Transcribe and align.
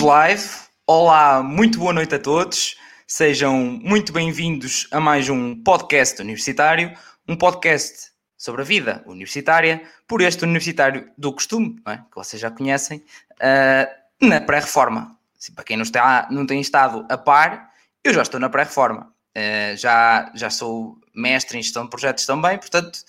Estamos 0.00 0.16
live. 0.16 0.50
Olá, 0.86 1.42
muito 1.42 1.78
boa 1.78 1.92
noite 1.92 2.14
a 2.14 2.18
todos. 2.18 2.74
Sejam 3.06 3.54
muito 3.54 4.14
bem-vindos 4.14 4.88
a 4.90 4.98
mais 4.98 5.28
um 5.28 5.54
podcast 5.62 6.22
universitário, 6.22 6.96
um 7.28 7.36
podcast 7.36 8.10
sobre 8.34 8.62
a 8.62 8.64
vida 8.64 9.02
universitária, 9.04 9.82
por 10.08 10.22
este 10.22 10.42
universitário 10.42 11.10
do 11.18 11.30
costume, 11.34 11.76
é? 11.86 11.98
que 11.98 12.14
vocês 12.14 12.40
já 12.40 12.50
conhecem, 12.50 13.04
uh, 13.34 14.26
na 14.26 14.40
pré-reforma. 14.40 15.18
Para 15.54 15.64
quem 15.64 15.76
não, 15.76 15.82
está, 15.82 16.26
não 16.30 16.46
tem 16.46 16.62
estado 16.62 17.04
a 17.10 17.18
par, 17.18 17.70
eu 18.02 18.14
já 18.14 18.22
estou 18.22 18.40
na 18.40 18.48
pré-reforma. 18.48 19.12
Uh, 19.36 19.76
já, 19.76 20.32
já 20.34 20.48
sou 20.48 20.96
mestre 21.14 21.58
em 21.58 21.62
gestão 21.62 21.84
de 21.84 21.90
projetos 21.90 22.24
também, 22.24 22.56
portanto, 22.56 23.00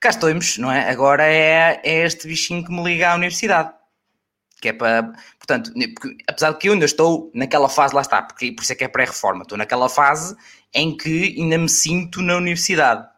cá 0.00 0.08
estamos, 0.08 0.56
não 0.56 0.72
é? 0.72 0.88
Agora 0.88 1.22
é, 1.22 1.82
é 1.84 2.06
este 2.06 2.26
bichinho 2.26 2.64
que 2.64 2.72
me 2.72 2.82
liga 2.82 3.10
à 3.10 3.14
universidade 3.14 3.74
que 4.60 4.68
é 4.68 4.72
para, 4.72 5.12
portanto, 5.38 5.72
porque, 5.72 6.16
apesar 6.28 6.52
de 6.52 6.58
que 6.58 6.68
eu 6.68 6.74
ainda 6.74 6.84
estou 6.84 7.30
naquela 7.34 7.68
fase, 7.68 7.94
lá 7.94 8.02
está, 8.02 8.22
porque 8.22 8.52
por 8.52 8.62
isso 8.62 8.72
é 8.72 8.74
que 8.74 8.84
é 8.84 8.88
pré-reforma, 8.88 9.42
estou 9.42 9.58
naquela 9.58 9.88
fase 9.88 10.36
em 10.74 10.96
que 10.96 11.34
ainda 11.38 11.58
me 11.58 11.68
sinto 11.68 12.22
na 12.22 12.36
universidade. 12.36 13.08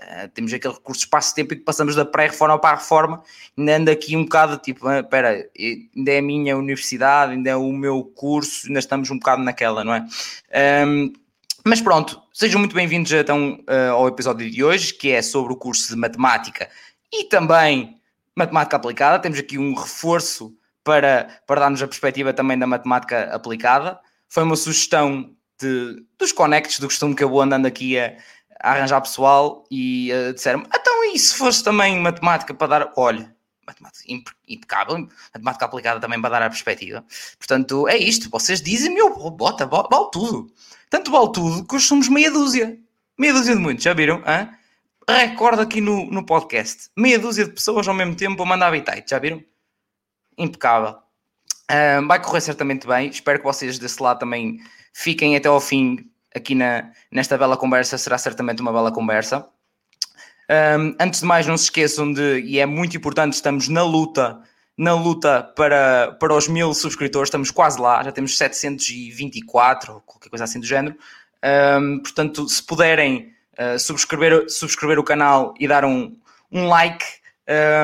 Uh, 0.00 0.28
temos 0.32 0.52
aquele 0.52 0.72
recurso 0.72 1.02
espaço-tempo 1.02 1.52
e 1.52 1.56
que 1.56 1.62
passamos 1.62 1.94
da 1.94 2.06
pré-reforma 2.06 2.58
para 2.58 2.76
a 2.76 2.78
reforma, 2.78 3.22
ainda 3.56 3.76
ando 3.76 3.90
aqui 3.90 4.16
um 4.16 4.24
bocado 4.24 4.56
tipo, 4.56 4.88
ah, 4.88 5.00
espera, 5.00 5.46
ainda 5.58 6.10
é 6.10 6.18
a 6.18 6.22
minha 6.22 6.56
universidade, 6.56 7.32
ainda 7.32 7.50
é 7.50 7.56
o 7.56 7.70
meu 7.70 8.02
curso, 8.02 8.66
ainda 8.66 8.78
estamos 8.78 9.10
um 9.10 9.18
bocado 9.18 9.42
naquela, 9.42 9.84
não 9.84 9.94
é? 9.94 10.06
Um, 10.86 11.12
mas 11.64 11.82
pronto, 11.82 12.22
sejam 12.32 12.58
muito 12.58 12.74
bem-vindos 12.74 13.12
então 13.12 13.60
uh, 13.68 13.92
ao 13.92 14.08
episódio 14.08 14.50
de 14.50 14.64
hoje, 14.64 14.94
que 14.94 15.10
é 15.10 15.20
sobre 15.20 15.52
o 15.52 15.56
curso 15.56 15.92
de 15.92 15.96
Matemática 15.96 16.70
e 17.12 17.24
também 17.24 18.00
Matemática 18.34 18.76
Aplicada. 18.76 19.18
Temos 19.18 19.38
aqui 19.38 19.58
um 19.58 19.74
reforço 19.74 20.56
para, 20.84 21.28
para 21.46 21.60
dar-nos 21.60 21.82
a 21.82 21.86
perspectiva 21.86 22.32
também 22.32 22.58
da 22.58 22.66
matemática 22.66 23.24
aplicada. 23.34 23.98
Foi 24.28 24.42
uma 24.42 24.56
sugestão 24.56 25.34
de, 25.60 26.04
dos 26.18 26.32
connects 26.32 26.78
do 26.78 26.86
costume 26.86 27.14
que 27.14 27.24
eu 27.24 27.28
vou 27.28 27.42
andando 27.42 27.66
aqui 27.66 27.98
a, 27.98 28.16
a 28.60 28.72
arranjar 28.72 29.00
pessoal 29.00 29.64
e 29.70 30.10
uh, 30.12 30.32
disseram 30.32 30.64
então 30.74 31.04
e 31.04 31.18
se 31.18 31.34
fosse 31.34 31.62
também 31.62 31.98
matemática 31.98 32.54
para 32.54 32.66
dar, 32.66 32.92
olha, 32.96 33.34
matemática 33.66 34.04
impecável, 34.48 35.08
matemática 35.32 35.64
aplicada 35.64 36.00
também 36.00 36.20
para 36.20 36.30
dar 36.30 36.42
a 36.42 36.50
perspectiva. 36.50 37.04
Portanto, 37.38 37.88
é 37.88 37.96
isto, 37.96 38.30
vocês 38.30 38.60
dizem, 38.60 38.94
meu, 38.94 39.30
bota, 39.30 39.66
vale 39.66 39.88
tudo. 40.12 40.52
Tanto 40.88 41.10
vale 41.10 41.32
tudo 41.32 41.66
que 41.66 41.78
somos 41.78 42.08
meia 42.08 42.30
dúzia. 42.30 42.78
Meia 43.18 43.32
dúzia 43.32 43.54
de 43.54 43.60
muitos, 43.60 43.84
já 43.84 43.92
viram? 43.92 44.22
Hã? 44.26 44.48
Recorde 45.08 45.62
aqui 45.62 45.80
no, 45.80 46.06
no 46.10 46.24
podcast. 46.24 46.90
Meia 46.96 47.18
dúzia 47.18 47.44
de 47.44 47.52
pessoas 47.52 47.86
ao 47.86 47.94
mesmo 47.94 48.14
tempo 48.14 48.42
a 48.42 48.46
mandar 48.46 48.68
habitat, 48.68 49.08
já 49.08 49.18
viram? 49.18 49.42
Impecável. 50.42 50.96
Uh, 51.70 52.06
vai 52.06 52.20
correr 52.20 52.40
certamente 52.40 52.86
bem. 52.86 53.08
Espero 53.08 53.38
que 53.38 53.44
vocês 53.44 53.78
desse 53.78 54.02
lado 54.02 54.18
também 54.18 54.58
fiquem 54.92 55.36
até 55.36 55.48
ao 55.48 55.60
fim 55.60 56.10
aqui 56.34 56.54
na, 56.54 56.90
nesta 57.10 57.38
bela 57.38 57.56
conversa. 57.56 57.96
Será 57.96 58.18
certamente 58.18 58.60
uma 58.60 58.72
bela 58.72 58.90
conversa. 58.90 59.46
Um, 60.50 60.96
antes 60.98 61.20
de 61.20 61.26
mais, 61.26 61.46
não 61.46 61.56
se 61.56 61.64
esqueçam 61.64 62.12
de, 62.12 62.40
e 62.40 62.58
é 62.58 62.66
muito 62.66 62.96
importante, 62.96 63.34
estamos 63.34 63.68
na 63.68 63.84
luta, 63.84 64.40
na 64.76 64.94
luta 64.94 65.44
para, 65.54 66.16
para 66.18 66.34
os 66.34 66.48
mil 66.48 66.74
subscritores, 66.74 67.28
estamos 67.28 67.52
quase 67.52 67.80
lá, 67.80 68.02
já 68.02 68.10
temos 68.10 68.36
724, 68.36 69.94
ou 69.94 70.00
qualquer 70.00 70.28
coisa 70.28 70.44
assim 70.44 70.58
do 70.58 70.66
género. 70.66 70.96
Um, 71.80 72.00
portanto, 72.00 72.48
se 72.48 72.60
puderem 72.64 73.32
uh, 73.60 73.78
subscrever, 73.78 74.50
subscrever 74.50 74.98
o 74.98 75.04
canal 75.04 75.54
e 75.60 75.68
dar 75.68 75.84
um, 75.84 76.16
um 76.50 76.66
like, 76.66 77.04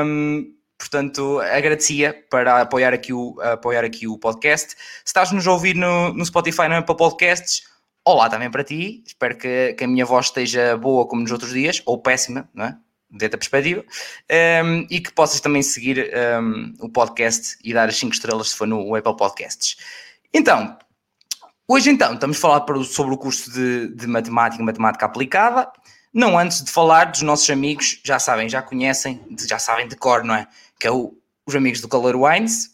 um, 0.04 0.52
Portanto, 0.78 1.40
agradecia 1.40 2.24
para 2.30 2.60
apoiar 2.60 2.92
aqui 2.92 3.12
o, 3.12 3.40
apoiar 3.40 3.84
aqui 3.84 4.06
o 4.06 4.18
podcast. 4.18 4.70
Se 4.70 4.76
estás-nos 5.06 5.46
a 5.46 5.52
ouvir 5.52 5.74
no, 5.74 6.12
no 6.12 6.24
Spotify, 6.24 6.68
não 6.68 6.76
é 6.76 6.82
para 6.82 6.94
podcasts, 6.94 7.62
olá 8.04 8.28
também 8.28 8.50
para 8.50 8.62
ti. 8.62 9.02
Espero 9.06 9.36
que, 9.36 9.74
que 9.74 9.84
a 9.84 9.88
minha 9.88 10.04
voz 10.04 10.26
esteja 10.26 10.76
boa 10.76 11.06
como 11.06 11.22
nos 11.22 11.32
outros 11.32 11.52
dias, 11.52 11.82
ou 11.84 12.00
péssima, 12.00 12.48
não 12.54 12.66
é? 12.66 12.76
Dentro 13.10 13.30
da 13.30 13.38
perspectiva. 13.38 13.84
Um, 14.64 14.86
e 14.90 15.00
que 15.00 15.12
possas 15.12 15.40
também 15.40 15.62
seguir 15.62 16.10
um, 16.42 16.74
o 16.80 16.88
podcast 16.88 17.56
e 17.64 17.72
dar 17.72 17.88
as 17.88 17.96
5 17.96 18.12
estrelas 18.12 18.50
se 18.50 18.56
for 18.56 18.66
no 18.66 18.94
Apple 18.94 19.16
Podcasts. 19.16 19.76
Então, 20.32 20.76
hoje 21.66 21.90
então, 21.90 22.14
estamos 22.14 22.36
a 22.36 22.40
falar 22.40 22.84
sobre 22.84 23.14
o 23.14 23.18
curso 23.18 23.50
de, 23.50 23.94
de 23.94 24.06
Matemática 24.06 24.62
e 24.62 24.66
Matemática 24.66 25.06
Aplicada. 25.06 25.72
Não 26.16 26.38
antes 26.38 26.64
de 26.64 26.70
falar 26.70 27.10
dos 27.10 27.20
nossos 27.20 27.50
amigos, 27.50 28.00
já 28.02 28.18
sabem, 28.18 28.48
já 28.48 28.62
conhecem, 28.62 29.20
já 29.46 29.58
sabem 29.58 29.86
de 29.86 29.94
cor, 29.96 30.24
não 30.24 30.34
é? 30.34 30.48
que 30.80 30.86
é 30.86 30.90
o, 30.90 31.14
os 31.44 31.54
amigos 31.54 31.82
do 31.82 31.88
Color 31.88 32.16
Wines. 32.16 32.70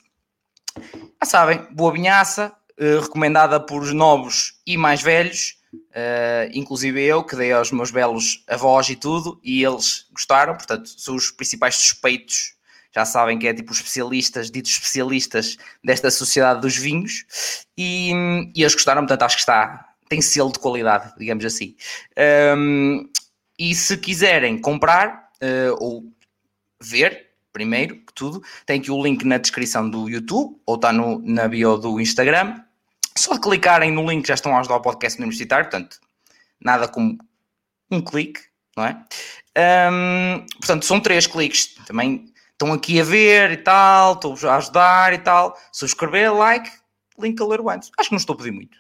Já 1.21 1.27
sabem, 1.27 1.67
boa 1.73 1.93
vinhaça, 1.93 2.53
eh, 2.79 3.01
recomendada 3.01 3.59
por 3.59 3.85
novos 3.93 4.61
e 4.65 4.77
mais 4.77 5.03
velhos, 5.03 5.57
uh, 5.75 6.51
inclusive 6.55 7.03
eu, 7.03 7.25
que 7.25 7.35
dei 7.35 7.51
aos 7.51 7.73
meus 7.73 7.91
belos 7.91 8.45
avós 8.47 8.89
e 8.89 8.95
tudo, 8.95 9.41
e 9.43 9.65
eles 9.65 10.07
gostaram, 10.13 10.55
portanto, 10.55 10.89
são 10.97 11.17
os 11.17 11.33
principais 11.33 11.75
suspeitos, 11.75 12.55
já 12.95 13.05
sabem 13.05 13.41
que 13.41 13.49
é 13.49 13.53
tipo 13.53 13.73
especialistas, 13.73 14.53
ditos 14.53 14.71
especialistas 14.71 15.57
desta 15.83 16.13
sociedade 16.13 16.61
dos 16.61 16.77
vinhos, 16.77 17.25
e, 17.77 18.13
e 18.55 18.63
eles 18.63 18.75
gostaram, 18.75 19.03
portanto, 19.03 19.23
acho 19.25 19.35
que 19.35 19.43
está, 19.43 19.95
tem 20.09 20.21
selo 20.21 20.53
de 20.53 20.61
qualidade, 20.61 21.13
digamos 21.19 21.45
assim. 21.45 21.75
Um, 22.57 23.11
e 23.59 23.75
se 23.75 23.97
quiserem 23.97 24.59
comprar 24.59 25.31
uh, 25.43 25.77
ou 25.79 26.05
ver, 26.81 27.31
primeiro 27.53 27.97
que 27.97 28.13
tudo, 28.15 28.43
tem 28.67 28.81
aqui 28.81 28.91
o 28.91 29.03
link 29.03 29.25
na 29.25 29.39
descrição 29.39 29.89
do 29.89 30.09
YouTube 30.09 30.61
ou 30.67 30.77
está 30.77 30.93
no, 30.93 31.21
na 31.21 31.49
bio 31.49 31.77
do 31.77 32.01
Instagram. 32.01 32.61
Só 33.17 33.39
clicarem 33.39 33.93
no 33.93 34.09
link 34.09 34.27
já 34.27 34.35
estão 34.35 34.57
a 34.57 34.61
ajudar 34.61 34.77
o 34.77 34.83
podcast 34.83 35.21
universitário, 35.21 35.67
portanto, 35.67 36.01
nada 36.61 36.89
como 36.89 37.19
um 37.91 38.01
clique, 38.01 38.41
não 38.77 38.87
é? 38.87 39.05
Um, 39.91 40.47
portanto, 40.59 40.85
são 40.85 40.99
três 40.99 41.27
cliques. 41.27 41.75
Também 41.87 42.33
estão 42.53 42.73
aqui 42.73 43.01
a 43.01 43.05
ver 43.05 43.51
e 43.53 43.57
tal, 43.59 44.15
estou 44.15 44.37
a 44.49 44.57
ajudar 44.57 45.13
e 45.13 45.19
tal. 45.19 45.59
Subscrever, 45.73 46.35
like, 46.35 46.71
link 47.19 47.41
a 47.41 47.45
ler 47.45 47.61
o 47.61 47.69
antes. 47.69 47.91
Acho 47.99 48.09
que 48.09 48.15
não 48.15 48.19
estou 48.19 48.35
a 48.35 48.37
pedir 48.39 48.53
muito. 48.53 48.79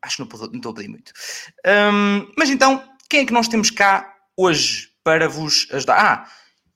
Acho 0.00 0.16
que 0.16 0.22
não, 0.22 0.46
não 0.48 0.56
estou 0.56 0.72
a 0.72 0.74
pedir 0.74 0.88
muito. 0.88 1.12
Um, 1.66 2.32
mas 2.38 2.48
então, 2.48 2.82
quem 3.08 3.20
é 3.20 3.24
que 3.24 3.32
nós 3.32 3.48
temos 3.48 3.70
cá 3.70 4.14
hoje 4.36 4.90
para 5.02 5.28
vos 5.28 5.66
ajudar? 5.72 5.98
Ah, 5.98 6.28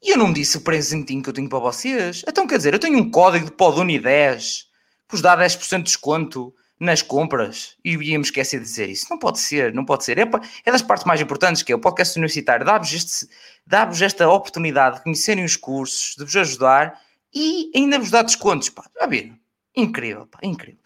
e 0.03 0.13
eu 0.13 0.19
não 0.19 0.33
disse 0.33 0.57
o 0.57 0.63
presentinho 0.63 1.23
que 1.23 1.29
eu 1.29 1.35
tenho 1.35 1.49
para 1.49 1.59
vocês. 1.59 2.25
Então, 2.27 2.47
quer 2.47 2.57
dizer, 2.57 2.73
eu 2.73 2.79
tenho 2.79 2.99
um 2.99 3.11
código 3.11 3.47
de 3.47 3.53
Poduni 3.53 3.99
10 3.99 4.67
que 5.09 5.13
vos 5.13 5.23
dá 5.23 5.37
10% 5.37 5.79
de 5.79 5.83
desconto 5.85 6.53
nas 6.81 7.01
compras 7.01 7.77
e 7.85 7.93
ia-me 7.93 8.25
esquecer 8.25 8.59
de 8.59 8.65
dizer 8.65 8.89
isso. 8.89 9.07
Não 9.09 9.19
pode 9.19 9.39
ser, 9.39 9.73
não 9.73 9.85
pode 9.85 10.05
ser. 10.05 10.19
É, 10.19 10.29
é 10.65 10.73
das 10.73 10.83
partes 10.83 11.05
mais 11.07 11.21
importantes 11.21 11.63
que 11.63 11.73
é 11.73 11.77
o 11.77 11.79
podcast 11.79 12.19
universitário. 12.19 12.67
Dá-vos 12.67 13.27
dá 13.65 13.89
esta 14.03 14.29
oportunidade 14.29 14.97
de 14.97 15.03
conhecerem 15.05 15.45
os 15.45 15.55
cursos, 15.55 16.17
de 16.17 16.25
vos 16.25 16.35
ajudar 16.35 16.99
e 17.33 17.71
ainda 17.77 17.99
vos 18.01 18.11
dá 18.11 18.23
descontos. 18.23 18.69
Pá. 18.69 18.85
Já 18.99 19.07
viram? 19.07 19.39
Incrível, 19.77 20.27
pá, 20.27 20.41
incrível. 20.43 20.81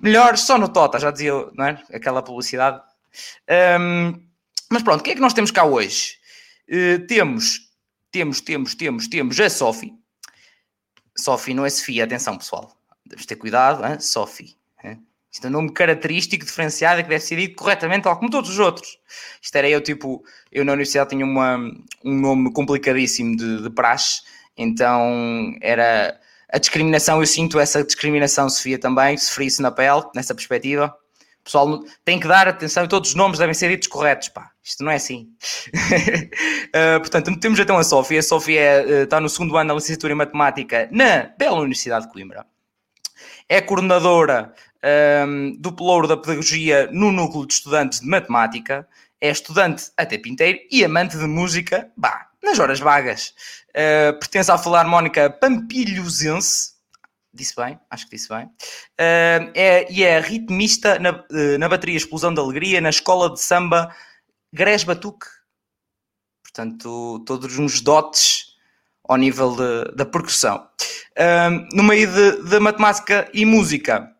Melhor 0.00 0.38
só 0.38 0.56
no 0.56 0.68
Tota, 0.68 1.00
já 1.00 1.10
dizia, 1.10 1.32
não 1.54 1.66
é? 1.66 1.82
Aquela 1.92 2.22
publicidade. 2.22 2.80
Um, 3.80 4.23
mas 4.74 4.82
pronto, 4.82 5.00
o 5.00 5.02
que 5.02 5.12
é 5.12 5.14
que 5.14 5.20
nós 5.20 5.32
temos 5.32 5.50
cá 5.50 5.64
hoje? 5.64 6.18
Uh, 6.68 7.06
temos 7.06 7.64
temos, 8.14 8.40
temos, 8.40 8.76
temos, 8.76 9.08
temos 9.08 9.40
a 9.40 9.50
Sophie. 9.50 9.92
Sophie 11.18 11.52
não 11.52 11.66
é 11.66 11.70
Sofia, 11.70 12.04
atenção 12.04 12.38
pessoal. 12.38 12.72
Devemos 13.04 13.26
ter 13.26 13.34
cuidado, 13.34 13.84
hein? 13.84 13.98
Sophie. 13.98 14.56
Hein? 14.84 15.02
Isto 15.32 15.48
é 15.48 15.50
um 15.50 15.52
nome 15.52 15.72
característico, 15.72 16.44
diferenciado, 16.44 17.02
que 17.02 17.08
deve 17.08 17.24
ser 17.24 17.34
dito 17.34 17.56
corretamente, 17.56 18.04
tal 18.04 18.16
como 18.16 18.30
todos 18.30 18.50
os 18.50 18.58
outros. 18.60 19.00
Isto 19.42 19.56
era 19.56 19.68
eu, 19.68 19.80
tipo, 19.80 20.24
eu 20.52 20.64
na 20.64 20.74
universidade 20.74 21.10
tinha 21.10 21.24
uma, 21.24 21.56
um 22.04 22.20
nome 22.20 22.52
complicadíssimo 22.52 23.36
de, 23.36 23.64
de 23.64 23.70
praxe, 23.70 24.22
então 24.56 25.52
era 25.60 26.16
a 26.52 26.58
discriminação, 26.58 27.18
eu 27.18 27.26
sinto 27.26 27.58
essa 27.58 27.82
discriminação, 27.82 28.48
Sofia, 28.48 28.78
também, 28.78 29.18
sofri 29.18 29.46
isso 29.46 29.60
na 29.60 29.72
pele, 29.72 30.04
nessa 30.14 30.36
perspectiva 30.36 30.96
pessoal 31.44 31.84
tem 32.04 32.18
que 32.18 32.26
dar 32.26 32.48
atenção 32.48 32.84
e 32.84 32.88
todos 32.88 33.10
os 33.10 33.14
nomes 33.14 33.38
devem 33.38 33.54
ser 33.54 33.68
ditos 33.68 33.88
corretos, 33.88 34.28
pá. 34.30 34.50
Isto 34.62 34.82
não 34.82 34.90
é 34.90 34.96
assim. 34.96 35.28
uh, 35.68 36.98
portanto, 37.00 37.38
temos 37.38 37.58
então 37.58 37.76
a 37.76 37.84
Sofia. 37.84 38.20
A 38.20 38.22
Sofia 38.22 38.84
uh, 38.86 38.90
está 39.04 39.20
no 39.20 39.28
segundo 39.28 39.56
ano 39.56 39.68
da 39.68 39.74
licenciatura 39.74 40.14
em 40.14 40.16
Matemática 40.16 40.88
na 40.90 41.30
Bela 41.38 41.60
Universidade 41.60 42.06
de 42.06 42.12
Coimbra. 42.12 42.46
É 43.46 43.60
coordenadora 43.60 44.54
um, 44.82 44.88
ehm, 44.88 45.56
do 45.58 45.70
Pelouro 45.70 46.08
da 46.08 46.16
Pedagogia 46.16 46.88
no 46.90 47.12
Núcleo 47.12 47.46
de 47.46 47.52
Estudantes 47.52 48.00
de 48.00 48.06
Matemática. 48.06 48.88
É 49.20 49.30
estudante 49.30 49.90
até 49.96 50.16
pinteiro 50.16 50.58
e 50.70 50.82
amante 50.82 51.16
de 51.18 51.26
música, 51.26 51.90
bah, 51.94 52.28
nas 52.42 52.58
horas 52.58 52.80
vagas. 52.80 53.34
Uh, 53.70 54.18
pertence 54.18 54.50
à 54.50 54.56
Filarmónica 54.56 55.28
Pampilhosense, 55.28 56.73
disse 57.34 57.54
bem, 57.56 57.78
acho 57.90 58.04
que 58.04 58.16
disse 58.16 58.28
bem, 58.28 58.46
uh, 58.46 59.50
é, 59.54 59.92
e 59.92 60.02
é 60.04 60.20
ritmista 60.20 60.98
na, 60.98 61.10
uh, 61.12 61.58
na 61.58 61.68
bateria 61.68 61.96
Explosão 61.96 62.32
da 62.32 62.40
Alegria, 62.40 62.80
na 62.80 62.90
escola 62.90 63.32
de 63.32 63.40
samba 63.40 63.94
Gres 64.52 64.84
Batuque. 64.84 65.26
Portanto, 66.42 67.22
todos 67.26 67.58
uns 67.58 67.80
dotes 67.80 68.54
ao 69.06 69.16
nível 69.16 69.54
da 69.94 70.06
percussão. 70.06 70.66
Uh, 71.12 71.76
no 71.76 71.82
meio 71.82 72.10
de, 72.10 72.48
de, 72.48 72.58
matemática 72.58 73.28
e 73.34 73.44
música, 73.44 74.10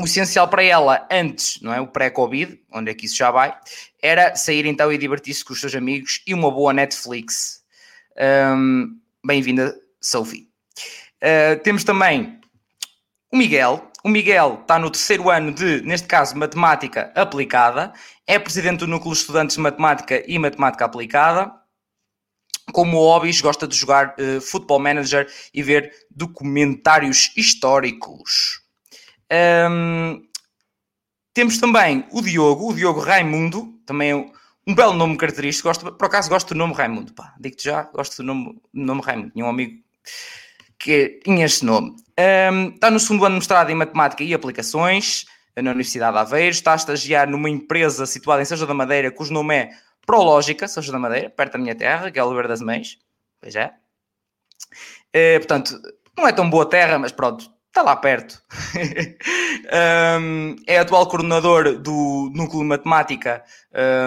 o 0.00 0.04
essencial 0.04 0.48
para 0.48 0.62
ela 0.62 1.06
antes, 1.10 1.60
não 1.60 1.72
é? 1.72 1.80
O 1.80 1.86
pré-Covid, 1.86 2.60
onde 2.72 2.90
é 2.90 2.94
que 2.94 3.06
isso 3.06 3.16
já 3.16 3.30
vai, 3.30 3.54
era 4.00 4.34
sair 4.34 4.64
então 4.64 4.90
e 4.90 4.96
divertir-se 4.96 5.44
com 5.44 5.52
os 5.52 5.60
seus 5.60 5.74
amigos 5.74 6.22
e 6.26 6.32
uma 6.32 6.50
boa 6.50 6.72
Netflix. 6.72 7.62
Um, 8.16 8.98
Bem-vinda, 9.24 9.78
Sophie. 10.00 10.48
Uh, 11.22 11.62
temos 11.62 11.84
também 11.84 12.40
o 13.32 13.36
Miguel. 13.36 13.90
O 14.04 14.08
Miguel 14.08 14.58
está 14.60 14.78
no 14.78 14.90
terceiro 14.90 15.30
ano 15.30 15.52
de, 15.52 15.80
neste 15.82 16.06
caso, 16.06 16.36
Matemática 16.36 17.12
Aplicada. 17.14 17.92
É 18.26 18.38
presidente 18.38 18.80
do 18.80 18.86
Núcleo 18.86 19.12
de 19.12 19.20
Estudantes 19.20 19.56
de 19.56 19.62
Matemática 19.62 20.22
e 20.26 20.38
Matemática 20.38 20.84
Aplicada. 20.84 21.52
Como 22.72 22.98
hobbies, 22.98 23.40
gosta 23.40 23.66
de 23.66 23.76
jogar 23.76 24.14
uh, 24.18 24.40
Football 24.40 24.80
Manager 24.80 25.28
e 25.52 25.62
ver 25.62 25.92
documentários 26.10 27.32
históricos. 27.36 28.60
Um, 29.70 30.22
temos 31.32 31.58
também 31.58 32.06
o 32.12 32.20
Diogo, 32.20 32.70
o 32.70 32.74
Diogo 32.74 33.00
Raimundo, 33.00 33.80
também 33.86 34.10
é 34.10 34.14
um 34.66 34.74
belo 34.74 34.92
nome 34.92 35.16
característico. 35.16 35.68
Gosto, 35.68 35.92
por 35.92 36.06
acaso 36.06 36.28
gosto 36.28 36.48
do 36.48 36.58
nome 36.58 36.74
Raimundo, 36.74 37.12
pá, 37.14 37.34
digo-te 37.40 37.64
já, 37.64 37.82
gosto 37.84 38.18
do 38.18 38.22
nome, 38.22 38.60
nome 38.72 39.00
Raimundo. 39.02 39.30
Tinha 39.30 39.44
um 39.44 39.48
amigo 39.48 39.82
que 40.82 41.20
tinha 41.24 41.46
este 41.46 41.64
nome. 41.64 41.94
Um, 42.52 42.70
está 42.74 42.90
no 42.90 42.98
segundo 42.98 43.24
ano 43.24 43.36
de 43.36 43.38
mestrado 43.38 43.70
em 43.70 43.74
Matemática 43.74 44.24
e 44.24 44.34
Aplicações 44.34 45.24
na 45.56 45.70
Universidade 45.70 46.12
de 46.12 46.18
Aveiro. 46.18 46.50
Está 46.50 46.72
a 46.72 46.76
estagiar 46.76 47.28
numa 47.28 47.48
empresa 47.48 48.04
situada 48.04 48.42
em 48.42 48.44
Seja 48.44 48.66
da 48.66 48.74
Madeira, 48.74 49.10
cujo 49.12 49.32
nome 49.32 49.54
é 49.54 49.70
Prológica, 50.04 50.66
Seja 50.66 50.90
da 50.90 50.98
Madeira, 50.98 51.30
perto 51.30 51.52
da 51.52 51.58
minha 51.58 51.74
terra, 51.74 52.10
que 52.10 52.18
é 52.18 52.24
Oliveira 52.24 52.48
das 52.48 52.60
Mães. 52.60 52.98
Pois 53.40 53.54
é. 53.54 53.72
Uh, 55.14 55.38
portanto, 55.38 55.80
não 56.18 56.26
é 56.26 56.32
tão 56.32 56.50
boa 56.50 56.68
terra, 56.68 56.98
mas 56.98 57.12
pronto, 57.12 57.48
está 57.68 57.82
lá 57.82 57.94
perto. 57.94 58.42
um, 60.20 60.56
é 60.66 60.78
atual 60.78 61.06
coordenador 61.08 61.78
do 61.78 62.30
Núcleo 62.34 62.62
de 62.62 62.68
Matemática 62.68 63.44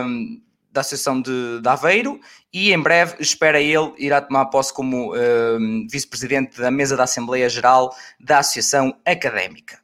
um, 0.05 0.41
da 0.75 0.81
Associação 0.81 1.21
de, 1.21 1.61
de, 1.61 1.69
Aveiro 1.69 2.19
e 2.51 2.73
em 2.73 2.79
breve 2.79 3.15
espera 3.19 3.61
ele 3.61 3.93
irá 3.97 4.21
tomar 4.21 4.47
posse 4.47 4.73
como 4.73 5.15
um, 5.15 5.87
vice-presidente 5.89 6.59
da 6.59 6.69
mesa 6.69 6.97
da 6.97 7.03
Assembleia 7.03 7.47
Geral 7.47 7.95
da 8.19 8.39
Associação 8.39 8.93
Académica. 9.05 9.79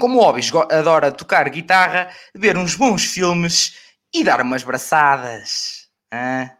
Como 0.00 0.18
hobbies, 0.18 0.50
adora 0.70 1.12
tocar 1.12 1.48
guitarra, 1.50 2.08
ver 2.34 2.56
uns 2.56 2.74
bons 2.74 3.04
filmes 3.04 3.76
e 4.12 4.24
dar 4.24 4.40
umas 4.40 4.62
braçadas. 4.62 5.88
Ah, 6.10 6.50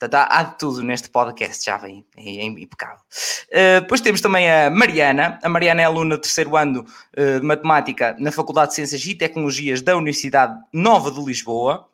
há, 0.00 0.42
de 0.42 0.58
tudo 0.58 0.82
neste 0.82 1.10
podcast, 1.10 1.64
já 1.64 1.76
vem, 1.76 2.04
é, 2.16 2.38
é 2.38 2.44
impecável. 2.44 2.98
Uh, 3.48 3.80
depois 3.82 4.00
temos 4.00 4.20
também 4.20 4.50
a 4.50 4.70
Mariana. 4.70 5.38
A 5.42 5.48
Mariana 5.48 5.82
é 5.82 5.84
aluna 5.84 6.16
do 6.16 6.20
terceiro 6.20 6.56
ano 6.56 6.86
uh, 7.16 7.40
de 7.40 7.46
Matemática 7.46 8.16
na 8.18 8.32
Faculdade 8.32 8.70
de 8.70 8.74
Ciências 8.76 9.04
e 9.04 9.14
Tecnologias 9.14 9.82
da 9.82 9.96
Universidade 9.96 10.58
Nova 10.72 11.10
de 11.10 11.22
Lisboa. 11.22 11.88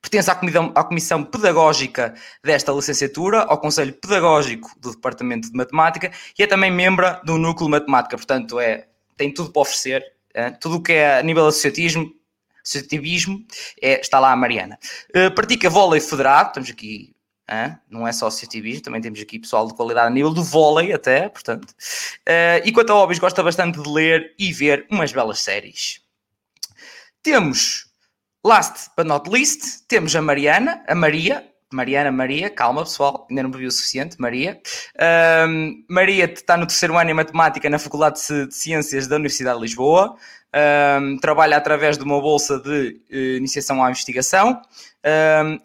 Pertence 0.00 0.30
à 0.30 0.34
comissão, 0.34 0.72
à 0.74 0.84
comissão 0.84 1.24
pedagógica 1.24 2.14
desta 2.42 2.72
licenciatura, 2.72 3.40
ao 3.42 3.58
Conselho 3.58 3.92
Pedagógico 3.92 4.70
do 4.78 4.92
Departamento 4.92 5.50
de 5.50 5.56
Matemática 5.56 6.10
e 6.38 6.42
é 6.42 6.46
também 6.46 6.70
membro 6.70 7.06
do 7.24 7.38
Núcleo 7.38 7.68
Matemática. 7.68 8.16
Portanto, 8.16 8.58
é, 8.60 8.86
tem 9.16 9.32
tudo 9.32 9.50
para 9.50 9.62
oferecer. 9.62 10.04
É, 10.34 10.50
tudo 10.50 10.76
o 10.76 10.82
que 10.82 10.92
é 10.92 11.18
a 11.18 11.22
nível 11.22 11.46
associatismo, 11.46 12.12
associativismo, 12.62 13.44
é, 13.80 14.00
está 14.00 14.18
lá 14.20 14.32
a 14.32 14.36
Mariana. 14.36 14.78
Uh, 15.10 15.34
pratica 15.34 15.70
vôlei 15.70 16.00
federado, 16.00 16.48
estamos 16.48 16.70
aqui 16.70 17.14
não 17.88 18.06
é 18.06 18.12
só 18.12 18.26
associativismo, 18.26 18.82
também 18.82 19.00
temos 19.00 19.20
aqui 19.20 19.38
pessoal 19.38 19.66
de 19.66 19.74
qualidade 19.74 20.08
a 20.08 20.10
nível 20.10 20.32
do 20.32 20.42
vôlei 20.42 20.92
até, 20.92 21.28
portanto. 21.28 21.70
Uh, 22.28 22.60
e 22.64 22.72
quanto 22.72 22.92
a 22.92 22.94
hobbies, 22.94 23.18
gosta 23.18 23.42
bastante 23.42 23.80
de 23.80 23.88
ler 23.88 24.34
e 24.38 24.52
ver 24.52 24.86
umas 24.90 25.12
belas 25.12 25.40
séries. 25.40 26.02
Temos, 27.22 27.87
last 28.48 28.90
but 28.96 29.06
not 29.06 29.28
least, 29.28 29.86
temos 29.86 30.16
a 30.16 30.22
Mariana, 30.22 30.82
a 30.88 30.94
Maria, 30.94 31.44
Mariana 31.70 32.10
Maria, 32.10 32.48
calma 32.48 32.82
pessoal, 32.82 33.26
ainda 33.28 33.42
não 33.42 33.50
bebi 33.50 33.66
o 33.66 33.70
suficiente, 33.70 34.16
Maria. 34.18 34.58
Uh, 34.96 35.84
Maria 35.86 36.24
está 36.24 36.56
no 36.56 36.66
terceiro 36.66 36.96
ano 36.96 37.10
em 37.10 37.14
Matemática 37.14 37.68
na 37.68 37.78
Faculdade 37.78 38.18
de 38.18 38.54
Ciências 38.54 39.06
da 39.06 39.16
Universidade 39.16 39.58
de 39.58 39.62
Lisboa. 39.62 40.16
Uh, 40.48 41.20
trabalha 41.20 41.58
através 41.58 41.98
de 41.98 42.04
uma 42.04 42.18
bolsa 42.22 42.58
de 42.58 43.02
uh, 43.12 43.36
iniciação 43.36 43.84
à 43.84 43.90
investigação 43.90 44.62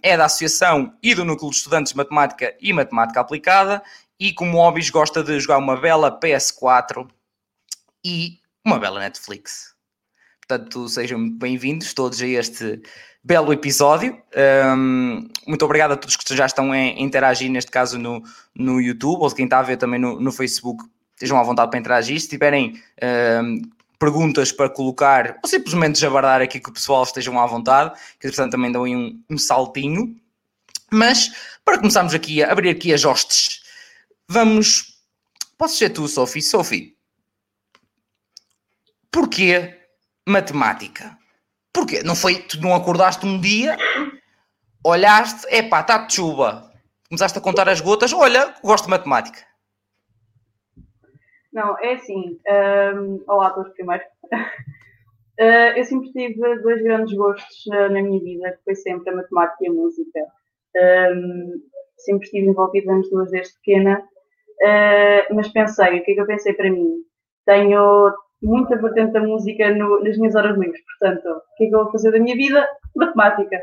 é 0.02 0.16
da 0.16 0.26
Associação 0.26 0.94
e 1.02 1.14
do 1.14 1.26
Núcleo 1.26 1.50
de 1.50 1.58
Estudantes 1.58 1.92
de 1.92 1.98
Matemática 1.98 2.56
e 2.62 2.72
Matemática 2.72 3.20
Aplicada 3.20 3.84
e 4.18 4.32
como 4.32 4.58
hobbies 4.58 4.90
gosta 4.90 5.22
de 5.22 5.38
jogar 5.40 5.58
uma 5.58 5.76
bela 5.76 6.18
PS4 6.18 7.10
e 8.06 8.40
uma 8.64 8.80
bela 8.80 9.02
Netflix. 9.02 9.73
Portanto, 10.48 10.90
sejam 10.90 11.20
muito 11.20 11.38
bem-vindos 11.38 11.94
todos 11.94 12.22
a 12.22 12.28
este 12.28 12.82
belo 13.24 13.54
episódio. 13.54 14.22
Um, 14.76 15.30
muito 15.48 15.64
obrigado 15.64 15.94
a 15.94 15.96
todos 15.96 16.18
que 16.18 16.36
já 16.36 16.46
estão 16.46 16.74
a 16.74 16.78
interagir, 16.78 17.50
neste 17.50 17.72
caso 17.72 17.98
no, 17.98 18.22
no 18.54 18.82
YouTube, 18.82 19.22
ou 19.22 19.32
quem 19.32 19.46
está 19.46 19.60
a 19.60 19.64
ver 19.64 19.78
também 19.78 20.02
no, 20.02 20.20
no 20.20 20.34
Facebook, 20.34 20.84
estejam 21.16 21.40
à 21.40 21.44
vontade 21.44 21.72
para 21.72 21.80
interagir. 21.80 22.20
Se 22.20 22.28
tiverem 22.28 22.82
um, 23.42 23.62
perguntas 23.98 24.52
para 24.52 24.70
colocar, 24.70 25.40
ou 25.42 25.50
simplesmente 25.50 25.98
jabardar 25.98 26.42
aqui 26.42 26.60
que 26.60 26.70
o 26.70 26.74
pessoal 26.74 27.04
estejam 27.04 27.40
à 27.40 27.46
vontade, 27.46 27.98
que 28.20 28.28
portanto 28.28 28.52
também 28.52 28.70
dão 28.70 28.84
aí 28.84 28.94
um, 28.94 29.24
um 29.30 29.38
saltinho. 29.38 30.14
Mas 30.92 31.32
para 31.64 31.78
começarmos 31.78 32.14
aqui 32.14 32.44
a 32.44 32.52
abrir 32.52 32.70
aqui 32.70 32.94
as 32.94 33.06
hostes, 33.06 33.62
vamos. 34.28 35.00
Posso 35.58 35.78
ser 35.78 35.92
tu, 35.92 36.06
Sophie? 36.06 36.42
Sophie, 36.42 36.98
porquê 39.10 39.83
matemática? 40.28 41.18
Porquê? 41.74 42.04
Não 42.04 42.16
foi, 42.16 42.36
tu 42.36 42.62
não 42.62 42.76
acordaste 42.76 43.26
um 43.26 43.40
dia, 43.40 43.78
olhaste, 44.86 45.48
epá, 45.54 45.82
está 45.82 45.98
de 46.00 46.14
chuva, 46.14 46.72
começaste 47.10 47.38
a 47.38 47.42
contar 47.42 47.68
as 47.70 47.82
gotas, 47.82 48.14
olha, 48.14 48.54
gosto 48.64 48.86
de 48.86 48.92
matemática. 48.92 49.40
Não, 51.54 51.78
é 51.80 51.94
assim. 51.94 52.40
Um, 52.96 53.24
olá 53.28 53.48
a 53.48 53.52
todos 53.52 53.72
primeiro. 53.74 54.04
uh, 54.34 55.78
eu 55.78 55.84
sempre 55.86 56.12
tive 56.12 56.62
dois 56.62 56.82
grandes 56.82 57.16
gostos 57.16 57.64
na, 57.68 57.90
na, 57.90 58.02
minha 58.02 58.20
vida, 58.20 58.52
que 58.52 58.64
foi 58.64 58.76
sempre 58.76 59.12
a 59.12 59.16
matemática 59.16 59.64
e 59.64 59.68
a 59.68 59.72
música. 59.72 60.20
Um, 60.76 61.62
sempre 61.98 62.26
estive 62.26 62.48
envolvida 62.48 62.92
nas 62.92 63.08
duas 63.10 63.30
desde 63.30 63.54
pequena, 63.56 64.00
uh, 64.00 65.36
mas 65.36 65.48
pensei, 65.50 66.00
o 66.00 66.04
que 66.04 66.12
é 66.12 66.16
que 66.16 66.22
eu 66.22 66.26
pensei 66.26 66.54
para 66.54 66.72
mim? 66.72 67.04
Tenho 67.46 68.12
muita 68.44 68.76
vertente 68.78 69.14
da 69.14 69.22
música 69.22 69.74
no, 69.74 70.04
nas 70.04 70.18
minhas 70.18 70.36
horas 70.36 70.58
livres, 70.58 70.82
portanto, 71.00 71.26
o 71.28 71.56
que 71.58 71.66
é 71.66 71.70
que 71.70 71.76
eu 71.76 71.84
vou 71.84 71.92
fazer 71.92 72.12
da 72.12 72.20
minha 72.20 72.36
vida? 72.36 72.68
Matemática. 72.96 73.62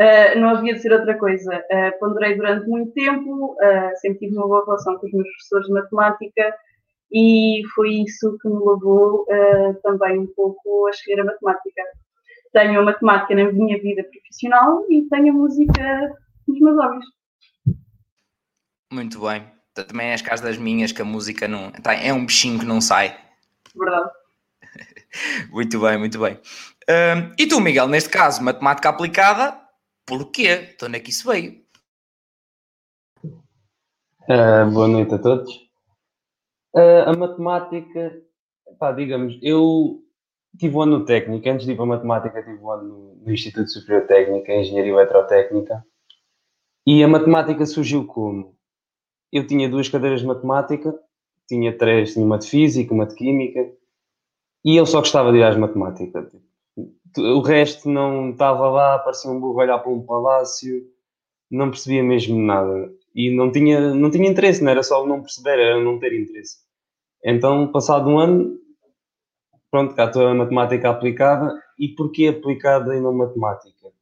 Uh, 0.00 0.40
não 0.40 0.50
havia 0.50 0.74
de 0.74 0.80
ser 0.80 0.92
outra 0.92 1.16
coisa. 1.16 1.64
Uh, 1.70 1.98
ponderei 2.00 2.36
durante 2.36 2.68
muito 2.68 2.92
tempo, 2.92 3.52
uh, 3.52 3.96
sempre 4.00 4.20
tive 4.20 4.36
uma 4.36 4.48
boa 4.48 4.64
relação 4.64 4.98
com 4.98 5.06
os 5.06 5.12
meus 5.12 5.28
professores 5.28 5.66
de 5.66 5.72
matemática, 5.72 6.54
e 7.12 7.62
foi 7.74 7.90
isso 8.02 8.36
que 8.40 8.48
me 8.48 8.58
levou 8.58 9.24
também 9.84 10.18
um 10.18 10.26
pouco 10.34 10.86
a 10.88 10.90
escolher 10.90 11.20
a 11.20 11.24
matemática. 11.24 11.82
Tenho 12.52 12.80
a 12.80 12.82
matemática 12.82 13.34
na 13.36 13.52
minha 13.52 13.80
vida 13.80 14.02
profissional 14.02 14.84
e 14.90 15.02
tenho 15.02 15.32
a 15.32 15.36
música 15.36 16.16
nos 16.48 16.60
meus 16.60 16.76
hobbies. 16.76 17.04
Muito 18.92 19.20
bem. 19.20 19.44
Também 19.74 20.10
és 20.10 20.22
caso 20.22 20.42
das 20.42 20.56
minhas 20.56 20.90
que 20.90 21.02
a 21.02 21.04
música 21.04 21.46
não. 21.46 21.70
Tá, 21.70 21.94
é 21.94 22.12
um 22.12 22.26
bichinho 22.26 22.58
que 22.58 22.66
não 22.66 22.80
sai. 22.80 23.16
Verdade. 23.74 24.10
muito 25.50 25.80
bem, 25.80 25.98
muito 25.98 26.18
bem. 26.18 26.34
Uh, 26.34 27.34
e 27.38 27.46
tu, 27.46 27.60
Miguel, 27.60 27.88
neste 27.88 28.10
caso, 28.10 28.42
matemática 28.42 28.88
aplicada, 28.88 29.60
porquê? 30.06 30.74
De 30.78 30.84
onde 30.84 30.98
é 30.98 31.00
que 31.00 31.10
isso 31.10 31.30
veio? 31.30 31.64
Uh, 34.28 34.70
boa 34.72 34.88
noite 34.88 35.14
a 35.14 35.18
todos. 35.18 35.52
Uh, 36.74 37.06
a 37.06 37.16
matemática, 37.16 38.22
pá, 38.78 38.92
digamos, 38.92 39.38
eu 39.42 40.02
tive 40.58 40.76
um 40.76 40.82
ano 40.82 41.04
técnico, 41.04 41.48
antes 41.48 41.66
de 41.66 41.72
ir 41.72 41.76
para 41.76 41.84
a 41.84 41.88
matemática, 41.88 42.42
tive 42.42 42.58
um 42.58 42.70
ano 42.70 43.20
no 43.24 43.32
Instituto 43.32 43.70
Superior 43.70 44.06
Técnico, 44.06 44.50
em 44.50 44.60
Engenharia 44.60 44.92
Eletrotécnica, 44.92 45.84
e 46.86 47.02
a 47.02 47.08
matemática 47.08 47.64
surgiu 47.64 48.06
como? 48.06 48.56
Eu 49.32 49.46
tinha 49.46 49.68
duas 49.68 49.88
cadeiras 49.88 50.20
de 50.20 50.26
matemática, 50.26 50.94
tinha 51.48 51.76
três, 51.76 52.14
tinha 52.14 52.24
uma 52.24 52.38
de 52.38 52.48
física, 52.48 52.94
uma 52.94 53.06
de 53.06 53.14
química, 53.14 53.70
e 54.64 54.76
eu 54.76 54.86
só 54.86 55.00
gostava 55.00 55.30
de 55.30 55.38
ir 55.38 55.42
às 55.42 55.56
matemáticas. 55.56 56.32
O 57.16 57.40
resto 57.40 57.88
não 57.88 58.30
estava 58.30 58.68
lá, 58.68 58.98
parecia 58.98 59.30
um 59.30 59.38
burro 59.38 59.60
olhar 59.60 59.78
para 59.78 59.92
um 59.92 60.02
palácio, 60.02 60.84
não 61.50 61.70
percebia 61.70 62.02
mesmo 62.02 62.40
nada. 62.40 62.90
E 63.14 63.30
não 63.30 63.52
tinha, 63.52 63.94
não 63.94 64.10
tinha 64.10 64.28
interesse, 64.28 64.64
não 64.64 64.72
era 64.72 64.82
só 64.82 65.06
não 65.06 65.20
perceber, 65.20 65.58
era 65.58 65.80
não 65.80 65.98
ter 65.98 66.12
interesse. 66.12 66.58
Então, 67.22 67.70
passado 67.70 68.10
um 68.10 68.18
ano, 68.18 68.58
pronto, 69.70 69.94
cá 69.94 70.06
estou 70.06 70.26
a 70.26 70.34
matemática 70.34 70.90
aplicada. 70.90 71.62
E 71.78 71.88
porquê 71.88 72.28
aplicada 72.28 72.96
e 72.96 73.00
não 73.00 73.12
matemática? 73.12 73.92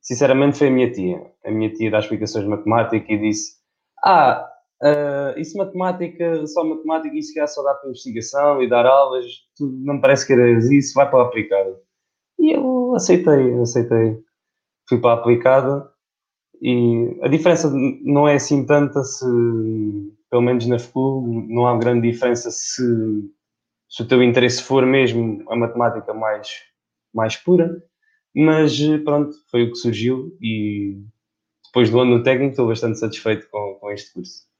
Sinceramente, 0.00 0.58
foi 0.58 0.68
a 0.68 0.70
minha 0.70 0.92
tia. 0.92 1.32
A 1.44 1.50
minha 1.50 1.72
tia 1.72 1.90
dá 1.90 1.98
explicações 1.98 2.44
de 2.44 2.50
matemática 2.50 3.12
e 3.12 3.18
disse: 3.18 3.56
Ah, 4.04 4.48
Uh, 4.82 5.38
isso 5.38 5.56
matemática, 5.56 6.46
só 6.46 6.64
matemática, 6.64 7.16
isso 7.16 7.32
que 7.32 7.46
só 7.46 7.62
dar 7.62 7.74
para 7.74 7.88
investigação 7.88 8.62
e 8.62 8.68
dar 8.68 8.84
aulas, 8.84 9.24
tu 9.56 9.66
não 9.66 9.94
me 9.94 10.00
parece 10.00 10.26
que 10.26 10.32
eras 10.32 10.70
isso, 10.70 10.94
vai 10.94 11.08
para 11.08 11.20
a 11.20 11.26
aplicada. 11.26 11.80
E 12.38 12.52
eu 12.54 12.94
aceitei, 12.94 13.58
aceitei. 13.60 14.18
Fui 14.88 15.00
para 15.00 15.12
a 15.12 15.14
aplicada 15.14 15.90
e 16.60 17.18
a 17.22 17.28
diferença 17.28 17.70
não 18.02 18.28
é 18.28 18.34
assim 18.34 18.66
tanta 18.66 19.02
se, 19.02 19.24
pelo 20.30 20.42
menos 20.42 20.66
na 20.66 20.78
FCU, 20.78 21.46
não 21.48 21.66
há 21.66 21.76
grande 21.78 22.10
diferença 22.10 22.50
se, 22.50 22.82
se 23.88 24.02
o 24.02 24.08
teu 24.08 24.22
interesse 24.22 24.62
for 24.62 24.84
mesmo 24.86 25.44
a 25.50 25.56
matemática 25.56 26.12
mais, 26.12 26.62
mais 27.14 27.36
pura, 27.36 27.82
mas 28.34 28.78
pronto, 29.04 29.34
foi 29.50 29.64
o 29.64 29.70
que 29.70 29.76
surgiu 29.76 30.36
e 30.40 31.02
depois 31.66 31.90
do 31.90 32.00
ano 32.00 32.18
no 32.18 32.22
técnico 32.22 32.50
estou 32.50 32.68
bastante 32.68 32.98
satisfeito 32.98 33.48
com, 33.50 33.78
com 33.80 33.90
este 33.90 34.12
curso. 34.12 34.53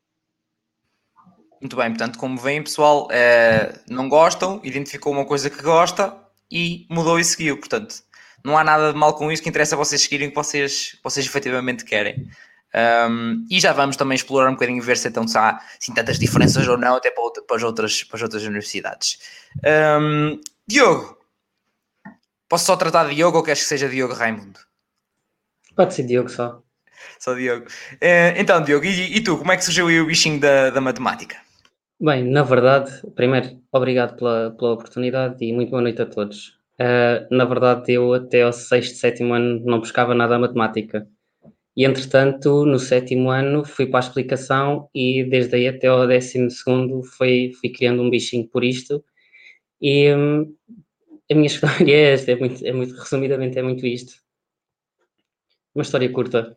Muito 1.64 1.76
bem, 1.76 1.88
portanto, 1.88 2.18
como 2.18 2.36
veem, 2.36 2.62
pessoal, 2.62 3.08
é, 3.10 3.72
não 3.88 4.06
gostam, 4.06 4.60
identificou 4.62 5.10
uma 5.10 5.24
coisa 5.24 5.48
que 5.48 5.62
gosta 5.62 6.14
e 6.52 6.86
mudou 6.90 7.18
e 7.18 7.24
seguiu. 7.24 7.56
Portanto, 7.56 8.02
não 8.44 8.58
há 8.58 8.62
nada 8.62 8.92
de 8.92 8.98
mal 8.98 9.14
com 9.14 9.32
isso, 9.32 9.42
que 9.42 9.48
interessa 9.48 9.74
vocês 9.74 10.02
seguirem 10.02 10.28
o 10.28 10.30
que 10.30 10.36
vocês, 10.36 10.94
vocês 11.02 11.24
efetivamente 11.24 11.82
querem. 11.86 12.28
Um, 13.08 13.46
e 13.50 13.58
já 13.58 13.72
vamos 13.72 13.96
também 13.96 14.14
explorar 14.14 14.50
um 14.50 14.52
bocadinho 14.52 14.82
ver 14.82 14.98
se 14.98 15.08
então 15.08 15.26
se 15.26 15.38
há 15.38 15.58
assim, 15.80 15.94
tantas 15.94 16.18
diferenças 16.18 16.68
ou 16.68 16.76
não, 16.76 16.96
até 16.96 17.10
para, 17.10 17.24
outra, 17.24 17.42
para, 17.42 17.56
as, 17.56 17.62
outras, 17.62 18.04
para 18.04 18.16
as 18.18 18.22
outras 18.22 18.42
universidades. 18.42 19.18
Um, 19.64 20.38
Diogo, 20.68 21.16
posso 22.46 22.66
só 22.66 22.76
tratar 22.76 23.08
de 23.08 23.14
Diogo 23.14 23.38
ou 23.38 23.42
queres 23.42 23.62
que 23.62 23.68
seja 23.68 23.88
Diogo 23.88 24.12
Raimundo? 24.12 24.60
Pode 25.74 25.94
ser 25.94 26.02
Diogo 26.02 26.28
só. 26.28 26.62
Só 27.18 27.32
Diogo. 27.32 27.64
Uh, 27.94 28.36
então, 28.36 28.62
Diogo, 28.62 28.84
e, 28.84 29.16
e, 29.16 29.24
tu, 29.24 29.38
como 29.38 29.50
é 29.50 29.56
que 29.56 29.64
surgiu 29.64 29.86
o 29.86 30.06
bichinho 30.06 30.38
da, 30.38 30.68
da 30.68 30.80
matemática? 30.82 31.42
Bem, 32.00 32.24
na 32.24 32.42
verdade, 32.42 32.90
primeiro, 33.14 33.60
obrigado 33.72 34.16
pela, 34.16 34.50
pela 34.50 34.72
oportunidade 34.72 35.44
e 35.44 35.52
muito 35.52 35.70
boa 35.70 35.82
noite 35.82 36.02
a 36.02 36.06
todos. 36.06 36.58
Uh, 36.78 37.26
na 37.30 37.44
verdade, 37.44 37.92
eu 37.92 38.12
até 38.12 38.42
ao 38.42 38.52
sexto, 38.52 38.96
sétimo 38.96 39.32
ano 39.32 39.60
não 39.64 39.78
buscava 39.78 40.14
nada 40.14 40.34
a 40.34 40.38
matemática. 40.38 41.08
E, 41.76 41.84
entretanto, 41.84 42.66
no 42.66 42.78
sétimo 42.78 43.30
ano 43.30 43.64
fui 43.64 43.86
para 43.86 44.00
a 44.00 44.06
explicação 44.08 44.88
e 44.94 45.24
desde 45.24 45.56
aí 45.56 45.68
até 45.68 45.88
ao 45.88 46.06
décimo 46.06 46.50
segundo 46.50 47.02
fui, 47.04 47.52
fui 47.60 47.70
criando 47.70 48.02
um 48.02 48.10
bichinho 48.10 48.48
por 48.48 48.64
isto. 48.64 49.04
E 49.80 50.14
hum, 50.14 50.54
a 51.30 51.34
minha 51.34 51.46
história 51.48 51.92
é 51.94 52.12
esta, 52.14 52.32
é 52.32 52.36
muito, 52.36 52.66
é 52.66 52.72
muito, 52.72 52.94
resumidamente 52.96 53.58
é 53.58 53.62
muito 53.62 53.86
isto. 53.86 54.14
Uma 55.74 55.82
história 55.82 56.10
curta. 56.10 56.56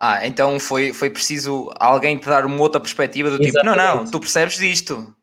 Ah, 0.00 0.26
então 0.26 0.58
foi, 0.58 0.92
foi 0.92 1.10
preciso 1.10 1.70
alguém 1.78 2.18
te 2.18 2.26
dar 2.26 2.44
uma 2.44 2.60
outra 2.60 2.80
perspectiva 2.80 3.30
do 3.30 3.42
Exatamente. 3.42 3.76
tipo, 3.76 3.76
não, 3.76 4.04
não, 4.04 4.10
tu 4.10 4.20
percebes 4.20 4.58
disto. 4.58 5.14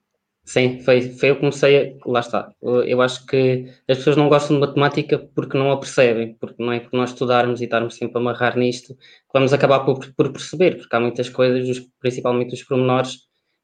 Sim, 0.44 0.82
foi, 0.84 1.02
foi 1.02 1.30
eu 1.30 1.36
comecei 1.38 2.00
a. 2.04 2.10
Lá 2.10 2.20
está. 2.20 2.52
Eu 2.62 3.02
acho 3.02 3.26
que 3.26 3.72
as 3.88 3.98
pessoas 4.00 4.18
não 4.18 4.28
gostam 4.28 4.56
de 4.56 4.62
matemática 4.62 5.20
porque 5.36 5.58
não 5.58 5.72
a 5.72 5.78
percebem, 5.78 6.36
porque 6.40 6.62
não 6.64 6.74
é 6.74 6.80
por 6.80 6.98
nós 6.98 7.12
estudarmos 7.12 7.62
e 7.62 7.66
estarmos 7.66 7.96
sempre 7.96 8.18
a 8.18 8.22
amarrar 8.22 8.58
nisto 8.58 8.96
que 8.96 9.34
vamos 9.34 9.54
acabar 9.54 9.82
por, 9.82 10.00
por 10.14 10.32
perceber, 10.32 10.78
porque 10.78 10.96
há 10.96 11.00
muitas 11.00 11.30
coisas, 11.30 11.80
principalmente 12.00 12.54
os 12.54 12.64
pormenores, 12.64 13.20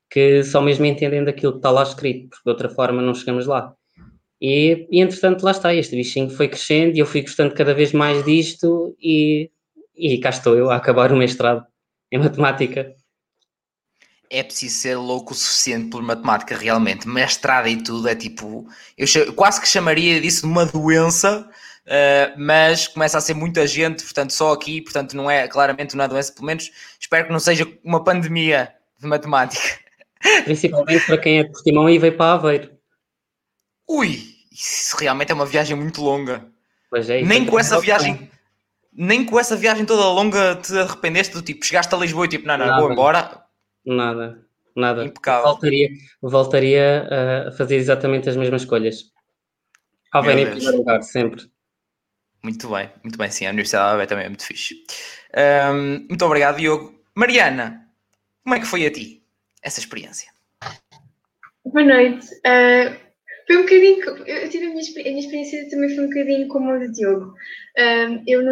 que 0.10 0.44
só 0.44 0.62
mesmo 0.62 0.86
entendem 0.86 1.24
daquilo 1.24 1.54
que 1.54 1.60
está 1.60 1.72
lá 1.72 1.84
escrito, 1.84 2.30
porque 2.30 2.44
de 2.46 2.52
outra 2.52 2.70
forma 2.70 3.02
não 3.02 3.14
chegamos 3.14 3.48
lá. 3.48 3.74
E, 4.40 4.88
e 4.92 5.02
entretanto, 5.02 5.44
lá 5.44 5.52
está, 5.52 5.74
este 5.74 5.96
bichinho 5.96 6.30
foi 6.30 6.48
crescendo 6.48 6.96
e 6.96 7.00
eu 7.00 7.06
fui 7.06 7.22
gostando 7.22 7.56
cada 7.56 7.74
vez 7.74 7.92
mais 7.92 8.24
disto 8.24 8.96
e, 9.02 9.50
e 9.98 10.20
cá 10.20 10.30
estou 10.30 10.56
eu 10.56 10.70
a 10.70 10.76
acabar 10.76 11.12
o 11.12 11.18
mestrado 11.18 11.66
em 12.12 12.20
matemática 12.20 12.96
é 14.30 14.44
preciso 14.44 14.76
ser 14.76 14.96
louco 14.96 15.34
o 15.34 15.36
suficiente 15.36 15.90
por 15.90 16.02
matemática 16.02 16.56
realmente. 16.56 17.08
Mestrada 17.08 17.70
e 17.70 17.82
tudo 17.82 18.08
é 18.08 18.16
tipo. 18.16 18.68
Eu 18.98 19.34
quase 19.34 19.62
que 19.62 19.68
chamaria 19.68 20.20
disso 20.20 20.42
de 20.42 20.48
uma 20.48 20.66
doença, 20.66 21.50
uh, 21.86 22.34
mas 22.40 22.88
começa 22.88 23.18
a 23.18 23.22
ser 23.22 23.34
muita 23.34 23.66
gente, 23.66 24.04
portanto, 24.04 24.32
só 24.32 24.52
aqui, 24.54 24.82
portanto, 24.82 25.16
não 25.16 25.30
é 25.30 25.48
claramente 25.48 25.96
uma 25.96 26.08
doença, 26.08 26.34
pelo 26.34 26.46
menos 26.46 26.72
espero 27.00 27.28
que 27.28 27.32
não 27.32 27.40
seja 27.40 27.68
uma 27.84 28.04
pandemia 28.04 28.74
de 29.00 29.08
matemática. 29.08 29.80
Principalmente 30.44 31.06
para 31.06 31.18
quem 31.18 31.40
é 31.40 31.44
de 31.44 31.52
Portimão 31.52 31.90
e 31.90 32.00
veio 32.00 32.18
para 32.18 32.34
Aveiro. 32.34 32.72
Ui, 33.88 34.20
isso 34.52 34.98
realmente 34.98 35.32
é 35.32 35.36
uma 35.36 35.46
viagem 35.46 35.76
muito 35.78 36.02
longa. 36.02 36.46
Pois 36.90 37.10
é, 37.10 37.22
nem 37.22 37.46
com 37.46 37.60
essa 37.60 37.80
viagem. 37.80 38.30
Nem 38.98 39.24
com 39.24 39.40
essa 39.40 39.56
viagem 39.56 39.86
toda 39.86 40.04
longa 40.08 40.56
te 40.56 40.76
arrependeste 40.78 41.34
do 41.34 41.42
tipo, 41.44 41.64
chegaste 41.64 41.94
a 41.94 41.98
Lisboa 41.98 42.26
e 42.26 42.30
tipo, 42.30 42.48
não, 42.48 42.58
não, 42.58 42.66
Nada. 42.66 42.82
vou 42.82 42.92
embora, 42.92 43.44
Nada, 43.86 44.46
nada. 44.76 45.06
Impecável. 45.06 45.44
Voltaria, 45.44 45.90
voltaria 46.22 47.08
a 47.48 47.52
fazer 47.52 47.78
exatamente 47.78 48.28
as 48.28 48.36
mesmas 48.36 48.64
escolhas. 48.64 49.12
Alvena 50.12 50.42
em 50.42 50.52
primeiro 50.52 50.78
lugar, 50.78 51.02
sempre. 51.04 51.50
Muito 52.44 52.70
bem, 52.70 52.90
muito 53.04 53.18
bem, 53.18 53.30
sim. 53.32 53.46
A 53.46 53.50
Universidade 53.50 53.86
de 53.86 53.92
Alvena 53.92 54.08
também 54.08 54.26
é 54.26 54.30
muito 54.30 54.46
fixe. 54.46 54.76
Um, 55.74 56.06
muito 56.10 56.26
obrigado, 56.26 56.58
Diogo. 56.58 57.00
Mariana, 57.16 57.88
como 58.44 58.56
é 58.56 58.60
que 58.60 58.66
foi 58.66 58.86
a 58.86 58.92
ti 58.92 59.24
essa 59.62 59.80
experiência? 59.80 60.32
Boa 61.66 61.86
noite. 61.86 62.28
Uh, 62.46 63.07
foi 63.48 63.58
um 63.58 63.62
bocadinho. 63.62 64.28
Eu 64.28 64.50
tive 64.50 64.66
a 64.66 64.70
minha, 64.70 64.84
a 64.84 65.04
minha 65.04 65.20
experiência 65.20 65.70
também 65.70 65.96
foi 65.96 66.04
um 66.04 66.10
bocadinho 66.10 66.48
como 66.50 66.70
a 66.70 66.78
de 66.80 66.92
Diogo. 66.92 67.34
Um, 67.78 68.24
eu 68.28 68.44
no, 68.44 68.52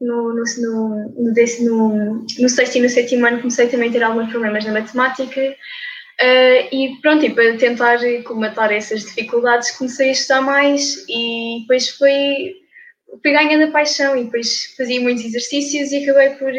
no, 0.00 0.34
no, 0.34 0.44
no, 0.58 1.34
no, 1.60 2.26
no 2.38 2.48
sexto 2.48 2.76
e 2.76 2.82
no 2.82 2.88
sétimo 2.90 3.26
ano 3.26 3.38
comecei 3.38 3.68
também 3.68 3.88
a 3.88 3.92
ter 3.92 4.02
alguns 4.02 4.30
problemas 4.30 4.64
na 4.66 4.72
matemática. 4.72 5.56
Uh, 6.20 6.68
e 6.70 6.98
pronto, 7.00 7.24
e 7.24 7.34
para 7.34 7.56
tentar 7.56 7.98
comatar 8.24 8.70
essas 8.70 9.04
dificuldades, 9.04 9.70
comecei 9.72 10.10
a 10.10 10.12
estudar 10.12 10.42
mais 10.42 11.04
e 11.08 11.60
depois 11.62 11.88
foi, 11.88 12.54
ganhando 13.24 13.64
a 13.64 13.72
paixão 13.72 14.14
e 14.14 14.24
depois 14.24 14.74
fazia 14.76 15.00
muitos 15.00 15.24
exercícios 15.24 15.90
e 15.90 16.04
acabei 16.04 16.30
por, 16.36 16.52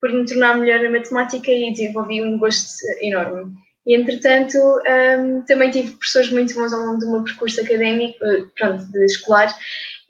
por 0.00 0.12
me 0.12 0.26
tornar 0.26 0.58
melhor 0.58 0.80
na 0.80 0.90
matemática 0.90 1.50
e 1.50 1.72
desenvolvi 1.72 2.22
um 2.22 2.38
gosto 2.38 2.68
enorme. 3.00 3.52
E, 3.88 3.96
entretanto, 3.96 4.58
um, 4.58 5.40
também 5.46 5.70
tive 5.70 5.92
professores 5.92 6.30
muito 6.30 6.54
bons 6.54 6.74
ao 6.74 6.80
longo 6.80 6.98
do 6.98 7.10
meu 7.10 7.24
percurso 7.24 7.62
académico, 7.62 8.22
eh, 8.22 8.44
pronto, 8.54 8.84
de 8.92 9.04
escolar, 9.06 9.48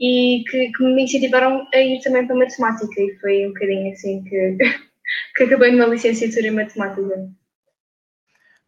e 0.01 0.43
que, 0.51 0.73
que, 0.73 0.83
me 0.83 1.05
incentivaram 1.05 1.65
a 1.73 1.79
ir 1.79 2.01
também 2.01 2.27
para 2.27 2.35
matemática, 2.35 3.01
e 3.01 3.17
foi 3.21 3.47
um 3.47 3.51
bocadinho 3.51 3.93
assim 3.93 4.25
que, 4.25 4.57
que 5.37 5.45
acabei 5.45 5.71
numa 5.71 5.87
licenciatura 5.87 6.49
em 6.49 6.51
matemática. 6.51 7.31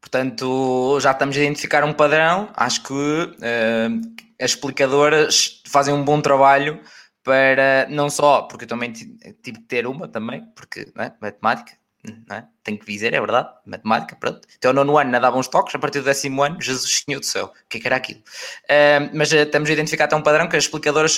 Portanto, 0.01 1.01
já 1.01 1.11
estamos 1.11 1.37
a 1.37 1.41
identificar 1.41 1.83
um 1.83 1.93
padrão. 1.93 2.49
Acho 2.55 2.85
que 2.85 2.93
uh, 2.93 4.01
as 4.41 4.53
explicadoras 4.53 5.61
fazem 5.67 5.93
um 5.93 6.05
bom 6.05 6.21
trabalho 6.21 6.81
para 7.25 7.87
não 7.91 8.09
só, 8.09 8.43
porque 8.43 8.65
eu 8.65 8.69
também 8.69 8.93
tive 8.93 9.59
que 9.59 9.67
ter 9.67 9.89
uma 9.89 10.07
também, 10.07 10.45
porque 10.55 10.87
é? 10.97 11.13
matemática, 11.21 11.73
é? 12.31 12.45
tenho 12.65 12.79
que 12.79 12.87
dizer, 12.87 13.13
é 13.13 13.21
verdade, 13.21 13.49
matemática, 13.67 14.17
pronto. 14.17 14.47
Até 14.57 14.71
o 14.71 14.73
nono 14.73 14.97
ano 14.97 15.21
dava 15.21 15.37
uns 15.37 15.49
toques, 15.49 15.75
a 15.75 15.79
partir 15.79 16.01
do 16.01 16.07
décimo 16.07 16.43
ano, 16.43 16.61
Jesus 16.61 17.03
Senhor 17.05 17.21
do 17.21 17.27
céu, 17.27 17.47
o 17.47 17.69
que, 17.69 17.79
é 17.79 17.83
era 17.85 17.97
aquilo? 17.97 18.21
Uh, 18.21 19.11
mas 19.15 19.31
uh, 19.33 19.37
estamos 19.37 19.69
a 19.69 19.73
identificar 19.73 20.05
até 20.05 20.17
um 20.17 20.23
padrão 20.23 20.49
que 20.49 20.57
as 20.57 20.65
explicadoras 20.65 21.15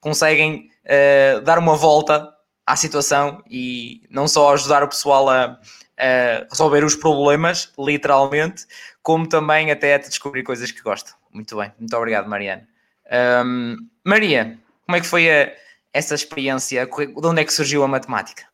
conseguem 0.00 0.70
uh, 0.84 1.40
dar 1.42 1.58
uma 1.58 1.76
volta 1.76 2.28
à 2.66 2.74
situação 2.76 3.42
e 3.48 4.02
não 4.10 4.26
só 4.26 4.52
ajudar 4.52 4.82
o 4.82 4.88
pessoal 4.88 5.28
a, 5.28 5.58
a, 5.98 6.46
resolver 6.50 6.84
os 6.84 6.96
problemas, 6.96 7.72
literalmente, 7.78 8.66
como 9.02 9.28
também 9.28 9.70
até 9.70 9.94
a 9.94 9.98
descobrir 9.98 10.42
coisas 10.42 10.70
que 10.72 10.82
gostam. 10.82 11.14
Muito 11.32 11.56
bem, 11.56 11.72
muito 11.78 11.96
obrigado, 11.96 12.28
Mariana. 12.28 12.66
Um, 13.44 13.76
Maria, 14.04 14.58
como 14.86 14.96
é 14.96 15.00
que 15.00 15.06
foi 15.06 15.30
a, 15.30 15.52
essa 15.92 16.14
experiência? 16.14 16.86
De 16.86 17.26
onde 17.26 17.42
é 17.42 17.44
que 17.44 17.52
surgiu 17.52 17.84
a 17.84 17.88
matemática? 17.88 18.49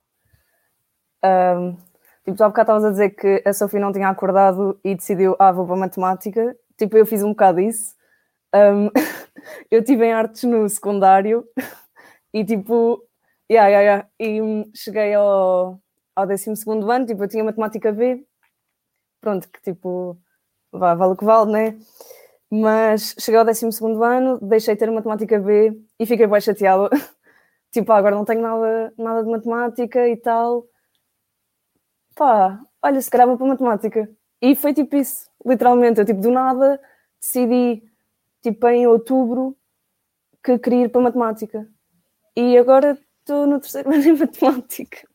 Um, 1.26 1.76
tipo, 2.24 2.38
já 2.38 2.46
há 2.46 2.48
bocado 2.48 2.72
estavas 2.72 2.84
a 2.84 2.90
dizer 2.90 3.10
que 3.10 3.42
a 3.44 3.52
Sofia 3.52 3.80
não 3.80 3.92
tinha 3.92 4.08
acordado 4.08 4.78
e 4.84 4.94
decidiu, 4.94 5.34
ah, 5.38 5.52
vou 5.52 5.66
para 5.66 5.76
matemática. 5.76 6.56
Tipo, 6.76 6.96
eu 6.96 7.06
fiz 7.06 7.22
um 7.22 7.30
bocado 7.30 7.60
isso. 7.60 7.94
Um, 8.54 8.90
eu 9.70 9.82
tive 9.82 10.06
em 10.06 10.12
artes 10.12 10.44
no 10.44 10.68
secundário 10.68 11.44
e 12.32 12.44
tipo, 12.44 13.02
yeah, 13.50 13.68
yeah, 13.68 13.82
yeah. 13.82 14.08
e 14.18 14.42
hum, 14.42 14.70
cheguei 14.74 15.14
ao, 15.14 15.80
ao 16.14 16.26
12 16.26 16.50
ano, 16.68 17.06
tipo, 17.06 17.24
eu 17.24 17.28
tinha 17.28 17.44
matemática 17.44 17.92
B, 17.92 18.24
pronto, 19.20 19.48
que 19.48 19.60
tipo, 19.62 20.18
vá, 20.72 20.94
vale 20.94 21.12
o 21.14 21.16
que 21.16 21.24
vale, 21.24 21.52
né? 21.52 21.78
Mas 22.50 23.14
cheguei 23.18 23.38
ao 23.38 23.44
12 23.44 23.66
ano, 24.02 24.38
deixei 24.40 24.74
de 24.74 24.80
ter 24.80 24.90
matemática 24.90 25.38
B 25.40 25.72
e 25.98 26.06
fiquei 26.06 26.26
bem 26.26 26.40
chateada. 26.40 26.90
tipo, 27.72 27.92
ah, 27.92 27.96
agora 27.98 28.14
não 28.14 28.24
tenho 28.24 28.42
nada, 28.42 28.92
nada 28.98 29.24
de 29.24 29.30
matemática 29.30 30.08
e 30.08 30.16
tal 30.16 30.66
pá, 32.16 32.58
olha, 32.82 33.00
se 33.00 33.10
calhar 33.10 33.26
vou 33.28 33.36
para 33.36 33.46
matemática. 33.46 34.10
E 34.42 34.56
foi 34.56 34.74
tipo 34.74 34.96
isso, 34.96 35.28
literalmente. 35.44 36.00
Eu, 36.00 36.06
tipo, 36.06 36.20
do 36.20 36.30
nada, 36.30 36.80
decidi, 37.20 37.84
tipo, 38.42 38.66
em 38.68 38.86
outubro, 38.86 39.56
que 40.42 40.58
queria 40.58 40.86
ir 40.86 40.88
para 40.88 41.02
matemática. 41.02 41.68
E 42.34 42.58
agora 42.58 42.98
estou 43.20 43.46
no 43.46 43.60
terceiro 43.60 43.92
ano 43.94 44.02
em 44.02 44.16
matemática. 44.16 45.06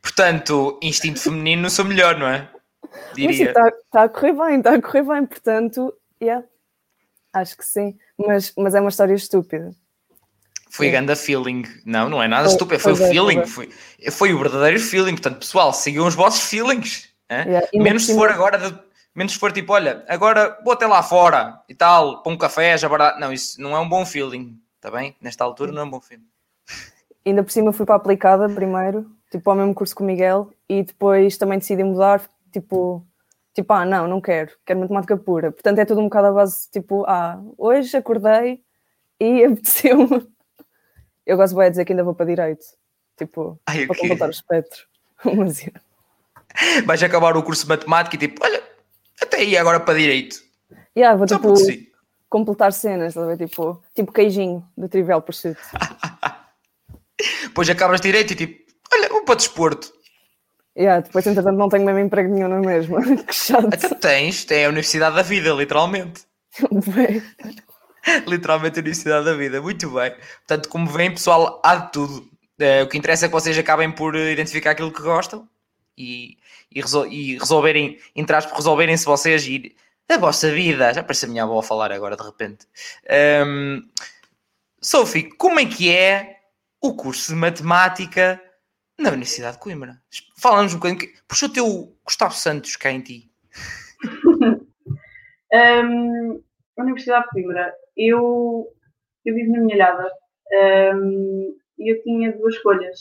Portanto, 0.00 0.78
instinto 0.82 1.20
feminino 1.20 1.68
sou 1.68 1.84
melhor, 1.84 2.18
não 2.18 2.26
é? 2.26 2.48
Diria. 3.14 3.48
Está 3.48 3.72
tá 3.90 4.02
a 4.04 4.08
correr 4.08 4.32
bem, 4.32 4.58
está 4.58 4.74
a 4.74 4.82
correr 4.82 5.02
bem, 5.02 5.26
portanto, 5.26 5.94
yeah, 6.22 6.44
acho 7.32 7.56
que 7.56 7.64
sim. 7.64 7.98
Mas, 8.16 8.52
mas 8.56 8.74
é 8.74 8.80
uma 8.80 8.90
história 8.90 9.14
estúpida. 9.14 9.74
Foi 10.70 10.86
Sim. 10.86 10.92
grande 10.92 11.16
feeling. 11.16 11.64
Não, 11.84 12.08
não 12.08 12.22
é 12.22 12.28
nada 12.28 12.44
Foi- 12.44 12.52
estúpido, 12.52 12.80
foi 12.80 12.92
o 12.92 12.96
pois 12.96 13.08
é, 13.08 13.12
feeling. 13.12 13.38
é. 13.40 13.46
Foi, 13.46 13.70
foi 14.12 14.32
o 14.32 14.38
verdadeiro 14.38 14.78
feeling. 14.80 15.12
Portanto, 15.12 15.38
pessoal, 15.40 15.72
sigam 15.72 16.06
os 16.06 16.14
vossos 16.14 16.48
feelings. 16.48 17.08
Yeah, 17.30 17.66
Menos 17.74 18.06
se 18.06 18.14
for 18.14 18.30
agora, 18.30 18.58
de- 18.58 18.78
menos 19.14 19.32
se 19.34 19.38
for 19.38 19.52
tipo, 19.52 19.72
olha, 19.72 20.04
agora 20.08 20.58
vou 20.64 20.72
até 20.72 20.86
lá 20.86 21.02
fora 21.02 21.60
e 21.68 21.74
tal, 21.74 22.22
para 22.22 22.32
um 22.32 22.36
café, 22.36 22.76
já 22.78 22.88
barato. 22.88 23.18
Não, 23.20 23.32
isso 23.32 23.60
não 23.60 23.74
é 23.76 23.80
um 23.80 23.88
bom 23.88 24.04
feeling, 24.06 24.56
está 24.76 24.90
bem? 24.90 25.14
Nesta 25.20 25.44
altura 25.44 25.70
não 25.72 25.82
é 25.82 25.84
um 25.84 25.90
bom 25.90 26.00
feeling. 26.00 26.24
Ainda 27.26 27.42
por 27.44 27.50
cima 27.52 27.72
fui 27.72 27.84
para 27.84 27.96
a 27.96 27.98
aplicada 27.98 28.48
primeiro, 28.48 29.10
tipo 29.30 29.48
ao 29.50 29.56
mesmo 29.56 29.74
curso 29.74 29.94
com 29.94 30.02
o 30.04 30.06
Miguel, 30.06 30.50
e 30.68 30.82
depois 30.82 31.36
também 31.36 31.58
decidi 31.58 31.84
mudar, 31.84 32.22
tipo, 32.52 33.04
tipo, 33.54 33.72
ah, 33.72 33.84
não, 33.84 34.08
não 34.08 34.20
quero, 34.20 34.52
quero 34.64 34.80
matemática 34.80 35.16
pura. 35.16 35.52
Portanto, 35.52 35.78
é 35.80 35.84
tudo 35.84 36.00
um 36.00 36.04
bocado 36.04 36.28
à 36.28 36.32
base, 36.32 36.68
tipo, 36.70 37.04
ah, 37.06 37.38
hoje 37.58 37.96
acordei 37.96 38.60
e 39.20 39.44
apeteceu-me. 39.44 40.26
Eu 41.26 41.36
gosto 41.36 41.56
bem 41.56 41.66
de 41.66 41.70
dizer 41.70 41.84
que 41.84 41.92
ainda 41.92 42.04
vou 42.04 42.14
para 42.14 42.26
direito, 42.26 42.64
tipo, 43.16 43.60
Ai, 43.66 43.86
para 43.86 43.96
completar 43.96 44.28
o 44.28 44.32
espectro. 44.32 44.86
Mas, 45.36 45.60
yeah. 45.60 45.80
Vais 46.84 47.02
acabar 47.02 47.36
o 47.36 47.42
curso 47.42 47.62
de 47.62 47.68
matemática 47.68 48.16
e 48.16 48.18
tipo, 48.18 48.44
olha, 48.44 48.62
até 49.20 49.38
aí 49.38 49.56
agora 49.56 49.78
para 49.78 49.98
direito. 49.98 50.42
Yeah, 50.96 51.16
vou 51.16 51.28
Só 51.28 51.36
tipo 51.36 51.54
completar 52.28 52.72
cenas, 52.72 53.14
tipo, 53.36 53.82
tipo 53.94 54.12
queijinho 54.12 54.64
do 54.76 54.88
Trivial 54.88 55.20
Pursuit. 55.20 55.58
Depois 57.42 57.68
acabas 57.68 58.00
direito 58.00 58.32
e 58.32 58.36
tipo, 58.36 58.72
olha, 58.92 59.08
vou 59.08 59.24
para 59.24 59.34
desporto. 59.34 59.92
Yeah, 60.76 61.02
depois, 61.02 61.26
entretanto, 61.26 61.56
não 61.56 61.68
tenho 61.68 61.84
mesmo 61.84 61.98
emprego 61.98 62.32
nenhum 62.32 62.48
na 62.48 62.60
mesma. 62.60 63.00
que 63.26 63.34
chato. 63.34 63.66
Até 63.66 63.88
tens, 63.94 64.48
é 64.50 64.64
a 64.64 64.68
universidade 64.68 65.16
da 65.16 65.22
vida, 65.22 65.50
literalmente. 65.50 66.22
Literalmente 68.26 68.78
a 68.78 68.82
universidade 68.82 69.24
da 69.24 69.34
vida, 69.34 69.60
muito 69.60 69.90
bem. 69.90 70.12
Portanto, 70.46 70.68
como 70.68 70.86
veem, 70.90 71.12
pessoal, 71.12 71.60
há 71.64 71.76
de 71.76 71.92
tudo. 71.92 72.28
Eh, 72.58 72.82
o 72.82 72.88
que 72.88 72.98
interessa 72.98 73.26
é 73.26 73.28
que 73.28 73.32
vocês 73.32 73.56
acabem 73.58 73.90
por 73.90 74.14
eh, 74.14 74.32
identificar 74.32 74.72
aquilo 74.72 74.92
que 74.92 75.02
gostam 75.02 75.48
e, 75.96 76.36
e, 76.70 76.80
resol- 76.80 77.06
e 77.06 77.38
resolverem, 77.38 77.98
entre 78.14 78.36
aspas, 78.36 78.54
resolverem-se 78.56 79.04
vocês 79.04 79.46
e 79.46 79.74
a 80.08 80.18
vossa 80.18 80.50
vida. 80.50 80.92
Já 80.92 81.02
parece 81.02 81.24
a 81.24 81.28
minha 81.28 81.44
avó 81.44 81.58
a 81.58 81.62
falar 81.62 81.90
agora 81.92 82.16
de 82.16 82.22
repente. 82.22 82.66
Ahm, 83.08 83.80
Sophie, 84.82 85.30
como 85.36 85.60
é 85.60 85.66
que 85.66 85.90
é 85.94 86.38
o 86.82 86.94
curso 86.94 87.32
de 87.32 87.36
matemática 87.38 88.40
na 88.98 89.10
Universidade 89.10 89.56
de 89.56 89.62
Coimbra? 89.62 90.00
Fala-nos 90.38 90.72
um 90.74 90.76
bocadinho. 90.78 91.00
que- 91.00 91.14
Puxa 91.28 91.46
o 91.46 91.50
teu 91.50 91.96
Gustavo 92.04 92.34
Santos 92.34 92.76
cá 92.76 92.90
em 92.90 93.00
ti. 93.00 93.30
Um, 95.52 96.42
Universidade 96.82 97.24
de 97.24 97.30
Coimbra. 97.30 97.74
Eu, 97.96 98.66
eu 99.24 99.34
vivo 99.34 99.52
na 99.52 99.60
Minhalhada 99.60 100.10
um, 100.94 101.54
e 101.78 101.92
eu 101.92 102.02
tinha 102.02 102.32
duas 102.32 102.54
escolhas. 102.54 102.98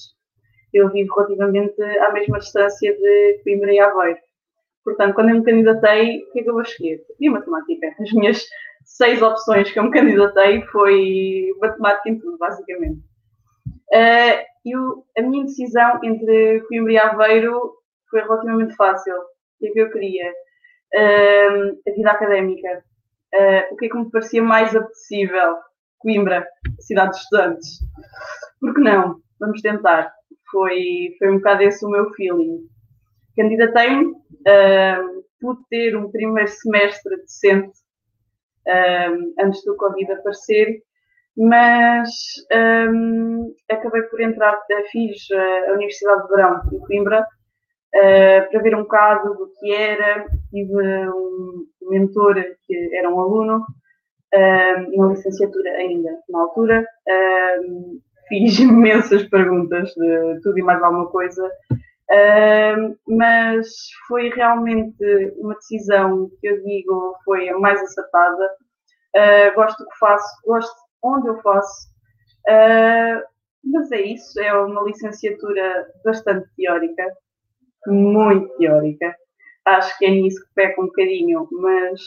Eu 0.73 0.89
vivo 0.89 1.13
relativamente 1.15 1.81
à 1.81 2.11
mesma 2.11 2.39
distância 2.39 2.95
de 2.95 3.41
Coimbra 3.43 3.73
e 3.73 3.79
Aveiro. 3.79 4.19
Portanto, 4.83 5.13
quando 5.13 5.29
eu 5.29 5.35
me 5.35 5.43
candidatei, 5.43 6.23
o 6.23 6.31
que 6.31 6.39
é 6.39 6.43
que 6.43 6.49
eu 6.49 6.53
vou 6.53 6.61
escolher? 6.61 7.01
E 7.19 7.29
matemática. 7.29 7.87
As 7.99 8.11
minhas 8.13 8.45
seis 8.85 9.21
opções 9.21 9.71
que 9.71 9.79
eu 9.79 9.83
me 9.83 9.91
candidatei 9.91 10.61
foi 10.67 11.49
matemática 11.59 12.09
em 12.09 12.19
tudo, 12.19 12.37
basicamente. 12.37 12.99
Uh, 13.91 14.45
eu, 14.65 15.03
a 15.17 15.21
minha 15.21 15.45
decisão 15.45 15.99
entre 16.03 16.61
Coimbra 16.67 16.93
e 16.93 16.97
Aveiro 16.97 17.73
foi 18.09 18.21
relativamente 18.21 18.75
fácil. 18.75 19.15
O 19.15 19.25
que 19.59 19.67
é 19.67 19.71
que 19.71 19.79
eu 19.79 19.91
queria? 19.91 20.33
Um, 20.95 21.79
a 21.87 21.95
vida 21.95 22.11
académica. 22.11 22.83
Uh, 23.33 23.73
o 23.73 23.77
que 23.77 23.85
é 23.85 23.89
que 23.89 23.97
me 23.97 24.09
parecia 24.09 24.41
mais 24.41 24.75
apetecível? 24.75 25.55
Coimbra, 25.99 26.47
cidade 26.79 27.11
de 27.11 27.17
estudantes. 27.17 27.79
Por 28.59 28.73
que 28.73 28.81
não? 28.81 29.19
Vamos 29.39 29.61
tentar. 29.61 30.11
Foi, 30.51 31.15
foi 31.19 31.29
um 31.29 31.37
bocado 31.37 31.63
esse 31.63 31.85
o 31.85 31.89
meu 31.89 32.09
feeling. 32.13 32.59
Candidatei-me, 33.35 34.05
uh, 34.05 35.23
pude 35.39 35.61
ter 35.69 35.95
um 35.95 36.11
primeiro 36.11 36.49
semestre 36.49 37.15
decente 37.17 37.77
um, 38.67 39.33
antes 39.39 39.63
do 39.63 39.75
Covid 39.75 40.11
aparecer, 40.11 40.81
mas 41.37 42.09
um, 42.91 43.55
acabei 43.69 44.01
por 44.03 44.21
entrar, 44.21 44.59
fiz 44.91 45.27
a 45.67 45.73
Universidade 45.73 46.23
de 46.23 46.27
Verão 46.29 46.61
em 46.73 46.79
Coimbra 46.79 47.21
uh, 47.21 48.51
para 48.51 48.61
ver 48.61 48.75
um 48.75 48.83
bocado 48.83 49.33
do 49.35 49.51
que 49.59 49.73
era. 49.73 50.25
Tive 50.49 51.09
um 51.09 51.65
mentor 51.89 52.35
que 52.65 52.95
era 52.95 53.09
um 53.09 53.19
aluno, 53.19 53.65
na 54.31 55.07
licenciatura 55.07 55.71
ainda, 55.71 56.11
na 56.29 56.41
altura. 56.41 56.85
Fiz 58.27 58.57
imensas 58.59 59.23
perguntas 59.23 59.89
de 59.89 60.39
tudo 60.41 60.59
e 60.59 60.61
mais 60.61 60.81
alguma 60.81 61.07
coisa, 61.07 61.51
mas 63.07 63.67
foi 64.07 64.29
realmente 64.29 65.33
uma 65.37 65.55
decisão 65.55 66.29
que 66.39 66.47
eu 66.47 66.63
digo 66.63 67.15
foi 67.25 67.49
a 67.49 67.57
mais 67.57 67.81
acertada. 67.81 68.49
Uh, 69.15 69.55
gosto 69.55 69.83
do 69.83 69.89
que 69.89 69.97
faço, 69.97 70.41
gosto 70.45 70.75
onde 71.01 71.27
eu 71.29 71.41
faço, 71.41 71.87
uh, 72.47 73.23
mas 73.63 73.91
é 73.91 74.01
isso, 74.01 74.39
é 74.39 74.53
uma 74.53 74.83
licenciatura 74.83 75.87
bastante 76.05 76.47
teórica, 76.55 77.11
muito 77.87 78.55
teórica. 78.57 79.15
Acho 79.65 79.97
que 79.97 80.05
é 80.05 80.09
nisso 80.09 80.41
que 80.41 80.53
peca 80.55 80.81
um 80.81 80.85
bocadinho, 80.85 81.47
mas 81.51 82.01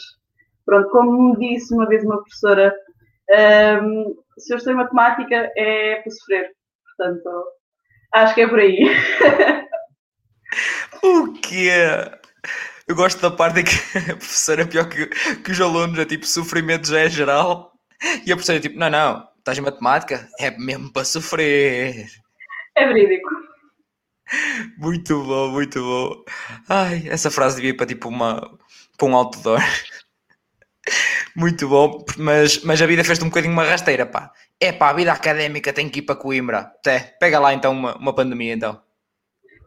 pronto, 0.65 0.89
como 0.89 1.35
me 1.35 1.39
disse 1.39 1.73
uma 1.73 1.87
vez 1.87 2.03
uma 2.03 2.17
professora, 2.17 2.73
um, 3.83 4.15
se 4.37 4.53
eu 4.53 4.57
estou 4.57 4.73
em 4.73 4.77
matemática 4.77 5.51
é 5.55 5.95
para 5.95 6.11
sofrer. 6.11 6.51
Portanto, 6.97 7.29
acho 8.13 8.35
que 8.35 8.41
é 8.41 8.47
por 8.47 8.59
aí. 8.59 8.79
O 11.03 11.33
quê? 11.33 11.69
Eu 12.87 12.95
gosto 12.95 13.21
da 13.21 13.29
parte 13.29 13.59
em 13.59 13.63
que 13.63 13.71
a 14.11 14.15
professora 14.15 14.61
é 14.61 14.65
pior 14.65 14.87
que, 14.87 15.07
que 15.07 15.51
os 15.51 15.59
alunos, 15.59 15.99
é 15.99 16.05
tipo, 16.05 16.25
sofrimento 16.25 16.87
já 16.87 16.99
é 16.99 17.09
geral. 17.09 17.73
E 18.25 18.31
a 18.31 18.35
professora 18.35 18.59
é 18.59 18.61
tipo, 18.61 18.77
não, 18.77 18.89
não, 18.89 19.27
estás 19.37 19.57
em 19.57 19.61
matemática? 19.61 20.27
É 20.39 20.51
mesmo 20.51 20.91
para 20.93 21.03
sofrer. 21.03 22.05
É 22.75 22.87
verídico. 22.87 23.29
Muito 24.77 25.23
bom, 25.23 25.49
muito 25.51 25.79
bom. 25.81 26.23
Ai, 26.69 27.03
essa 27.07 27.29
frase 27.31 27.55
devia 27.57 27.71
ir 27.71 27.73
para 27.73 27.85
tipo 27.85 28.09
uma, 28.09 28.57
para 28.97 29.07
um 29.07 29.15
outdoor. 29.15 29.59
Muito 31.35 31.67
bom, 31.67 32.03
mas, 32.17 32.61
mas 32.63 32.79
a 32.81 32.85
vida 32.85 33.03
fez-te 33.03 33.23
um 33.23 33.29
bocadinho 33.29 33.53
uma 33.53 33.63
rasteira, 33.63 34.05
pá. 34.05 34.31
É 34.59 34.71
pá, 34.71 34.89
a 34.89 34.93
vida 34.93 35.11
académica 35.11 35.73
tem 35.73 35.89
que 35.89 35.99
ir 35.99 36.01
para 36.03 36.15
Coimbra. 36.15 36.59
Até, 36.59 36.99
pega 37.19 37.39
lá 37.39 37.53
então 37.53 37.71
uma, 37.71 37.95
uma 37.97 38.13
pandemia 38.13 38.53
então. 38.53 38.79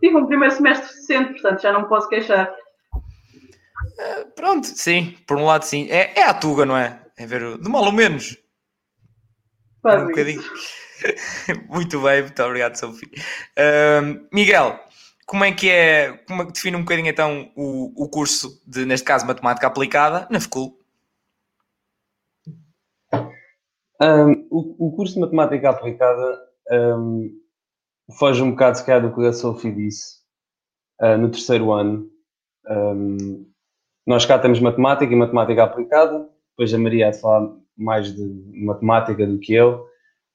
Tive 0.01 0.17
um 0.17 0.27
primeiro 0.27 0.55
semestre 0.55 0.87
decente, 0.95 1.33
portanto 1.33 1.63
já 1.63 1.73
não 1.73 1.89
posso 1.89 2.09
queixar. 2.09 2.55
Pronto, 4.37 4.67
sim, 4.67 5.17
por 5.27 5.39
um 5.39 5.45
lado 5.47 5.65
sim. 5.65 5.89
É, 5.91 6.13
é 6.21 6.25
a 6.25 6.35
Tuga, 6.35 6.65
não 6.67 6.77
é? 6.77 7.01
É 7.17 7.27
ver 7.27 7.43
o- 7.43 7.59
de 7.59 7.69
mal 7.69 7.83
ou 7.85 7.93
menos. 7.93 8.37
Quase 9.83 9.97
um 9.99 10.01
isso. 10.03 10.09
bocadinho. 10.11 10.43
Muito 11.69 12.01
bem, 12.01 12.23
muito 12.23 12.43
obrigado, 12.43 12.77
Sofia. 12.77 13.09
Ahm, 13.57 14.27
Miguel, 14.33 14.79
como 15.27 15.45
é 15.45 15.53
que 15.53 15.69
é, 15.69 16.13
como 16.27 16.43
é 16.43 16.47
que 16.47 16.53
define 16.53 16.77
um 16.77 16.81
bocadinho 16.81 17.09
então 17.09 17.51
o, 17.57 18.05
o 18.05 18.09
curso 18.09 18.63
de, 18.67 18.85
neste 18.85 19.05
caso, 19.05 19.27
matemática 19.27 19.67
aplicada 19.67 20.27
na 20.31 20.41
FCUL? 20.41 20.79
Um, 24.01 24.47
o, 24.51 24.89
o 24.89 24.93
curso 24.93 25.15
de 25.15 25.21
matemática 25.21 25.71
aplicada 25.71 26.39
um, 26.71 27.31
foge 28.19 28.43
um 28.43 28.51
bocado, 28.51 28.79
se 28.79 28.85
calhar, 28.85 29.03
do 29.03 29.15
que 29.15 29.27
a 29.27 29.33
Sophie 29.33 29.73
disse 29.73 30.19
uh, 31.01 31.17
no 31.17 31.31
terceiro 31.31 31.73
ano. 31.73 32.09
Um, 32.69 33.51
nós 34.07 34.25
cá 34.25 34.39
temos 34.39 34.61
matemática 34.61 35.13
e 35.13 35.17
matemática 35.17 35.65
aplicada, 35.65 36.29
depois 36.51 36.73
a 36.73 36.79
Maria 36.79 37.09
há 37.09 37.11
de 37.11 37.21
falar 37.21 37.53
mais 37.77 38.15
de 38.15 38.25
matemática 38.65 39.27
do 39.27 39.39
que 39.39 39.55
eu, 39.55 39.87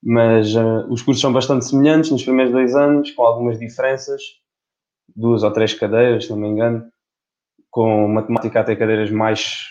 mas 0.03 0.55
uh, 0.55 0.85
os 0.89 1.01
cursos 1.01 1.21
são 1.21 1.31
bastante 1.31 1.65
semelhantes 1.65 2.11
nos 2.11 2.23
primeiros 2.23 2.51
dois 2.51 2.75
anos, 2.75 3.11
com 3.11 3.23
algumas 3.23 3.59
diferenças, 3.59 4.21
duas 5.15 5.43
ou 5.43 5.51
três 5.51 5.73
cadeiras, 5.73 6.25
se 6.25 6.31
não 6.31 6.37
me 6.37 6.47
engano, 6.47 6.91
com 7.69 8.07
matemática 8.07 8.59
a 8.59 8.63
ter 8.63 8.75
cadeiras 8.75 9.11
mais 9.11 9.69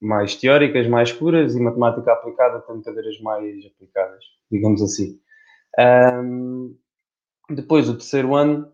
mais 0.00 0.34
teóricas, 0.34 0.88
mais 0.88 1.12
puras, 1.12 1.54
e 1.54 1.60
matemática 1.60 2.12
aplicada 2.12 2.60
tem 2.62 2.82
cadeiras 2.82 3.20
mais 3.20 3.64
aplicadas, 3.64 4.24
digamos 4.50 4.82
assim. 4.82 5.20
Um, 5.78 6.76
depois, 7.48 7.88
o 7.88 7.94
terceiro 7.94 8.34
ano 8.34 8.68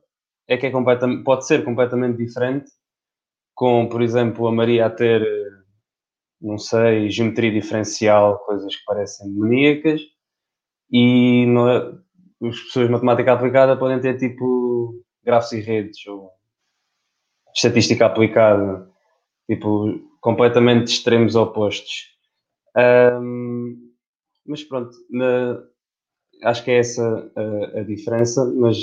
é 0.49 0.57
que 0.57 0.67
é 0.67 0.73
pode 1.23 1.47
ser 1.47 1.65
completamente 1.65 2.17
diferente, 2.17 2.71
com, 3.55 3.87
por 3.89 4.01
exemplo, 4.01 4.47
a 4.47 4.53
Maria 4.53 4.87
a 4.87 4.91
ter, 4.91 5.21
eh, 5.21 5.51
não 6.41 6.57
sei, 6.57 7.11
geometria 7.11 7.53
diferencial, 7.53 8.39
coisas 8.47 8.75
que 8.75 8.85
parecem 8.87 9.29
demoníacas, 9.31 10.01
e 10.91 11.47
não 11.47 11.69
é- 11.69 11.93
as 12.49 12.61
pessoas 12.61 12.87
de 12.87 12.93
matemática 12.93 13.33
aplicada 13.33 13.77
podem 13.77 14.01
ter, 14.01 14.17
tipo, 14.19 14.95
grafos 15.25 15.53
e 15.53 15.61
redes 15.61 16.07
ou 16.07 16.31
estatística 17.55 18.07
aplicada, 18.07 18.89
tipo, 19.51 20.01
completamente 20.21 20.89
extremos 20.89 21.35
opostos. 21.35 22.17
Um, 22.77 23.93
mas 24.47 24.63
pronto, 24.65 24.91
na, 25.11 25.63
acho 26.45 26.65
que 26.65 26.71
é 26.71 26.79
essa 26.79 27.33
a, 27.37 27.81
a, 27.81 27.83
diferença, 27.83 28.45
mas 28.55 28.79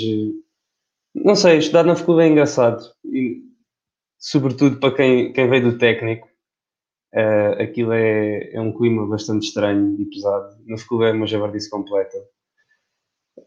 não 1.14 1.34
sei, 1.34 1.58
estudar 1.58 1.84
na 1.84 1.96
faculdade 1.96 2.28
é 2.28 2.32
engraçado, 2.32 2.84
e, 3.04 3.42
sobretudo 4.18 4.78
para 4.78 4.94
quem, 4.94 5.32
quem 5.32 5.48
veio 5.48 5.72
do 5.72 5.78
técnico, 5.78 6.28
uh, 7.16 7.62
aquilo 7.62 7.92
é, 7.92 8.52
é 8.52 8.60
um 8.60 8.72
clima 8.72 9.06
bastante 9.06 9.46
estranho 9.46 9.96
e 10.00 10.04
pesado. 10.06 10.56
Na 10.66 10.76
faculdade 10.76 11.12
é 11.12 11.16
uma 11.16 11.26
javardice 11.26 11.70
completa. 11.70 12.18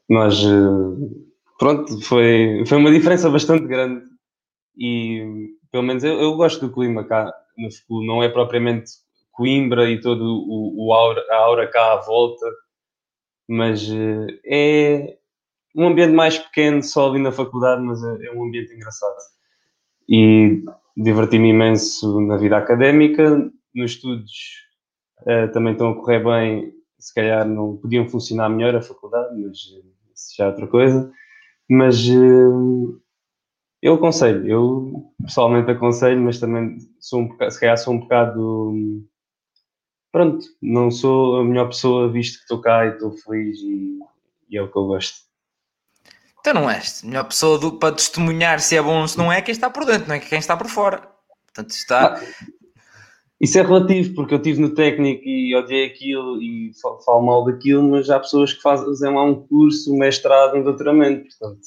Mas 0.10 0.44
uh, 0.44 1.28
pronto, 1.60 2.02
foi, 2.02 2.64
foi 2.66 2.78
uma 2.78 2.92
diferença 2.92 3.30
bastante 3.30 3.68
grande 3.68 4.04
e 4.78 5.54
pelo 5.72 5.84
menos 5.84 6.04
eu, 6.04 6.20
eu 6.20 6.36
gosto 6.36 6.66
do 6.66 6.74
clima 6.74 7.04
cá 7.04 7.34
na 7.58 7.70
faculdade, 7.70 8.08
não 8.08 8.24
é 8.24 8.30
propriamente 8.30 8.92
Coimbra 9.32 9.90
e 9.90 10.02
todo 10.02 10.24
o, 10.24 10.88
o 10.88 10.94
aura, 10.94 11.24
a 11.30 11.36
aura 11.38 11.68
cá 11.68 11.94
à 11.94 11.96
volta, 11.98 12.46
mas 13.48 13.88
uh, 13.90 14.28
é 14.46 15.18
um 15.76 15.88
ambiente 15.88 16.14
mais 16.14 16.38
pequeno 16.38 16.84
só 16.84 17.10
ali 17.10 17.20
na 17.20 17.32
faculdade, 17.32 17.82
mas 17.82 18.04
é, 18.04 18.28
é 18.28 18.32
um 18.34 18.44
ambiente 18.44 18.74
engraçado. 18.74 19.16
E 20.10 20.62
diverti-me 20.98 21.50
imenso 21.50 22.20
na 22.22 22.36
vida 22.36 22.58
académica, 22.58 23.50
nos 23.74 23.92
estudos 23.92 24.32
uh, 25.22 25.52
também 25.52 25.74
estão 25.74 25.92
a 25.92 25.96
correr 25.96 26.24
bem, 26.24 26.74
se 26.98 27.14
calhar 27.14 27.48
não 27.48 27.78
podiam 27.78 28.08
funcionar 28.08 28.50
melhor 28.50 28.76
a 28.76 28.82
faculdade, 28.82 29.36
mas 29.36 29.58
isso 30.14 30.36
já 30.38 30.46
é 30.46 30.48
outra 30.48 30.68
coisa. 30.68 31.12
Mas 31.70 32.08
uh, 32.10 33.00
eu 33.82 33.94
aconselho, 33.94 34.48
eu 34.48 35.14
pessoalmente 35.24 35.72
aconselho, 35.72 36.22
mas 36.22 36.40
também 36.40 36.78
sou 37.00 37.22
um 37.22 37.28
bocado, 37.28 37.52
se 37.52 37.60
calhar 37.60 37.78
sou 37.78 37.94
um 37.94 38.00
bocado 38.00 39.06
pronto, 40.12 40.46
não 40.62 40.92
sou 40.92 41.38
a 41.38 41.46
melhor 41.46 41.68
pessoa 41.68 42.12
visto 42.12 42.38
que 42.38 42.42
estou 42.42 42.62
cá 42.62 42.86
e 42.86 42.90
estou 42.90 43.12
feliz 43.12 43.58
e, 43.60 44.00
e, 44.50 44.58
é 44.58 44.62
o 44.62 44.72
que 44.72 44.78
eu 44.78 44.86
gosto. 44.86 45.30
Então 46.40 46.54
não 46.54 46.70
és 46.70 47.04
a 47.04 47.08
melhor 47.08 47.26
pessoa 47.26 47.58
do, 47.58 47.74
para 47.74 47.96
testemunhar 47.96 48.60
se 48.60 48.76
é 48.76 48.82
bom 48.82 49.02
ou 49.02 49.08
se 49.08 49.18
não 49.18 49.32
é 49.32 49.42
quem 49.42 49.52
está 49.52 49.70
por 49.70 49.86
dentro, 49.86 50.08
não 50.08 50.16
é 50.16 50.20
quem 50.20 50.40
está 50.40 50.58
por 50.58 50.68
fora. 50.68 51.08
Portanto, 51.46 51.72
está. 51.72 52.22
Isso 53.40 53.58
é 53.58 53.62
relativo, 53.62 54.14
porque 54.16 54.34
eu 54.34 54.38
estive 54.38 54.60
no 54.60 54.74
técnico 54.74 55.24
e 55.26 55.56
odiei 55.56 55.86
aquilo 55.86 56.42
e 56.42 56.72
falo 57.06 57.22
mal 57.22 57.46
daquilo, 57.46 57.90
mas 57.90 58.10
há 58.10 58.20
pessoas 58.20 58.52
que 58.52 58.62
fazem 58.62 59.14
lá 59.14 59.24
um 59.24 59.36
curso, 59.36 59.94
um 59.94 59.98
mestrado, 59.98 60.58
um 60.58 60.64
doutoramento, 60.64 61.26
portanto. 61.30 61.62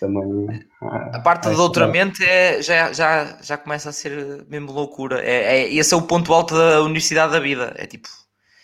Também, 0.00 0.60
a 0.80 1.18
parte 1.20 1.48
do 1.48 1.56
doutoramento 1.56 2.22
é, 2.22 2.62
já, 2.62 2.92
já, 2.92 3.38
já 3.42 3.56
começa 3.56 3.88
a 3.88 3.92
ser 3.92 4.44
mesmo 4.48 4.72
loucura. 4.72 5.20
É, 5.24 5.58
é, 5.58 5.74
esse 5.74 5.92
é 5.92 5.96
o 5.96 6.02
ponto 6.02 6.32
alto 6.32 6.54
da 6.54 6.82
universidade 6.82 7.32
da 7.32 7.40
vida. 7.40 7.74
É 7.76 7.84
tipo, 7.84 8.08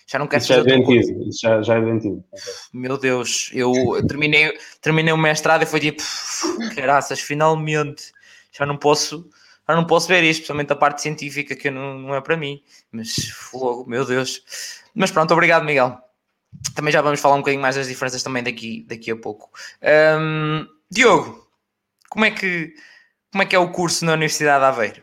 já 0.06 0.18
não 0.18 0.28
quero 0.28 0.42
Isso 0.42 0.52
já 0.52 0.60
é 0.60 0.62
doentio, 0.62 1.28
isso 1.28 1.40
já, 1.42 1.62
já 1.62 1.74
é 1.76 1.80
doentio. 1.80 2.24
Meu 2.72 2.96
Deus, 2.96 3.50
eu 3.52 3.72
terminei, 4.06 4.56
terminei 4.80 5.12
o 5.12 5.18
mestrado 5.18 5.62
e 5.62 5.66
foi 5.66 5.80
tipo, 5.80 6.02
caraças, 6.74 7.20
finalmente 7.20 8.12
já 8.56 8.64
não 8.64 8.76
posso 8.76 9.28
já 9.68 9.74
não 9.74 9.86
posso 9.86 10.08
ver 10.08 10.22
isto, 10.22 10.40
especialmente 10.40 10.72
a 10.72 10.76
parte 10.76 11.02
científica 11.02 11.56
que 11.56 11.70
não, 11.70 11.98
não 11.98 12.14
é 12.14 12.20
para 12.20 12.36
mim. 12.36 12.62
Mas 12.92 13.14
fogo, 13.28 13.88
meu 13.88 14.04
Deus. 14.04 14.42
Mas 14.94 15.10
pronto, 15.10 15.32
obrigado, 15.32 15.64
Miguel. 15.64 15.98
Também 16.74 16.92
já 16.92 17.02
vamos 17.02 17.20
falar 17.20 17.34
um 17.34 17.38
bocadinho 17.38 17.62
mais 17.62 17.76
das 17.76 17.88
diferenças 17.88 18.22
também 18.22 18.42
daqui, 18.42 18.84
daqui 18.88 19.10
a 19.10 19.16
pouco. 19.16 19.50
Um, 20.20 20.66
Diogo, 20.90 21.48
como 22.08 22.24
é 22.24 22.30
que 22.30 22.74
como 23.34 23.42
é 23.42 23.46
que 23.46 23.56
é 23.56 23.58
o 23.58 23.72
curso 23.72 24.04
na 24.04 24.12
Universidade 24.12 24.60
de 24.60 24.64
Aveiro? 24.64 25.02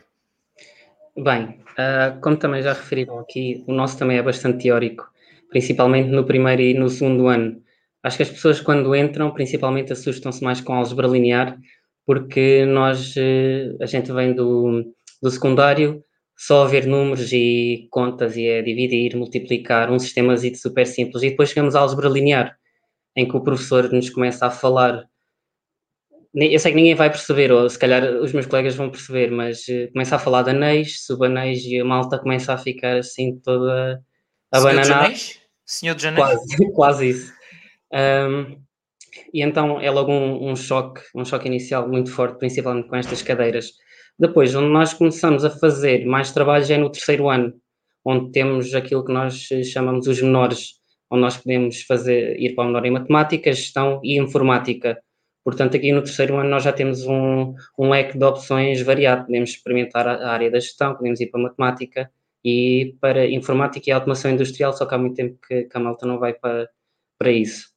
Bem, 1.14 1.60
uh, 1.72 2.18
como 2.22 2.34
também 2.34 2.62
já 2.62 2.72
referiram 2.72 3.18
aqui, 3.18 3.62
o 3.66 3.74
nosso 3.74 3.98
também 3.98 4.16
é 4.16 4.22
bastante 4.22 4.62
teórico, 4.62 5.06
principalmente 5.50 6.08
no 6.08 6.24
primeiro 6.24 6.62
e 6.62 6.72
no 6.72 6.88
segundo 6.88 7.28
ano. 7.28 7.62
Acho 8.02 8.16
que 8.16 8.22
as 8.22 8.30
pessoas 8.30 8.58
quando 8.58 8.96
entram, 8.96 9.30
principalmente 9.32 9.92
assustam-se 9.92 10.42
mais 10.42 10.62
com 10.62 10.72
álgebra 10.72 11.06
linear, 11.06 11.58
porque 12.06 12.64
nós, 12.66 13.14
uh, 13.16 13.76
a 13.80 13.86
gente 13.86 14.12
vem 14.12 14.34
do, 14.34 14.84
do 15.22 15.30
secundário, 15.30 16.02
só 16.36 16.64
a 16.64 16.66
ver 16.66 16.86
números 16.86 17.32
e 17.32 17.88
contas 17.90 18.36
e 18.36 18.46
é 18.46 18.62
dividir, 18.62 19.16
multiplicar, 19.16 19.90
um 19.90 19.98
sistema 19.98 20.36
super 20.36 20.86
simples, 20.86 21.22
e 21.22 21.30
depois 21.30 21.50
chegamos 21.50 21.76
à 21.76 21.80
álgebra 21.80 22.08
linear, 22.08 22.56
em 23.16 23.28
que 23.28 23.36
o 23.36 23.42
professor 23.42 23.92
nos 23.92 24.10
começa 24.10 24.46
a 24.46 24.50
falar 24.50 25.04
eu 26.34 26.58
sei 26.58 26.72
que 26.72 26.76
ninguém 26.76 26.94
vai 26.94 27.10
perceber, 27.10 27.52
ou 27.52 27.68
se 27.68 27.78
calhar 27.78 28.02
os 28.04 28.32
meus 28.32 28.46
colegas 28.46 28.74
vão 28.74 28.90
perceber, 28.90 29.30
mas 29.30 29.68
uh, 29.68 29.92
começa 29.92 30.16
a 30.16 30.18
falar 30.18 30.42
de 30.42 30.50
anéis, 30.50 31.04
subanéis 31.04 31.62
e 31.64 31.78
a 31.78 31.84
malta 31.84 32.18
começa 32.18 32.54
a 32.54 32.58
ficar 32.58 32.96
assim 32.96 33.38
toda 33.40 34.02
a 34.50 34.60
Senhor 34.60 34.74
bananar. 34.74 35.12
De 35.12 35.40
Senhor 35.66 35.94
de 35.94 36.02
Janeiro? 36.02 36.30
Quase, 36.30 36.72
quase 36.72 37.08
isso. 37.10 37.32
Um, 37.92 38.61
e 39.32 39.42
então 39.42 39.80
é 39.80 39.90
logo 39.90 40.12
um, 40.12 40.50
um, 40.50 40.56
choque, 40.56 41.02
um 41.14 41.24
choque 41.24 41.46
inicial 41.46 41.88
muito 41.88 42.10
forte, 42.10 42.38
principalmente 42.38 42.88
com 42.88 42.96
estas 42.96 43.22
cadeiras. 43.22 43.72
Depois, 44.18 44.54
onde 44.54 44.68
nós 44.68 44.92
começamos 44.94 45.44
a 45.44 45.50
fazer 45.50 46.04
mais 46.06 46.32
trabalhos 46.32 46.70
é 46.70 46.78
no 46.78 46.90
terceiro 46.90 47.28
ano, 47.28 47.52
onde 48.04 48.30
temos 48.32 48.74
aquilo 48.74 49.04
que 49.04 49.12
nós 49.12 49.48
chamamos 49.72 50.06
os 50.06 50.20
menores, 50.20 50.74
onde 51.10 51.22
nós 51.22 51.36
podemos 51.36 51.82
fazer, 51.82 52.38
ir 52.40 52.54
para 52.54 52.64
o 52.64 52.66
menor 52.68 52.84
em 52.86 52.90
matemática, 52.90 53.52
gestão 53.52 54.00
e 54.02 54.18
informática 54.18 54.98
Portanto, 55.44 55.76
aqui 55.76 55.90
no 55.92 56.02
terceiro 56.02 56.36
ano 56.36 56.48
nós 56.48 56.62
já 56.62 56.72
temos 56.72 57.04
um, 57.04 57.54
um 57.78 57.90
leque 57.90 58.16
de 58.16 58.24
opções 58.24 58.80
variado. 58.82 59.26
Podemos 59.26 59.50
experimentar 59.50 60.06
a, 60.06 60.30
área 60.30 60.50
da 60.50 60.60
gestão, 60.60 60.94
podemos 60.94 61.20
ir 61.20 61.28
para 61.28 61.40
a 61.40 61.42
matemática 61.44 62.10
e 62.44 62.96
para 63.00 63.26
informática 63.26 63.90
e 63.90 63.92
automação 63.92 64.30
industrial, 64.30 64.72
só 64.72 64.86
que 64.86 64.94
há 64.94 64.98
muito 64.98 65.16
tempo 65.16 65.38
que, 65.46 65.64
que 65.64 65.76
a 65.76 65.80
malta 65.80 66.06
não 66.06 66.18
vai 66.18 66.34
para, 66.34 66.68
para 67.18 67.30
isso. 67.30 67.68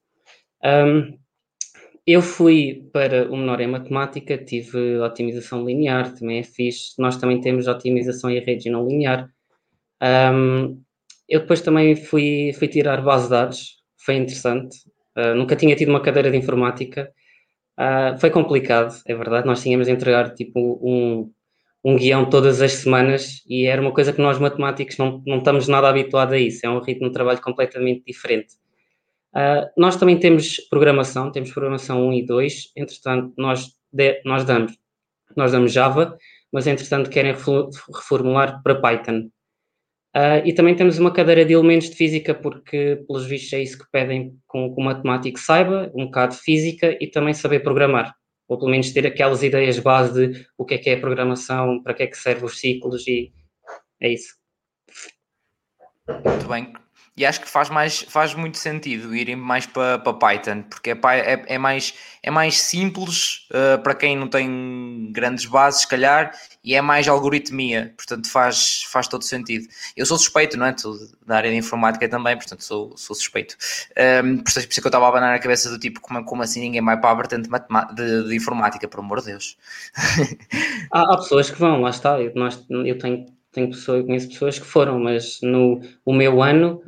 Um, 0.64 1.18
eu 2.06 2.22
fui 2.22 2.88
para 2.94 3.32
o 3.32 3.38
menor 3.38 3.62
em 3.62 3.68
matemática, 3.68 4.38
tive 4.38 5.00
otimização 5.00 5.66
linear, 5.66 6.14
também 6.14 6.40
é 6.40 6.44
fixe. 6.44 6.94
Nós 7.00 7.18
também 7.18 7.42
temos 7.42 7.68
otimização 7.68 8.30
e 8.30 8.40
rede 8.40 8.70
não 8.70 8.88
linear. 8.88 9.30
Um, 10.02 10.82
eu 11.28 11.42
depois 11.42 11.62
também 11.62 11.96
fui, 11.96 12.54
fui 12.58 12.68
tirar 12.68 13.02
base 13.02 13.26
de 13.26 13.32
dados, 13.32 13.84
foi 13.98 14.16
interessante. 14.16 14.78
Uh, 15.18 15.36
nunca 15.36 15.56
tinha 15.56 15.76
tido 15.76 15.90
uma 15.90 16.02
cadeira 16.02 16.30
de 16.30 16.38
informática 16.38 17.12
Uh, 17.78 18.18
foi 18.20 18.30
complicado, 18.30 18.96
é 19.06 19.14
verdade. 19.14 19.46
Nós 19.46 19.62
tínhamos 19.62 19.88
de 19.88 19.94
entregar 19.94 20.34
tipo 20.34 20.80
um, 20.82 21.32
um 21.84 21.96
guião 21.98 22.30
todas 22.30 22.62
as 22.62 22.72
semanas 22.74 23.44
e 23.48 23.66
era 23.66 23.82
uma 23.82 23.94
coisa 23.94 24.14
que 24.14 24.22
nós 24.22 24.40
matemáticos 24.40 24.98
não, 24.98 25.22
não 25.26 25.40
estamos 25.40 25.68
nada 25.68 25.90
habituados 25.90 26.34
a 26.34 26.38
isso. 26.38 26.66
É 26.66 26.70
um 26.70 26.80
ritmo 26.80 27.08
de 27.08 27.14
trabalho 27.14 27.42
completamente 27.42 28.04
diferente. 28.06 28.56
Uh, 29.36 29.70
nós 29.76 29.98
também 29.98 30.18
temos 30.18 30.62
programação, 30.70 31.30
temos 31.30 31.52
programação 31.52 32.08
1 32.08 32.14
e 32.14 32.26
2. 32.26 32.72
Entretanto, 32.76 33.34
nós, 33.38 33.68
de, 33.92 34.22
nós, 34.24 34.46
damos, 34.46 34.78
nós 35.36 35.52
damos 35.52 35.74
Java, 35.74 36.18
mas 36.52 36.68
entretanto 36.68 37.10
querem 37.10 37.34
reformular 37.34 38.64
para 38.64 38.80
Python. 38.80 39.30
Uh, 40.16 40.40
e 40.46 40.54
também 40.54 40.74
temos 40.74 40.98
uma 40.98 41.12
cadeira 41.12 41.44
de 41.44 41.52
elementos 41.52 41.90
de 41.90 41.98
física, 41.98 42.34
porque, 42.34 43.04
pelos 43.06 43.26
vistos, 43.26 43.52
é 43.52 43.62
isso 43.62 43.78
que 43.78 43.92
pedem 43.92 44.40
com 44.48 44.74
que 44.74 44.82
o 44.82 44.84
matemático 44.86 45.38
saiba, 45.38 45.92
um 45.94 46.06
bocado 46.06 46.36
de 46.36 46.42
física 46.42 46.98
e 47.02 47.08
também 47.08 47.34
saber 47.34 47.60
programar. 47.60 48.16
Ou 48.48 48.58
pelo 48.58 48.72
menos 48.72 48.94
ter 48.94 49.06
aquelas 49.06 49.44
ideias 49.44 49.78
base 49.80 50.30
de 50.30 50.46
o 50.58 50.64
que 50.64 50.76
é 50.76 50.78
que 50.78 50.90
é 50.90 50.94
a 50.94 51.00
programação, 51.02 51.84
para 51.84 51.94
que 51.94 52.04
é 52.04 52.08
que 52.08 52.18
servem 52.18 52.46
os 52.46 52.58
ciclos 52.58 53.06
e 53.06 53.34
é 54.02 54.14
isso. 54.14 54.36
Muito 56.08 56.48
bem. 56.48 56.85
E 57.18 57.26
acho 57.26 57.40
que 57.40 57.48
faz, 57.48 57.70
mais, 57.70 58.02
faz 58.02 58.34
muito 58.34 58.58
sentido 58.58 59.16
irem 59.16 59.38
mais 59.38 59.66
para, 59.66 59.98
para 59.98 60.14
Python, 60.14 60.64
porque 60.64 60.92
é, 60.92 60.94
é, 60.94 61.46
é, 61.48 61.58
mais, 61.58 61.94
é 62.22 62.30
mais 62.30 62.60
simples 62.60 63.48
uh, 63.52 63.82
para 63.82 63.96
quem 63.96 64.18
não 64.18 64.28
tem 64.28 65.14
grandes 65.14 65.46
bases, 65.46 65.82
se 65.82 65.88
calhar, 65.88 66.34
e 66.62 66.76
é 66.76 66.82
mais 66.82 67.08
algoritmia, 67.08 67.94
portanto 67.96 68.30
faz, 68.30 68.84
faz 68.92 69.08
todo 69.08 69.24
sentido. 69.24 69.66
Eu 69.96 70.06
sou 70.06 70.18
suspeito, 70.18 70.58
não 70.58 70.66
é? 70.66 70.78
Sou 70.78 70.94
da 71.26 71.38
área 71.38 71.50
de 71.50 71.56
informática 71.56 72.10
também, 72.10 72.36
portanto 72.36 72.66
sou, 72.66 72.98
sou 72.98 73.16
suspeito. 73.16 73.56
Um, 73.98 74.02
ehm, 74.02 74.38
por 74.40 74.50
isso 74.50 74.60
é 74.60 74.64
que 74.64 74.80
eu 74.80 74.90
estava 74.90 75.06
a 75.06 75.08
abanar 75.08 75.34
a 75.34 75.40
cabeça 75.40 75.70
do 75.70 75.80
tipo, 75.80 76.02
como, 76.02 76.22
como 76.26 76.44
assim 76.44 76.60
ninguém 76.60 76.84
vai 76.84 77.00
para 77.00 77.12
a 77.12 77.16
vertente 77.16 77.48
de, 77.50 77.96
de, 77.96 78.28
de 78.28 78.36
informática, 78.36 78.90
por 78.90 79.00
amor 79.00 79.22
de 79.22 79.28
Deus. 79.28 79.58
há, 80.92 81.14
há, 81.14 81.18
pessoas 81.18 81.50
que 81.50 81.58
vão, 81.58 81.80
lá 81.80 81.92
está, 81.92 82.20
eu, 82.20 82.34
nós, 82.36 82.62
eu 82.70 82.98
tenho, 82.98 83.26
tenho 83.54 83.70
pessoas, 83.70 84.06
conheço 84.06 84.28
pessoas 84.28 84.60
que 84.60 84.66
foram, 84.66 85.00
mas 85.00 85.40
no 85.42 85.82
o 86.04 86.14
meu 86.14 86.44
ano 86.44 86.84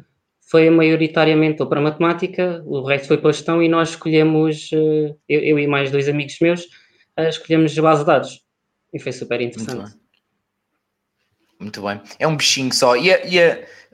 foi 0.49 0.69
maioritariamente 0.69 1.61
ou 1.61 1.67
para 1.67 1.81
matemática, 1.81 2.63
o 2.65 2.81
resto 2.81 3.09
foi 3.09 3.17
para 3.17 3.33
gestão 3.33 3.61
e 3.61 3.67
nós 3.67 3.89
escolhemos, 3.89 4.69
eh, 4.71 5.13
eu, 5.27 5.41
eu 5.41 5.59
e 5.59 5.67
mais 5.67 5.91
dois 5.91 6.07
amigos 6.07 6.39
meus, 6.39 6.65
eh, 7.17 7.27
escolhemos 7.27 7.77
base 7.77 7.99
de 7.99 8.07
dados 8.07 8.41
e 8.93 8.99
foi 8.99 9.11
super 9.11 9.41
interessante. 9.41 9.75
Muito 9.75 9.89
bem. 9.89 10.01
Muito 11.59 11.81
bem. 11.81 12.01
É 12.17 12.25
um 12.25 12.37
bichinho 12.37 12.73
só. 12.73 12.95
E, 12.95 13.09
e, 13.09 13.39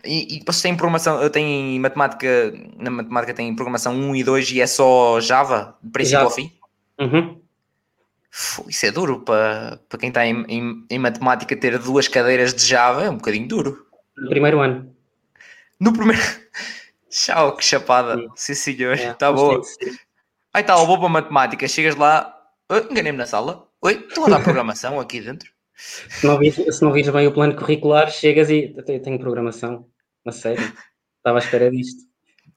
e, 0.06 0.38
e 0.38 0.44
vocês 0.46 0.62
têm 0.62 0.76
programação, 0.76 1.28
têm 1.32 1.80
matemática, 1.80 2.54
na 2.78 2.92
matemática 2.92 3.34
tem 3.34 3.56
programação 3.56 3.96
1 3.96 4.16
e 4.16 4.24
2 4.24 4.52
e 4.52 4.62
é 4.62 4.68
só 4.68 5.20
Java, 5.20 5.76
de 5.82 5.89
princípio 5.89 6.20
Java. 6.20 6.26
ao 6.26 6.36
fim? 6.36 6.52
Uhum. 7.00 7.42
Isso 8.68 8.86
é 8.86 8.92
duro 8.92 9.22
para, 9.22 9.80
para 9.89 10.00
quem 10.00 10.10
está 10.10 10.26
em, 10.26 10.46
em, 10.48 10.86
em, 10.88 11.00
matemática 11.00 11.56
ter 11.56 11.80
duas 11.80 12.08
cadeiras 12.08 12.54
de 12.54 12.63
Java, 12.63 13.06
é 13.06 13.10
um 13.10 13.18
bocadinho 13.18 13.48
duro. 13.48 13.88
No 14.16 14.30
primeiro 14.30 14.60
ano. 14.60 14.92
No 15.84 15.91
primeiro. 15.91 16.22
Tchau, 17.12 17.58
que 17.58 17.65
chapada. 17.65 18.15
Sim, 18.36 18.56
Sim 18.56 18.56
senhor. 18.56 18.93
Está 18.93 19.28
é, 19.28 19.34
boa. 19.34 19.62
Aí 20.54 20.62
está, 20.62 20.76
vou 20.78 20.98
para 20.98 21.10
matemática. 21.10 21.67
Chegas 21.67 21.98
lá, 21.98 22.34
enganei-me 22.89 23.17
na 23.17 23.26
sala. 23.26 23.67
Oi, 23.82 24.06
estou 24.08 24.26
a 24.26 24.30
dar 24.30 24.39
programação 24.43 24.98
aqui 24.98 25.19
dentro. 25.19 25.52
Se 25.76 26.26
não, 26.26 26.39
vires, 26.39 26.56
se 26.56 26.82
não 26.82 26.93
vires 26.93 27.12
bem 27.12 27.28
o 27.28 27.34
plano 27.34 27.58
curricular, 27.58 28.10
chegas 28.10 28.50
e 28.50 28.74
tenho 29.04 29.19
programação. 29.19 29.86
A 30.26 30.32
sério. 30.32 30.63
Estava 31.17 31.39
à 31.39 31.41
espera 31.41 31.69
disto. 31.69 32.02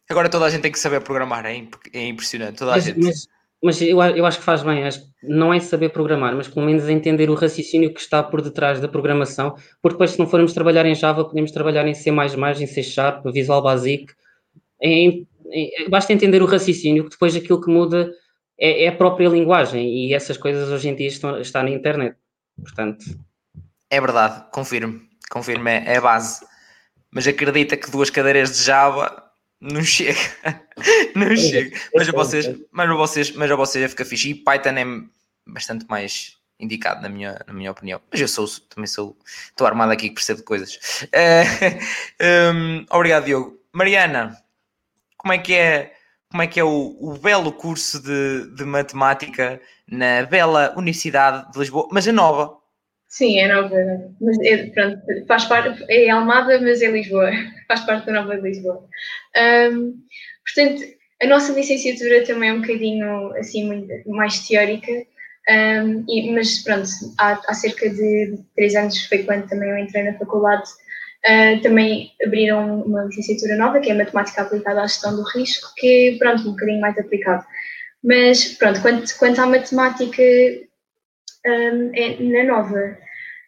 Agora 0.08 0.28
toda 0.28 0.44
a 0.44 0.50
gente 0.50 0.62
tem 0.62 0.70
que 0.70 0.78
saber 0.78 1.00
programar, 1.00 1.44
é, 1.46 1.66
é 1.92 2.06
impressionante. 2.06 2.58
Toda 2.58 2.70
a 2.70 2.74
mas, 2.76 2.84
gente. 2.84 3.00
Mas, 3.00 3.26
mas 3.66 3.82
eu, 3.82 4.00
eu 4.00 4.24
acho 4.24 4.38
que 4.38 4.44
faz 4.44 4.62
bem. 4.62 4.84
Acho 4.84 5.00
não 5.24 5.52
é 5.52 5.58
saber 5.58 5.88
programar, 5.88 6.36
mas 6.36 6.46
pelo 6.46 6.64
menos 6.64 6.88
entender 6.88 7.28
o 7.28 7.34
raciocínio 7.34 7.92
que 7.92 8.00
está 8.00 8.22
por 8.22 8.40
detrás 8.40 8.80
da 8.80 8.86
programação. 8.86 9.56
Porque 9.82 9.94
depois, 9.94 10.12
se 10.12 10.18
não 10.20 10.26
formos 10.28 10.52
trabalhar 10.52 10.86
em 10.86 10.94
Java, 10.94 11.24
podemos 11.24 11.50
trabalhar 11.50 11.84
em 11.86 11.92
C, 11.92 12.10
em 12.10 12.66
C 12.66 12.82
Sharp, 12.84 13.26
Visual 13.32 13.60
Basic. 13.60 14.06
Em, 14.80 15.26
em, 15.50 15.90
basta 15.90 16.12
entender 16.12 16.40
o 16.42 16.46
raciocínio, 16.46 17.04
que 17.04 17.10
depois 17.10 17.34
aquilo 17.34 17.60
que 17.60 17.68
muda 17.68 18.08
é, 18.56 18.84
é, 18.84 18.88
a 18.88 18.92
própria 18.92 19.28
linguagem. 19.28 19.84
E 19.84 20.14
essas 20.14 20.36
coisas 20.36 20.70
hoje 20.70 20.88
em 20.88 20.94
dia 20.94 21.08
estão, 21.08 21.40
estão 21.40 21.64
na 21.64 21.70
internet. 21.70 22.16
Portanto. 22.62 23.04
É 23.90 24.00
verdade, 24.00 24.44
confirmo. 24.52 25.00
Confirmo, 25.28 25.68
é, 25.68 25.82
é 25.86 25.96
a 25.96 26.00
base. 26.00 26.40
Mas 27.12 27.26
acredita 27.26 27.76
que 27.76 27.90
duas 27.90 28.10
cadeiras 28.10 28.56
de 28.56 28.62
Java 28.64 29.25
não 29.60 29.82
chega. 29.82 30.18
não 31.14 31.28
é, 31.28 31.36
chega. 31.36 31.76
Mas 31.94 32.08
a 32.08 32.12
vocês, 32.12 32.56
mas 32.70 32.90
a 32.90 32.94
vocês, 32.94 33.30
mas 33.32 33.50
a 33.50 33.56
vocês 33.56 33.90
fica 33.90 34.04
fixe. 34.04 34.30
E 34.30 34.34
Python 34.34 34.70
é 34.70 34.84
bastante 35.46 35.86
mais 35.88 36.36
indicado 36.58 37.02
na 37.02 37.08
minha, 37.08 37.38
na 37.46 37.52
minha 37.52 37.70
opinião. 37.70 38.00
Mas 38.10 38.20
eu 38.20 38.28
sou, 38.28 38.46
também 38.68 38.86
sou, 38.86 39.16
estou 39.24 39.66
armado 39.66 39.92
aqui 39.92 40.08
que 40.08 40.14
percebo 40.14 40.42
coisas. 40.42 40.76
Uh, 41.04 42.54
um, 42.54 42.86
obrigado, 42.90 43.24
Diogo. 43.24 43.58
Mariana, 43.72 44.36
como 45.16 45.32
é 45.32 45.38
que 45.38 45.54
é, 45.54 45.92
como 46.30 46.42
é, 46.42 46.46
que 46.46 46.58
é 46.58 46.64
o, 46.64 46.96
o 47.00 47.18
belo 47.18 47.52
curso 47.52 48.02
de, 48.02 48.54
de 48.54 48.64
matemática 48.64 49.60
na 49.86 50.24
bela 50.24 50.72
Universidade 50.76 51.50
de 51.52 51.58
Lisboa, 51.58 51.88
mas 51.92 52.06
é 52.06 52.12
nova? 52.12 52.56
Sim, 53.08 53.38
é 53.38 53.48
nova. 53.52 53.76
Mas 54.20 54.38
é, 54.40 54.66
pronto, 54.66 55.00
faz 55.26 55.44
parte, 55.44 55.84
é 55.88 56.10
Almada, 56.10 56.60
mas 56.60 56.82
é 56.82 56.90
Lisboa. 56.90 57.30
Faz 57.66 57.80
parte 57.80 58.06
da 58.06 58.12
Nova 58.12 58.36
de 58.36 58.42
Lisboa. 58.42 58.86
Um, 59.36 59.94
portanto, 60.44 60.82
a 61.22 61.26
nossa 61.26 61.52
licenciatura 61.52 62.24
também 62.24 62.50
é 62.50 62.52
um 62.52 62.60
bocadinho 62.60 63.34
assim, 63.36 63.88
mais 64.06 64.46
teórica. 64.46 64.92
Um, 65.48 66.04
e, 66.08 66.32
mas 66.32 66.62
pronto, 66.62 66.88
há, 67.18 67.40
há, 67.46 67.54
cerca 67.54 67.88
de 67.88 68.38
três 68.56 68.74
anos 68.74 69.06
foi 69.06 69.22
quando 69.22 69.48
também 69.48 69.70
eu 69.70 69.78
entrei 69.78 70.02
na 70.02 70.18
faculdade. 70.18 70.68
Uh, 71.24 71.60
também 71.62 72.12
abriram 72.24 72.82
uma 72.82 73.04
licenciatura 73.04 73.56
nova, 73.56 73.80
que 73.80 73.90
é 73.90 73.94
Matemática 73.94 74.42
Aplicada 74.42 74.82
à 74.82 74.86
Gestão 74.86 75.16
do 75.16 75.22
Risco, 75.22 75.72
que 75.76 76.16
pronto, 76.18 76.42
um 76.42 76.52
bocadinho 76.52 76.80
mais 76.80 76.96
aplicado. 76.98 77.44
Mas, 78.02 78.44
pronto, 78.54 78.80
quanto, 78.82 79.18
quanto 79.18 79.40
à 79.40 79.46
matemática, 79.46 80.22
um, 81.46 81.90
é 81.94 82.16
na 82.20 82.44
nova. 82.44 82.98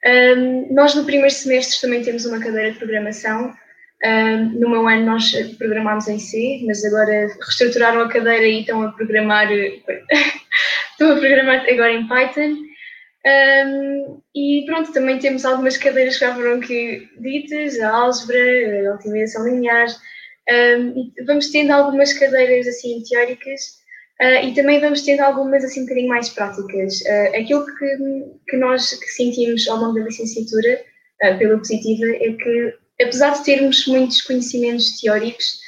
Um, 0.05 0.75
nós 0.75 0.95
no 0.95 1.05
primeiro 1.05 1.31
semestre 1.31 1.81
também 1.81 2.03
temos 2.03 2.25
uma 2.25 2.41
cadeira 2.41 2.73
de 2.73 2.79
programação. 2.79 3.55
No 4.03 4.71
meu 4.71 4.87
ano 4.87 5.07
nós 5.07 5.33
programámos 5.59 6.07
em 6.07 6.19
C, 6.19 6.63
mas 6.67 6.85
agora 6.85 7.27
reestruturaram 7.41 8.03
a 8.03 8.09
cadeira 8.09 8.47
e 8.47 8.61
estão 8.61 8.83
a 8.83 8.93
programar 8.93 9.49
estão 10.93 11.13
a 11.13 11.17
programar 11.17 11.67
agora 11.69 11.93
em 11.93 12.07
Python. 12.07 12.57
Um, 13.27 14.23
e 14.35 14.65
pronto, 14.67 14.93
também 14.93 15.19
temos 15.19 15.45
algumas 15.45 15.77
cadeiras 15.77 16.15
que 16.15 16.25
já 16.25 16.35
foram 16.35 16.59
aqui 16.59 17.09
ditas, 17.19 17.79
a 17.81 17.91
álgebra, 17.91 18.91
a 18.91 18.95
otimização 18.95 19.45
linear. 19.45 19.89
Um, 20.49 21.13
vamos 21.27 21.51
tendo 21.51 21.73
algumas 21.73 22.13
cadeiras 22.13 22.69
assim 22.69 23.03
teóricas 23.03 23.79
Uh, 24.21 24.49
e 24.49 24.53
também 24.53 24.81
vamos 24.81 25.03
tendo 25.03 25.21
algumas 25.21 25.63
assim 25.63 25.81
um 25.81 25.83
bocadinho 25.85 26.09
mais 26.09 26.29
práticas. 26.29 27.01
Uh, 27.03 27.39
aquilo 27.39 27.65
que, 27.65 27.97
que 28.49 28.57
nós 28.57 28.93
que 28.99 29.07
sentimos 29.11 29.69
ao 29.69 29.79
longo 29.79 29.95
da 29.95 30.07
licenciatura, 30.07 30.85
uh, 31.23 31.39
pela 31.39 31.57
positiva, 31.57 32.05
é 32.17 32.33
que 32.33 32.75
apesar 33.01 33.33
de 33.33 33.45
termos 33.45 33.87
muitos 33.87 34.21
conhecimentos 34.23 35.01
teóricos, 35.01 35.61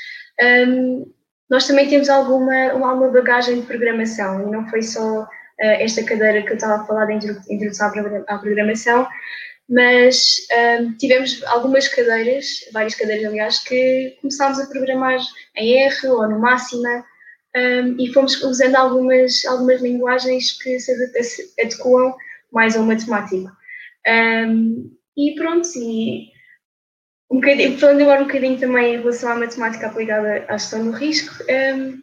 um, 0.69 1.13
nós 1.49 1.67
também 1.67 1.89
temos 1.89 2.09
alguma, 2.09 2.71
alguma 2.71 3.09
bagagem 3.09 3.61
de 3.61 3.67
programação 3.67 4.47
e 4.47 4.51
não 4.51 4.69
foi 4.69 4.83
só 4.83 5.29
esta 5.63 6.03
cadeira 6.03 6.43
que 6.43 6.53
eu 6.53 6.55
estava 6.55 6.83
a 6.83 6.87
falar 6.87 7.05
da 7.05 7.13
introdução 7.13 7.93
à 8.29 8.39
programação, 8.39 9.07
mas 9.69 10.37
um, 10.81 10.93
tivemos 10.97 11.43
algumas 11.45 11.87
cadeiras, 11.87 12.47
várias 12.73 12.95
cadeiras 12.97 13.27
aliás, 13.27 13.59
que 13.61 14.17
começámos 14.21 14.59
a 14.59 14.67
programar 14.67 15.21
em 15.57 15.85
R 15.85 16.09
ou 16.09 16.29
no 16.29 16.41
Máxima, 16.41 17.05
um, 17.57 17.97
e 18.01 18.13
fomos 18.13 18.43
usando 18.43 18.75
algumas, 18.75 19.45
algumas 19.45 19.81
linguagens 19.81 20.61
que 20.61 20.79
se 20.81 20.93
adequam 21.61 22.15
mais 22.53 22.77
ao 22.77 22.85
matemático. 22.85 23.51
Um, 24.09 24.91
e 25.17 25.35
pronto, 25.37 25.69
e 25.77 26.31
um 27.31 27.37
bocadinho, 27.37 27.79
falando 27.79 28.03
agora 28.03 28.23
um 28.23 28.27
bocadinho 28.27 28.59
também 28.59 28.95
em 28.95 28.99
relação 28.99 29.31
à 29.31 29.37
matemática 29.37 29.87
aplicada 29.87 30.45
à 30.49 30.59
gestão 30.59 30.85
do 30.85 30.91
risco, 30.91 31.33
um, 31.45 32.03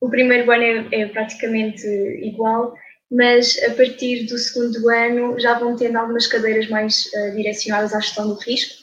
o 0.00 0.08
primeiro 0.08 0.50
ano 0.50 0.88
é, 0.92 1.00
é, 1.00 1.06
praticamente 1.06 1.86
igual, 2.22 2.74
mas 3.10 3.56
a 3.64 3.74
partir 3.74 4.26
do 4.26 4.38
segundo 4.38 4.88
ano 4.88 5.38
já 5.38 5.58
vão 5.58 5.76
tendo 5.76 5.96
algumas 5.96 6.26
cadeiras 6.26 6.68
mais 6.68 7.06
uh, 7.06 7.36
direcionadas 7.36 7.92
à 7.92 8.00
gestão 8.00 8.28
do 8.28 8.38
risco, 8.40 8.74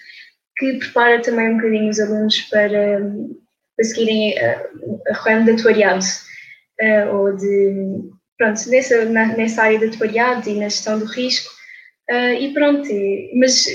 que 0.58 0.74
prepara 0.74 1.22
também 1.22 1.50
um 1.50 1.56
bocadinho 1.56 1.90
os 1.90 2.00
alunos 2.00 2.42
para, 2.44 3.00
para 3.76 3.86
seguirem 3.86 4.38
a, 4.38 4.66
a 5.10 5.14
ramo 5.14 5.46
de 5.46 5.52
atuariado 5.52 6.06
uh, 6.82 7.16
ou 7.16 7.36
de, 7.38 8.12
pronto, 8.38 8.70
nessa, 8.70 9.06
na, 9.06 9.28
nessa 9.28 9.64
área 9.64 9.80
de 9.80 9.86
atuariado 9.86 10.50
e 10.50 10.56
na 10.56 10.68
gestão 10.68 11.00
do 11.00 11.06
risco. 11.06 11.50
Uh, 12.10 12.34
e 12.40 12.54
pronto, 12.54 12.88
mas 13.36 13.66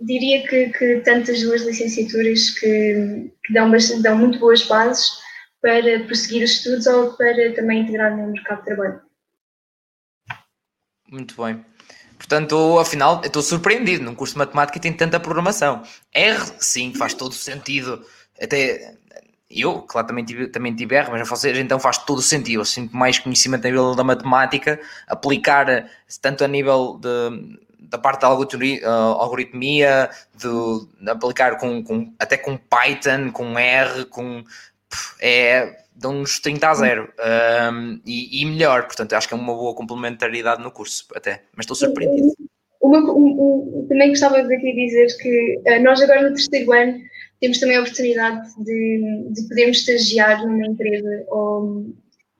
diria 0.00 0.46
que, 0.46 0.70
que 0.70 1.00
tantas 1.00 1.42
duas 1.42 1.62
licenciaturas 1.62 2.50
que, 2.50 3.30
que 3.44 3.52
dão, 3.52 3.70
dão 4.02 4.18
muito 4.18 4.38
boas 4.38 4.62
bases 4.66 5.10
para 5.60 6.00
prosseguir 6.04 6.42
os 6.42 6.52
estudos 6.52 6.86
ou 6.86 7.12
para 7.16 7.54
também 7.54 7.82
integrar 7.82 8.16
no 8.16 8.32
mercado 8.32 8.58
de 8.60 8.64
trabalho. 8.64 9.00
Muito 11.10 11.42
bem. 11.42 11.64
Portanto, 12.16 12.78
afinal, 12.78 13.20
estou 13.24 13.42
surpreendido. 13.42 14.04
Num 14.04 14.14
curso 14.14 14.34
de 14.34 14.38
matemática 14.38 14.78
tem 14.78 14.92
tanta 14.92 15.18
programação. 15.18 15.82
R, 16.12 16.38
sim, 16.58 16.94
faz 16.94 17.14
todo 17.14 17.34
sentido. 17.34 18.04
Até 18.40 18.94
eu, 19.50 19.82
claro, 19.82 20.06
também 20.06 20.24
tive, 20.24 20.46
também 20.46 20.74
tive 20.74 20.94
R, 20.94 21.10
mas 21.10 21.22
a 21.22 21.24
vocês 21.24 21.58
então 21.58 21.80
faz 21.80 21.98
todo 21.98 22.18
o 22.18 22.22
sentido. 22.22 22.60
Eu 22.60 22.64
sinto 22.64 22.96
mais 22.96 23.18
conhecimento 23.18 23.66
a 23.66 23.70
nível 23.70 23.94
da 23.94 24.04
matemática, 24.04 24.80
aplicar 25.08 25.90
tanto 26.22 26.44
a 26.44 26.48
nível 26.48 26.98
de, 27.00 27.58
da 27.82 27.98
parte 27.98 28.22
da 28.22 28.28
algoritmia, 28.28 30.10
de, 30.36 31.08
aplicar 31.10 31.58
com, 31.58 31.82
com, 31.82 32.12
até 32.18 32.36
com 32.36 32.56
Python, 32.56 33.30
com 33.32 33.58
R, 33.58 34.04
com. 34.06 34.44
É, 35.20 35.76
dão-nos 35.94 36.40
30 36.40 36.68
a 36.68 36.74
0 36.74 37.12
um, 37.72 38.00
e, 38.06 38.42
e, 38.42 38.44
melhor, 38.46 38.86
portanto, 38.86 39.12
acho 39.12 39.28
que 39.28 39.34
é 39.34 39.36
uma 39.36 39.54
boa 39.54 39.74
complementaridade 39.74 40.62
no 40.62 40.70
curso, 40.70 41.06
até, 41.14 41.42
mas 41.54 41.64
estou 41.64 41.76
surpreendido. 41.76 42.34
Também 43.88 44.08
gostava 44.08 44.42
de 44.42 44.54
aqui 44.54 44.72
dizer 44.72 45.06
que 45.18 45.58
uh, 45.58 45.82
nós 45.82 46.00
agora 46.00 46.22
no 46.22 46.34
terceiro 46.34 46.72
ano 46.72 46.98
temos 47.40 47.58
também 47.58 47.76
a 47.76 47.80
oportunidade 47.80 48.48
de, 48.64 49.26
de 49.30 49.48
podermos 49.48 49.78
estagiar 49.78 50.42
numa 50.42 50.66
empresa 50.66 51.24
ou, 51.28 51.86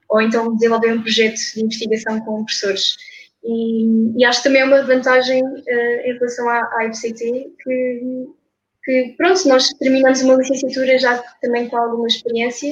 ou 0.09 0.21
então 0.23 0.55
desenvolver 0.55 0.93
um 0.93 1.03
projeto 1.03 1.39
de 1.55 1.63
investigação 1.63 2.21
com 2.21 2.45
professores. 2.45 2.97
E, 3.43 4.19
e 4.19 4.25
acho 4.25 4.43
que 4.43 4.49
também 4.49 4.63
é 4.63 4.65
uma 4.65 4.83
vantagem 4.83 5.43
uh, 5.43 6.01
em 6.05 6.13
relação 6.15 6.49
à, 6.49 6.59
à 6.59 6.91
que, 6.91 8.29
que, 8.85 9.15
pronto, 9.17 9.49
nós 9.49 9.69
terminamos 9.79 10.21
uma 10.23 10.35
licenciatura 10.35 10.99
já 10.99 11.19
também 11.41 11.69
com 11.69 11.77
alguma 11.77 12.07
experiência 12.07 12.69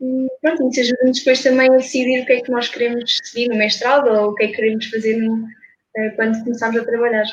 e 0.00 0.26
pronto, 0.40 0.68
isso 0.70 0.80
ajuda-nos 0.80 1.18
depois 1.18 1.42
também 1.42 1.68
a 1.68 1.76
decidir 1.76 2.22
o 2.22 2.26
que 2.26 2.32
é 2.32 2.40
que 2.40 2.50
nós 2.50 2.68
queremos 2.68 3.18
seguir 3.24 3.48
no 3.48 3.56
mestrado 3.56 4.08
ou 4.08 4.30
o 4.30 4.34
que 4.34 4.44
é 4.44 4.48
que 4.48 4.54
queremos 4.54 4.86
fazer 4.86 5.16
no, 5.16 5.34
uh, 5.34 6.16
quando 6.16 6.42
começarmos 6.44 6.80
a 6.80 6.84
trabalhar. 6.84 7.26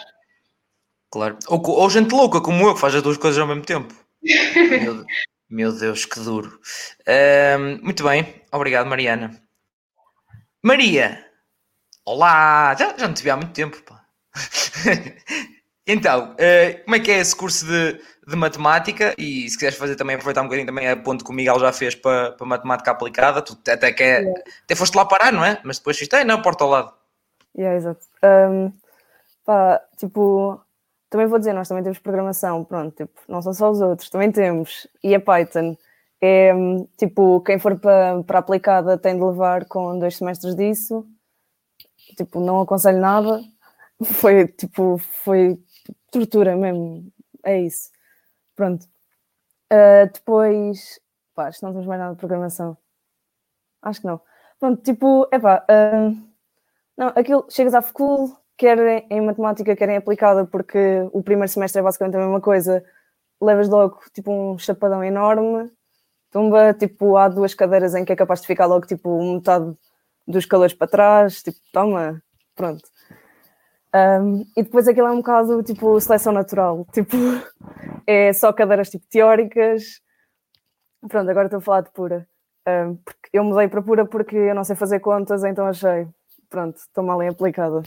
Claro. 1.11 1.37
Ou, 1.47 1.61
ou 1.69 1.89
gente 1.89 2.11
louca 2.11 2.41
como 2.41 2.67
eu 2.67 2.73
que 2.73 2.79
faz 2.79 2.95
as 2.95 3.03
duas 3.03 3.17
coisas 3.17 3.39
ao 3.39 3.47
mesmo 3.47 3.63
tempo. 3.63 3.93
Meu, 4.23 5.05
meu 5.49 5.71
Deus, 5.71 6.05
que 6.05 6.19
duro. 6.19 6.59
Uh, 7.01 7.83
muito 7.83 8.03
bem, 8.03 8.25
obrigado, 8.51 8.87
Mariana. 8.87 9.39
Maria, 10.63 11.30
olá! 12.11 12.75
Já, 12.77 12.95
já 12.97 13.07
não 13.07 13.13
te 13.13 13.23
vi 13.23 13.29
há 13.29 13.35
muito 13.35 13.53
tempo, 13.53 13.81
pá. 13.83 14.03
Então, 15.87 16.33
uh, 16.33 16.83
como 16.83 16.95
é 16.95 16.99
que 16.99 17.11
é 17.11 17.17
esse 17.17 17.35
curso 17.35 17.65
de, 17.65 17.99
de 18.27 18.35
matemática? 18.35 19.15
E 19.17 19.49
se 19.49 19.57
quiseres 19.57 19.77
fazer 19.77 19.95
também, 19.95 20.15
aproveitar 20.15 20.41
um 20.41 20.45
bocadinho 20.45 20.67
também 20.67 20.87
a 20.87 20.95
ponto 20.95 21.25
que 21.25 21.31
o 21.31 21.33
Miguel 21.33 21.59
já 21.59 21.73
fez 21.73 21.95
para, 21.95 22.31
para 22.33 22.47
matemática 22.47 22.91
aplicada, 22.91 23.41
tu 23.41 23.57
até, 23.67 23.91
que 23.91 24.03
é, 24.03 24.19
yeah. 24.19 24.41
até 24.63 24.75
foste 24.75 24.95
lá 24.95 25.05
parar, 25.05 25.33
não 25.33 25.43
é? 25.43 25.59
Mas 25.63 25.79
depois 25.79 25.97
fiz, 25.97 26.07
não, 26.25 26.41
porta 26.41 26.63
ao 26.63 26.69
lado. 26.69 26.93
Yeah, 27.57 27.75
exato. 27.75 28.05
Um, 28.23 28.71
pá, 29.43 29.81
tipo, 29.97 30.61
também 31.09 31.27
vou 31.27 31.39
dizer, 31.39 31.51
nós 31.51 31.67
também 31.67 31.83
temos 31.83 31.99
programação, 31.99 32.63
pronto, 32.63 32.95
tipo, 32.95 33.19
não 33.27 33.41
são 33.41 33.53
só 33.53 33.69
os 33.71 33.81
outros, 33.81 34.09
também 34.09 34.31
temos. 34.31 34.87
E 35.03 35.15
a 35.15 35.19
Python 35.19 35.75
é, 36.21 36.53
tipo, 36.95 37.41
quem 37.41 37.57
for 37.57 37.77
para, 37.79 38.21
para 38.23 38.39
aplicada 38.39 38.97
tem 38.97 39.15
de 39.15 39.23
levar 39.23 39.65
com 39.65 39.97
dois 39.97 40.15
semestres 40.15 40.55
disso. 40.55 41.05
Tipo, 42.17 42.39
não 42.39 42.61
aconselho 42.61 42.99
nada. 42.99 43.41
Foi, 44.03 44.47
tipo, 44.47 44.97
foi 44.97 45.59
tortura 46.11 46.55
mesmo. 46.55 47.11
É 47.43 47.61
isso. 47.61 47.91
Pronto. 48.55 48.85
Uh, 49.71 50.11
depois, 50.13 50.99
pá, 51.33 51.47
acho 51.47 51.59
que 51.59 51.65
não 51.65 51.71
temos 51.71 51.87
mais 51.87 51.99
nada 51.99 52.13
de 52.13 52.19
programação. 52.19 52.77
Acho 53.81 54.01
que 54.01 54.07
não. 54.07 54.21
Pronto, 54.59 54.81
tipo, 54.83 55.27
é 55.31 55.39
pá, 55.39 55.65
uh, 55.69 56.31
não, 56.97 57.07
aquilo, 57.15 57.45
chegas 57.49 57.73
à 57.73 57.81
FCUL, 57.81 58.35
quer 58.57 58.77
em 59.09 59.21
matemática, 59.21 59.75
quer 59.75 59.89
em 59.89 59.97
aplicada, 59.97 60.45
porque 60.45 60.77
o 61.13 61.23
primeiro 61.23 61.51
semestre 61.51 61.79
é 61.79 61.83
basicamente 61.83 62.15
a 62.15 62.19
mesma 62.19 62.41
coisa, 62.41 62.83
levas 63.41 63.69
logo, 63.69 63.99
tipo, 64.13 64.31
um 64.31 64.57
chapadão 64.59 65.03
enorme, 65.03 65.71
tumba, 66.31 66.73
tipo, 66.73 67.17
há 67.17 67.27
duas 67.27 67.53
cadeiras 67.55 67.95
em 67.95 68.05
que 68.05 68.13
é 68.13 68.15
capaz 68.15 68.41
de 68.41 68.47
ficar 68.47 68.67
logo, 68.67 68.85
tipo, 68.85 69.19
metade 69.33 69.75
dos 70.27 70.45
calores 70.45 70.73
para 70.73 70.87
trás, 70.87 71.41
tipo, 71.41 71.57
toma, 71.71 72.21
pronto. 72.55 72.83
Um, 73.93 74.45
e 74.55 74.63
depois 74.63 74.87
aquilo 74.87 75.07
é 75.07 75.11
um 75.11 75.17
bocado 75.17 75.61
tipo 75.63 75.99
seleção 75.99 76.31
natural, 76.31 76.87
tipo, 76.93 77.17
é 78.07 78.31
só 78.33 78.53
cadeiras 78.53 78.89
tipo 78.89 79.05
teóricas. 79.09 80.01
Pronto, 81.07 81.29
agora 81.29 81.47
estou 81.47 81.57
a 81.57 81.61
falar 81.61 81.81
de 81.81 81.91
pura. 81.91 82.27
Um, 82.67 82.95
porque 82.97 83.29
eu 83.33 83.43
mudei 83.43 83.67
para 83.67 83.81
pura 83.81 84.05
porque 84.05 84.35
eu 84.35 84.55
não 84.55 84.63
sei 84.63 84.75
fazer 84.75 84.99
contas, 84.99 85.43
então 85.43 85.65
achei, 85.65 86.07
pronto, 86.49 86.77
estou 86.77 87.03
mal 87.03 87.21
em 87.21 87.29
aplicada. 87.29 87.81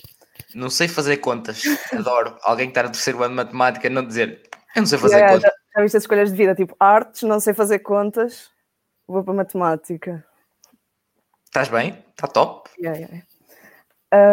Não 0.54 0.68
sei 0.68 0.88
fazer 0.88 1.18
contas, 1.18 1.62
adoro. 1.94 2.36
Alguém 2.42 2.66
que 2.66 2.72
está 2.72 2.82
no 2.82 2.90
terceiro 2.90 3.22
ano 3.22 3.30
de 3.30 3.36
matemática 3.36 3.88
não 3.88 4.04
dizer, 4.04 4.42
eu 4.74 4.82
não 4.82 4.86
sei 4.86 4.98
fazer 4.98 5.14
yeah, 5.14 5.34
contas. 5.34 5.50
Já, 5.50 5.56
já 5.76 5.82
viste 5.82 5.96
as 5.96 6.02
escolhas 6.02 6.30
de 6.30 6.36
vida, 6.36 6.54
tipo 6.54 6.76
artes, 6.78 7.22
não 7.22 7.38
sei 7.38 7.54
fazer 7.54 7.78
contas, 7.78 8.50
vou 9.06 9.22
para 9.22 9.32
matemática. 9.32 10.24
Estás 11.54 11.68
bem? 11.68 11.96
Está 12.10 12.26
top? 12.26 12.68
Yeah, 12.80 12.98
yeah. 12.98 13.24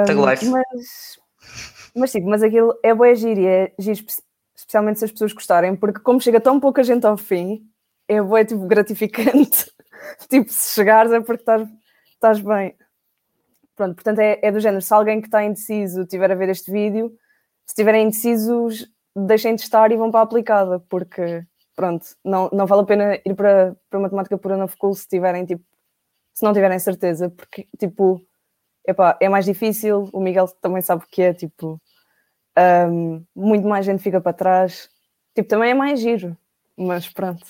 Um, 0.10 0.49
mas 0.49 1.19
mas 1.95 2.10
sim, 2.10 2.21
mas 2.21 2.41
aquilo 2.41 2.73
é 2.81 2.95
boa 2.95 3.13
giro 3.13 3.39
e 3.39 3.45
é 3.45 3.73
giro 3.77 4.03
especialmente 4.55 4.97
se 4.97 5.05
as 5.05 5.12
pessoas 5.12 5.31
gostarem, 5.31 5.75
porque 5.75 5.99
como 5.99 6.19
chega 6.19 6.41
tão 6.41 6.60
pouca 6.60 6.84
gente 6.84 7.05
ao 7.05 7.15
fim, 7.15 7.62
é 8.07 8.19
boa, 8.19 8.43
tipo, 8.43 8.65
gratificante. 8.65 9.71
tipo, 10.31 10.51
se 10.51 10.73
chegares 10.73 11.12
é 11.12 11.19
porque 11.19 11.43
estás, 11.43 11.69
estás 12.10 12.39
bem. 12.39 12.75
Pronto, 13.75 13.93
portanto 13.93 14.17
é, 14.17 14.39
é 14.41 14.51
do 14.51 14.60
género, 14.60 14.81
se 14.81 14.91
alguém 14.91 15.21
que 15.21 15.27
está 15.27 15.43
indeciso 15.43 16.07
tiver 16.07 16.31
a 16.31 16.36
ver 16.36 16.49
este 16.49 16.71
vídeo, 16.71 17.10
se 17.67 17.73
estiverem 17.73 18.07
indecisos, 18.07 18.91
deixem 19.15 19.53
de 19.53 19.62
estar 19.62 19.91
e 19.91 19.95
vão 19.95 20.10
para 20.10 20.21
a 20.21 20.23
aplicada, 20.23 20.79
porque 20.89 21.43
pronto, 21.75 22.03
não, 22.25 22.49
não 22.51 22.65
vale 22.65 22.81
a 22.81 22.86
pena 22.86 23.19
ir 23.23 23.36
para, 23.36 23.77
para 23.91 23.99
matemática 23.99 24.39
pura 24.39 24.57
na 24.57 24.67
FCUL 24.67 24.95
se 24.95 25.07
tiverem 25.07 25.45
tipo, 25.45 25.63
se 26.34 26.44
não 26.44 26.54
tiverem 26.54 26.80
certeza, 26.80 27.30
porque 27.30 27.67
tipo 27.78 28.22
epá, 28.88 29.17
é 29.20 29.30
mais 29.30 29.46
difícil, 29.46 30.10
o 30.12 30.20
Miguel 30.20 30.48
também 30.62 30.82
sabe 30.82 31.04
o 31.04 31.08
que 31.08 31.22
é, 31.22 31.34
tipo, 31.34 31.82
um, 32.89 33.24
muito 33.36 33.67
mais 33.67 33.86
gente 33.86 34.02
fica 34.02 34.20
para 34.20 34.34
trás, 34.34 34.89
tipo, 35.36 35.48
também 35.48 35.72
é 35.72 35.74
mais 35.74 36.00
giro, 36.00 36.38
mas 36.78 37.08
pronto. 37.08 37.46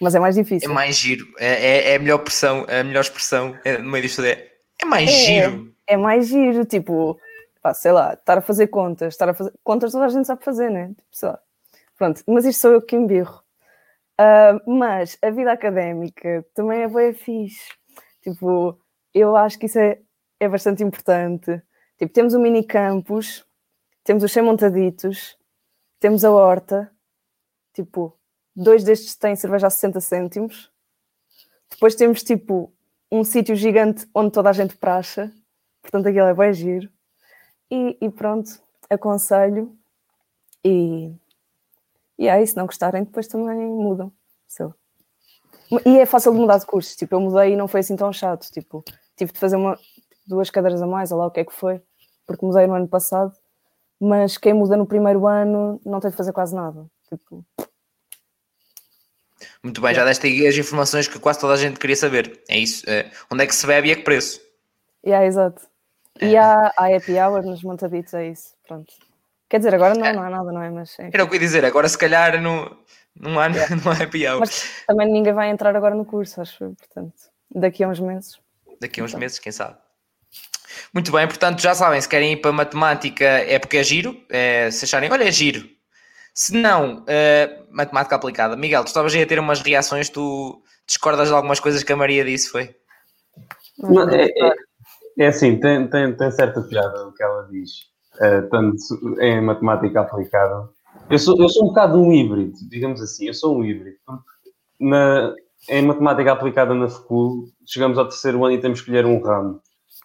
Mas 0.00 0.14
é 0.14 0.18
mais 0.18 0.34
difícil. 0.34 0.70
É 0.70 0.72
mais 0.72 0.96
giro, 0.96 1.26
é, 1.38 1.48
é, 1.48 1.92
é 1.92 1.96
a 1.96 1.98
melhor 1.98 2.18
expressão, 2.18 2.66
a 2.68 2.84
melhor 2.84 3.00
expressão 3.00 3.58
é, 3.64 3.78
no 3.78 3.90
meio 3.90 4.02
disto 4.02 4.22
é, 4.22 4.50
é 4.80 4.84
mais 4.84 5.10
é, 5.10 5.12
giro. 5.12 5.74
É 5.86 5.96
mais 5.96 6.28
giro, 6.28 6.64
tipo, 6.66 7.18
pá, 7.62 7.72
sei 7.72 7.92
lá, 7.92 8.12
estar 8.12 8.38
a 8.38 8.42
fazer 8.42 8.66
contas, 8.66 9.14
estar 9.14 9.28
a 9.28 9.34
fazer 9.34 9.52
contas 9.64 9.92
toda 9.92 10.04
a 10.04 10.08
gente 10.08 10.26
sabe 10.26 10.44
fazer, 10.44 10.70
né? 10.70 10.88
Tipo, 10.88 11.02
sei 11.10 11.28
lá. 11.30 11.38
Pronto, 11.96 12.22
mas 12.26 12.44
isto 12.44 12.60
sou 12.60 12.72
eu 12.72 12.82
que 12.82 12.94
embirro. 12.94 13.42
Uh, 14.18 14.70
mas 14.78 15.18
a 15.22 15.30
vida 15.30 15.52
académica 15.52 16.44
também 16.54 16.82
é 16.82 16.88
bem 16.88 17.12
fixe. 17.12 17.70
Tipo, 18.22 18.78
eu 19.12 19.36
acho 19.36 19.58
que 19.58 19.66
isso 19.66 19.78
é 19.78 20.00
é 20.38 20.48
bastante 20.48 20.82
importante. 20.82 21.62
Tipo, 21.98 22.12
temos 22.12 22.34
o 22.34 22.40
mini 22.40 22.64
campus, 22.64 23.44
temos 24.04 24.22
os 24.22 24.32
100 24.32 24.42
montaditos, 24.42 25.36
temos 25.98 26.24
a 26.24 26.30
horta, 26.30 26.90
tipo, 27.72 28.16
dois 28.54 28.84
destes 28.84 29.16
têm 29.16 29.34
cerveja 29.34 29.66
a 29.66 29.70
60 29.70 30.00
cêntimos. 30.00 30.70
Depois 31.70 31.94
temos, 31.94 32.22
tipo, 32.22 32.72
um 33.10 33.24
sítio 33.24 33.56
gigante 33.56 34.06
onde 34.14 34.32
toda 34.32 34.50
a 34.50 34.52
gente 34.52 34.76
praxa, 34.76 35.32
portanto 35.82 36.08
aquilo 36.08 36.26
é 36.26 36.34
bem 36.34 36.52
giro. 36.52 36.90
E, 37.70 37.96
e 38.00 38.10
pronto, 38.10 38.50
aconselho. 38.88 39.76
E, 40.64 41.14
e 42.18 42.28
aí, 42.28 42.46
se 42.46 42.56
não 42.56 42.66
gostarem, 42.66 43.04
depois 43.04 43.26
também 43.26 43.58
mudam. 43.58 44.12
So. 44.48 44.74
E 45.84 45.98
é 45.98 46.06
fácil 46.06 46.32
de 46.32 46.38
mudar 46.38 46.58
de 46.58 46.66
curso. 46.66 46.96
Tipo, 46.96 47.16
eu 47.16 47.20
mudei 47.20 47.52
e 47.52 47.56
não 47.56 47.68
foi 47.68 47.80
assim 47.80 47.96
tão 47.96 48.12
chato. 48.12 48.50
Tipo, 48.50 48.84
tive 49.16 49.32
de 49.32 49.38
fazer 49.38 49.56
uma, 49.56 49.78
duas 50.26 50.50
cadeiras 50.50 50.82
a 50.82 50.86
mais, 50.86 51.12
ou 51.12 51.18
lá 51.18 51.26
o 51.26 51.30
que 51.30 51.40
é 51.40 51.44
que 51.44 51.52
foi, 51.52 51.80
porque 52.26 52.44
mudei 52.44 52.66
no 52.66 52.74
ano 52.74 52.88
passado, 52.88 53.32
mas 54.00 54.36
quem 54.36 54.54
muda 54.54 54.76
no 54.76 54.86
primeiro 54.86 55.26
ano 55.26 55.80
não 55.84 56.00
tem 56.00 56.10
de 56.10 56.16
fazer 56.16 56.32
quase 56.32 56.54
nada. 56.54 56.86
Tipo... 57.08 57.44
Muito 59.62 59.80
bem, 59.80 59.94
já 59.94 60.04
deste 60.04 60.26
aí 60.26 60.46
as 60.46 60.56
informações 60.56 61.08
que 61.08 61.18
quase 61.18 61.40
toda 61.40 61.54
a 61.54 61.56
gente 61.56 61.78
queria 61.78 61.96
saber. 61.96 62.42
É 62.48 62.58
isso. 62.58 62.88
É, 62.88 63.10
onde 63.30 63.44
é 63.44 63.46
que 63.46 63.54
se 63.54 63.66
bebe 63.66 63.88
e 63.88 63.92
a 63.92 63.96
que 63.96 64.02
preço? 64.02 64.40
Yeah, 65.04 65.26
exato. 65.26 65.62
E 66.20 66.34
é. 66.34 66.38
há, 66.38 66.72
há 66.76 66.96
happy 66.96 67.12
hour 67.12 67.42
nos 67.42 67.62
montaditos, 67.62 68.14
é 68.14 68.28
isso. 68.28 68.54
Pronto. 68.66 68.92
Quer 69.48 69.58
dizer, 69.58 69.74
agora 69.74 69.94
não, 69.94 70.04
é. 70.04 70.12
não 70.12 70.22
há 70.22 70.30
nada, 70.30 70.52
não 70.52 70.62
é? 70.62 70.70
Mas, 70.70 70.98
Era 70.98 71.24
o 71.24 71.28
que 71.28 71.34
eu 71.34 71.40
ia 71.40 71.46
dizer, 71.46 71.64
agora 71.64 71.88
se 71.88 71.96
calhar 71.96 72.40
no, 72.40 72.76
não, 73.18 73.38
há, 73.38 73.46
yeah. 73.46 73.76
não 73.84 73.92
há 73.92 74.02
happy 74.02 74.26
hour. 74.26 74.40
Mas 74.40 74.84
também 74.86 75.10
ninguém 75.10 75.32
vai 75.32 75.50
entrar 75.50 75.74
agora 75.76 75.94
no 75.94 76.04
curso, 76.04 76.40
acho, 76.40 76.74
portanto, 76.74 77.14
daqui 77.54 77.84
a 77.84 77.88
uns 77.88 78.00
meses. 78.00 78.38
Daqui 78.80 79.00
a 79.00 79.04
uns 79.04 79.14
meses, 79.14 79.38
quem 79.38 79.52
sabe. 79.52 79.76
Muito 80.92 81.10
bem, 81.12 81.26
portanto, 81.26 81.60
já 81.60 81.74
sabem, 81.74 82.00
se 82.00 82.08
querem 82.08 82.32
ir 82.32 82.36
para 82.38 82.52
matemática 82.52 83.24
é 83.24 83.58
porque 83.58 83.78
é 83.78 83.82
giro, 83.82 84.16
é, 84.28 84.70
se 84.70 84.84
acharem, 84.84 85.10
olha, 85.10 85.24
é 85.24 85.32
giro. 85.32 85.68
Se 86.34 86.54
não, 86.54 86.98
uh, 86.98 87.66
matemática 87.70 88.14
aplicada. 88.14 88.56
Miguel, 88.56 88.84
tu 88.84 88.88
estavas 88.88 89.14
aí 89.14 89.22
a 89.22 89.26
ter 89.26 89.38
umas 89.38 89.62
reações, 89.62 90.10
tu 90.10 90.62
discordas 90.86 91.28
de 91.28 91.34
algumas 91.34 91.60
coisas 91.60 91.82
que 91.82 91.92
a 91.92 91.96
Maria 91.96 92.24
disse, 92.24 92.50
foi? 92.50 92.76
Não, 93.78 94.08
é, 94.08 94.26
é, 94.26 94.54
é, 95.18 95.26
assim, 95.26 95.58
tem, 95.58 95.88
tem, 95.88 96.14
tem 96.14 96.30
certa 96.30 96.60
piada 96.62 97.06
o 97.06 97.12
que 97.12 97.22
ela 97.22 97.48
diz, 97.50 97.70
uh, 98.20 98.48
tanto 98.50 98.76
em 99.20 99.40
matemática 99.40 100.00
aplicada. 100.00 100.68
Eu 101.08 101.18
sou, 101.18 101.40
eu 101.40 101.48
sou 101.48 101.64
um 101.64 101.68
bocado 101.68 102.00
um 102.00 102.12
híbrido, 102.12 102.54
digamos 102.68 103.00
assim, 103.00 103.26
eu 103.26 103.34
sou 103.34 103.58
um 103.58 103.64
híbrido. 103.64 103.96
Na, 104.80 105.34
em 105.68 105.82
matemática 105.82 106.32
aplicada 106.32 106.74
na 106.74 106.88
FCU, 106.88 107.48
chegamos 107.64 107.98
ao 107.98 108.08
terceiro 108.08 108.44
ano 108.44 108.54
e 108.54 108.60
temos 108.60 108.80
que 108.80 108.90
escolher 108.90 109.06
um 109.06 109.20
ramo. 109.20 109.60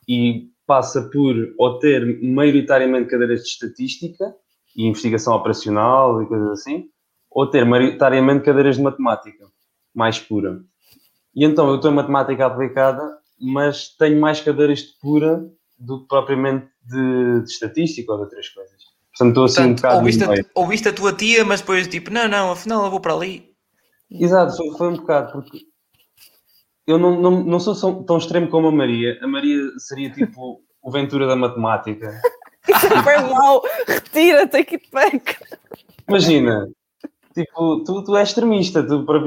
E 0.08 0.50
passa 0.65 1.02
por 1.12 1.36
ou 1.58 1.80
ter 1.80 2.21
maioritariamente 2.24 3.10
cadeiras 3.10 3.41
de 3.41 3.50
estatística 3.50 4.34
e 4.76 4.88
investigação 4.88 5.36
operacional 5.36 6.21
e 6.21 6.28
coisas 6.28 6.50
assim, 6.52 6.86
ou 7.30 7.47
ter 7.47 7.65
maioritariamente 7.65 8.45
cadeiras 8.45 8.78
de 8.78 8.82
matemática, 8.82 9.45
mais 9.93 10.19
pura. 10.19 10.62
E 11.36 11.45
então 11.45 11.69
eu 11.69 11.76
estou 11.76 11.91
em 11.91 11.95
matemática 11.95 12.45
aplicada, 12.45 13.02
mas 13.39 13.89
tenho 13.97 14.19
mais 14.19 14.39
cadeiras 14.41 14.80
de 14.80 14.93
pura 15.02 15.45
do 15.78 16.02
que 16.02 16.08
propriamente 16.08 16.67
de, 16.84 17.44
de 17.44 17.50
estatística 17.50 18.12
ou 18.12 18.17
de 18.17 18.24
outras 18.26 18.50
coisas. 18.50 18.82
Portanto, 19.12 19.30
estou 19.30 19.44
assim 19.46 19.56
Portanto, 19.56 19.72
um 19.72 19.76
bocado. 19.76 19.98
Ouviste 19.98 20.24
a, 20.24 20.60
ouviste 20.60 20.88
a 20.88 20.94
tua 20.94 21.14
tia, 21.14 21.45
mas 21.45 21.62
depois 21.62 21.88
tipo, 21.88 22.12
não, 22.12 22.28
não, 22.28 22.51
afinal 22.51 22.86
eu 22.86 22.91
vou 22.91 22.99
para 22.99 23.14
ali. 23.14 23.51
Exato, 24.10 24.55
foi, 24.58 24.78
foi 24.78 24.88
um 24.89 24.95
bocado, 24.95 25.32
porque 25.32 25.66
eu 26.88 26.97
não, 26.97 27.20
não, 27.20 27.43
não 27.43 27.60
sou 27.60 28.03
tão 28.03 28.18
extremo 28.18 28.49
como 28.49 28.68
a 28.68 28.72
Maria. 28.72 29.18
A 29.22 29.28
Maria 29.28 29.58
seria 29.78 30.10
tipo 30.12 30.62
o 30.82 30.91
Ventura 30.91 31.28
da 31.28 31.36
matemática. 31.36 32.20
Isso 32.68 32.88
é 32.88 33.01
bem 33.01 33.30
mau. 33.30 33.64
Retira, 33.88 34.47
take 34.47 34.76
it 34.76 34.89
back. 34.91 35.38
Imagina, 36.08 36.68
tipo, 37.34 37.84
tu, 37.84 38.03
tu 38.03 38.16
és 38.16 38.30
extremista. 38.30 38.86
Tu, 38.86 39.05
para, 39.05 39.20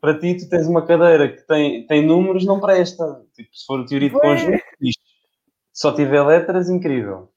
para 0.00 0.18
ti, 0.18 0.36
tu 0.36 0.48
tens 0.48 0.66
uma 0.66 0.84
cadeira 0.86 1.28
que 1.28 1.46
tem, 1.46 1.86
tem 1.86 2.06
números, 2.06 2.44
não 2.44 2.60
presta. 2.60 3.22
Tipo, 3.34 3.48
se 3.52 3.66
for 3.66 3.84
teoria 3.84 4.10
de 4.10 4.18
conjunto. 4.18 4.62
Só 5.78 5.92
tiver 5.92 6.20
letras, 6.24 6.68
incrível. 6.68 7.30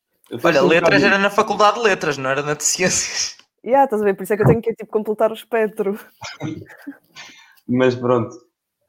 Olha, 0.44 0.64
letras 0.64 1.04
era 1.04 1.20
na 1.20 1.30
faculdade 1.30 1.76
de 1.76 1.84
letras, 1.84 2.18
não 2.18 2.28
era 2.28 2.42
na 2.42 2.56
de 2.56 2.64
ciências. 2.64 3.38
Yeah, 3.64 3.84
estás 3.84 4.02
a 4.02 4.06
ver? 4.06 4.16
Por 4.16 4.24
isso 4.24 4.34
é 4.34 4.38
que 4.38 4.42
eu 4.42 4.48
tenho 4.48 4.62
que 4.64 4.74
tipo, 4.74 4.90
completar 4.90 5.30
o 5.30 5.36
espectro. 5.36 6.00
Mas 7.70 7.94
pronto. 7.94 8.36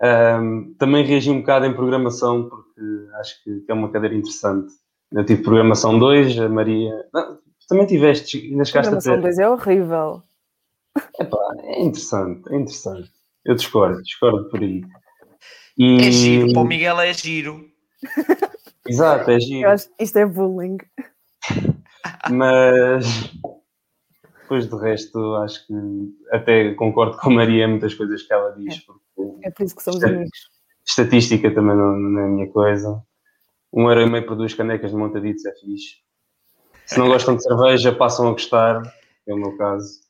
Um, 0.03 0.75
também 0.79 1.05
reagi 1.05 1.31
um 1.31 1.41
bocado 1.41 1.67
em 1.67 1.75
programação, 1.75 2.49
porque 2.49 2.81
acho 3.21 3.45
que 3.45 3.63
é 3.69 3.75
uma 3.75 3.93
cadeira 3.93 4.17
interessante. 4.17 4.73
Eu 5.13 5.23
tive 5.23 5.43
programação 5.43 5.99
2, 5.99 6.39
a 6.39 6.49
Maria. 6.49 7.07
Não, 7.13 7.39
também 7.69 7.85
tiveste, 7.85 8.39
ainda 8.39 8.65
chegaste 8.65 8.89
a 8.89 8.97
Programação 8.97 9.15
ter. 9.17 9.21
2 9.21 9.39
é 9.39 9.49
horrível. 9.51 10.23
Epá, 11.21 11.39
é 11.59 11.83
interessante, 11.83 12.51
é 12.51 12.57
interessante. 12.57 13.11
Eu 13.45 13.55
discordo, 13.55 14.03
discordo 14.03 14.49
por 14.49 14.63
aí. 14.63 14.83
E... 15.77 16.09
É 16.09 16.11
giro, 16.11 16.53
para 16.55 16.63
o 16.63 16.65
Miguel 16.65 17.01
é 17.03 17.13
giro. 17.13 17.67
Exato, 18.89 19.31
é 19.31 19.41
giro. 19.41 19.69
acho 19.71 19.89
isto 19.99 20.19
é 20.19 20.27
bullying. 20.27 20.79
Mas 22.31 23.33
depois 24.43 24.67
do 24.67 24.77
resto, 24.77 25.35
acho 25.37 25.67
que 25.67 25.75
até 26.33 26.75
concordo 26.75 27.17
com 27.19 27.31
a 27.31 27.35
Maria 27.35 27.65
em 27.65 27.71
muitas 27.71 27.95
coisas 27.95 28.23
que 28.23 28.33
ela 28.33 28.51
diz, 28.53 28.79
porque 28.85 29.01
É 29.45 29.51
por 29.51 29.65
isso 29.65 29.77
que 29.77 29.83
somos 29.83 30.03
É. 30.03 30.07
amigos. 30.09 30.31
estatística 30.87 31.53
também 31.55 31.77
não, 31.77 31.97
não 31.97 32.21
é 32.21 32.25
a 32.25 32.29
minha 32.29 32.51
coisa. 32.51 33.03
Um 33.73 33.89
euro 33.89 34.03
e 34.03 34.11
meio 34.11 34.27
por 34.27 34.37
duas 34.37 34.53
canecas 34.53 34.91
de 34.91 34.97
montaditos 34.97 35.45
é 35.47 35.53
fixe. 35.55 35.97
Se 36.87 36.99
não 36.99 37.07
gostam 37.09 37.37
de 37.37 37.43
cerveja, 37.43 37.93
passam 37.95 38.29
a 38.29 38.33
gostar, 38.33 38.83
é 39.27 39.33
o 39.33 39.37
meu 39.39 39.57
caso. 39.57 40.01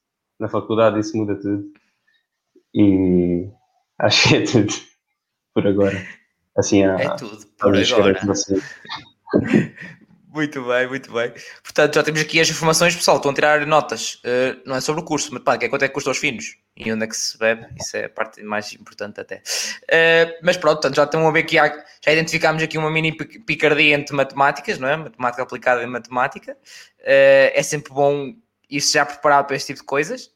Na 0.40 0.48
faculdade 0.48 0.98
isso 0.98 1.16
muda 1.16 1.36
tudo. 1.38 1.70
E 2.74 3.48
acho 4.00 4.28
que 4.28 4.36
é 4.36 4.44
tudo 4.44 4.72
por 5.54 5.66
agora. 5.66 6.02
Assim, 6.56 6.84
há, 6.84 6.98
É 7.00 7.16
tudo, 7.16 7.46
por 7.58 7.76
agora. 7.76 8.20
Muito 10.34 10.64
bem, 10.66 10.88
muito 10.88 11.12
bem. 11.12 11.30
Portanto, 11.62 11.94
já 11.94 12.02
temos 12.02 12.22
aqui 12.22 12.40
as 12.40 12.48
informações, 12.48 12.96
pessoal. 12.96 13.18
Estão 13.18 13.32
a 13.32 13.34
tirar 13.34 13.66
notas. 13.66 14.14
Uh, 14.24 14.62
não 14.64 14.76
é 14.76 14.80
sobre 14.80 15.02
o 15.02 15.04
curso, 15.04 15.28
mas 15.30 15.42
pá, 15.42 15.58
que 15.58 15.66
é 15.66 15.68
quanto 15.68 15.82
é 15.84 15.88
que 15.88 15.92
custa 15.92 16.08
aos 16.08 16.16
finos 16.16 16.56
e 16.74 16.90
onde 16.90 17.04
é 17.04 17.06
que 17.06 17.14
se 17.14 17.36
bebe. 17.38 17.66
Isso 17.78 17.98
é 17.98 18.06
a 18.06 18.08
parte 18.08 18.42
mais 18.42 18.72
importante, 18.72 19.20
até. 19.20 19.36
Uh, 19.36 20.32
mas 20.42 20.56
pronto, 20.56 20.76
portanto, 20.76 20.96
já 20.96 21.04
estão 21.04 21.28
a 21.28 21.30
ver 21.30 21.42
que 21.42 21.58
há, 21.58 21.84
já 22.02 22.12
identificámos 22.12 22.62
aqui 22.62 22.78
uma 22.78 22.90
mini 22.90 23.14
pi- 23.14 23.40
picardia 23.40 23.94
entre 23.94 24.16
matemáticas, 24.16 24.78
não 24.78 24.88
é? 24.88 24.96
Matemática 24.96 25.42
aplicada 25.42 25.82
em 25.82 25.86
matemática. 25.86 26.52
Uh, 27.00 27.52
é 27.52 27.62
sempre 27.62 27.92
bom 27.92 28.34
ir 28.70 28.80
já 28.80 29.04
preparado 29.04 29.46
para 29.48 29.56
este 29.56 29.66
tipo 29.66 29.80
de 29.80 29.86
coisas, 29.86 30.30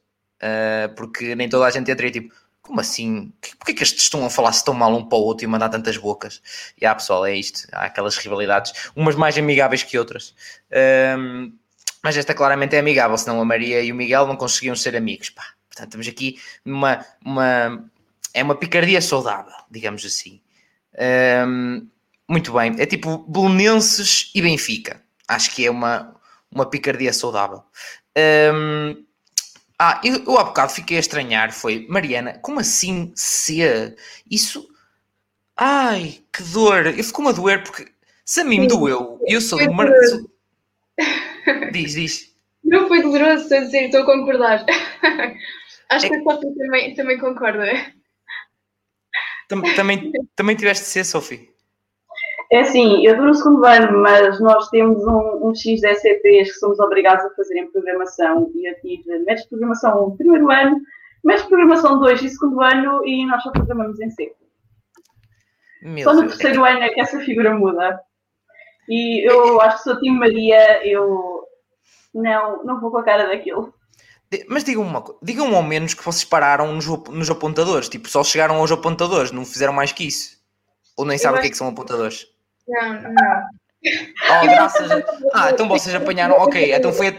porque 0.94 1.34
nem 1.34 1.48
toda 1.48 1.64
a 1.64 1.70
gente 1.70 1.90
entra 1.90 2.06
e 2.06 2.10
tipo. 2.10 2.34
Como 2.66 2.80
assim? 2.80 3.32
Porquê 3.58 3.72
que 3.72 3.82
estes 3.84 4.02
estão 4.02 4.26
a 4.26 4.30
falar-se 4.30 4.64
tão 4.64 4.74
mal 4.74 4.92
um 4.92 5.04
para 5.08 5.16
o 5.16 5.22
outro 5.22 5.44
e 5.44 5.46
mandar 5.46 5.68
tantas 5.68 5.96
bocas? 5.96 6.42
E 6.80 6.84
há 6.84 6.92
pessoal, 6.92 7.24
é 7.24 7.32
isto. 7.34 7.68
Há 7.72 7.84
aquelas 7.84 8.16
rivalidades, 8.16 8.90
umas 8.96 9.14
mais 9.14 9.38
amigáveis 9.38 9.84
que 9.84 9.96
outras. 9.96 10.34
Ahm, 10.72 11.52
mas 12.02 12.16
esta 12.16 12.34
claramente 12.34 12.74
é 12.74 12.80
amigável, 12.80 13.16
senão 13.16 13.40
a 13.40 13.44
Maria 13.44 13.80
e 13.82 13.92
o 13.92 13.94
Miguel 13.94 14.26
não 14.26 14.34
conseguiam 14.34 14.74
ser 14.74 14.96
amigos. 14.96 15.30
Pá. 15.30 15.44
Portanto, 15.68 15.86
estamos 15.86 16.08
aqui 16.08 16.40
numa. 16.64 17.06
Uma, 17.24 17.88
é 18.34 18.42
uma 18.42 18.56
picardia 18.56 19.00
saudável, 19.00 19.54
digamos 19.70 20.04
assim. 20.04 20.40
Ahm, 20.98 21.86
muito 22.28 22.52
bem. 22.52 22.74
É 22.78 22.86
tipo 22.86 23.18
Belenenses 23.28 24.32
e 24.34 24.42
Benfica. 24.42 25.00
Acho 25.28 25.54
que 25.54 25.64
é 25.64 25.70
uma, 25.70 26.16
uma 26.50 26.68
picardia 26.68 27.12
saudável. 27.12 27.62
Ahm, 28.16 29.05
ah, 29.78 30.00
eu, 30.04 30.24
eu 30.24 30.38
há 30.38 30.44
bocado 30.44 30.72
fiquei 30.72 30.96
a 30.96 31.00
estranhar. 31.00 31.52
Foi, 31.52 31.86
Mariana, 31.88 32.38
como 32.40 32.60
assim 32.60 33.12
C? 33.14 33.94
Isso. 34.30 34.68
Ai, 35.56 36.20
que 36.32 36.42
dor! 36.42 36.86
Eu 36.86 37.04
fico-me 37.04 37.28
a 37.28 37.32
doer 37.32 37.62
porque 37.62 37.90
se 38.24 38.40
a 38.40 38.44
mim 38.44 38.60
me 38.60 38.66
doeu, 38.68 39.20
eu 39.26 39.40
sou 39.40 39.58
do 39.58 39.72
Mar... 39.72 39.88
sou- 40.08 40.30
Diz, 41.72 41.92
diz. 41.94 42.34
Não 42.64 42.88
foi 42.88 43.00
doloroso, 43.02 43.42
estou 43.44 43.58
a 43.58 43.60
dizer, 43.60 43.84
estou 43.84 44.02
a 44.02 44.06
concordar. 44.06 44.64
Acho 45.88 46.06
É 46.06 46.08
que 46.08 46.16
a 46.16 46.22
Sofia 46.34 46.54
também, 46.56 46.94
também 46.94 47.18
concorda. 47.18 47.64
Tam- 49.48 49.62
Também, 49.76 50.12
também 50.34 50.56
tiveste 50.56 50.84
de 50.84 50.90
ser, 50.90 51.04
Sophie. 51.04 51.48
É 52.50 52.60
assim, 52.60 53.04
eu 53.04 53.16
dou 53.16 53.26
no 53.26 53.34
segundo 53.34 53.64
ano, 53.64 53.98
mas 54.00 54.40
nós 54.40 54.68
temos 54.68 55.04
um, 55.04 55.48
um 55.48 55.54
X 55.54 55.80
de 55.80 55.88
SCPs 55.88 56.52
que 56.52 56.58
somos 56.58 56.78
obrigados 56.78 57.24
a 57.24 57.34
fazer 57.34 57.58
em 57.58 57.70
programação 57.70 58.50
e 58.54 58.70
eu 58.70 58.74
tive 58.80 59.18
métodos 59.18 59.42
de 59.42 59.48
programação 59.48 60.16
primeiro 60.16 60.50
ano, 60.50 60.80
métodos 61.24 61.42
de 61.42 61.48
programação 61.48 61.98
2 61.98 62.22
e 62.22 62.28
segundo 62.28 62.60
ano 62.62 63.04
e 63.04 63.26
nós 63.26 63.42
só 63.42 63.50
programamos 63.50 63.98
em 64.00 64.10
C. 64.10 64.32
Meu 65.82 66.04
Só 66.04 66.14
no 66.14 66.22
Deus. 66.22 66.36
terceiro 66.36 66.64
ano 66.64 66.80
é 66.80 66.88
que 66.88 67.00
essa 67.00 67.18
figura 67.20 67.54
muda. 67.54 68.00
E 68.88 69.28
eu 69.28 69.60
acho 69.60 69.78
que 69.78 69.82
sou 69.82 70.00
time 70.00 70.18
Maria, 70.18 70.86
eu 70.86 71.44
não, 72.14 72.64
não 72.64 72.80
vou 72.80 72.92
com 72.92 72.98
a 72.98 73.04
cara 73.04 73.26
daquilo. 73.26 73.74
Mas 74.48 74.64
digam-me 74.64 74.90
uma 74.90 75.02
coisa, 75.02 75.18
digam 75.22 75.54
ao 75.54 75.62
menos 75.62 75.94
que 75.94 76.04
vocês 76.04 76.24
pararam 76.24 76.72
nos, 76.72 76.86
nos 76.86 77.30
apontadores, 77.30 77.88
tipo, 77.88 78.08
só 78.08 78.24
chegaram 78.24 78.56
aos 78.56 78.72
apontadores, 78.72 79.30
não 79.30 79.44
fizeram 79.44 79.72
mais 79.72 79.92
que 79.92 80.06
isso. 80.06 80.36
Ou 80.96 81.04
nem 81.04 81.18
sabem 81.18 81.38
o 81.38 81.42
que 81.42 81.48
é 81.48 81.50
que 81.50 81.56
são 81.56 81.68
apontadores. 81.68 82.26
Não, 82.68 82.92
não. 83.02 83.42
Oh, 84.28 84.46
graças 84.46 84.90
a... 84.90 84.96
Ah, 85.32 85.50
então 85.50 85.68
vocês 85.68 85.94
apanharam, 85.94 86.34
ok, 86.36 86.74
então 86.74 86.92
foi 86.92 87.08
a- 87.08 87.14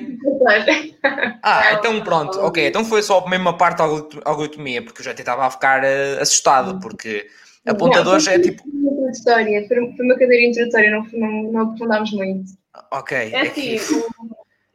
Ah, 1.44 1.74
então 1.74 2.02
pronto, 2.02 2.40
ok, 2.42 2.68
então 2.68 2.84
foi 2.84 3.02
só 3.02 3.20
a 3.20 3.30
mesma 3.30 3.58
parte 3.58 3.78
da 3.78 3.86
algorit- 3.86 4.20
algoritmia, 4.26 4.84
porque 4.84 5.00
eu 5.02 5.06
já 5.06 5.12
até 5.12 5.22
estava 5.22 5.46
a 5.46 5.52
ficar 5.52 5.84
eh, 5.84 6.20
assustado, 6.20 6.80
porque 6.82 7.26
apontadores 7.66 8.26
Não, 8.26 8.34
é 8.34 8.36
foi 8.36 8.44
tipo, 8.44 8.64
uma 8.68 8.92
introdutória, 8.92 9.68
foi 9.68 9.80
uma 10.06 10.18
cadeira 10.18 10.46
introdutória, 10.46 10.92
não, 10.92 11.08
não, 11.14 11.52
não 11.52 11.62
aprofundámos 11.62 12.12
muito. 12.12 12.52
ok, 12.92 13.18
É 13.18 13.32
é 13.32 13.42
assim, 13.48 13.78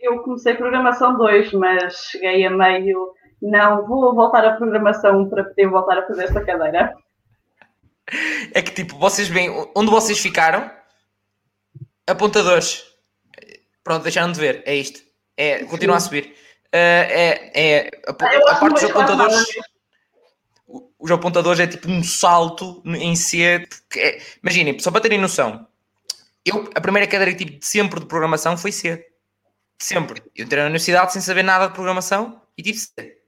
eu 0.01 0.19
comecei 0.23 0.55
programação 0.55 1.17
2, 1.19 1.53
mas 1.53 1.95
cheguei 2.11 2.45
a 2.47 2.51
meio. 2.51 3.13
Não, 3.41 3.87
vou 3.87 4.15
voltar 4.15 4.45
à 4.45 4.53
programação 4.57 5.29
para 5.29 5.45
poder 5.45 5.67
voltar 5.69 5.99
a 5.99 6.07
fazer 6.07 6.25
esta 6.25 6.45
cadeira. 6.45 6.95
É 8.53 8.61
que 8.63 8.73
tipo, 8.73 8.99
vocês 8.99 9.29
veem 9.29 9.51
onde 9.75 9.91
vocês 9.91 10.19
ficaram, 10.19 10.71
apontadores. 12.07 12.85
Pronto, 13.85 14.03
deixaram 14.03 14.33
de 14.33 14.41
ver. 14.41 14.63
É 14.67 14.75
isto. 14.75 15.01
É, 15.37 15.65
continua 15.65 15.97
a 15.97 16.01
subir. 16.01 16.35
Uh, 16.67 16.75
é, 16.75 17.51
é 17.55 17.91
a, 18.07 18.11
Ah, 18.11 18.53
a 18.53 18.55
parte 18.57 18.75
dos 18.75 18.85
apontadores. 18.85 19.47
Os 20.99 21.11
apontadores 21.11 21.61
é 21.61 21.67
tipo 21.67 21.89
um 21.91 22.03
salto 22.03 22.83
em 22.87 23.15
C. 23.17 23.67
porque 23.69 23.99
é- 24.01 24.23
imaginem, 24.43 24.79
só 24.79 24.91
para 24.91 25.01
terem 25.01 25.19
noção, 25.19 25.67
eu, 26.45 26.71
a 26.75 26.81
primeira 26.81 27.07
cadeira 27.09 27.33
que 27.33 27.45
tive 27.45 27.59
de 27.59 27.67
sempre 27.67 28.01
de 28.01 28.07
programação 28.07 28.57
foi 28.57 28.73
C. 28.73 28.97
De 29.79 29.85
sempre. 29.85 30.23
Eu 30.35 30.45
entrei 30.45 30.61
na 30.63 30.67
universidade 30.69 31.13
sem 31.13 31.21
saber 31.21 31.43
nada 31.43 31.67
de 31.69 31.75
programação 31.75 32.41
e 32.57 32.63
tive 32.63 32.79
C. 32.79 33.22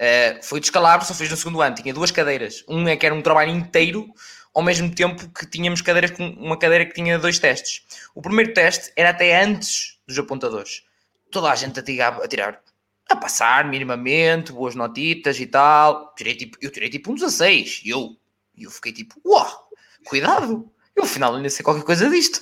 Uh, 0.00 0.42
foi 0.42 0.60
descalabro, 0.60 1.06
só 1.06 1.12
fiz 1.12 1.28
no 1.28 1.36
segundo 1.36 1.60
ano. 1.60 1.74
Tinha 1.74 1.92
duas 1.92 2.10
cadeiras. 2.10 2.64
Um 2.66 2.88
é 2.88 2.96
que 2.96 3.04
era 3.04 3.14
um 3.14 3.20
trabalho 3.20 3.50
inteiro, 3.50 4.08
ao 4.54 4.62
mesmo 4.62 4.90
tempo 4.94 5.28
que 5.28 5.44
tínhamos 5.44 5.82
cadeiras 5.82 6.12
com 6.12 6.26
uma 6.26 6.58
cadeira 6.58 6.86
que 6.86 6.94
tinha 6.94 7.18
dois 7.18 7.38
testes. 7.38 7.82
O 8.14 8.22
primeiro 8.22 8.54
teste 8.54 8.90
era 8.96 9.10
até 9.10 9.42
antes 9.42 9.98
dos 10.06 10.18
apontadores. 10.18 10.84
Toda 11.30 11.50
a 11.50 11.54
gente 11.54 11.78
a 11.78 11.82
tirar, 11.82 12.18
a, 12.22 12.26
tirar, 12.26 12.62
a 13.10 13.14
passar 13.14 13.68
minimamente, 13.68 14.52
boas 14.52 14.74
notitas 14.74 15.38
e 15.38 15.46
tal. 15.46 16.14
Tirei 16.14 16.34
tipo, 16.34 16.56
eu 16.62 16.70
tirei 16.70 16.88
tipo 16.88 17.12
um 17.12 17.14
16. 17.14 17.82
E 17.84 17.90
eu, 17.90 18.16
eu 18.56 18.70
fiquei 18.70 18.92
tipo, 18.92 19.20
uau, 19.22 19.68
cuidado. 20.06 20.72
Eu 20.96 21.04
afinal 21.04 21.36
ainda 21.36 21.50
sei 21.50 21.62
qualquer 21.62 21.84
coisa 21.84 22.08
disto. 22.08 22.40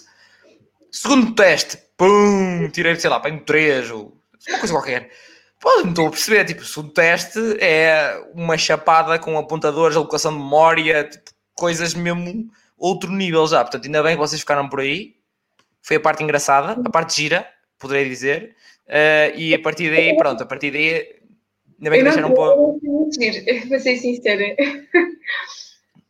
Segundo 0.92 1.34
teste, 1.34 1.76
pum, 1.96 2.70
tirei, 2.70 2.94
sei 2.94 3.10
lá, 3.10 3.20
um 3.26 3.38
3 3.40 3.90
ou 3.90 4.16
uma 4.48 4.58
coisa 4.58 4.72
qualquer. 4.72 5.10
Pô, 5.60 5.82
não 5.82 5.90
estou 5.90 6.06
a 6.06 6.10
perceber, 6.10 6.44
tipo, 6.44 6.64
se 6.64 6.78
o 6.78 6.84
teste 6.84 7.38
é 7.60 8.22
uma 8.32 8.56
chapada 8.56 9.18
com 9.18 9.36
apontadores, 9.36 9.96
alocação 9.96 10.32
de 10.32 10.38
memória, 10.38 11.04
tipo, 11.04 11.32
coisas 11.54 11.94
mesmo 11.94 12.48
outro 12.76 13.10
nível 13.10 13.46
já. 13.46 13.62
Portanto, 13.62 13.86
ainda 13.86 14.02
bem 14.02 14.14
que 14.14 14.20
vocês 14.20 14.40
ficaram 14.40 14.68
por 14.68 14.80
aí. 14.80 15.16
Foi 15.82 15.96
a 15.96 16.00
parte 16.00 16.22
engraçada, 16.22 16.80
a 16.84 16.90
parte 16.90 17.16
gira, 17.16 17.46
poderei 17.78 18.08
dizer. 18.08 18.54
Uh, 18.86 19.36
e 19.36 19.54
a 19.54 19.58
partir 19.58 19.90
daí, 19.90 20.16
pronto, 20.16 20.42
a 20.42 20.46
partir 20.46 20.70
daí, 20.70 21.16
ainda 21.78 21.90
bem 21.90 21.98
que 21.98 22.04
deixaram 22.04 22.28
não, 22.28 22.32
um 22.32 22.34
pouco. 22.34 23.10
para 23.68 23.80
ser 23.80 23.96
sincera. 23.96 24.56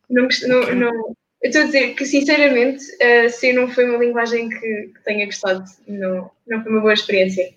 Não, 0.09 0.27
não, 0.47 0.75
não, 0.75 1.15
eu 1.41 1.49
estou 1.49 1.61
a 1.61 1.65
dizer 1.65 1.93
que, 1.93 2.05
sinceramente, 2.05 2.83
uh, 2.83 3.29
C 3.29 3.53
não 3.53 3.69
foi 3.69 3.85
uma 3.87 4.03
linguagem 4.03 4.49
que, 4.49 4.59
que 4.59 5.03
tenha 5.05 5.25
gostado. 5.25 5.63
Não, 5.87 6.31
não 6.47 6.63
foi 6.63 6.71
uma 6.71 6.81
boa 6.81 6.93
experiência. 6.93 7.53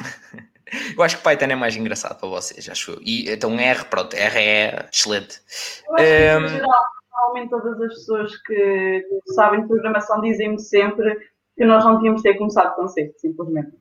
Eu 0.96 1.02
acho 1.02 1.18
que 1.18 1.22
Python 1.22 1.46
é 1.46 1.54
mais 1.54 1.76
engraçado 1.76 2.18
para 2.18 2.28
vocês, 2.28 2.68
acho 2.68 2.92
eu. 2.92 2.98
E 3.02 3.30
então 3.30 3.58
R, 3.58 3.84
pronto, 3.84 4.14
R 4.14 4.38
é 4.38 4.88
excelente. 4.92 5.40
Eu 5.88 5.94
acho 5.94 6.04
que, 6.04 6.12
Ehm, 6.12 6.44
em 6.44 6.48
geral, 6.48 6.84
normalmente 7.12 7.50
todas 7.50 7.80
as 7.82 7.94
pessoas 7.94 8.36
que 8.42 9.04
sabem 9.34 9.62
de 9.62 9.68
programação 9.68 10.20
dizem-me 10.20 10.58
sempre 10.60 11.16
que 11.56 11.64
nós 11.64 11.84
não 11.84 11.98
tínhamos 11.98 12.22
ter 12.22 12.34
começado 12.34 12.74
com 12.74 12.88
C, 12.88 13.14
simplesmente. 13.16 13.72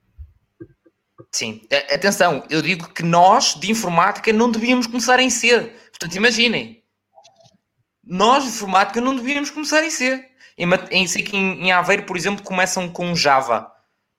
Sim, 1.32 1.62
atenção, 1.94 2.44
eu 2.50 2.62
digo 2.62 2.88
que 2.94 3.04
nós 3.04 3.56
de 3.56 3.70
informática 3.70 4.32
não 4.32 4.50
devíamos 4.50 4.88
começar 4.88 5.20
em 5.20 5.30
C. 5.30 5.74
Portanto, 5.90 6.16
imaginem, 6.16 6.82
nós 8.04 8.44
de 8.44 8.50
informática 8.50 9.02
não 9.02 9.16
devíamos 9.16 9.50
começar 9.50 9.84
em 9.84 9.90
C. 9.90 10.24
Em, 10.58 10.66
em, 10.92 11.66
em 11.66 11.72
Aveiro, 11.74 12.04
por 12.04 12.16
exemplo, 12.16 12.44
começam 12.44 12.88
com 12.88 13.14
Java 13.14 13.70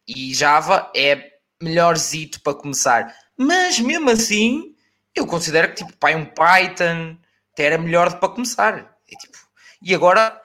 e 0.07 0.35
Java 0.35 0.91
é 0.95 1.36
melhorzito 1.63 2.41
para 2.41 2.55
começar, 2.55 3.15
mas 3.37 3.79
mesmo 3.79 4.11
assim, 4.11 4.75
eu 5.15 5.27
considero 5.27 5.69
que 5.69 5.77
tipo, 5.77 5.97
pai, 5.97 6.15
um 6.15 6.25
Python 6.25 7.17
até 7.53 7.65
era 7.65 7.79
melhor 7.79 8.19
para 8.19 8.29
começar. 8.29 8.99
É, 9.11 9.17
tipo, 9.17 9.39
e 9.81 9.95
agora, 9.95 10.41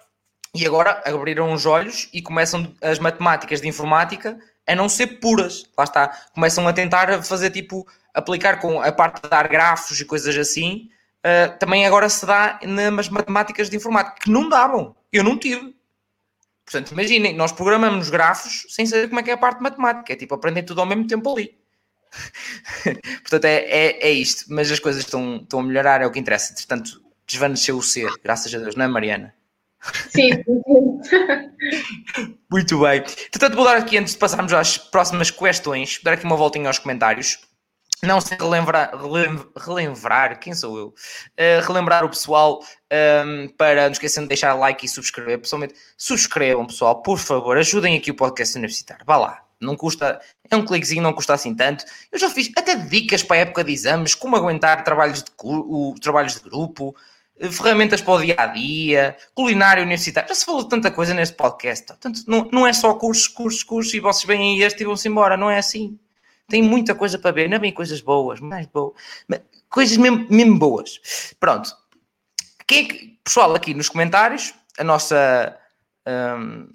e 0.56 0.66
agora 0.66 1.04
abriram 1.06 1.52
os 1.52 1.66
olhos 1.66 2.10
e 2.14 2.22
começam 2.22 2.74
as 2.82 3.00
matemáticas 3.00 3.60
de 3.62 3.68
informática 3.68 4.40
a 4.68 4.76
não 4.76 4.88
ser 4.88 5.20
puras. 5.20 5.66
Lá 5.78 5.84
está, 5.84 6.08
começam 6.34 6.68
a 6.68 6.74
tentar 6.74 7.22
fazer 7.24 7.52
tipo, 7.52 7.86
aplicar 8.14 8.60
com 8.60 8.82
a 8.82 8.92
parte 8.92 9.22
de 9.22 9.30
dar 9.30 9.48
grafos 9.48 10.00
e 10.00 10.06
coisas 10.06 10.38
assim, 10.38 10.90
uh, 11.26 11.58
também 11.60 11.86
agora 11.86 12.08
se 12.08 12.26
dá 12.26 12.60
nas 12.64 13.10
matemáticas 13.10 13.70
de 13.70 13.76
informática, 13.76 14.22
que 14.22 14.32
não 14.32 14.48
davam, 14.48 14.96
eu 15.12 15.24
não 15.24 15.38
tive. 15.38 15.76
Portanto, 16.72 16.94
imaginem, 16.94 17.36
nós 17.36 17.52
programamos 17.52 18.10
grafos 18.10 18.66
sem 18.70 18.86
saber 18.86 19.10
como 19.10 19.20
é 19.20 19.24
que 19.24 19.30
é 19.30 19.34
a 19.34 19.38
parte 19.38 19.62
matemática, 19.62 20.14
é 20.14 20.16
tipo 20.16 20.34
aprender 20.34 20.64
tudo 20.64 20.80
ao 20.80 20.88
mesmo 20.88 21.06
tempo 21.06 21.30
ali. 21.30 21.54
Portanto, 23.22 23.46
é, 23.46 23.58
é, 23.58 24.08
é, 24.08 24.12
isto, 24.12 24.46
mas 24.48 24.72
as 24.72 24.80
coisas 24.80 25.04
estão, 25.04 25.38
estão 25.38 25.60
a 25.60 25.64
melhorar, 25.64 26.02
é 26.02 26.06
o 26.06 26.12
que 26.12 26.20
interessa. 26.20 26.54
Portanto, 26.54 27.02
desvaneceu 27.28 27.78
o 27.78 27.84
ser, 27.84 28.10
graças 28.24 28.56
a 28.56 28.58
Deus, 28.58 28.76
não 28.76 28.86
é, 28.86 28.88
Mariana? 28.88 29.34
Sim. 30.10 30.30
Muito 32.50 32.80
bem. 32.80 33.02
Portanto, 33.02 33.56
vou 33.56 33.66
dar 33.66 33.76
aqui, 33.76 33.98
antes 33.98 34.14
de 34.14 34.20
passarmos 34.20 34.54
às 34.54 34.78
próximas 34.78 35.30
questões, 35.30 36.00
dar 36.02 36.14
aqui 36.14 36.24
uma 36.24 36.38
voltinha 36.38 36.68
aos 36.68 36.80
comentários. 36.80 37.40
Não 38.04 38.20
se 38.20 38.34
relembrar, 38.34 38.92
relembrar, 39.56 40.40
quem 40.40 40.56
sou 40.56 40.78
eu? 40.78 40.88
Uh, 40.88 41.68
relembrar 41.68 42.04
o 42.04 42.10
pessoal 42.10 42.60
um, 42.60 42.66
ehm, 42.90 43.48
para 43.50 43.84
não 43.84 43.92
esqueçam 43.92 44.24
de 44.24 44.30
deixar 44.30 44.56
like 44.56 44.84
e 44.86 44.90
subscrever. 44.90 45.40
Pessoalmente, 45.40 45.76
subscrevam, 45.96 46.66
pessoal, 46.66 47.04
por 47.04 47.20
favor, 47.20 47.58
ajudem 47.58 47.96
aqui 47.96 48.10
o 48.10 48.16
podcast 48.16 48.58
universitário. 48.58 49.06
Vá 49.06 49.18
lá, 49.18 49.44
não 49.62 49.76
custa, 49.76 50.20
é 50.50 50.56
um 50.56 50.66
cliquezinho, 50.66 51.04
não 51.04 51.14
custa 51.14 51.36
assim 51.36 51.54
tanto. 51.54 51.86
Eu 52.12 52.18
já 52.18 52.28
fiz 52.28 52.52
até 52.58 52.76
dicas 52.76 53.22
para 53.22 53.38
a 53.38 53.40
época 53.42 53.64
de 53.64 53.72
exames, 53.72 54.16
como 54.16 54.36
aguentar 54.36 54.84
trabalhos 54.84 55.22
de, 55.22 55.32
o, 55.44 55.94
trabalhos 56.02 56.34
de 56.34 56.40
grupo, 56.42 56.96
ferramentas 57.52 58.02
para 58.02 58.14
o 58.14 58.22
dia 58.22 58.36
a 58.36 58.48
dia, 58.48 59.16
culinária 59.36 59.84
universitária. 59.84 60.28
Já 60.28 60.36
se 60.36 60.46
falou 60.46 60.64
de 60.64 60.70
tanta 60.70 60.90
coisa 60.90 61.14
neste 61.14 61.36
podcast. 61.36 61.86
Portanto, 61.86 62.22
não, 62.28 62.50
não 62.52 62.66
é 62.66 62.74
só 62.74 62.96
cursos, 62.96 63.28
cursos, 63.28 63.64
cursos 63.64 63.94
e 63.94 64.00
vocês 64.00 64.26
vêm 64.26 64.56
aí 64.56 64.64
este 64.64 64.82
e 64.82 64.86
vão-se 64.86 65.08
embora. 65.08 65.38
Não 65.38 65.52
é 65.52 65.60
assim. 65.60 66.00
Tem 66.48 66.62
muita 66.62 66.96
coisa 66.96 67.18
para 67.18 67.32
ver. 67.32 67.50
Não 67.50 67.58
é 67.58 67.60
bem 67.60 67.72
coisas 67.72 68.02
boas, 68.02 68.40
mais 68.40 68.68
boas. 68.68 68.94
Coisas 69.70 69.98
mesmo, 69.98 70.28
mesmo 70.30 70.58
boas. 70.58 71.34
Pronto. 71.40 71.76
Quem 72.68 72.86
é 72.86 72.88
que, 72.88 73.20
pessoal, 73.24 73.54
aqui 73.56 73.74
nos 73.74 73.90
comentários, 73.90 74.54
a 74.78 74.84
nossa 74.84 75.58
hum, 76.08 76.70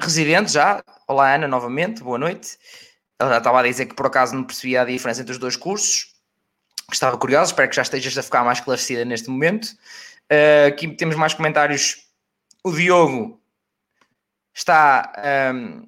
residente 0.00 0.52
já. 0.52 0.82
Olá, 1.06 1.34
Ana, 1.34 1.46
novamente. 1.46 2.02
Boa 2.02 2.18
noite. 2.18 2.58
Ela 3.18 3.38
estava 3.38 3.60
a 3.60 3.62
dizer 3.62 3.86
que 3.86 3.94
por 3.94 4.06
acaso 4.06 4.34
não 4.34 4.44
percebia 4.44 4.82
a 4.82 4.84
diferença 4.84 5.20
entre 5.20 5.32
os 5.32 5.38
dois 5.38 5.56
cursos 5.56 6.16
estava 6.92 7.16
curiosa, 7.18 7.50
espero 7.50 7.68
que 7.68 7.76
já 7.76 7.82
estejas 7.82 8.16
a 8.18 8.22
ficar 8.22 8.44
mais 8.44 8.58
esclarecida 8.58 9.04
neste 9.04 9.28
momento. 9.28 9.66
Uh, 10.30 10.68
aqui 10.68 10.88
temos 10.88 11.16
mais 11.16 11.34
comentários. 11.34 12.06
O 12.64 12.72
Diogo 12.72 13.40
está, 14.54 15.12
um, 15.54 15.86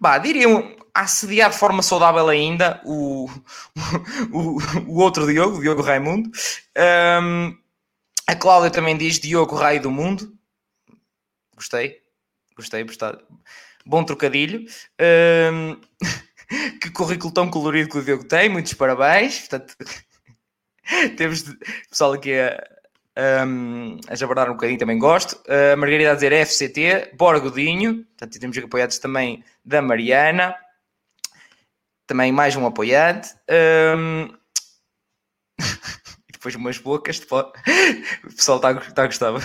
bah, 0.00 0.18
diria, 0.18 0.46
a 0.94 1.02
assediar 1.02 1.50
de 1.50 1.58
forma 1.58 1.82
saudável 1.82 2.28
ainda 2.28 2.80
o, 2.84 3.28
o, 4.32 4.58
o 4.88 4.98
outro 4.98 5.26
Diogo, 5.26 5.58
o 5.58 5.60
Diogo 5.60 5.82
Raimundo. 5.82 6.30
Um, 7.22 7.56
a 8.26 8.34
Cláudia 8.34 8.70
também 8.70 8.96
diz 8.96 9.18
Diogo 9.18 9.54
Raio 9.54 9.82
do 9.82 9.90
Mundo. 9.90 10.32
Gostei, 11.54 12.00
gostei, 12.56 12.84
gostei. 12.84 13.12
Bom 13.84 14.04
trocadilho. 14.04 14.66
Um, 15.52 15.80
que 16.80 16.90
currículo 16.90 17.32
tão 17.32 17.50
colorido 17.50 17.90
que 17.90 17.98
o 17.98 18.04
Diogo 18.04 18.24
tem, 18.24 18.48
muitos 18.48 18.72
parabéns. 18.74 19.40
Portanto, 19.40 19.76
Temos 21.16 21.44
pessoal 21.88 22.12
aqui 22.12 22.34
a, 22.34 22.62
um, 23.18 23.98
a 24.08 24.14
jabardar 24.14 24.48
um 24.48 24.54
bocadinho, 24.54 24.78
também 24.78 24.98
gosto. 24.98 25.40
A 25.48 25.76
Margarida 25.76 26.12
a 26.12 26.14
dizer 26.14 26.32
FCT, 26.46 27.14
Borgodinho, 27.16 28.04
portanto 28.04 28.38
temos 28.38 28.58
apoiados 28.58 28.98
também 28.98 29.44
da 29.64 29.82
Mariana. 29.82 30.54
Também 32.06 32.32
mais 32.32 32.56
um 32.56 32.66
apoiante. 32.66 33.34
Um... 33.98 34.28
depois 36.40 36.54
umas 36.54 36.78
bocas. 36.78 37.20
O 38.24 38.34
pessoal 38.34 38.56
está, 38.56 38.72
está 38.72 39.02
a 39.02 39.06
gostar. 39.06 39.32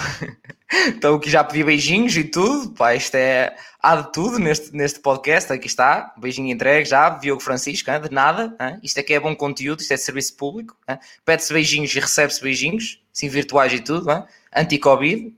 Então 0.87 1.15
aqui 1.15 1.29
já 1.29 1.43
pedi 1.43 1.63
beijinhos 1.63 2.17
e 2.17 2.23
tudo. 2.23 2.71
Pá, 2.71 2.95
isto 2.95 3.13
é. 3.15 3.55
Há 3.79 3.97
de 3.97 4.11
tudo 4.11 4.39
neste, 4.39 4.75
neste 4.75 4.99
podcast. 4.99 5.53
Aqui 5.53 5.67
está. 5.67 6.13
Beijinho 6.17 6.51
entregue 6.51 6.89
já. 6.89 7.09
Diogo 7.09 7.41
Francisco, 7.41 7.91
hein? 7.91 8.01
de 8.01 8.11
nada. 8.11 8.55
Hein? 8.59 8.79
Isto 8.81 8.99
aqui 8.99 9.13
é 9.13 9.19
bom 9.19 9.35
conteúdo. 9.35 9.81
Isto 9.81 9.93
é 9.93 9.97
serviço 9.97 10.35
público. 10.35 10.75
Pede-se 11.23 11.53
beijinhos 11.53 11.95
e 11.95 11.99
recebe-se 11.99 12.41
beijinhos. 12.41 12.99
Sim, 13.13 13.29
virtuais 13.29 13.73
e 13.73 13.79
tudo. 13.79 14.07
Anti-Covid. 14.55 15.35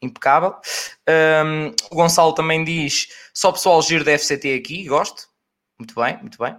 Impecável. 0.00 0.54
Um, 1.44 1.74
o 1.90 1.96
Gonçalo 1.96 2.32
também 2.34 2.62
diz: 2.62 3.08
só 3.34 3.50
pessoal 3.50 3.82
giro 3.82 4.04
da 4.04 4.16
FCT 4.16 4.54
aqui. 4.54 4.84
Gosto. 4.84 5.28
Muito 5.78 5.94
bem, 5.94 6.18
muito 6.18 6.38
bem. 6.38 6.56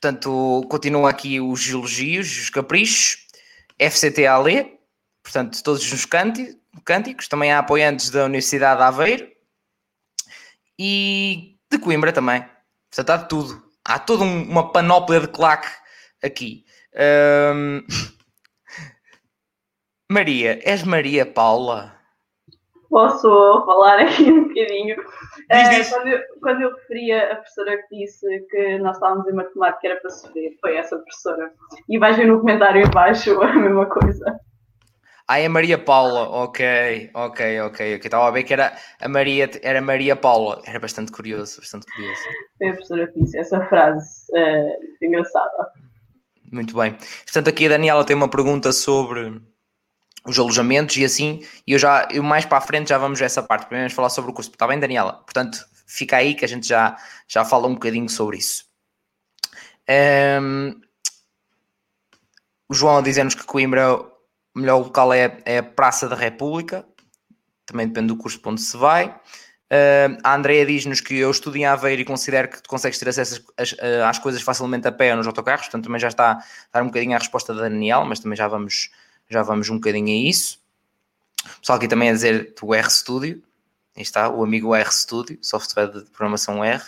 Portanto, 0.00 0.64
continua 0.70 1.10
aqui 1.10 1.40
os 1.40 1.68
elogios, 1.68 2.30
os 2.30 2.50
caprichos. 2.50 3.26
FCT 3.80 4.26
a 4.26 4.38
ler. 4.38 4.78
Portanto, 5.22 5.60
todos 5.62 5.92
os 5.92 6.04
Cânticos, 6.04 7.26
também 7.28 7.52
há 7.52 7.58
apoiantes 7.58 8.08
da 8.10 8.24
Universidade 8.24 8.78
de 8.78 8.86
Aveiro 8.86 9.28
e 10.78 11.56
de 11.70 11.78
Coimbra 11.78 12.12
também. 12.12 12.44
Portanto, 12.88 13.10
há 13.10 13.16
de 13.16 13.28
tudo. 13.28 13.62
Há 13.84 13.98
toda 13.98 14.22
um, 14.22 14.42
uma 14.42 14.72
panóplia 14.72 15.20
de 15.20 15.28
claque 15.28 15.68
aqui. 16.22 16.64
Um... 17.52 17.84
Maria, 20.10 20.60
és 20.62 20.84
Maria 20.84 21.26
Paula? 21.26 21.94
Posso 22.88 23.28
falar 23.66 23.98
aqui 24.00 24.22
um 24.30 24.48
bocadinho? 24.48 24.96
Uh, 25.50 25.90
quando, 25.90 26.08
eu, 26.08 26.20
quando 26.42 26.62
eu 26.62 26.74
referia 26.74 27.32
a 27.32 27.36
professora 27.36 27.78
que 27.88 27.96
disse 27.96 28.26
que 28.50 28.78
nós 28.78 28.96
estávamos 28.96 29.26
em 29.28 29.32
matemática 29.32 29.88
era 29.88 30.00
para 30.00 30.10
sofrer, 30.10 30.56
foi 30.60 30.76
essa 30.76 30.98
professora. 30.98 31.50
E 31.88 31.98
vais 31.98 32.16
ver 32.16 32.26
no 32.26 32.40
comentário 32.40 32.86
abaixo 32.86 33.40
a 33.40 33.52
mesma 33.54 33.86
coisa. 33.86 34.38
Ah, 35.30 35.38
é 35.38 35.48
Maria 35.48 35.76
Paula, 35.76 36.22
ok, 36.28 37.10
ok, 37.12 37.60
ok, 37.60 37.96
ok. 37.96 38.00
Estava 38.02 38.28
a 38.28 38.30
ver 38.30 38.44
que 38.44 38.52
era 38.54 38.74
a 38.98 39.08
Maria, 39.08 39.50
era 39.62 39.80
Maria 39.82 40.16
Paula. 40.16 40.62
Era 40.66 40.80
bastante 40.80 41.12
curioso, 41.12 41.60
bastante 41.60 41.86
curioso. 41.94 42.22
Foi 42.56 42.68
a 42.68 42.72
professora 42.72 43.06
que 43.08 43.20
disse 43.20 43.38
essa 43.38 43.60
frase 43.66 44.26
uh, 44.32 45.04
engraçada. 45.04 45.70
Muito 46.50 46.74
bem. 46.74 46.96
Portanto, 47.24 47.48
aqui 47.48 47.66
a 47.66 47.68
Daniela 47.70 48.06
tem 48.06 48.16
uma 48.16 48.30
pergunta 48.30 48.72
sobre 48.72 49.38
os 50.30 50.38
alojamentos 50.38 50.96
e 50.96 51.04
assim, 51.04 51.42
e 51.66 51.72
eu 51.72 51.78
já, 51.78 52.06
eu 52.10 52.22
mais 52.22 52.44
para 52.44 52.58
a 52.58 52.60
frente 52.60 52.88
já 52.88 52.98
vamos 52.98 53.20
a 53.20 53.24
essa 53.24 53.42
parte. 53.42 53.66
Primeiro 53.66 53.84
vamos 53.84 53.94
falar 53.94 54.10
sobre 54.10 54.30
o 54.30 54.34
curso. 54.34 54.50
Está 54.50 54.66
bem, 54.66 54.78
Daniela? 54.78 55.14
Portanto, 55.24 55.64
fica 55.86 56.16
aí 56.16 56.34
que 56.34 56.44
a 56.44 56.48
gente 56.48 56.68
já, 56.68 56.96
já 57.26 57.44
fala 57.44 57.66
um 57.66 57.74
bocadinho 57.74 58.08
sobre 58.08 58.36
isso. 58.36 58.66
Um, 60.40 60.80
o 62.68 62.74
João 62.74 63.02
dizendo-nos 63.02 63.34
que 63.34 63.44
Coimbra 63.44 64.00
o 64.58 64.60
melhor 64.60 64.78
local 64.78 65.12
é, 65.12 65.38
é 65.44 65.58
a 65.58 65.62
Praça 65.62 66.08
da 66.08 66.16
República, 66.16 66.84
também 67.64 67.86
depende 67.86 68.08
do 68.08 68.16
curso 68.16 68.40
para 68.40 68.52
onde 68.52 68.60
se 68.60 68.76
vai. 68.76 69.08
Uh, 69.70 70.16
a 70.24 70.34
Andrea 70.34 70.64
diz-nos 70.64 71.00
que 71.00 71.14
eu 71.18 71.30
estudo 71.30 71.56
em 71.56 71.66
Aveiro 71.66 72.00
e 72.00 72.04
considero 72.04 72.48
que 72.48 72.62
consegues 72.66 72.98
ter 72.98 73.08
acesso 73.08 73.44
às, 73.56 73.74
às, 74.08 74.18
coisas 74.18 74.40
facilmente 74.40 74.88
a 74.88 74.92
pé 74.92 75.10
ou 75.10 75.18
nos 75.18 75.26
autocarros, 75.26 75.66
portanto 75.66 75.84
também 75.84 76.00
já 76.00 76.08
está 76.08 76.32
a 76.32 76.42
dar 76.72 76.82
um 76.82 76.86
bocadinho 76.86 77.14
a 77.14 77.18
resposta 77.18 77.54
da 77.54 77.62
Daniel, 77.62 78.04
mas 78.06 78.18
também 78.18 78.36
já 78.36 78.48
vamos, 78.48 78.90
já 79.28 79.42
vamos 79.42 79.68
um 79.68 79.76
bocadinho 79.76 80.08
a 80.08 80.28
isso. 80.28 80.60
O 81.56 81.60
pessoal 81.60 81.78
aqui 81.78 81.88
também 81.88 82.10
a 82.10 82.12
dizer 82.12 82.54
do 82.60 82.74
R 82.74 82.90
Studio, 82.90 83.42
aí 83.96 84.02
está, 84.02 84.28
o 84.28 84.42
amigo 84.42 84.74
R 84.74 84.90
Studio, 84.92 85.38
software 85.42 85.88
de 85.88 86.02
programação 86.10 86.64
R. 86.64 86.82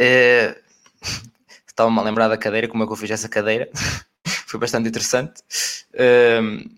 Uh, 0.00 0.58
Estava-me 1.66 1.98
a 2.00 2.02
lembrar 2.02 2.26
da 2.26 2.36
cadeira, 2.36 2.66
como 2.66 2.82
é 2.82 2.86
que 2.86 2.92
eu 2.92 2.96
fiz 2.96 3.10
essa 3.10 3.28
cadeira. 3.28 3.70
Foi 4.46 4.58
bastante 4.58 4.88
interessante. 4.88 5.42
Uh, 5.94 6.68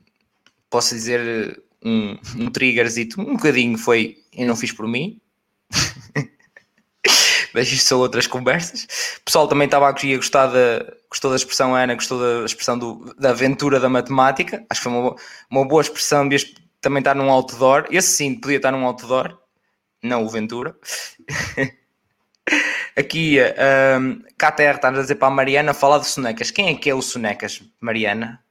posso 0.69 0.95
dizer 0.95 1.63
um, 1.83 2.19
um 2.37 2.51
triggerzito, 2.51 3.21
um 3.21 3.37
bocadinho 3.37 3.79
foi 3.79 4.19
eu 4.33 4.47
não 4.47 4.55
fiz 4.55 4.73
por 4.73 4.87
mim. 4.87 5.21
Mas 7.55 7.71
isto 7.71 7.87
são 7.87 7.99
outras 7.99 8.27
conversas. 8.27 8.85
O 9.19 9.25
pessoal 9.25 9.49
também 9.49 9.67
estava 9.67 9.89
aqui 9.89 10.15
a 10.15 10.17
gostar 10.17 10.47
da, 10.47 10.95
gostou 11.09 11.31
da 11.31 11.37
expressão 11.37 11.75
Ana, 11.75 11.95
gostou 11.95 12.19
da 12.19 12.45
expressão 12.45 12.79
do, 12.79 13.15
da 13.19 13.31
aventura 13.31 13.81
da 13.81 13.89
matemática. 13.89 14.65
Acho 14.69 14.81
que 14.81 14.85
foi 14.85 14.93
uma, 14.93 15.17
uma 15.51 15.67
boa 15.67 15.83
expressão 15.83 16.29
também 16.81 17.01
estar 17.01 17.15
num 17.15 17.31
outdoor. 17.31 17.87
Esse 17.91 18.09
sim 18.09 18.35
podia 18.35 18.57
estar 18.57 18.73
num 18.73 18.85
outdoor, 18.85 19.39
não 20.03 20.25
o 20.25 20.29
Ventura. 20.29 20.75
Aqui, 22.97 23.39
um, 24.01 24.23
KTR 24.37 24.77
está 24.77 24.89
a 24.89 24.93
dizer 24.93 25.15
para 25.15 25.29
a 25.29 25.31
Mariana 25.31 25.73
falar 25.73 25.99
de 25.99 26.07
sonecas. 26.07 26.51
Quem 26.51 26.69
é 26.69 26.75
que 26.75 26.91
é 26.91 26.95
o 26.95 27.03
sonecas, 27.03 27.63
Mariana? 27.81 28.43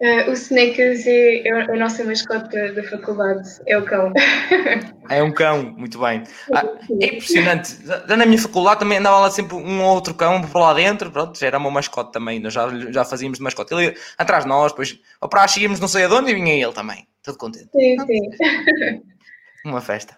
Uh, 0.00 0.30
o 0.30 0.32
Snakers 0.32 1.06
é, 1.06 1.46
é, 1.46 1.50
a 1.50 1.76
nossa 1.76 2.02
mascote 2.02 2.48
da 2.72 2.82
faculdade, 2.84 3.46
é 3.66 3.76
o 3.76 3.84
cão. 3.84 4.12
É 5.10 5.20
um 5.24 5.32
cão, 5.32 5.74
muito 5.76 5.98
bem. 5.98 6.22
Ah, 6.54 6.64
é 7.02 7.06
impressionante. 7.06 7.76
Na 8.06 8.24
minha 8.24 8.38
faculdade 8.40 8.78
também 8.78 8.98
andava 8.98 9.18
lá 9.18 9.30
sempre 9.30 9.56
um 9.56 9.82
ou 9.82 9.96
outro 9.96 10.14
cão 10.14 10.40
por 10.40 10.60
lá 10.60 10.72
dentro, 10.72 11.10
pronto, 11.10 11.36
já 11.36 11.48
era 11.48 11.58
uma 11.58 11.68
mascote 11.68 12.12
também, 12.12 12.38
nós 12.38 12.54
já, 12.54 12.68
já 12.92 13.04
fazíamos 13.04 13.38
de 13.38 13.42
mascote. 13.42 13.74
Ele 13.74 13.96
atrás 14.16 14.44
de 14.44 14.48
nós, 14.48 14.70
depois 14.70 15.00
ao 15.20 15.28
praxe 15.28 15.60
íamos 15.60 15.80
não 15.80 15.88
sei 15.88 16.04
aonde 16.04 16.30
e 16.30 16.34
vinha 16.34 16.54
ele 16.54 16.72
também, 16.72 17.08
todo 17.24 17.36
contente. 17.36 17.68
Sim, 17.72 17.96
sim. 18.06 19.02
Uma 19.64 19.80
festa. 19.80 20.16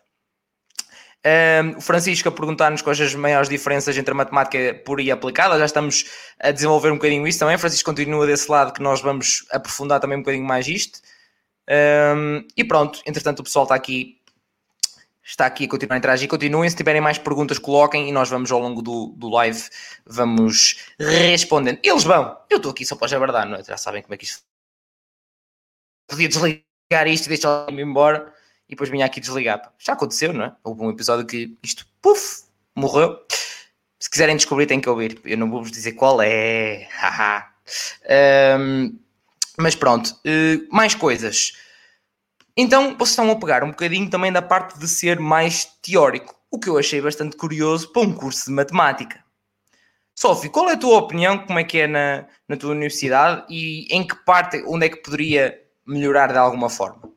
Um, 1.25 1.79
o 1.79 1.81
Francisco 1.81 2.29
a 2.29 2.33
perguntar-nos 2.33 2.83
quais 2.83 3.01
as 3.01 3.15
maiores 3.15 3.49
diferenças 3.49 3.97
entre 3.97 4.11
a 4.11 4.15
matemática 4.15 4.75
pura 4.85 5.03
e 5.03 5.11
aplicada. 5.11 5.57
Já 5.59 5.67
estamos 5.67 6.05
a 6.41 6.51
desenvolver 6.51 6.91
um 6.91 6.97
bocadinho 6.97 7.27
isso 7.27 7.39
também. 7.39 7.57
Francisco 7.57 7.89
continua 7.89 8.27
desse 8.27 8.51
lado 8.51 8.73
que 8.73 8.83
nós 8.83 9.01
vamos 9.01 9.47
aprofundar 9.51 10.01
também 10.01 10.19
um 10.19 10.23
bocadinho 10.23 10.45
mais 10.45 10.67
isto. 10.67 11.01
Um, 12.17 12.45
e 12.57 12.65
pronto, 12.65 13.01
entretanto 13.07 13.39
o 13.39 13.45
pessoal 13.45 13.65
está 13.65 13.75
aqui 13.77 14.19
está 15.25 15.47
aqui 15.47 15.65
a 15.65 15.69
continuar 15.69 15.95
a 15.95 15.99
interagir. 15.99 16.29
Continuem, 16.29 16.69
se 16.69 16.77
tiverem 16.77 17.01
mais 17.01 17.19
perguntas, 17.19 17.59
coloquem 17.59 18.09
e 18.09 18.13
nós 18.13 18.29
vamos 18.29 18.51
ao 18.51 18.59
longo 18.59 18.83
do, 18.83 19.15
do 19.17 19.29
live, 19.29 19.63
vamos 20.05 20.77
respondendo. 20.99 21.79
Eles 21.83 22.03
vão, 22.03 22.37
eu 22.51 22.57
estou 22.57 22.73
aqui 22.73 22.85
só 22.85 22.97
para 22.97 23.07
jabardar, 23.09 23.49
não 23.49 23.57
é? 23.57 23.65
Já 23.65 23.77
sabem 23.77 24.03
como 24.03 24.15
é 24.15 24.17
que 24.17 24.25
isto. 24.25 24.43
Podia 26.09 26.29
desligar 26.29 27.07
isto 27.07 27.27
e 27.27 27.29
deixar-me 27.29 27.81
embora 27.81 28.33
e 28.73 28.75
depois 28.75 28.89
vinha 28.89 29.05
aqui 29.05 29.21
desligar. 29.21 29.71
Já 29.79 29.93
aconteceu, 29.93 30.33
não 30.33 30.47
é? 30.47 30.57
Houve 30.65 30.83
um 30.83 30.91
episódio 30.91 31.27
que 31.27 31.59
isto, 31.63 31.87
puf, 32.01 32.45
morreu. 32.75 33.19
Se 34.01 34.11
quiserem 34.11 34.35
descobrir, 34.35 34.65
têm 34.65 34.81
que 34.81 34.89
ouvir. 34.89 35.21
Eu 35.27 35.37
não 35.37 35.51
vou 35.51 35.63
vos 35.63 35.71
dizer 35.71 35.93
qual 35.93 36.23
é. 36.23 36.89
Um, 38.59 38.99
mas 39.57 39.77
pronto, 39.77 40.09
uh, 40.09 40.75
mais 40.75 40.95
coisas. 40.97 41.53
Então, 42.57 42.97
vocês 42.99 43.11
estão 43.11 43.31
a 43.31 43.37
pegar 43.37 43.63
um 43.63 43.71
bocadinho 43.71 44.11
também 44.11 44.33
da 44.33 44.43
parte 44.43 44.79
de 44.79 44.89
ser 44.89 45.21
mais 45.21 45.65
teórico, 45.81 46.35
o 46.51 46.59
que 46.59 46.69
eu 46.69 46.77
achei 46.77 47.01
bastante 47.01 47.37
curioso 47.37 47.93
para 47.93 48.03
um 48.03 48.13
curso 48.13 48.47
de 48.47 48.51
matemática. 48.51 49.25
Sofia, 50.15 50.51
qual 50.51 50.69
é 50.69 50.73
a 50.73 50.77
tua 50.77 50.99
opinião? 50.99 51.39
Como 51.47 51.59
é 51.59 51.65
que 51.65 51.79
é 51.79 51.87
na, 51.87 52.27
na 52.49 52.57
tua 52.57 52.73
universidade 52.73 53.45
e 53.49 53.87
em 53.95 54.05
que 54.05 54.17
parte, 54.25 54.63
onde 54.67 54.87
é 54.87 54.89
que 54.89 54.97
poderia 54.97 55.63
melhorar 55.87 56.33
de 56.33 56.39
alguma 56.39 56.69
forma? 56.69 57.12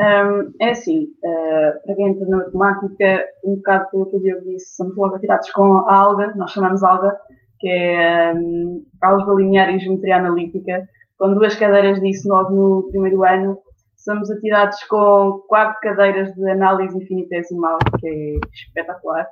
Um, 0.00 0.52
é 0.60 0.70
assim, 0.70 1.08
uh, 1.24 1.84
para 1.84 1.94
quem 1.94 2.08
entra 2.08 2.26
na 2.26 2.38
matemática, 2.38 3.24
um 3.44 3.56
bocado 3.56 3.90
pelo 3.90 4.10
que 4.10 4.16
o 4.16 4.20
Diogo 4.20 4.44
disse, 4.44 4.76
somos 4.76 4.96
logo 4.96 5.16
atirados 5.16 5.50
com 5.50 5.78
a 5.78 5.94
ALGA, 5.94 6.34
nós 6.36 6.52
chamamos 6.52 6.82
ALGA, 6.82 7.16
que 7.58 7.68
é 7.68 8.32
um, 8.34 8.84
Álgebra 9.02 9.34
Linear 9.34 9.70
e 9.70 9.78
Geometria 9.78 10.16
Analítica, 10.16 10.88
com 11.18 11.34
duas 11.34 11.54
cadeiras 11.56 12.00
disso 12.00 12.28
logo 12.28 12.50
no 12.50 12.90
primeiro 12.90 13.24
ano, 13.24 13.58
somos 13.96 14.30
atirados 14.30 14.82
com 14.84 15.44
quatro 15.48 15.78
cadeiras 15.80 16.32
de 16.34 16.50
análise 16.50 16.96
infinitesimal, 16.96 17.78
que 17.98 18.08
é 18.08 18.48
espetacular. 18.52 19.26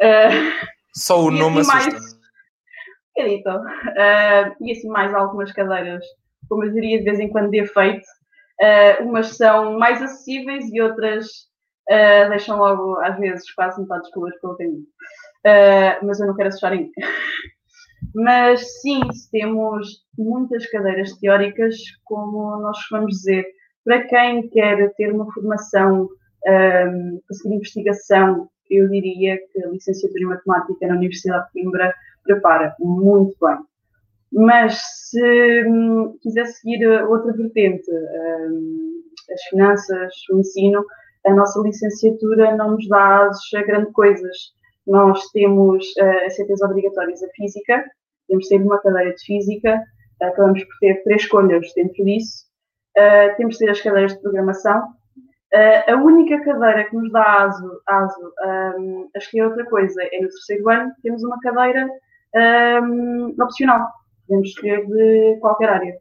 Uh, 0.00 0.66
Só 0.94 1.24
o 1.24 1.30
nome 1.30 1.60
assim 1.60 1.76
assusta. 1.76 2.16
Mais, 3.18 3.42
uh, 3.46 4.56
e 4.60 4.72
assim 4.72 4.88
mais 4.88 5.14
algumas 5.14 5.52
cadeiras, 5.52 6.04
como 6.48 6.64
eu 6.64 6.72
diria 6.72 6.98
de 6.98 7.04
vez 7.04 7.20
em 7.20 7.28
quando 7.28 7.50
de 7.50 7.60
efeito. 7.60 8.06
Uh, 8.60 9.04
umas 9.04 9.36
são 9.36 9.78
mais 9.78 10.00
acessíveis 10.02 10.64
e 10.72 10.80
outras 10.80 11.26
uh, 11.90 12.28
deixam 12.30 12.58
logo, 12.58 12.98
às 13.00 13.18
vezes, 13.18 13.52
quase 13.52 13.80
metade 13.80 14.02
dos 14.02 14.10
colores 14.10 14.40
pelo 14.40 14.56
caminho. 14.56 14.86
mas 16.02 16.20
eu 16.20 16.26
não 16.26 16.36
quero 16.36 16.48
assustar 16.48 16.72
ainda. 16.72 16.90
mas 18.14 18.80
sim, 18.80 19.00
temos 19.30 20.04
muitas 20.18 20.66
cadeiras 20.70 21.12
teóricas, 21.18 21.76
como 22.04 22.56
nós 22.60 22.78
vamos 22.90 23.16
dizer, 23.16 23.46
para 23.84 24.04
quem 24.08 24.48
quer 24.48 24.92
ter 24.94 25.12
uma 25.12 25.32
formação 25.32 26.08
um, 26.46 27.20
para 27.26 27.36
seguir 27.36 27.54
investigação, 27.54 28.48
eu 28.70 28.88
diria 28.88 29.38
que 29.52 29.64
a 29.64 29.68
licenciatura 29.68 30.22
em 30.22 30.26
Matemática 30.26 30.86
na 30.86 30.96
Universidade 30.96 31.46
de 31.46 31.52
Coimbra 31.52 31.94
prepara 32.24 32.74
muito 32.80 33.36
bem. 33.40 33.58
Mas 34.32 34.80
se 35.10 35.64
um, 35.66 36.16
quiser 36.20 36.46
seguir 36.46 36.86
outra 37.04 37.32
vertente, 37.32 37.90
um, 37.90 39.02
as 39.32 39.42
finanças, 39.44 40.14
o 40.30 40.38
ensino, 40.38 40.84
a 41.26 41.34
nossa 41.34 41.60
licenciatura 41.60 42.54
não 42.56 42.72
nos 42.72 42.88
dá 42.88 43.26
asos 43.26 43.54
a 43.54 43.62
grandes 43.62 43.92
coisas. 43.92 44.36
Nós 44.86 45.20
temos 45.30 45.84
uh, 46.00 46.26
as 46.26 46.36
CTs 46.36 46.62
obrigatórias 46.62 47.22
a 47.22 47.28
física, 47.30 47.84
temos 48.28 48.46
sempre 48.46 48.66
uma 48.66 48.80
cadeira 48.80 49.14
de 49.14 49.24
física, 49.24 49.82
acabamos 50.22 50.62
por 50.64 50.78
ter 50.80 51.02
três 51.02 51.22
escolhas 51.22 51.66
dentro 51.74 52.04
disso, 52.04 52.44
uh, 52.96 53.36
temos 53.36 53.56
de 53.56 53.64
ter 53.64 53.70
as 53.70 53.80
cadeiras 53.80 54.14
de 54.14 54.20
programação. 54.20 54.88
Uh, 55.54 55.92
a 55.92 55.96
única 55.96 56.40
cadeira 56.44 56.84
que 56.84 56.96
nos 56.96 57.10
dá 57.12 57.44
aso, 57.44 57.82
aso 57.86 58.32
um, 58.78 59.08
a 59.14 59.18
escolher 59.18 59.46
outra 59.46 59.64
coisa 59.66 60.02
é 60.02 60.20
no 60.20 60.28
terceiro 60.28 60.68
ano, 60.68 60.92
temos 61.02 61.22
uma 61.24 61.38
cadeira 61.40 61.88
um, 62.82 63.34
opcional, 63.40 63.88
podemos 64.26 64.48
escolher 64.48 64.86
de 64.86 65.38
qualquer 65.40 65.68
área. 65.68 65.96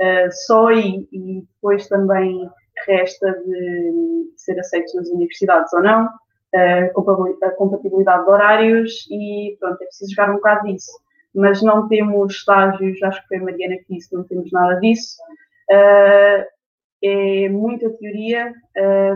Uh, 0.00 0.32
só 0.46 0.68
aí, 0.68 1.06
e 1.12 1.42
depois 1.54 1.86
também 1.88 2.48
resta 2.86 3.32
de 3.32 4.32
ser 4.36 4.58
aceitos 4.58 4.94
nas 4.94 5.08
universidades 5.08 5.72
ou 5.74 5.82
não, 5.82 6.08
a 6.54 7.50
compatibilidade 7.56 8.24
de 8.24 8.30
horários 8.30 9.06
e 9.10 9.56
pronto, 9.60 9.80
é 9.82 9.86
preciso 9.86 10.14
jogar 10.14 10.30
um 10.30 10.36
bocado 10.36 10.66
disso. 10.66 10.90
Mas 11.34 11.62
não 11.62 11.86
temos 11.86 12.34
estágios, 12.34 13.00
acho 13.02 13.22
que 13.22 13.28
foi 13.28 13.36
a 13.36 13.42
Mariana 13.42 13.76
que 13.76 13.94
disse, 13.94 14.12
não 14.14 14.24
temos 14.24 14.50
nada 14.50 14.80
disso. 14.80 15.16
Uh, 15.70 16.44
é 17.02 17.48
muita 17.48 17.88
teoria, 17.90 18.52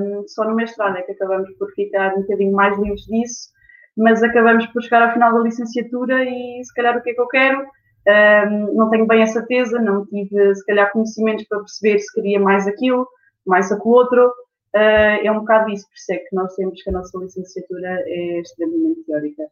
um, 0.00 0.24
só 0.26 0.44
no 0.44 0.54
mestrado 0.54 0.96
é 0.96 1.02
que 1.02 1.12
acabamos 1.12 1.50
por 1.58 1.70
ficar 1.72 2.14
um 2.14 2.22
bocadinho 2.22 2.52
mais 2.52 2.78
livres 2.78 3.02
disso, 3.02 3.50
mas 3.96 4.22
acabamos 4.22 4.66
por 4.68 4.82
chegar 4.82 5.02
ao 5.02 5.12
final 5.12 5.34
da 5.34 5.40
licenciatura 5.40 6.24
e 6.24 6.64
se 6.64 6.72
calhar 6.72 6.96
o 6.96 7.02
que 7.02 7.10
é 7.10 7.14
que 7.14 7.20
eu 7.20 7.28
quero, 7.28 7.66
um, 8.06 8.74
não 8.74 8.90
tenho 8.90 9.06
bem 9.06 9.22
a 9.22 9.26
certeza, 9.26 9.80
não 9.80 10.04
tive 10.06 10.54
se 10.54 10.64
calhar 10.66 10.92
conhecimentos 10.92 11.44
para 11.48 11.58
perceber 11.58 11.98
se 11.98 12.12
queria 12.12 12.38
mais 12.38 12.66
aquilo, 12.66 13.08
mais 13.46 13.72
aquilo 13.72 13.94
outro, 13.94 14.26
uh, 14.28 15.22
é 15.22 15.30
um 15.30 15.40
bocado 15.40 15.70
isso, 15.70 15.86
por 15.86 15.94
isso 15.96 16.12
é 16.12 16.16
que 16.16 16.34
nós 16.34 16.54
temos 16.54 16.82
que 16.82 16.90
a 16.90 16.92
nossa 16.92 17.18
licenciatura 17.18 18.02
é 18.06 18.40
extremamente 18.40 19.04
teórica. 19.04 19.44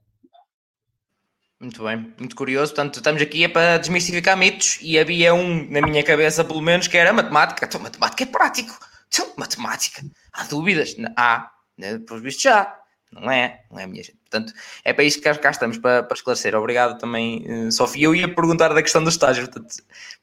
Muito 1.63 1.85
bem, 1.85 2.13
muito 2.19 2.35
curioso. 2.35 2.75
Portanto, 2.75 2.97
estamos 2.97 3.23
aqui 3.23 3.45
é 3.45 3.49
para 3.49 3.79
desmistificar 3.79 4.37
mitos 4.37 4.81
e 4.83 4.99
havia 4.99 5.33
um 5.33 5.71
na 5.71 5.81
minha 5.81 6.03
cabeça, 6.03 6.45
pelo 6.45 6.61
menos, 6.61 6.89
que 6.89 6.99
era 6.99 7.13
matemática. 7.13 7.65
Então, 7.65 7.81
matemática 7.81 8.25
é 8.25 8.27
prático. 8.27 8.77
Então, 9.07 9.33
matemática. 9.37 10.03
Há 10.33 10.43
dúvidas? 10.47 10.97
Há. 11.17 11.53
Né? 11.79 12.01
Pelos 12.01 12.21
vistos 12.21 12.43
já. 12.43 12.82
Não 13.13 13.31
é? 13.31 13.63
Não 13.71 13.79
é, 13.79 13.87
minha 13.87 14.03
gente. 14.03 14.19
Portanto, 14.19 14.53
é 14.85 14.93
para 14.93 15.05
isso 15.05 15.21
que 15.21 15.35
cá 15.35 15.51
estamos, 15.51 15.79
para, 15.79 16.03
para 16.03 16.15
esclarecer. 16.15 16.55
Obrigado 16.55 16.99
também, 16.99 17.45
uh, 17.47 17.71
Sofia. 17.71 18.07
Eu 18.07 18.15
ia 18.15 18.35
perguntar 18.35 18.69
da 18.73 18.83
questão 18.83 19.05
do 19.05 19.11
estágio. 19.11 19.45
Portanto, 19.45 19.75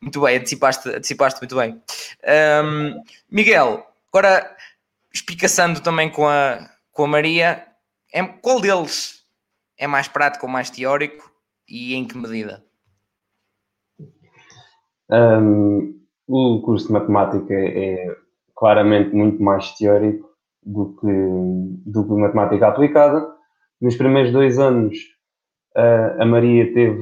muito 0.02 0.22
bem, 0.22 0.38
antecipaste, 0.38 0.90
antecipaste 0.90 1.40
muito 1.40 1.56
bem. 1.56 1.82
Um, 2.64 3.04
Miguel, 3.30 3.86
agora, 4.12 4.56
explicaçando 5.14 5.82
também 5.82 6.10
com 6.10 6.28
a, 6.28 6.70
com 6.92 7.06
a 7.06 7.08
Maria, 7.08 7.66
é, 8.12 8.24
qual 8.24 8.60
deles 8.60 9.24
é 9.78 9.86
mais 9.88 10.08
prático 10.08 10.48
ou 10.48 10.52
mais 10.52 10.70
teórico? 10.70 11.30
e 11.70 11.94
em 11.94 12.06
que 12.06 12.18
medida? 12.18 12.64
Um, 15.10 16.00
o 16.28 16.62
curso 16.62 16.88
de 16.88 16.94
matemática 16.94 17.54
é 17.54 18.16
claramente 18.56 19.16
muito 19.16 19.42
mais 19.42 19.72
teórico 19.74 20.29
do 20.64 20.96
que, 20.96 21.90
do 21.90 22.06
que 22.06 22.14
matemática 22.14 22.68
aplicada. 22.68 23.28
Nos 23.82 23.96
primeiros 23.96 24.32
dois 24.32 24.60
anos, 24.60 24.98
a 26.20 26.26
Maria 26.26 26.74
teve 26.74 27.00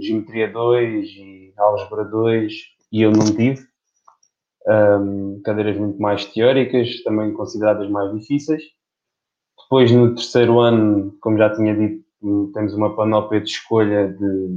Geometria 0.00 0.50
2 0.50 1.06
e 1.08 1.52
Álgebra 1.56 2.04
2 2.04 2.52
e 2.92 3.02
eu 3.02 3.10
não 3.10 3.24
tive. 3.24 3.62
Um, 4.66 5.42
cadeiras 5.44 5.76
muito 5.76 6.00
mais 6.00 6.24
teóricas, 6.24 7.02
também 7.02 7.34
consideradas 7.34 7.90
mais 7.90 8.12
difíceis. 8.18 8.62
Depois, 9.62 9.90
no 9.92 10.14
terceiro 10.14 10.58
ano, 10.58 11.16
como 11.20 11.36
já 11.36 11.54
tinha 11.54 11.76
dito, 11.76 12.04
temos 12.54 12.72
uma 12.74 12.96
panóplia 12.96 13.42
de 13.42 13.50
escolha 13.50 14.08
de, 14.08 14.48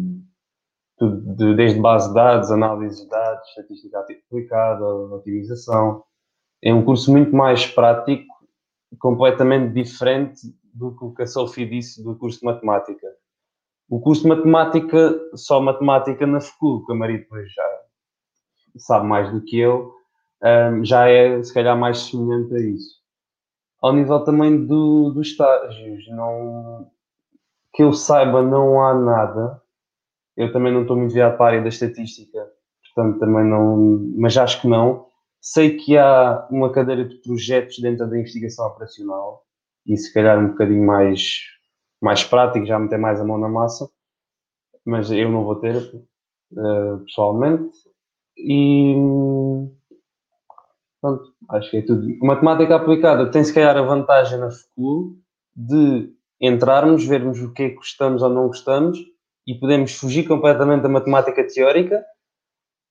de, 1.01 1.35
de, 1.35 1.55
desde 1.55 1.79
base 1.79 2.07
de 2.07 2.13
dados, 2.13 2.51
análise 2.51 3.03
de 3.03 3.09
dados, 3.09 3.49
estatística 3.49 3.99
aplicada, 3.99 4.85
otimização. 4.85 6.03
É 6.63 6.73
um 6.73 6.85
curso 6.85 7.11
muito 7.11 7.35
mais 7.35 7.65
prático, 7.65 8.33
completamente 8.99 9.73
diferente 9.73 10.41
do 10.73 10.95
que 10.95 11.23
o 11.23 11.27
Sophie 11.27 11.69
disse 11.69 12.03
do 12.03 12.15
curso 12.15 12.39
de 12.39 12.45
matemática. 12.45 13.07
O 13.89 13.99
curso 13.99 14.23
de 14.23 14.29
matemática, 14.29 15.19
só 15.35 15.61
matemática 15.61 16.25
na 16.27 16.39
FCU, 16.41 16.85
que 16.85 16.91
a 16.91 16.95
Maria 16.95 17.19
depois 17.19 17.51
já 17.51 17.81
sabe 18.77 19.07
mais 19.07 19.31
do 19.31 19.41
que 19.41 19.57
eu, 19.57 19.93
um, 20.43 20.85
já 20.85 21.09
é 21.09 21.41
se 21.41 21.53
calhar 21.53 21.77
mais 21.77 21.99
semelhante 21.99 22.53
a 22.53 22.59
isso. 22.59 22.97
Ao 23.81 23.93
nível 23.93 24.23
também 24.23 24.65
do, 24.65 25.11
dos 25.11 25.29
estágios, 25.29 26.07
não, 26.09 26.89
que 27.73 27.83
eu 27.83 27.93
saiba, 27.93 28.41
não 28.41 28.81
há 28.81 28.93
nada. 28.93 29.61
Eu 30.35 30.51
também 30.51 30.73
não 30.73 30.81
estou 30.81 30.97
muito 30.97 31.13
virado 31.13 31.37
para 31.37 31.45
a 31.45 31.49
área 31.49 31.61
da 31.61 31.69
estatística, 31.69 32.51
portanto 32.83 33.19
também 33.19 33.45
não, 33.45 33.77
mas 34.17 34.37
acho 34.37 34.61
que 34.61 34.67
não. 34.67 35.06
Sei 35.41 35.77
que 35.77 35.97
há 35.97 36.47
uma 36.51 36.71
cadeira 36.71 37.05
de 37.05 37.15
projetos 37.21 37.79
dentro 37.79 38.09
da 38.09 38.19
investigação 38.19 38.67
operacional 38.67 39.43
e 39.85 39.95
se 39.95 40.13
calhar 40.13 40.37
um 40.37 40.49
bocadinho 40.49 40.85
mais, 40.85 41.41
mais 42.01 42.23
prático, 42.23 42.65
já 42.65 42.77
meter 42.77 42.99
mais 42.99 43.21
a 43.21 43.23
mão 43.23 43.37
na 43.37 43.47
massa, 43.47 43.89
mas 44.85 45.11
eu 45.11 45.29
não 45.29 45.43
vou 45.43 45.55
ter 45.55 45.75
uh, 45.75 46.99
pessoalmente. 47.05 47.77
E 48.37 48.93
pronto, 51.01 51.33
acho 51.49 51.71
que 51.71 51.77
é 51.77 51.81
tudo. 51.81 52.07
Matemática 52.19 52.75
aplicada 52.75 53.31
tem 53.31 53.43
se 53.43 53.53
calhar 53.53 53.77
a 53.77 53.81
vantagem 53.81 54.39
na 54.39 54.51
FCU, 54.51 55.17
de 55.55 56.13
entrarmos, 56.39 57.05
vermos 57.05 57.41
o 57.41 57.51
que 57.51 57.63
é 57.63 57.69
que 57.69 57.75
gostamos 57.75 58.21
ou 58.21 58.29
não 58.29 58.47
gostamos 58.47 58.99
e 59.47 59.55
podemos 59.55 59.93
fugir 59.93 60.27
completamente 60.27 60.83
da 60.83 60.89
matemática 60.89 61.45
teórica 61.47 62.03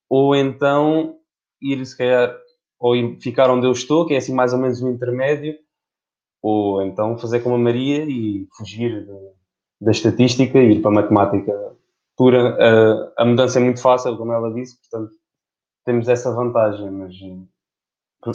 ou 0.08 0.34
então 0.34 1.16
ir, 1.60 1.84
se 1.84 1.96
calhar, 1.96 2.36
ou 2.78 2.96
ir, 2.96 3.18
ficar 3.20 3.50
onde 3.50 3.66
eu 3.66 3.72
estou, 3.72 4.06
que 4.06 4.14
é 4.14 4.18
assim 4.18 4.34
mais 4.34 4.52
ou 4.52 4.58
menos 4.58 4.82
um 4.82 4.90
intermédio, 4.90 5.54
ou 6.42 6.82
então 6.82 7.18
fazer 7.18 7.40
como 7.40 7.54
a 7.54 7.58
Maria 7.58 8.04
e 8.04 8.46
fugir 8.56 9.04
de, 9.04 9.30
da 9.80 9.90
estatística 9.90 10.58
e 10.58 10.72
ir 10.72 10.82
para 10.82 10.90
a 10.90 10.94
matemática 10.94 11.52
pura. 12.16 12.56
A, 13.18 13.22
a 13.22 13.24
mudança 13.24 13.58
é 13.58 13.62
muito 13.62 13.80
fácil, 13.80 14.16
como 14.16 14.32
ela 14.32 14.52
disse, 14.52 14.78
portanto 14.78 15.12
temos 15.84 16.08
essa 16.08 16.32
vantagem, 16.32 16.90
mas 16.90 17.14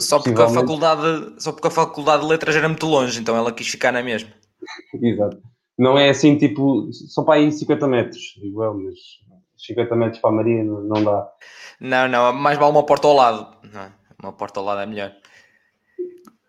só 0.02 0.18
porque, 0.18 0.40
a 0.40 0.48
faculdade, 0.48 1.34
só 1.38 1.52
porque 1.52 1.68
a 1.68 1.70
faculdade 1.70 2.22
de 2.22 2.28
letras 2.28 2.56
era 2.56 2.68
muito 2.68 2.86
longe, 2.86 3.20
então 3.20 3.36
ela 3.36 3.52
quis 3.52 3.68
ficar 3.68 3.92
na 3.92 4.02
mesma. 4.02 4.30
Exato. 4.94 5.42
Não 5.78 5.98
é 5.98 6.08
assim, 6.08 6.36
tipo, 6.36 6.90
só 6.92 7.22
para 7.22 7.34
aí 7.34 7.52
50 7.52 7.86
metros, 7.88 8.34
eu, 8.42 8.74
mas 8.74 8.98
50 9.66 9.96
metros 9.96 10.20
para 10.20 10.30
a 10.30 10.32
Maria 10.32 10.64
não, 10.64 10.80
não 10.82 11.04
dá. 11.04 11.32
Não, 11.80 12.08
não, 12.08 12.32
mais 12.32 12.58
vale 12.58 12.72
uma 12.72 12.86
porta 12.86 13.08
ao 13.08 13.14
lado. 13.14 13.56
Não, 13.72 13.92
uma 14.22 14.32
porta 14.32 14.60
ao 14.60 14.66
lado 14.66 14.80
é 14.80 14.86
melhor. 14.86 15.12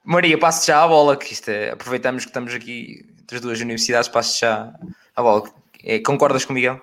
Maria, 0.03 0.38
passe 0.38 0.68
já 0.68 0.84
a 0.84 0.88
bola, 0.88 1.16
que 1.16 1.34
isto 1.34 1.49
é, 1.49 1.72
aproveitamos 1.72 2.24
que 2.26 2.30
estamos 2.30 2.53
aqui 2.53 3.05
entre 3.22 3.38
as 3.38 3.41
duas 3.41 3.61
universidades, 3.61 4.09
passe 4.09 4.41
já 4.41 4.74
a 5.16 5.22
bola. 5.22 5.43
É, 5.84 5.99
concordas 5.99 6.45
com 6.45 6.51
o 6.51 6.55
Miguel? 6.55 6.82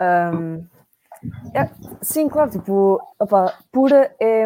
Um, 0.00 0.66
é, 1.54 1.70
sim, 2.02 2.28
claro, 2.28 2.50
tipo, 2.50 3.00
opa, 3.18 3.58
pura 3.72 4.14
é 4.20 4.44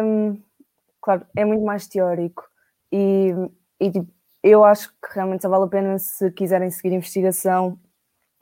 claro, 1.01 1.25
é 1.35 1.43
muito 1.43 1.65
mais 1.65 1.87
teórico 1.87 2.47
e, 2.91 3.33
e 3.79 3.91
tipo, 3.91 4.07
eu 4.43 4.63
acho 4.63 4.89
que 4.89 5.13
realmente 5.13 5.41
só 5.41 5.49
vale 5.49 5.65
a 5.65 5.67
pena 5.67 5.97
se 5.99 6.31
quiserem 6.31 6.69
seguir 6.69 6.93
investigação 6.93 7.77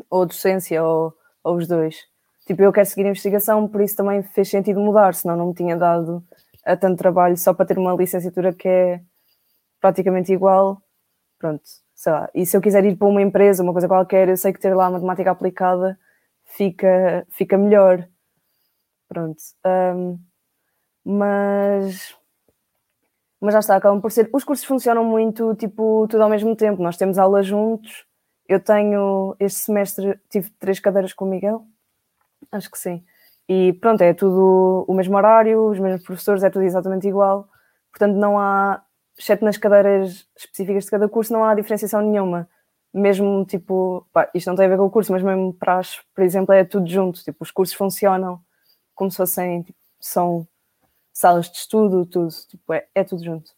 ou 0.10 0.26
docência 0.26 0.84
ou, 0.84 1.14
ou 1.44 1.56
os 1.56 1.68
dois. 1.68 2.08
Tipo, 2.50 2.64
eu 2.64 2.74
quero 2.74 2.88
seguir 2.88 3.06
investigação, 3.06 3.68
por 3.68 3.80
isso 3.80 3.96
também 3.96 4.24
fez 4.24 4.50
sentido 4.50 4.80
mudar, 4.80 5.14
senão 5.14 5.38
não 5.38 5.50
me 5.50 5.54
tinha 5.54 5.78
dado 5.78 6.24
a 6.66 6.76
tanto 6.76 6.98
trabalho 6.98 7.38
só 7.38 7.54
para 7.54 7.68
ter 7.68 7.78
uma 7.78 7.94
licenciatura 7.94 8.52
que 8.52 8.68
é 8.68 9.02
praticamente 9.80 10.34
igual. 10.34 10.82
Pronto, 11.38 11.62
sei 11.94 12.12
lá. 12.12 12.28
E 12.34 12.48
se 12.48 12.58
eu 12.58 12.62
quiser 12.62 12.84
ir 12.86 12.98
para 12.98 13.08
uma 13.08 13.22
empresa, 13.22 13.62
uma 13.62 13.72
coisa 13.72 13.88
qualquer, 13.88 14.30
eu 14.30 14.36
sei 14.36 14.52
que 14.52 14.60
ter 14.60 14.74
lá 14.76 14.90
matemática 14.90 15.30
aplicada 15.30 15.96
fica, 16.44 17.24
fica 17.30 17.56
melhor. 17.56 18.10
Pronto. 19.08 19.38
Um, 19.64 20.20
mas 21.06 22.18
mas 23.40 23.54
já 23.54 23.60
está, 23.60 23.76
acabam 23.76 24.02
por 24.02 24.12
ser. 24.12 24.28
Os 24.34 24.44
cursos 24.44 24.66
funcionam 24.66 25.06
muito, 25.06 25.54
tipo, 25.56 26.08
tudo 26.08 26.24
ao 26.24 26.30
mesmo 26.30 26.56
tempo. 26.56 26.82
Nós 26.82 26.98
temos 26.98 27.20
aulas 27.20 27.46
juntos. 27.46 28.06
Eu 28.48 28.60
tenho, 28.60 29.36
este 29.40 29.60
semestre, 29.60 30.20
tive 30.32 30.50
três 30.60 30.80
cadeiras 30.80 31.14
com 31.14 31.26
o 31.26 31.30
Miguel. 31.30 31.68
Acho 32.52 32.70
que 32.72 32.78
sim. 32.80 33.04
E 33.48 33.74
pronto, 33.74 34.02
é 34.02 34.14
tudo 34.14 34.86
o 34.88 34.94
mesmo 34.94 35.16
horário, 35.18 35.70
os 35.70 35.80
mesmos 35.80 36.04
professores, 36.04 36.44
é 36.44 36.50
tudo 36.50 36.64
exatamente 36.64 37.08
igual. 37.08 37.48
Portanto, 37.92 38.16
não 38.16 38.40
há, 38.40 38.84
exceto 39.18 39.44
nas 39.46 39.58
cadeiras 39.58 40.28
específicas 40.38 40.86
de 40.86 40.92
cada 40.92 41.10
curso, 41.10 41.34
não 41.34 41.44
há 41.44 41.56
diferenciação 41.56 42.02
nenhuma. 42.02 42.48
Mesmo 42.94 43.46
tipo, 43.46 44.08
pá, 44.14 44.30
isto 44.34 44.48
não 44.48 44.56
tem 44.56 44.66
a 44.66 44.70
ver 44.70 44.78
com 44.78 44.86
o 44.86 44.90
curso, 44.92 45.12
mas 45.12 45.24
mesmo 45.24 45.54
para 45.54 45.80
as, 45.80 46.00
por 46.16 46.24
exemplo, 46.24 46.54
é 46.54 46.64
tudo 46.64 46.88
junto. 46.88 47.24
Tipo, 47.24 47.44
os 47.44 47.52
cursos 47.52 47.76
funcionam 47.76 48.42
como 48.96 49.12
se 49.12 49.18
fossem, 49.18 49.64
tipo, 49.64 49.80
são 50.00 50.48
salas 51.14 51.50
de 51.52 51.58
estudo, 51.58 52.06
tudo, 52.06 52.30
tipo, 52.50 52.74
é, 52.74 52.88
é 52.96 53.04
tudo 53.04 53.24
junto. 53.24 53.52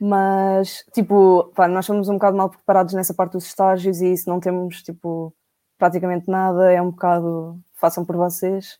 Mas, 0.00 0.84
tipo, 0.92 1.52
pá, 1.54 1.68
nós 1.68 1.86
somos 1.86 2.08
um 2.08 2.14
bocado 2.14 2.36
mal 2.36 2.50
preparados 2.50 2.94
nessa 2.94 3.14
parte 3.14 3.32
dos 3.32 3.44
estágios 3.46 4.00
e 4.00 4.12
isso 4.12 4.28
não 4.28 4.40
temos, 4.40 4.82
tipo, 4.82 5.32
praticamente 5.82 6.30
nada, 6.30 6.70
é 6.72 6.80
um 6.80 6.92
bocado, 6.92 7.60
façam 7.72 8.04
por 8.04 8.14
vocês. 8.14 8.78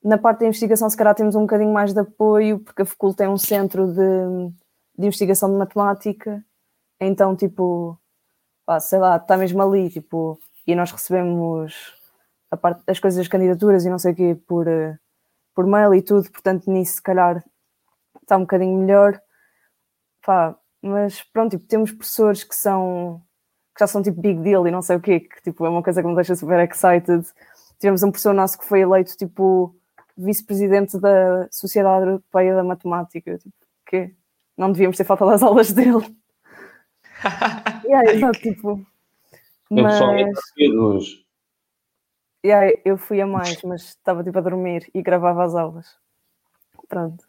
Na 0.00 0.16
parte 0.16 0.40
da 0.40 0.46
investigação, 0.46 0.88
se 0.88 0.96
calhar 0.96 1.12
temos 1.12 1.34
um 1.34 1.40
bocadinho 1.40 1.72
mais 1.72 1.92
de 1.92 1.98
apoio, 1.98 2.60
porque 2.60 2.82
a 2.82 2.84
Facul 2.84 3.12
tem 3.12 3.26
um 3.26 3.36
centro 3.36 3.88
de, 3.88 4.54
de 4.96 5.06
investigação 5.08 5.50
de 5.50 5.58
matemática, 5.58 6.44
então, 7.00 7.34
tipo, 7.34 7.98
pá, 8.64 8.78
sei 8.78 9.00
lá, 9.00 9.16
está 9.16 9.36
mesmo 9.36 9.60
ali, 9.60 9.90
tipo, 9.90 10.38
e 10.64 10.72
nós 10.76 10.92
recebemos 10.92 11.96
a 12.48 12.56
parte, 12.56 12.84
as 12.86 13.00
coisas 13.00 13.18
das 13.18 13.26
candidaturas 13.26 13.84
e 13.84 13.90
não 13.90 13.98
sei 13.98 14.12
o 14.12 14.14
quê 14.14 14.38
por, 14.46 14.68
eh, 14.68 14.96
por 15.52 15.66
mail 15.66 15.92
e 15.96 16.00
tudo, 16.00 16.30
portanto 16.30 16.70
nisso 16.70 16.94
se 16.94 17.02
calhar 17.02 17.44
está 18.22 18.36
um 18.36 18.42
bocadinho 18.42 18.78
melhor. 18.78 19.20
Pá, 20.24 20.56
mas 20.80 21.24
pronto, 21.24 21.50
tipo, 21.56 21.66
temos 21.66 21.90
professores 21.90 22.44
que 22.44 22.54
são 22.54 23.20
que 23.74 23.80
já 23.80 23.86
são 23.86 24.02
tipo 24.02 24.20
big 24.20 24.40
deal 24.40 24.66
e 24.66 24.70
não 24.70 24.82
sei 24.82 24.96
o 24.96 25.00
quê, 25.00 25.20
que 25.20 25.42
tipo, 25.42 25.64
é 25.64 25.68
uma 25.68 25.82
coisa 25.82 26.02
que 26.02 26.08
me 26.08 26.14
deixa 26.14 26.34
super 26.34 26.58
excited. 26.68 27.26
Tivemos 27.78 28.02
um 28.02 28.10
professor 28.10 28.34
nosso 28.34 28.58
que 28.58 28.64
foi 28.64 28.80
eleito 28.80 29.16
tipo 29.16 29.74
vice-presidente 30.16 30.98
da 30.98 31.48
Sociedade 31.50 32.06
Europeia 32.06 32.54
da 32.54 32.64
Matemática, 32.64 33.38
tipo, 33.38 33.54
que 33.86 34.14
não 34.56 34.72
devíamos 34.72 34.96
ter 34.96 35.04
faltado 35.04 35.30
às 35.30 35.42
aulas 35.42 35.72
dele. 35.72 36.04
yeah, 37.84 38.12
exato, 38.12 38.38
tipo. 38.40 38.86
Mas 39.70 39.98
Yeah, 42.44 42.72
eu 42.84 42.96
fui 42.96 43.20
a 43.20 43.26
mais, 43.26 43.60
mas 43.62 43.82
estava 43.82 44.24
tipo 44.24 44.38
a 44.38 44.42
dormir 44.42 44.90
e 44.94 45.02
gravava 45.02 45.44
as 45.44 45.54
aulas. 45.54 45.86
Pronto. 46.88 47.24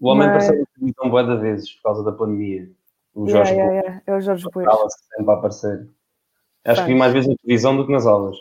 O 0.00 0.08
homem 0.08 0.26
mas... 0.26 0.44
apareceu 0.44 0.58
na 0.58 0.66
televisão 0.74 1.10
boa 1.10 1.22
da 1.22 1.36
vezes 1.36 1.72
por 1.74 1.82
causa 1.82 2.02
da 2.02 2.12
pandemia. 2.12 2.70
O 3.14 3.28
Jorge 3.28 3.52
yeah, 3.52 3.72
yeah, 3.72 3.88
yeah. 3.88 4.02
É 4.06 4.16
o 4.16 4.20
Jorge 4.20 4.44
Bush. 4.44 4.64
Sempre 5.16 5.30
a 5.30 5.34
aparecer. 5.34 5.88
Acho 6.64 6.82
que 6.82 6.88
vi 6.88 6.94
mais 6.94 7.12
vezes 7.12 7.28
na 7.28 7.36
televisão 7.36 7.76
do 7.76 7.86
que 7.86 7.92
nas 7.92 8.06
aulas. 8.06 8.36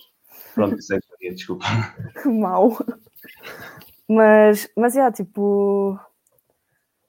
Pronto, 0.56 0.82
sei 0.82 1.00
que 1.20 1.34
desculpa. 1.34 1.66
Que 2.22 2.30
mau. 2.30 2.78
Mas, 4.08 4.70
mas, 4.76 4.96
yeah, 4.96 5.14
tipo... 5.14 6.00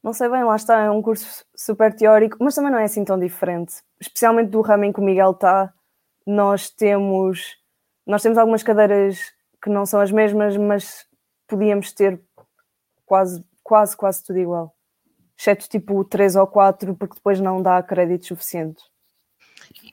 Não 0.03 0.13
sei 0.13 0.29
bem, 0.29 0.45
lá 0.45 0.57
está, 0.57 0.81
é 0.81 0.91
um 0.91 1.01
curso 1.01 1.45
super 1.57 1.95
teórico, 1.95 2.37
mas 2.41 2.55
também 2.55 2.71
não 2.71 2.79
é 2.79 2.85
assim 2.85 3.05
tão 3.05 3.19
diferente. 3.19 3.77
Especialmente 3.99 4.51
do 4.51 4.61
ramo 4.61 4.85
em 4.85 4.93
que 4.93 5.01
o 5.01 5.03
Miguel 5.03 5.31
está, 5.31 5.73
nós 6.27 6.69
temos 6.69 7.57
nós 8.07 8.23
temos 8.23 8.37
algumas 8.37 8.63
cadeiras 8.63 9.33
que 9.63 9.71
não 9.71 9.87
são 9.87 10.01
as 10.01 10.11
mesmas, 10.11 10.57
mas 10.57 11.07
podíamos 11.49 11.93
ter 11.93 12.21
quase, 13.07 13.43
quase, 13.63 13.97
quase 13.97 14.23
tudo 14.23 14.39
igual. 14.39 14.74
Exceto 15.39 15.69
tipo 15.69 16.05
3 16.05 16.37
ou 16.37 16.47
4, 16.47 16.95
porque 16.95 17.17
depois 17.17 17.41
não 17.41 17.61
dá 17.61 17.83
créditos 17.83 18.29
suficientes. 18.29 18.85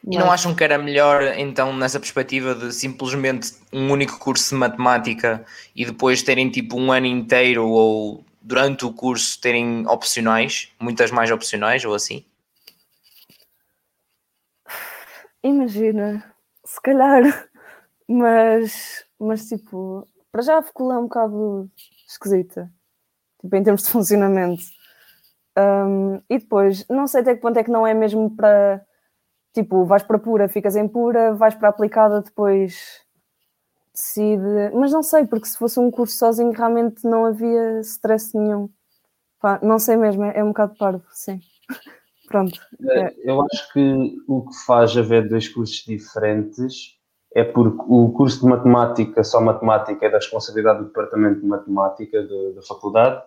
E 0.08 0.18
não 0.18 0.32
acham 0.32 0.56
que 0.56 0.64
era 0.64 0.78
melhor, 0.78 1.22
então, 1.38 1.76
nessa 1.76 2.00
perspectiva 2.00 2.56
de 2.56 2.74
simplesmente 2.74 3.54
um 3.72 3.92
único 3.92 4.18
curso 4.20 4.50
de 4.50 4.56
matemática 4.56 5.46
e 5.76 5.86
depois 5.86 6.24
terem 6.24 6.50
tipo 6.50 6.78
um 6.78 6.92
ano 6.92 7.06
inteiro 7.06 7.68
ou 7.68 8.24
durante 8.42 8.86
o 8.86 8.94
curso 8.94 9.40
terem 9.40 9.88
opcionais, 9.88 10.72
muitas 10.80 11.12
mais 11.12 11.30
opcionais 11.30 11.86
ou 11.86 11.94
assim? 11.94 12.26
Imagina, 15.44 16.24
se 16.66 16.82
calhar 16.82 17.22
mas, 18.08 19.06
mas 19.20 19.48
tipo, 19.48 20.08
para 20.32 20.42
já 20.42 20.58
a 20.58 20.62
é 20.62 20.98
um 20.98 21.04
bocado 21.04 21.70
esquisita, 22.08 22.72
tipo, 23.40 23.56
em 23.56 23.64
termos 23.64 23.84
de 23.84 23.90
funcionamento. 23.90 24.64
Um, 25.58 26.22
e 26.30 26.40
depois, 26.40 26.88
não 26.88 27.08
sei 27.08 27.22
até 27.22 27.36
que 27.36 27.42
ponto 27.42 27.58
é 27.58 27.64
que 27.64 27.72
não 27.72 27.86
é 27.86 27.94
mesmo 27.94 28.34
para 28.36 28.86
tipo, 29.54 29.84
vais 29.86 30.04
para 30.04 30.20
pura, 30.20 30.48
ficas 30.48 30.76
em 30.76 30.88
pura, 30.88 31.34
vais 31.34 31.56
para 31.56 31.70
aplicada, 31.70 32.22
depois 32.22 33.02
decide. 33.94 34.72
Mas 34.74 34.92
não 34.92 35.04
sei, 35.04 35.26
porque 35.26 35.48
se 35.48 35.58
fosse 35.58 35.80
um 35.80 35.92
curso 35.92 36.18
sozinho 36.18 36.52
realmente 36.52 37.06
não 37.06 37.26
havia 37.26 37.82
stress 37.82 38.38
nenhum. 38.38 38.70
Pá, 39.42 39.60
não 39.62 39.80
sei 39.80 39.98
mesmo, 39.98 40.24
é, 40.24 40.40
é 40.40 40.44
um 40.44 40.50
bocado 40.50 40.78
parvo, 40.78 41.04
sim. 41.12 41.40
Pronto. 42.28 42.60
É. 42.90 43.14
Eu 43.30 43.42
acho 43.42 43.74
que 43.74 44.18
o 44.28 44.48
que 44.48 44.56
faz 44.66 44.96
haver 44.96 45.28
dois 45.28 45.50
cursos 45.50 45.84
diferentes 45.84 46.98
é 47.36 47.44
porque 47.44 47.84
o 47.88 48.12
curso 48.12 48.42
de 48.42 48.48
matemática, 48.48 49.24
só 49.24 49.42
matemática, 49.42 50.06
é 50.06 50.10
da 50.10 50.18
responsabilidade 50.18 50.80
do 50.80 50.86
departamento 50.86 51.42
de 51.42 51.46
matemática 51.46 52.24
da 52.24 52.62
faculdade 52.62 53.22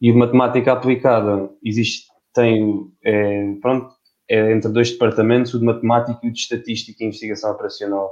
e 0.00 0.10
o 0.10 0.16
matemática 0.16 0.72
aplicada 0.72 1.50
existe, 1.62 2.06
tem, 2.34 2.90
é, 3.04 3.54
pronto, 3.60 3.92
é 4.28 4.52
entre 4.52 4.70
dois 4.70 4.90
departamentos, 4.90 5.52
o 5.54 5.58
de 5.58 5.64
matemática 5.64 6.18
e 6.22 6.28
o 6.28 6.32
de 6.32 6.38
estatística 6.38 7.02
e 7.02 7.06
investigação 7.06 7.52
operacional. 7.52 8.10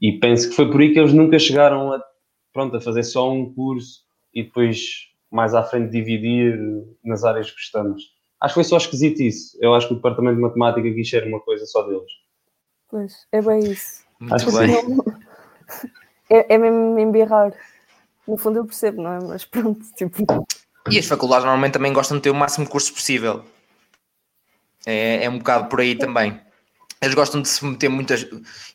E 0.00 0.12
penso 0.12 0.48
que 0.48 0.54
foi 0.54 0.70
por 0.70 0.80
aí 0.80 0.92
que 0.92 0.98
eles 0.98 1.12
nunca 1.12 1.38
chegaram 1.38 1.92
a, 1.92 2.02
pronto, 2.52 2.76
a 2.76 2.80
fazer 2.80 3.02
só 3.02 3.30
um 3.30 3.52
curso 3.52 4.02
e 4.32 4.44
depois 4.44 5.08
mais 5.30 5.54
à 5.54 5.62
frente 5.62 5.90
dividir 5.90 6.58
nas 7.04 7.24
áreas 7.24 7.50
que 7.50 7.60
estamos. 7.60 8.02
Acho 8.40 8.54
que 8.54 8.60
foi 8.60 8.64
só 8.64 8.76
esquisito 8.76 9.20
isso. 9.20 9.58
Eu 9.60 9.74
acho 9.74 9.88
que 9.88 9.94
o 9.94 9.96
departamento 9.96 10.36
de 10.36 10.42
matemática 10.42 10.94
quis 10.94 11.10
ser 11.10 11.26
uma 11.26 11.40
coisa 11.40 11.66
só 11.66 11.82
deles. 11.82 12.10
Pois, 12.88 13.26
é 13.32 13.42
bem 13.42 13.60
isso. 13.60 14.04
Muito 14.20 14.34
Acho 14.34 14.52
bem. 14.56 14.74
É, 16.30 16.54
é 16.54 16.58
mesmo 16.58 16.98
embirrar. 16.98 17.54
No 18.26 18.36
fundo 18.36 18.58
eu 18.58 18.64
percebo, 18.66 19.00
não 19.00 19.12
é? 19.12 19.18
Mas 19.18 19.46
pronto, 19.46 19.80
tipo. 19.96 20.26
E 20.90 20.98
as 20.98 21.06
faculdades 21.06 21.44
normalmente 21.44 21.74
também 21.74 21.92
gostam 21.92 22.16
de 22.16 22.22
ter 22.22 22.30
o 22.30 22.34
máximo 22.34 22.64
de 22.64 22.70
cursos 22.70 22.90
possível. 22.90 23.44
É, 24.86 25.24
é 25.24 25.30
um 25.30 25.38
bocado 25.38 25.68
por 25.68 25.80
aí 25.80 25.94
também. 25.94 26.40
eles 27.00 27.14
gostam 27.14 27.42
de 27.42 27.48
se 27.48 27.64
meter 27.64 27.88
muitas. 27.88 28.26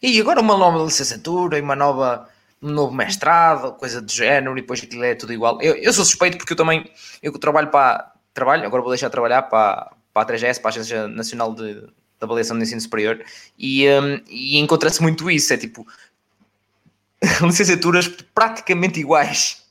E 0.01 0.19
agora 0.19 0.41
uma 0.41 0.57
nova 0.57 0.83
licenciatura 0.83 1.57
e 1.57 1.61
uma 1.61 1.75
nova, 1.75 2.29
um 2.61 2.69
novo 2.69 2.93
mestrado, 2.93 3.73
coisa 3.73 4.01
do 4.01 4.11
género, 4.11 4.57
e 4.57 4.61
depois 4.61 4.83
aquilo 4.83 5.03
é 5.03 5.15
tudo 5.15 5.33
igual. 5.33 5.61
Eu, 5.61 5.75
eu 5.75 5.93
sou 5.93 6.05
suspeito 6.05 6.37
porque 6.37 6.53
eu 6.53 6.57
também 6.57 6.89
eu 7.21 7.31
trabalho 7.37 7.69
para. 7.69 8.11
Trabalho, 8.33 8.65
agora 8.65 8.81
vou 8.81 8.91
deixar 8.91 9.07
de 9.07 9.11
trabalhar 9.11 9.43
para, 9.43 9.91
para 10.11 10.23
a 10.23 10.35
3GS, 10.35 10.59
para 10.59 10.69
a 10.69 10.73
Agência 10.73 11.07
Nacional 11.07 11.53
de, 11.53 11.81
de 11.81 11.87
Avaliação 12.19 12.57
de 12.57 12.63
Ensino 12.63 12.81
Superior, 12.81 13.23
e, 13.59 13.87
um, 13.87 14.19
e 14.27 14.57
encontra-se 14.57 14.99
muito 15.03 15.29
isso. 15.29 15.53
É 15.53 15.57
tipo 15.57 15.85
licenciaturas 17.41 18.07
praticamente 18.07 18.99
iguais. 18.99 19.62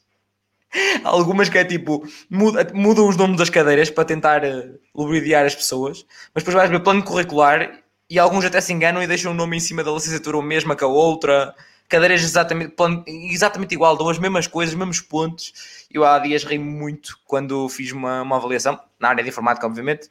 Algumas 1.05 1.49
que 1.49 1.59
é 1.59 1.64
tipo, 1.64 2.07
muda, 2.31 2.70
mudam 2.75 3.09
os 3.09 3.16
nomes 3.16 3.37
das 3.37 3.51
cadeiras 3.51 3.91
para 3.91 4.05
tentar 4.05 4.45
uh, 4.45 4.79
lubridiar 4.95 5.45
as 5.45 5.55
pessoas, 5.55 6.05
mas 6.35 6.43
depois 6.43 6.55
vais 6.55 6.70
ver 6.70 6.81
plano 6.81 7.03
curricular 7.03 7.83
e 8.09 8.18
alguns 8.18 8.45
até 8.45 8.61
se 8.61 8.73
enganam 8.73 9.03
e 9.03 9.07
deixam 9.07 9.33
o 9.33 9.35
nome 9.35 9.57
em 9.57 9.61
cima 9.61 9.83
da 9.83 9.91
licenciatura 9.91 10.39
o 10.39 10.43
mesmo 10.43 10.75
que 10.77 10.85
a 10.85 10.87
outra. 10.87 11.55
Cadeiras 11.89 12.23
exatamente, 12.23 12.73
plano, 12.73 13.05
exatamente 13.07 13.75
igual, 13.75 13.97
dão 13.97 14.09
as 14.09 14.18
mesmas 14.18 14.47
coisas, 14.47 14.73
os 14.73 14.79
mesmos 14.79 15.01
pontos. 15.01 15.87
Eu 15.91 16.05
há 16.05 16.18
dias 16.18 16.45
ri 16.45 16.59
muito 16.59 17.18
quando 17.27 17.68
fiz 17.68 17.93
uma, 17.93 18.23
uma 18.23 18.37
avaliação, 18.37 18.81
na 18.99 19.09
área 19.09 19.23
de 19.23 19.29
informática, 19.29 19.66
obviamente. 19.66 20.11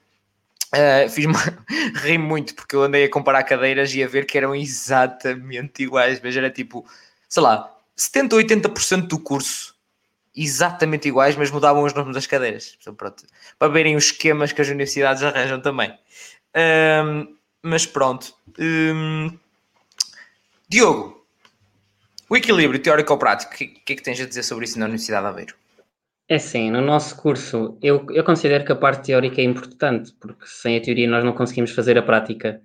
Uh, 0.74 1.09
fiz 1.09 1.26
uma... 1.26 1.39
ri 2.01 2.18
muito 2.18 2.55
porque 2.55 2.76
eu 2.76 2.84
andei 2.84 3.03
a 3.05 3.09
comparar 3.09 3.43
cadeiras 3.43 3.93
e 3.93 4.03
a 4.03 4.07
ver 4.07 4.26
que 4.26 4.38
eram 4.38 4.55
exatamente 4.55 5.84
iguais, 5.84 6.20
mas 6.24 6.36
era 6.38 6.49
tipo, 6.49 6.86
sei 7.28 7.43
lá, 7.43 7.72
70 7.95 8.36
ou 8.36 8.41
80% 8.41 9.07
do 9.07 9.20
curso 9.20 9.76
exatamente 10.36 11.07
iguais, 11.07 11.36
mas 11.36 11.51
mudavam 11.51 11.84
os 11.84 11.93
nomes 11.93 12.13
das 12.13 12.27
cadeiras. 12.27 12.77
Então, 12.79 12.95
pronto, 12.95 13.23
para 13.59 13.71
verem 13.71 13.95
os 13.95 14.05
esquemas 14.05 14.51
que 14.51 14.61
as 14.61 14.67
universidades 14.67 15.23
arranjam 15.23 15.61
também. 15.61 15.93
Um, 16.55 17.36
mas 17.61 17.86
pronto. 17.86 18.34
Um, 18.59 19.38
Diogo, 20.67 21.25
o 22.29 22.38
equilíbrio 22.38 22.82
teórico-prático, 22.82 23.53
o 23.53 23.57
que, 23.57 23.67
que, 23.67 23.93
é 23.93 23.95
que 23.95 24.03
tens 24.03 24.21
a 24.21 24.25
dizer 24.25 24.43
sobre 24.43 24.65
isso 24.65 24.79
na 24.79 24.86
Universidade 24.86 25.23
de 25.23 25.29
Aveiro? 25.29 25.55
É 26.29 26.39
sim, 26.39 26.71
no 26.71 26.79
nosso 26.79 27.17
curso 27.17 27.77
eu, 27.82 28.05
eu 28.11 28.23
considero 28.23 28.63
que 28.63 28.71
a 28.71 28.75
parte 28.75 29.07
teórica 29.07 29.41
é 29.41 29.43
importante, 29.43 30.13
porque 30.13 30.47
sem 30.47 30.77
a 30.77 30.82
teoria 30.82 31.09
nós 31.09 31.25
não 31.25 31.34
conseguimos 31.34 31.71
fazer 31.71 31.97
a 31.97 32.01
prática. 32.01 32.61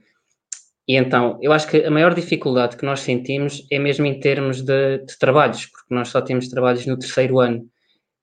E 0.89 0.95
então, 0.95 1.39
eu 1.43 1.53
acho 1.53 1.67
que 1.69 1.85
a 1.85 1.91
maior 1.91 2.15
dificuldade 2.15 2.77
que 2.77 2.85
nós 2.85 3.01
sentimos 3.01 3.67
é 3.71 3.79
mesmo 3.79 4.07
em 4.07 4.21
termos 4.21 4.63
de, 4.63 4.99
de 4.99 5.19
trabalhos, 5.19 5.67
porque 5.67 5.93
nós 5.93 6.09
só 6.09 6.21
temos 6.21 6.49
trabalhos 6.49 6.87
no 6.87 6.99
terceiro 6.99 7.41
ano. 7.41 7.69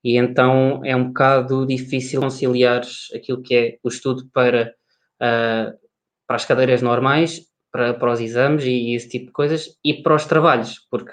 E 0.02 0.16
então 0.16 0.82
é 0.84 0.94
um 0.96 1.08
bocado 1.08 1.66
difícil 1.66 2.20
conciliar 2.20 2.82
aquilo 3.14 3.42
que 3.42 3.54
é 3.54 3.78
o 3.82 3.88
estudo 3.88 4.28
para, 4.32 4.74
uh, 5.16 5.76
para 6.26 6.36
as 6.36 6.44
cadeiras 6.44 6.80
normais, 6.80 7.42
para, 7.70 7.92
para 7.92 8.12
os 8.12 8.20
exames 8.20 8.64
e, 8.64 8.70
e 8.70 8.94
esse 8.94 9.08
tipo 9.08 9.26
de 9.26 9.32
coisas, 9.32 9.78
e 9.84 9.94
para 9.94 10.14
os 10.14 10.24
trabalhos, 10.24 10.78
porque 10.90 11.12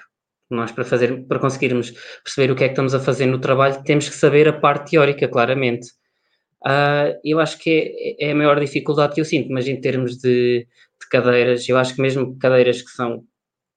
nós 0.50 0.72
para 0.72 0.84
fazer, 0.84 1.26
para 1.26 1.40
conseguirmos 1.40 1.92
perceber 2.24 2.52
o 2.52 2.56
que 2.56 2.64
é 2.64 2.68
que 2.68 2.74
estamos 2.74 2.94
a 2.94 3.00
fazer 3.00 3.26
no 3.26 3.40
trabalho, 3.40 3.82
temos 3.84 4.08
que 4.08 4.16
saber 4.16 4.48
a 4.48 4.54
parte 4.54 4.92
teórica, 4.92 5.28
claramente. 5.28 5.88
Uh, 6.64 7.18
eu 7.24 7.40
acho 7.40 7.58
que 7.58 8.16
é, 8.20 8.28
é, 8.28 8.32
a 8.32 8.36
maior 8.36 8.60
dificuldade 8.60 9.16
que 9.16 9.22
eu 9.22 9.26
sinto, 9.26 9.52
mas 9.52 9.68
em 9.68 9.80
termos 9.80 10.18
de, 10.18 10.68
cadeiras, 11.12 11.68
eu 11.70 11.78
acho 11.78 11.96
que 11.96 12.02
mesmo 12.02 12.38
cadeiras 12.40 12.82
que 12.82 12.90
são 12.90 13.24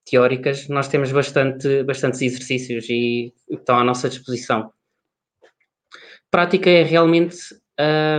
teóricas, 0.08 0.68
nós 0.68 0.88
temos 0.88 1.10
bastante, 1.12 1.82
bastantes 1.82 2.22
exercícios 2.22 2.88
e 2.88 3.32
estão 3.50 3.78
à 3.78 3.84
nossa 3.84 4.08
disposição. 4.08 4.70
Prática 6.30 6.70
é 6.70 6.82
realmente 6.82 7.36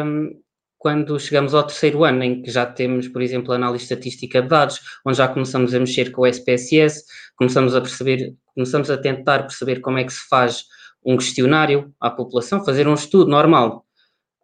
um, 0.05 0.39
quando 0.77 1.19
chegamos 1.19 1.53
ao 1.53 1.63
terceiro 1.63 2.03
ano, 2.03 2.23
em 2.23 2.41
que 2.41 2.51
já 2.51 2.65
temos, 2.65 3.07
por 3.07 3.21
exemplo, 3.21 3.53
análise 3.53 3.83
estatística 3.83 4.41
de 4.41 4.47
dados, 4.47 4.79
onde 5.05 5.17
já 5.17 5.27
começamos 5.27 5.73
a 5.73 5.79
mexer 5.79 6.11
com 6.11 6.21
o 6.21 6.27
SPSS, 6.27 7.05
começamos 7.35 7.75
a 7.75 7.81
perceber, 7.81 8.35
começamos 8.53 8.89
a 8.89 8.97
tentar 8.97 9.39
perceber 9.43 9.79
como 9.79 9.97
é 9.97 10.03
que 10.03 10.13
se 10.13 10.27
faz 10.27 10.65
um 11.03 11.17
questionário 11.17 11.93
à 11.99 12.09
população, 12.09 12.63
fazer 12.63 12.87
um 12.87 12.93
estudo 12.93 13.29
normal 13.29 13.85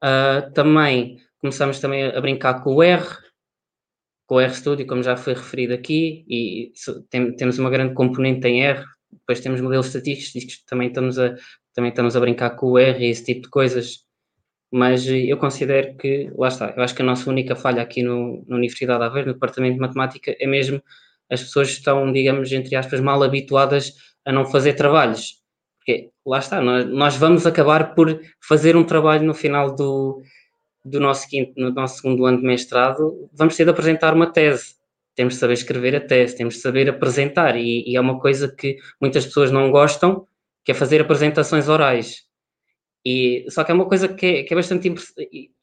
Uh, 0.02 0.52
também 0.54 1.18
começamos 1.40 1.80
também 1.80 2.06
a 2.06 2.20
brincar 2.20 2.64
com 2.64 2.74
o 2.74 2.84
R, 2.84 3.06
com 4.32 4.36
o 4.36 4.40
RStudio, 4.40 4.88
como 4.88 5.04
já 5.04 5.18
foi 5.18 5.34
referido 5.34 5.74
aqui, 5.74 6.24
e 6.26 6.72
tem, 7.10 7.36
temos 7.36 7.60
uma 7.60 7.70
grande 7.70 7.94
componente 7.94 8.48
em 8.48 8.64
R, 8.64 8.82
depois 9.12 9.42
temos 9.42 9.60
modelos 9.60 9.88
estatísticos, 9.88 10.64
também 10.64 10.88
estamos 10.88 11.20
a, 11.20 11.36
também 11.74 11.90
estamos 11.90 12.16
a 12.16 12.20
brincar 12.22 12.52
com 12.52 12.68
o 12.68 12.78
R 12.80 13.06
e 13.06 13.10
esse 13.10 13.26
tipo 13.26 13.42
de 13.42 13.50
coisas, 13.50 14.06
mas 14.72 15.06
eu 15.06 15.36
considero 15.36 15.98
que, 15.98 16.32
lá 16.38 16.48
está, 16.48 16.74
eu 16.78 16.82
acho 16.82 16.96
que 16.96 17.02
a 17.02 17.06
nossa 17.06 17.30
única 17.30 17.58
falha 17.58 17.82
aqui 17.82 18.04
no, 18.04 18.46
na 18.48 18.56
Universidade 18.56 19.00
de 19.00 19.06
Aveiro, 19.06 19.28
no 19.28 19.34
Departamento 19.34 19.74
de 19.74 19.82
Matemática, 19.82 20.34
é 20.40 20.48
mesmo 20.48 20.82
as 21.30 21.42
pessoas 21.42 21.68
estão, 21.68 22.10
digamos, 22.14 22.50
entre 22.54 22.74
aspas, 22.78 23.02
mal 23.02 23.22
habituadas 23.24 23.96
a 24.26 24.32
não 24.32 24.46
fazer 24.46 24.76
trabalhos. 24.76 25.42
Porque 25.78 26.10
lá 26.26 26.40
está, 26.40 26.62
nós, 26.62 26.88
nós 26.88 27.18
vamos 27.18 27.46
acabar 27.46 27.94
por 27.94 28.18
fazer 28.48 28.78
um 28.78 28.86
trabalho 28.86 29.26
no 29.26 29.34
final 29.34 29.76
do, 29.76 30.22
do 30.84 31.00
nosso, 31.00 31.28
quinto, 31.28 31.54
no 31.58 31.72
nosso 31.72 31.98
segundo 32.02 32.26
ano 32.26 32.40
de 32.40 32.44
mestrado, 32.44 33.30
vamos 33.34 33.56
ter 33.56 33.64
de 33.66 33.72
apresentar 33.72 34.14
uma 34.14 34.32
tese. 34.32 34.76
Temos 35.16 35.36
de 35.36 35.40
saber 35.40 35.54
escrever 35.54 35.96
a 35.96 36.02
tese, 36.02 36.38
temos 36.38 36.56
de 36.56 36.62
saber 36.62 36.90
apresentar, 36.90 37.56
e, 37.56 37.84
e 37.86 37.96
é 37.96 38.02
uma 38.02 38.20
coisa 38.20 38.54
que 38.54 38.78
muitas 39.00 39.26
pessoas 39.26 39.52
não 39.52 39.70
gostam, 39.70 40.26
que 40.64 40.72
é 40.72 40.76
fazer 40.76 41.02
apresentações 41.02 41.68
orais. 41.68 42.24
E, 43.06 43.46
só 43.50 43.64
que 43.64 43.72
é 43.72 43.74
uma 43.74 43.88
coisa 43.88 44.08
que 44.08 44.26
é, 44.26 44.44
que 44.44 44.54
é, 44.54 44.56
bastante, 44.56 44.94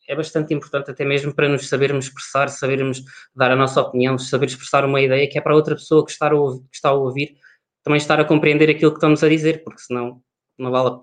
é 0.09 0.17
bastante 0.17 0.53
importante 0.53 0.91
até 0.91 1.05
mesmo 1.05 1.35
para 1.35 1.49
nos 1.49 1.69
sabermos 1.69 2.07
expressar, 2.07 2.49
sabermos 2.49 3.03
dar 3.35 3.51
a 3.51 3.57
nossa 3.57 3.81
opinião, 3.81 4.19
saber 4.19 4.47
expressar 4.47 4.85
uma 4.85 5.01
ideia 5.01 5.29
que 5.29 5.39
é 5.39 5.41
para 5.41 5.55
outra 5.55 5.75
pessoa 5.75 6.05
que 6.05 6.11
está 6.11 6.31
a 6.31 6.35
ouvir, 6.35 6.65
está 6.73 6.89
a 6.91 6.95
ouvir 6.95 7.37
também 7.83 7.99
estar 7.99 8.21
a 8.21 8.25
compreender 8.25 8.69
aquilo 8.69 8.91
que 8.91 8.99
estamos 8.99 9.23
a 9.23 9.29
dizer, 9.29 9.63
porque 9.65 9.81
senão 9.81 10.21
não 10.59 10.71
vale, 10.71 11.01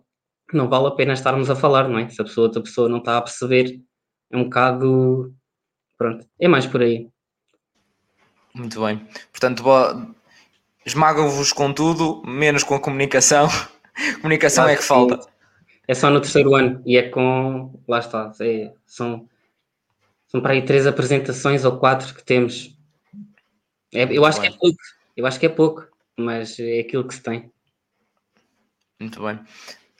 não 0.53 0.69
vale 0.69 0.87
a 0.87 0.91
pena 0.91 1.13
estarmos 1.13 1.49
a 1.49 1.55
falar, 1.55 1.87
não 1.87 1.97
é? 1.97 2.07
Se 2.09 2.21
a 2.21 2.25
pessoa, 2.25 2.47
outra 2.47 2.61
pessoa 2.61 2.89
não 2.89 2.99
está 2.99 3.17
a 3.17 3.21
perceber, 3.21 3.79
é 4.35 4.39
um 4.39 4.45
bocado. 4.45 5.33
Pronto, 5.97 6.25
é 6.39 6.47
mais 6.47 6.65
por 6.65 6.81
aí. 6.81 7.09
Muito 8.53 8.83
bem. 8.83 9.07
Portanto, 9.31 9.63
esmagam-vos 10.85 11.51
com 11.51 11.73
tudo, 11.73 12.21
menos 12.25 12.63
com 12.63 12.75
a 12.75 12.79
comunicação. 12.79 13.47
comunicação 14.21 14.67
é 14.67 14.75
que 14.75 14.83
falta. 14.83 15.19
É 15.87 15.93
só 15.93 16.09
no 16.09 16.21
terceiro 16.21 16.55
ano 16.55 16.81
e 16.85 16.97
é 16.97 17.09
com. 17.09 17.79
Lá 17.87 17.99
está. 17.99 18.31
É, 18.41 18.73
são, 18.85 19.27
são 20.27 20.41
para 20.41 20.53
aí 20.53 20.63
três 20.63 20.87
apresentações 20.87 21.63
ou 21.65 21.77
quatro 21.79 22.13
que 22.13 22.23
temos. 22.23 22.77
É, 23.93 24.03
eu 24.11 24.25
acho 24.25 24.41
que 24.41 24.47
é 24.47 24.51
pouco. 24.51 24.77
Eu 25.15 25.25
acho 25.25 25.39
que 25.39 25.45
é 25.45 25.49
pouco 25.49 25.87
mas 26.17 26.59
é 26.59 26.79
aquilo 26.79 27.07
que 27.07 27.15
se 27.15 27.21
tem. 27.21 27.51
Muito 28.99 29.21
bem. 29.21 29.39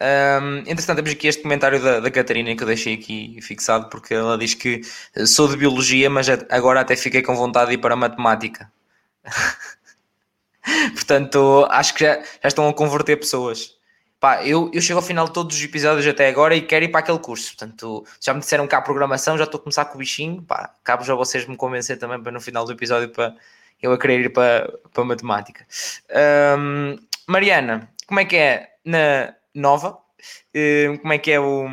Um, 0.01 0.57
entretanto, 0.67 0.97
temos 0.97 1.11
aqui 1.11 1.27
este 1.27 1.41
comentário 1.41 1.81
da, 1.81 2.01
da 2.01 2.11
Catarina 2.11 2.53
que 2.55 2.61
eu 2.61 2.67
deixei 2.67 2.95
aqui 2.95 3.39
fixado 3.41 3.89
porque 3.89 4.13
ela 4.13 4.37
diz 4.37 4.53
que 4.53 4.81
sou 5.25 5.47
de 5.47 5.55
biologia, 5.55 6.09
mas 6.09 6.27
agora 6.49 6.81
até 6.81 6.95
fiquei 6.95 7.21
com 7.21 7.35
vontade 7.35 7.69
de 7.69 7.75
ir 7.75 7.77
para 7.77 7.93
a 7.93 7.97
matemática. 7.97 8.71
Portanto, 10.93 11.65
acho 11.69 11.93
que 11.93 12.03
já, 12.03 12.15
já, 12.17 12.47
estão 12.47 12.67
a 12.67 12.73
converter 12.73 13.17
pessoas. 13.17 13.75
Pá, 14.19 14.43
eu, 14.45 14.69
eu 14.73 14.81
chego 14.81 14.99
ao 14.99 15.05
final 15.05 15.27
de 15.27 15.33
todos 15.33 15.55
os 15.55 15.63
episódios 15.63 16.05
até 16.07 16.27
agora 16.27 16.55
e 16.55 16.61
quero 16.61 16.83
ir 16.85 16.89
para 16.89 17.01
aquele 17.01 17.19
curso. 17.19 17.55
Portanto, 17.55 18.05
já 18.19 18.33
me 18.33 18.39
disseram 18.39 18.67
cá 18.67 18.79
a 18.79 18.81
programação, 18.81 19.37
já 19.37 19.43
estou 19.43 19.59
a 19.59 19.63
começar 19.63 19.85
com 19.85 19.95
o 19.95 19.99
bichinho. 19.99 20.41
Pá, 20.41 20.73
cabe 20.83 21.05
já 21.05 21.13
vocês 21.13 21.47
me 21.47 21.55
convencer 21.55 21.97
também 21.97 22.21
para 22.21 22.31
no 22.31 22.41
final 22.41 22.65
do 22.65 22.71
episódio 22.71 23.09
para 23.09 23.35
eu 23.81 23.93
a 23.93 23.99
querer 23.99 24.21
ir 24.21 24.29
para, 24.33 24.73
para 24.93 25.05
matemática. 25.05 25.65
Um, 26.57 26.97
Mariana, 27.27 27.89
como 28.07 28.19
é 28.19 28.25
que 28.25 28.35
é 28.35 28.69
na 28.83 29.33
nova? 29.55 29.97
Um, 30.55 30.97
como 30.97 31.13
é 31.13 31.17
que 31.17 31.31
é 31.31 31.39
o, 31.39 31.65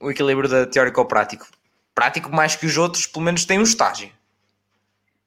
o 0.00 0.10
equilíbrio 0.10 0.48
da 0.48 0.66
teórico 0.66 1.00
ao 1.00 1.06
prático? 1.06 1.46
Prático 1.94 2.30
mais 2.30 2.56
que 2.56 2.66
os 2.66 2.76
outros, 2.76 3.06
pelo 3.06 3.24
menos 3.24 3.44
tem 3.44 3.58
um 3.58 3.62
estágio. 3.62 4.10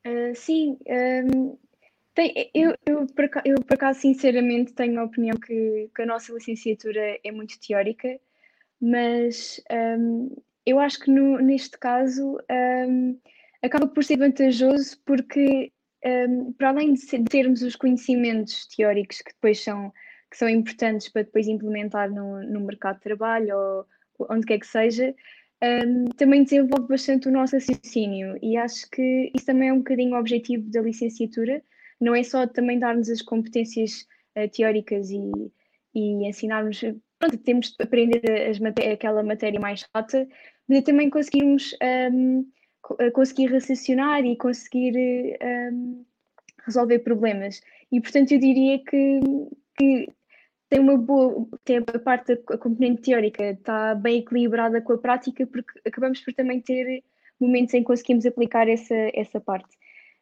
Uh, 0.06 0.36
sim, 0.36 0.78
um, 0.88 1.58
tem, 2.14 2.52
eu, 2.54 2.76
eu, 2.86 3.08
por 3.08 3.30
eu, 3.46 3.56
por 3.64 3.74
acaso, 3.74 4.02
sinceramente, 4.02 4.74
tenho 4.74 5.00
a 5.00 5.04
opinião 5.06 5.38
que, 5.38 5.90
que 5.96 6.02
a 6.02 6.06
nossa 6.06 6.34
licenciatura 6.34 7.20
é 7.24 7.32
muito 7.32 7.60
teórica, 7.60 8.20
mas 8.82 9.62
um, 9.72 10.36
eu 10.66 10.80
acho 10.80 11.00
que 11.00 11.12
no, 11.12 11.38
neste 11.40 11.78
caso 11.78 12.38
um, 12.88 13.18
acaba 13.62 13.88
por 13.88 14.04
ser 14.04 14.18
vantajoso 14.18 14.98
porque 15.06 15.72
para 16.58 16.70
além 16.70 16.94
de, 16.94 17.24
termos 17.24 17.62
os 17.62 17.76
conhecimentos 17.76 18.68
teóricos 18.68 19.22
que 19.22 19.32
depois 19.32 19.64
são, 19.64 19.94
que 20.34 20.38
são 20.40 20.50
importantes 20.50 21.10
para 21.10 21.22
depois 21.22 21.48
implementar 21.48 22.10
no, 22.12 22.42
no 22.42 22.62
mercado 22.62 22.96
de 22.96 23.04
trabalho 23.04 23.56
ou, 23.56 23.86
onde 24.32 24.48
quer 24.48 24.58
que 24.58 24.66
seja, 24.66 25.14
um, 25.64 26.06
também 26.18 26.44
desenvolve 26.44 26.88
bastante 26.88 27.28
o 27.28 27.32
nosso 27.32 27.56
raciocínio 27.56 28.36
e 28.42 28.58
acho 28.58 28.90
que 28.90 29.32
isso 29.36 29.46
também 29.46 29.70
é 29.70 29.74
um 29.74 29.78
bocadinho 29.78 30.16
o 30.16 30.20
objetivo 30.20 30.68
da 30.72 30.82
licenciatura, 30.82 31.62
não 32.02 32.16
é 32.16 32.24
só 32.24 32.48
também 32.48 32.80
darmos 32.80 33.12
as 33.12 33.22
competências 33.22 34.08
uh, 34.36 34.50
teóricas 34.50 35.12
e, 35.12 35.22
e 35.94 36.28
ensinarmos, 36.28 36.82
pronto, 37.20 37.38
temos 37.38 37.68
de 37.70 37.84
aprender 37.84 38.60
maté 38.60 38.92
aquela 38.92 39.22
matéria 39.22 39.60
mais 39.60 39.82
chata, 39.82 40.28
mas 40.68 40.84
também 40.84 41.12
conseguirmos 41.12 41.76
um, 42.12 42.44
conseguir 43.14 43.54
raciocinar 43.54 44.26
e 44.26 44.36
conseguir 44.36 45.38
um, 45.72 46.04
resolver 46.66 47.00
problemas. 47.00 47.62
E 47.92 48.02
portanto 48.02 48.32
eu 48.32 48.40
diria 48.40 48.80
que, 48.84 49.20
que 49.78 50.08
tem 50.74 50.80
uma 50.80 50.98
boa, 50.98 51.48
tem 51.64 51.78
a 51.78 52.00
parte 52.00 52.34
da 52.34 52.58
componente 52.58 53.04
teórica, 53.04 53.52
está 53.52 53.94
bem 53.94 54.18
equilibrada 54.18 54.82
com 54.82 54.94
a 54.94 54.98
prática, 54.98 55.46
porque 55.46 55.80
acabamos 55.86 56.20
por 56.22 56.34
também 56.34 56.60
ter 56.60 57.04
momentos 57.40 57.76
em 57.76 57.82
que 57.82 57.86
conseguimos 57.86 58.26
aplicar 58.26 58.68
essa, 58.68 58.96
essa 59.14 59.40
parte. 59.40 59.70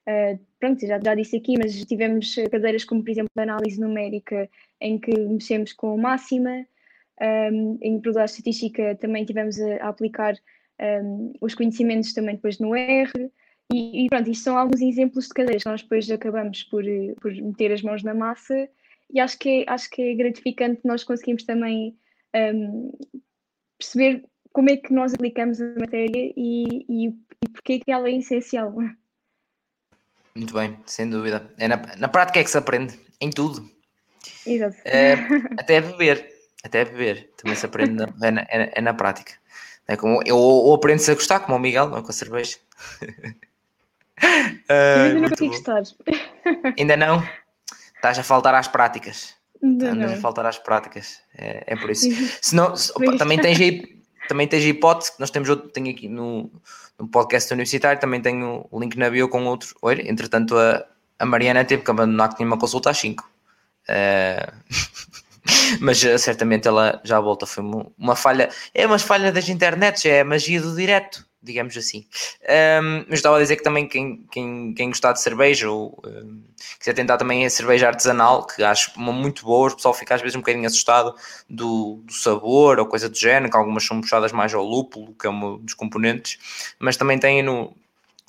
Uh, 0.05 0.37
pronto, 0.59 0.85
já, 0.85 0.99
já 1.01 1.15
disse 1.15 1.37
aqui, 1.37 1.57
mas 1.57 1.73
tivemos 1.85 2.35
cadeiras 2.51 2.83
como, 2.83 3.01
por 3.01 3.11
exemplo, 3.11 3.29
análise 3.37 3.79
numérica, 3.79 4.49
em 4.81 4.99
que 4.99 5.17
mexemos 5.17 5.71
com 5.71 5.95
máxima, 5.97 6.65
um, 7.21 7.77
em 7.81 8.01
probabilidade 8.01 8.31
estatística 8.31 8.95
também 8.95 9.23
tivemos 9.23 9.57
a, 9.57 9.75
a 9.75 9.87
aplicar 9.87 10.33
um, 10.81 11.31
os 11.39 11.55
conhecimentos 11.55 12.11
também 12.11 12.35
depois 12.35 12.59
no 12.59 12.75
R, 12.75 13.31
e, 13.73 14.03
e, 14.03 14.09
pronto, 14.09 14.29
isto 14.29 14.43
são 14.43 14.57
alguns 14.57 14.81
exemplos 14.81 15.29
de 15.29 15.33
cadeiras 15.33 15.63
que 15.63 15.69
nós 15.69 15.81
depois 15.81 16.11
acabamos 16.11 16.63
por, 16.63 16.83
por 17.21 17.33
meter 17.33 17.71
as 17.71 17.81
mãos 17.81 18.03
na 18.03 18.13
massa, 18.13 18.67
e 19.13 19.19
acho 19.19 19.37
que 19.37 19.63
é, 19.63 19.71
acho 19.71 19.89
que 19.89 20.01
é 20.01 20.15
gratificante 20.15 20.81
nós 20.83 21.03
conseguimos 21.03 21.43
também 21.43 21.95
um, 22.35 22.91
perceber 23.77 24.23
como 24.53 24.69
é 24.69 24.77
que 24.77 24.93
nós 24.93 25.13
aplicamos 25.13 25.61
a 25.61 25.67
matéria 25.79 26.33
e, 26.35 26.85
e, 26.89 27.07
e 27.07 27.13
porque 27.53 27.73
é 27.73 27.79
que 27.79 27.91
ela 27.91 28.07
é 28.07 28.17
essencial. 28.17 28.73
Muito 30.35 30.53
bem, 30.53 30.77
sem 30.85 31.09
dúvida. 31.09 31.51
É 31.57 31.67
na, 31.67 31.81
na 31.97 32.07
prática 32.07 32.39
é 32.39 32.43
que 32.43 32.49
se 32.49 32.57
aprende, 32.57 32.97
em 33.19 33.29
tudo. 33.29 33.69
Exato. 34.45 34.77
É, 34.85 35.13
até 35.57 35.81
beber, 35.81 36.33
até 36.63 36.85
beber, 36.85 37.31
também 37.37 37.55
se 37.55 37.65
aprende 37.65 37.93
na, 37.93 38.27
é, 38.27 38.31
na, 38.31 38.41
é, 38.41 38.71
é 38.75 38.81
na 38.81 38.93
prática. 38.93 39.33
É 39.87 39.97
como, 39.97 40.21
eu, 40.25 40.37
ou 40.37 40.73
aprende-se 40.73 41.11
a 41.11 41.15
gostar, 41.15 41.41
como 41.41 41.57
o 41.57 41.59
Miguel, 41.59 41.89
não 41.89 41.97
é 41.97 42.01
com 42.01 42.09
a 42.09 42.13
cerveja. 42.13 42.57
uh, 43.01 43.35
ainda 44.69 45.19
não 45.19 45.29
consegui 45.29 45.49
gostar. 45.49 45.83
Ainda 46.77 46.95
não? 46.95 47.21
Estás 48.01 48.17
a 48.17 48.23
faltar 48.23 48.55
às 48.55 48.67
práticas. 48.67 49.35
Não. 49.61 50.11
a 50.11 50.17
faltar 50.17 50.43
às 50.47 50.57
práticas. 50.57 51.19
É, 51.37 51.63
é 51.67 51.75
por 51.75 51.91
isso. 51.91 52.07
Senão, 52.41 52.75
se- 52.75 52.91
opa, 52.95 53.15
também 53.15 53.37
tens 53.37 53.61
aí, 53.61 54.01
também 54.27 54.47
tens 54.47 54.65
a 54.65 54.67
hipótese 54.67 55.11
que 55.13 55.19
nós 55.19 55.29
temos 55.29 55.47
outro, 55.49 55.69
tenho 55.69 55.91
aqui 55.91 56.07
no, 56.09 56.51
no 56.97 57.07
podcast 57.07 57.53
universitário, 57.53 57.99
também 58.01 58.19
tenho 58.19 58.65
o 58.71 58.79
link 58.79 58.97
na 58.97 59.07
bio 59.07 59.29
com 59.29 59.45
outro. 59.45 59.75
Olha, 59.83 60.01
entretanto, 60.09 60.57
a, 60.57 60.83
a 61.19 61.25
Mariana 61.27 61.63
teve 61.63 61.83
que 61.83 61.91
abandonar 61.91 62.29
que 62.29 62.37
tinha 62.37 62.47
uma 62.47 62.57
consulta 62.57 62.89
às 62.89 62.97
5. 62.97 63.29
mas 65.79 66.03
eh, 66.03 66.17
certamente 66.17 66.67
ela 66.67 67.01
já 67.03 67.19
volta. 67.19 67.45
Foi 67.45 67.63
uma, 67.97 68.15
falha, 68.15 68.49
é 68.73 68.85
uma 68.85 68.99
falha 68.99 69.31
das 69.31 69.49
internets, 69.49 70.05
é 70.05 70.21
a 70.21 70.25
magia 70.25 70.61
do 70.61 70.75
direto, 70.75 71.25
digamos 71.41 71.75
assim. 71.75 72.05
Um, 72.81 73.05
mas 73.07 73.19
estava 73.19 73.37
a 73.37 73.41
dizer 73.41 73.55
que 73.55 73.63
também 73.63 73.87
quem, 73.87 74.25
quem, 74.31 74.73
quem 74.73 74.89
gostar 74.89 75.13
de 75.13 75.21
cerveja 75.21 75.69
ou 75.69 75.99
um, 76.05 76.43
quiser 76.79 76.93
tentar 76.93 77.17
também 77.17 77.45
a 77.45 77.49
cerveja 77.49 77.87
artesanal, 77.87 78.45
que 78.45 78.63
acho 78.63 78.91
uma 78.95 79.11
muito 79.11 79.43
boa, 79.43 79.71
o 79.71 79.75
pessoal 79.75 79.93
fica 79.93 80.15
às 80.15 80.21
vezes 80.21 80.35
um 80.35 80.39
bocadinho 80.39 80.67
assustado 80.67 81.15
do, 81.49 82.01
do 82.05 82.13
sabor 82.13 82.79
ou 82.79 82.85
coisa 82.85 83.09
do 83.09 83.17
género, 83.17 83.51
que 83.51 83.57
algumas 83.57 83.85
são 83.85 83.99
puxadas 84.01 84.31
mais 84.31 84.53
ao 84.53 84.63
lúpulo, 84.63 85.15
que 85.19 85.25
é 85.25 85.29
um 85.29 85.57
dos 85.57 85.73
componentes, 85.73 86.37
mas 86.79 86.97
também 86.97 87.17
tem 87.17 87.41
no. 87.41 87.75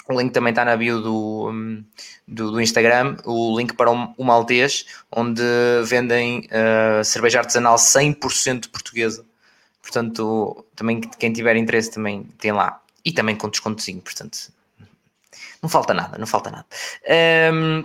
O 0.09 0.19
link 0.19 0.33
também 0.33 0.51
está 0.51 0.65
na 0.65 0.77
bio 0.77 1.01
do, 1.01 1.49
hum, 1.51 1.85
do, 2.27 2.51
do 2.51 2.61
Instagram, 2.61 3.17
o 3.25 3.57
link 3.57 3.75
para 3.75 3.91
o, 3.91 4.25
Maltês, 4.25 4.85
onde 5.11 5.43
vendem 5.85 6.49
uh, 6.51 7.05
cerveja 7.05 7.39
artesanal 7.39 7.77
100% 7.77 8.69
portuguesa. 8.71 9.25
Portanto, 9.81 10.65
também 10.75 11.01
quem 11.01 11.33
tiver 11.33 11.57
interesse 11.57 11.91
também 11.91 12.25
tem 12.39 12.53
lá. 12.53 12.81
E 13.05 13.13
também 13.13 13.35
com 13.37 13.49
descontozinho, 13.49 14.01
portanto, 14.01 14.53
não 15.61 15.69
falta 15.69 15.93
nada, 15.95 16.19
não 16.19 16.27
falta 16.27 16.51
nada. 16.51 16.67
Um, 17.53 17.85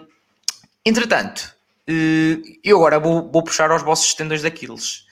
entretanto, 0.85 1.55
uh, 1.89 2.59
eu 2.63 2.77
agora 2.77 2.99
vou, 2.99 3.31
vou, 3.31 3.43
puxar 3.43 3.71
aos 3.71 3.83
vossos 3.83 4.13
tendões 4.13 4.41
daqueles. 4.41 5.05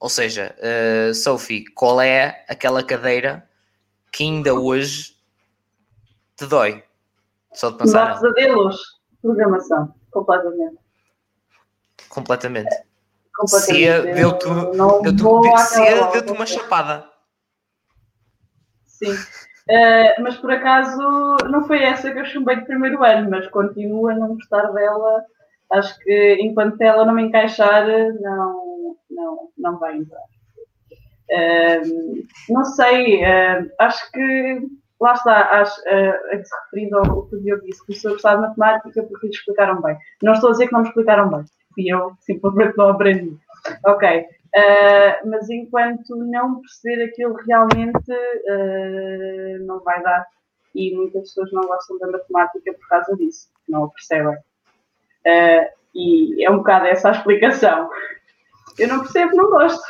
Ou 0.00 0.08
seja, 0.08 0.54
uh, 0.58 1.14
Sophie, 1.14 1.64
qual 1.74 2.00
é 2.00 2.44
aquela 2.48 2.82
cadeira 2.82 3.46
que 4.12 4.22
ainda 4.24 4.54
hoje 4.54 5.17
te 6.38 6.46
dói? 6.46 6.84
Só 7.52 7.70
de 7.70 7.78
pensar. 7.78 8.06
Dá 8.06 8.14
pesadelos. 8.14 8.76
Programação. 9.20 9.94
Completamente. 10.10 10.78
Completamente. 12.08 12.76
Completamente. 13.36 13.78
Cia 13.78 14.02
deu-te 14.14 14.44
deu 14.44 15.02
deu 16.12 16.22
deu 16.22 16.34
uma 16.34 16.46
chapada. 16.46 17.10
Sim. 18.86 19.14
Eh, 19.68 20.20
mas 20.20 20.36
por 20.36 20.50
acaso 20.50 21.36
não 21.50 21.66
foi 21.66 21.82
essa 21.82 22.10
que 22.10 22.18
eu 22.18 22.24
chumbei 22.24 22.56
de 22.56 22.64
primeiro 22.64 23.04
ano, 23.04 23.28
mas 23.30 23.46
continuo 23.48 24.08
a 24.08 24.14
não 24.14 24.34
gostar 24.34 24.72
dela. 24.72 25.24
Acho 25.70 25.98
que 25.98 26.38
enquanto 26.40 26.80
ela 26.80 27.04
não 27.04 27.14
me 27.14 27.24
encaixar, 27.24 27.86
não, 28.20 28.96
não, 29.10 29.50
não 29.58 29.78
vai 29.78 29.98
entrar. 29.98 30.22
Eh, 31.30 31.82
não 32.48 32.64
sei, 32.64 33.22
eh, 33.22 33.70
acho 33.78 34.10
que 34.12 34.62
lá 35.00 35.12
está, 35.12 35.60
acho, 35.60 35.80
uh, 35.82 36.34
a 36.34 36.36
que 36.38 36.44
se 36.44 36.54
referindo 36.64 36.98
ao 36.98 37.26
que 37.26 37.36
o 37.36 37.40
Diogo 37.40 37.64
disse, 37.64 37.84
começou 37.84 38.10
a 38.10 38.14
gostar 38.14 38.34
de 38.34 38.40
matemática 38.42 39.02
porque 39.02 39.26
lhe 39.26 39.32
explicaram 39.32 39.80
bem. 39.80 39.96
Não 40.22 40.32
estou 40.32 40.48
a 40.48 40.52
dizer 40.52 40.66
que 40.66 40.72
não 40.72 40.82
me 40.82 40.88
explicaram 40.88 41.30
bem, 41.30 41.44
fui 41.74 41.88
eu 41.88 42.12
simplesmente 42.20 42.76
não 42.76 42.88
aprendi. 42.88 43.36
Ok, 43.86 44.20
uh, 44.20 45.28
mas 45.28 45.48
enquanto 45.50 46.16
não 46.16 46.60
perceber 46.60 47.04
aquilo 47.04 47.34
realmente, 47.46 48.12
uh, 48.12 49.66
não 49.66 49.80
vai 49.80 50.02
dar. 50.02 50.26
E 50.74 50.94
muitas 50.94 51.22
pessoas 51.22 51.50
não 51.52 51.62
gostam 51.62 51.98
da 51.98 52.06
matemática 52.06 52.72
por 52.72 52.88
causa 52.88 53.16
disso, 53.16 53.48
não 53.68 53.84
a 53.84 53.90
percebem. 53.90 54.36
Uh, 55.26 55.78
e 55.94 56.44
é 56.44 56.50
um 56.50 56.58
bocado 56.58 56.86
essa 56.86 57.08
a 57.08 57.12
explicação. 57.12 57.90
Eu 58.78 58.88
não 58.88 59.00
percebo, 59.00 59.34
não 59.34 59.50
gosto. 59.50 59.82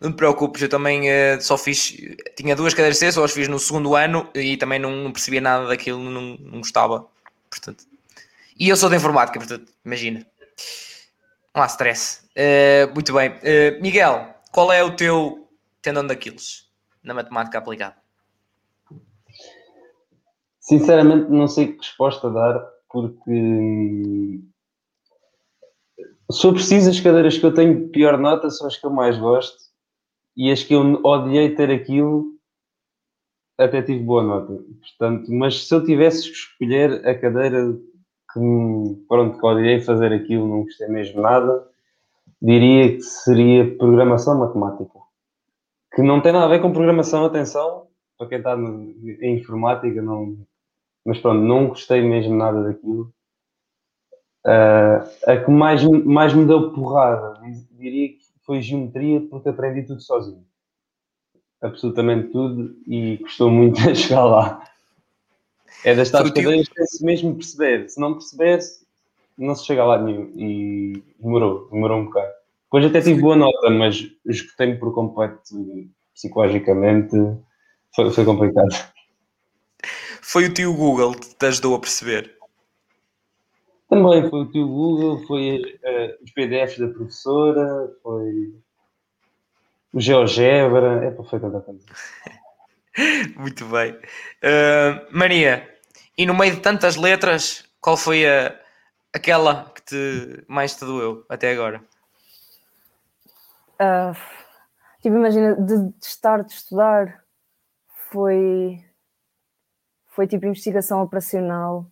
Não 0.00 0.10
te 0.10 0.16
preocupes, 0.16 0.62
eu 0.62 0.68
também 0.68 1.02
uh, 1.08 1.40
só 1.40 1.56
fiz. 1.56 1.96
Tinha 2.36 2.54
duas 2.54 2.74
cadeiras 2.74 2.98
C, 2.98 3.10
só 3.10 3.24
as 3.24 3.32
fiz 3.32 3.48
no 3.48 3.58
segundo 3.58 3.94
ano 3.94 4.28
e 4.34 4.56
também 4.56 4.78
não, 4.78 4.90
não 4.90 5.12
percebia 5.12 5.40
nada 5.40 5.66
daquilo, 5.66 5.98
não, 5.98 6.36
não 6.38 6.58
gostava. 6.58 7.06
Portanto. 7.48 7.84
E 8.58 8.68
eu 8.68 8.76
sou 8.76 8.90
de 8.90 8.96
informática, 8.96 9.38
portanto, 9.38 9.72
imagina. 9.84 10.26
Não 11.54 11.62
há 11.62 11.66
stress. 11.66 12.22
Uh, 12.32 12.92
muito 12.92 13.12
bem. 13.14 13.30
Uh, 13.30 13.80
Miguel, 13.80 14.34
qual 14.52 14.70
é 14.70 14.82
o 14.84 14.94
teu 14.94 15.48
tendão 15.80 16.06
daqueles 16.06 16.66
na 17.02 17.14
matemática 17.14 17.58
aplicada? 17.58 17.96
Sinceramente, 20.60 21.30
não 21.30 21.46
sei 21.46 21.68
que 21.68 21.78
resposta 21.78 22.28
dar, 22.28 22.60
porque 22.90 24.40
se 26.30 26.46
eu 26.46 26.52
preciso, 26.52 26.90
as 26.90 26.98
cadeiras 26.98 27.38
que 27.38 27.46
eu 27.46 27.54
tenho 27.54 27.88
pior 27.88 28.18
nota 28.18 28.50
são 28.50 28.66
as 28.66 28.76
que 28.76 28.84
eu 28.84 28.90
mais 28.90 29.16
gosto 29.16 29.65
e 30.36 30.50
as 30.50 30.62
que 30.62 30.74
eu 30.74 31.00
odiei 31.04 31.54
ter 31.54 31.70
aquilo 31.70 32.36
até 33.58 33.82
tive 33.82 34.00
boa 34.00 34.22
nota. 34.22 34.52
Portanto, 34.80 35.32
mas 35.32 35.66
se 35.66 35.74
eu 35.74 35.84
tivesse 35.84 36.24
que 36.24 36.36
escolher 36.36 37.06
a 37.08 37.18
cadeira 37.18 37.72
que, 38.32 39.04
pronto, 39.08 39.38
que 39.38 39.46
odiei 39.46 39.80
fazer 39.80 40.12
aquilo, 40.12 40.46
não 40.46 40.62
gostei 40.64 40.88
mesmo 40.88 41.22
nada, 41.22 41.66
diria 42.40 42.96
que 42.96 43.02
seria 43.02 43.76
programação 43.76 44.38
matemática. 44.38 44.98
Que 45.94 46.02
não 46.02 46.20
tem 46.20 46.32
nada 46.32 46.44
a 46.44 46.48
ver 46.48 46.60
com 46.60 46.72
programação, 46.72 47.24
atenção, 47.24 47.86
para 48.18 48.28
quem 48.28 48.38
está 48.38 48.54
no, 48.56 48.94
em 49.22 49.36
informática, 49.36 50.02
não, 50.02 50.36
mas 51.04 51.18
pronto, 51.18 51.40
não 51.40 51.68
gostei 51.68 52.02
mesmo 52.02 52.34
nada 52.34 52.62
daquilo. 52.62 53.12
Uh, 54.44 55.02
a 55.26 55.36
que 55.44 55.50
mais, 55.50 55.82
mais 56.04 56.32
me 56.34 56.46
deu 56.46 56.72
porrada, 56.72 57.40
diria 57.72 58.10
que 58.10 58.25
foi 58.46 58.62
geometria, 58.62 59.20
porque 59.20 59.48
aprendi 59.48 59.82
tudo 59.82 60.00
sozinho. 60.00 60.46
Absolutamente 61.60 62.28
tudo 62.28 62.76
e 62.86 63.18
custou 63.18 63.50
muito 63.50 63.80
a 63.80 63.92
chegar 63.94 64.24
lá. 64.24 64.64
É 65.84 65.94
das 65.94 66.10
tais 66.10 66.30
cadeiras 66.30 66.68
que 66.68 66.74
tem-se 66.74 67.04
mesmo 67.04 67.34
perceber. 67.34 67.88
Se 67.88 68.00
não 68.00 68.14
percebesse, 68.14 68.86
não 69.36 69.54
se 69.54 69.66
chega 69.66 69.84
lá 69.84 70.00
nenhum. 70.00 70.32
E 70.36 71.02
demorou, 71.18 71.68
demorou 71.70 71.98
um 71.98 72.04
bocado. 72.06 72.32
Depois 72.64 72.84
até 72.84 73.00
tive 73.00 73.20
boa 73.20 73.36
nota, 73.36 73.70
mas 73.70 74.10
escutei-me 74.24 74.76
por 74.76 74.94
completo 74.94 75.40
psicologicamente. 76.14 77.16
Foi, 77.94 78.10
foi 78.10 78.24
complicado. 78.24 78.74
Foi 80.22 80.46
o 80.46 80.52
tio 80.52 80.74
Google 80.74 81.14
que 81.14 81.34
te 81.34 81.46
ajudou 81.46 81.74
a 81.74 81.80
perceber? 81.80 82.35
Também 83.88 84.28
foi 84.28 84.40
o 84.40 84.50
tio 84.50 84.66
Google, 84.66 85.24
foi 85.26 85.60
uh, 85.60 86.24
os 86.24 86.30
PDFs 86.32 86.78
da 86.78 86.88
professora, 86.88 87.92
foi 88.02 88.54
o 89.92 90.00
GeoGebra, 90.00 91.04
é 91.04 91.22
foi 91.22 91.38
tanta 91.38 91.60
coisa. 91.60 91.84
Muito 93.38 93.64
bem. 93.66 93.92
Uh, 93.92 95.06
Maria, 95.10 95.68
e 96.18 96.26
no 96.26 96.34
meio 96.34 96.54
de 96.56 96.60
tantas 96.60 96.96
letras, 96.96 97.64
qual 97.80 97.96
foi 97.96 98.26
a, 98.26 98.58
aquela 99.14 99.70
que 99.70 99.82
te, 99.82 100.44
mais 100.48 100.74
te 100.74 100.84
doeu 100.84 101.24
até 101.28 101.52
agora? 101.52 101.80
Uh, 103.80 104.16
tipo, 105.00 105.14
imagina, 105.14 105.54
de, 105.54 105.90
de 105.90 106.06
estar, 106.06 106.42
de 106.42 106.52
estudar, 106.52 107.22
foi 108.10 108.82
foi 110.06 110.26
tipo 110.26 110.46
investigação 110.46 111.02
operacional, 111.02 111.86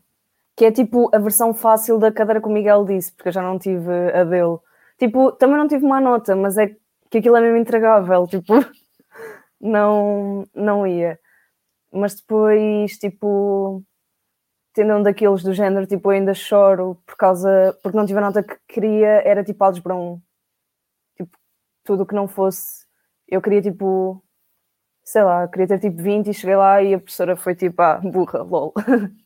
que 0.56 0.64
é 0.64 0.72
tipo 0.72 1.10
a 1.14 1.18
versão 1.18 1.52
fácil 1.54 1.98
da 1.98 2.12
cadeira 2.12 2.40
que 2.40 2.48
o 2.48 2.52
Miguel 2.52 2.84
disse, 2.84 3.12
porque 3.12 3.28
eu 3.28 3.32
já 3.32 3.42
não 3.42 3.58
tive 3.58 3.90
a 4.12 4.24
dele. 4.24 4.58
Tipo, 4.98 5.32
também 5.32 5.56
não 5.56 5.68
tive 5.68 5.86
má 5.86 6.00
nota, 6.00 6.36
mas 6.36 6.56
é 6.58 6.68
que 7.10 7.18
aquilo 7.18 7.36
é 7.36 7.40
mesmo 7.40 7.56
intragável, 7.58 8.26
tipo, 8.28 8.54
não, 9.60 10.44
não 10.54 10.86
ia. 10.86 11.18
Mas 11.92 12.14
depois, 12.16 12.98
tipo, 12.98 13.82
tendo 14.74 14.94
um 14.94 15.02
daqueles 15.02 15.42
do 15.42 15.54
género, 15.54 15.86
tipo, 15.86 16.10
eu 16.12 16.16
ainda 16.16 16.34
choro 16.34 16.96
por 17.06 17.16
causa, 17.16 17.78
porque 17.82 17.96
não 17.96 18.06
tive 18.06 18.18
a 18.18 18.22
nota 18.22 18.42
que 18.42 18.56
queria, 18.68 19.22
era 19.24 19.44
tipo 19.44 19.62
álgebra 19.64 19.94
1. 19.94 20.20
Tipo, 21.16 21.38
tudo 21.84 22.06
que 22.06 22.14
não 22.14 22.28
fosse, 22.28 22.86
eu 23.28 23.42
queria 23.42 23.62
tipo, 23.62 24.22
sei 25.04 25.22
lá, 25.24 25.48
queria 25.48 25.68
ter 25.68 25.80
tipo 25.80 26.02
20 26.02 26.30
e 26.30 26.34
cheguei 26.34 26.56
lá 26.56 26.82
e 26.82 26.94
a 26.94 26.98
professora 26.98 27.36
foi 27.36 27.54
tipo, 27.56 27.80
ah, 27.82 27.98
burra, 28.02 28.42
lol. 28.42 28.74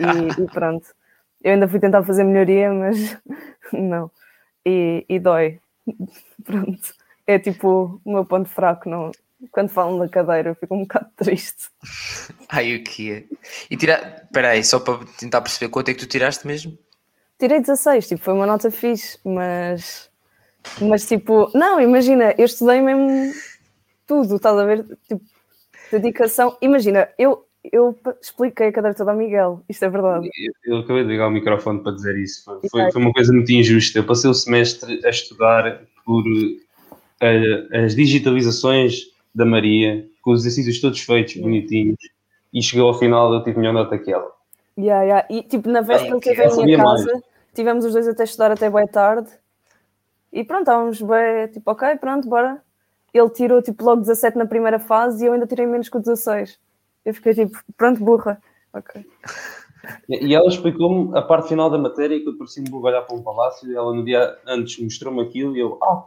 e, 0.00 0.42
e 0.42 0.46
pronto. 0.46 0.86
Eu 1.42 1.52
ainda 1.52 1.68
fui 1.68 1.78
tentar 1.78 2.02
fazer 2.02 2.24
melhoria, 2.24 2.72
mas 2.72 3.16
não. 3.72 4.10
E, 4.64 5.04
e 5.08 5.18
dói. 5.18 5.60
Pronto. 6.44 6.94
É 7.26 7.38
tipo 7.38 8.00
o 8.04 8.12
meu 8.12 8.24
ponto 8.24 8.48
fraco. 8.48 8.88
Não, 8.88 9.12
quando 9.50 9.68
falam 9.68 9.98
da 9.98 10.08
cadeira, 10.08 10.50
eu 10.50 10.54
fico 10.54 10.74
um 10.74 10.82
bocado 10.82 11.10
triste. 11.16 11.68
Ai, 12.48 12.76
o 12.76 12.84
que 12.84 13.12
é? 13.12 13.24
E 13.70 13.76
tirar. 13.76 14.22
Espera 14.24 14.50
aí, 14.50 14.64
só 14.64 14.80
para 14.80 15.04
tentar 15.18 15.40
perceber 15.40 15.70
quanto 15.70 15.90
é 15.90 15.94
que 15.94 16.00
tu 16.00 16.06
tiraste 16.06 16.46
mesmo? 16.46 16.76
Tirei 17.38 17.60
16, 17.60 18.08
tipo, 18.08 18.22
foi 18.22 18.34
uma 18.34 18.46
nota 18.46 18.70
fixe, 18.70 19.18
mas. 19.24 20.10
Mas 20.80 21.06
tipo, 21.06 21.50
não, 21.54 21.80
imagina, 21.80 22.34
eu 22.36 22.44
estudei 22.44 22.80
mesmo 22.80 23.32
tudo, 24.06 24.36
estás 24.36 24.58
a 24.58 24.64
ver? 24.64 24.84
Tipo, 25.06 25.22
dedicação. 25.92 26.58
Imagina, 26.60 27.08
eu, 27.16 27.46
eu 27.72 27.96
expliquei 28.20 28.68
a 28.68 28.72
cadeira 28.72 28.96
toda 28.96 29.10
ao 29.10 29.16
Miguel, 29.16 29.62
isto 29.68 29.84
é 29.84 29.88
verdade. 29.88 30.28
Eu, 30.64 30.74
eu 30.74 30.80
acabei 30.80 31.02
de 31.02 31.10
ligar 31.10 31.28
o 31.28 31.30
microfone 31.30 31.82
para 31.82 31.92
dizer 31.92 32.16
isso. 32.16 32.44
Foi, 32.44 32.60
foi, 32.68 32.92
foi 32.92 33.02
uma 33.02 33.12
coisa 33.12 33.32
muito 33.32 33.50
injusta. 33.50 33.98
Eu 33.98 34.04
passei 34.04 34.30
o 34.30 34.34
semestre 34.34 35.00
a 35.04 35.08
estudar 35.08 35.82
por 36.04 36.22
uh, 36.22 37.84
as 37.84 37.94
digitalizações 37.94 39.02
da 39.34 39.44
Maria, 39.44 40.06
com 40.22 40.32
os 40.32 40.40
exercícios 40.40 40.80
todos 40.80 41.00
feitos, 41.00 41.36
bonitinhos, 41.36 41.98
e 42.52 42.62
chegou 42.62 42.88
ao 42.88 42.98
final 42.98 43.32
eu 43.32 43.42
tive 43.42 43.58
melhor 43.58 43.72
nota 43.72 43.98
que 43.98 44.12
ela. 44.12 44.30
Yeah, 44.78 45.02
yeah. 45.02 45.26
E 45.28 45.42
tipo, 45.42 45.68
na 45.68 45.80
véspera 45.80 46.14
Ai, 46.14 46.20
que 46.20 46.30
eu 46.30 46.34
veio 46.34 46.52
à 46.52 46.64
minha 46.64 46.78
casa, 46.78 47.22
tivemos 47.54 47.84
os 47.84 47.92
dois 47.92 48.08
até 48.08 48.24
estudar 48.24 48.52
até 48.52 48.70
bem 48.70 48.86
tarde. 48.86 49.28
E 50.32 50.44
pronto, 50.44 50.60
estávamos 50.62 51.00
bem, 51.02 51.48
tipo, 51.48 51.70
ok, 51.70 51.96
pronto, 51.96 52.28
bora. 52.28 52.62
Ele 53.12 53.30
tirou 53.30 53.62
tipo 53.62 53.84
logo 53.84 54.02
17 54.02 54.36
na 54.36 54.46
primeira 54.46 54.78
fase 54.78 55.24
e 55.24 55.26
eu 55.26 55.32
ainda 55.32 55.46
tirei 55.46 55.66
menos 55.66 55.88
que 55.88 55.96
o 55.96 56.00
16. 56.00 56.58
Eu 57.08 57.14
fiquei 57.14 57.32
tipo, 57.32 57.58
pronto, 57.74 58.04
burra. 58.04 58.38
Ok. 58.74 59.02
E 60.10 60.34
ela 60.34 60.46
explicou-me 60.46 61.16
a 61.16 61.22
parte 61.22 61.48
final 61.48 61.70
da 61.70 61.78
matéria 61.78 62.20
que 62.20 62.28
eu 62.28 62.36
parecia-me 62.36 62.68
vou 62.68 62.82
olhar 62.82 63.00
para 63.00 63.16
um 63.16 63.22
palácio 63.22 63.66
e 63.70 63.74
ela 63.74 63.94
no 63.94 64.04
dia 64.04 64.36
antes 64.46 64.78
mostrou-me 64.78 65.22
aquilo 65.22 65.56
e 65.56 65.60
eu, 65.60 65.78
ah, 65.82 66.04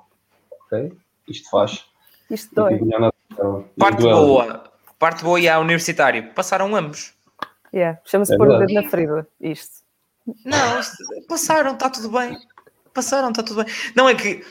ok, 0.67 0.93
isto 1.27 1.49
faz. 1.49 1.85
Isto 2.29 2.53
dói. 2.53 2.79
ela. 2.93 3.11
Parte 3.79 4.03
boa. 4.03 4.63
Parte 4.99 5.23
boa 5.23 5.39
e 5.39 5.49
a 5.49 5.57
universitário. 5.59 6.31
Passaram 6.35 6.75
ambos. 6.75 7.15
Yeah. 7.73 7.99
Chama-se 8.05 8.35
É 8.35 8.37
pôr 8.37 8.49
o 8.49 8.59
dedo 8.59 8.73
na 8.73 8.87
ferida. 8.87 9.27
Isto. 9.39 9.81
Não, 10.45 10.79
isto- 10.79 11.03
passaram, 11.27 11.73
está 11.73 11.89
tudo 11.89 12.11
bem. 12.11 12.37
Passaram, 12.93 13.29
está 13.29 13.41
tudo 13.41 13.63
bem. 13.63 13.73
Não 13.95 14.07
é 14.07 14.13
que 14.13 14.45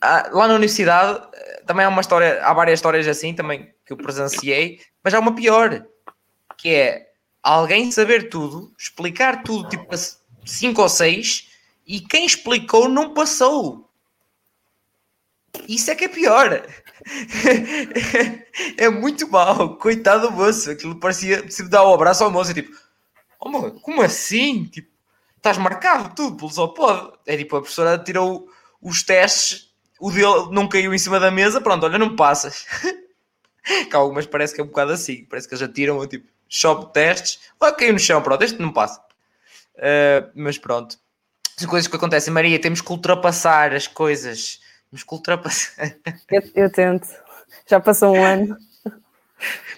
ah, 0.00 0.28
lá 0.32 0.48
na 0.48 0.54
universidade 0.54 1.22
eh, 1.32 1.62
também 1.64 1.86
há 1.86 1.88
uma 1.88 2.00
história, 2.00 2.44
há 2.44 2.52
várias 2.52 2.78
histórias 2.78 3.06
assim 3.06 3.32
também 3.34 3.72
que 3.86 3.92
eu 3.92 3.96
presenciei, 3.96 4.80
mas 5.04 5.14
há 5.14 5.20
uma 5.20 5.34
pior, 5.34 5.84
que 6.62 6.68
é 6.68 7.10
alguém 7.42 7.90
saber 7.90 8.28
tudo, 8.28 8.72
explicar 8.78 9.42
tudo 9.42 9.68
tipo 9.68 9.92
a 9.92 9.98
5 10.46 10.80
ou 10.80 10.88
6 10.88 11.48
e 11.84 11.98
quem 12.00 12.24
explicou 12.24 12.88
não 12.88 13.12
passou. 13.12 13.90
Isso 15.68 15.90
é 15.90 15.96
que 15.96 16.04
é 16.04 16.08
pior. 16.08 16.64
é 18.78 18.88
muito 18.88 19.28
mau. 19.28 19.76
Coitado 19.76 20.28
do 20.28 20.32
moço. 20.32 20.70
Aquilo 20.70 21.00
parecia 21.00 21.50
se 21.50 21.68
dar 21.68 21.82
o 21.82 21.92
abraço 21.92 22.22
ao 22.22 22.30
moço. 22.30 22.54
Tipo, 22.54 22.70
oh, 23.40 23.72
como 23.72 24.00
assim? 24.00 24.64
Tipo, 24.66 24.88
estás 25.36 25.58
marcado 25.58 26.14
tudo 26.14 26.36
pelo 26.36 26.50
só 26.50 26.68
pode. 26.68 27.18
É 27.26 27.36
tipo, 27.36 27.56
a 27.56 27.60
professora 27.60 27.98
tirou 27.98 28.48
os 28.80 29.02
testes, 29.02 29.74
o 30.00 30.12
dele 30.12 30.48
não 30.52 30.68
caiu 30.68 30.94
em 30.94 30.98
cima 30.98 31.18
da 31.18 31.30
mesa, 31.30 31.60
pronto, 31.60 31.84
olha, 31.84 31.98
não 31.98 32.14
passas. 32.14 32.66
que 33.90 33.96
algumas 33.96 34.26
parece 34.26 34.54
que 34.54 34.60
é 34.60 34.64
um 34.64 34.68
bocado 34.68 34.92
assim, 34.92 35.24
parece 35.24 35.48
que 35.48 35.54
eles 35.54 35.60
já 35.60 35.68
tiram, 35.68 36.06
tipo, 36.06 36.31
shop 36.52 36.92
testes, 36.92 37.40
olha, 37.58 37.72
caiu 37.72 37.94
no 37.94 37.98
chão, 37.98 38.20
pronto, 38.22 38.42
este 38.42 38.60
não 38.60 38.72
passa. 38.72 39.00
Uh, 39.76 40.30
mas 40.34 40.58
pronto, 40.58 40.98
são 41.56 41.68
coisas 41.68 41.88
que 41.88 41.96
acontecem, 41.96 42.32
Maria, 42.32 42.60
temos 42.60 42.82
que 42.82 42.92
ultrapassar 42.92 43.72
as 43.72 43.86
coisas, 43.86 44.60
temos 44.90 45.02
que 45.02 45.14
ultrapassar. 45.14 45.96
Eu, 46.30 46.42
eu 46.54 46.70
tento. 46.70 47.08
Já 47.66 47.80
passou 47.80 48.14
um 48.14 48.22
ano. 48.22 48.56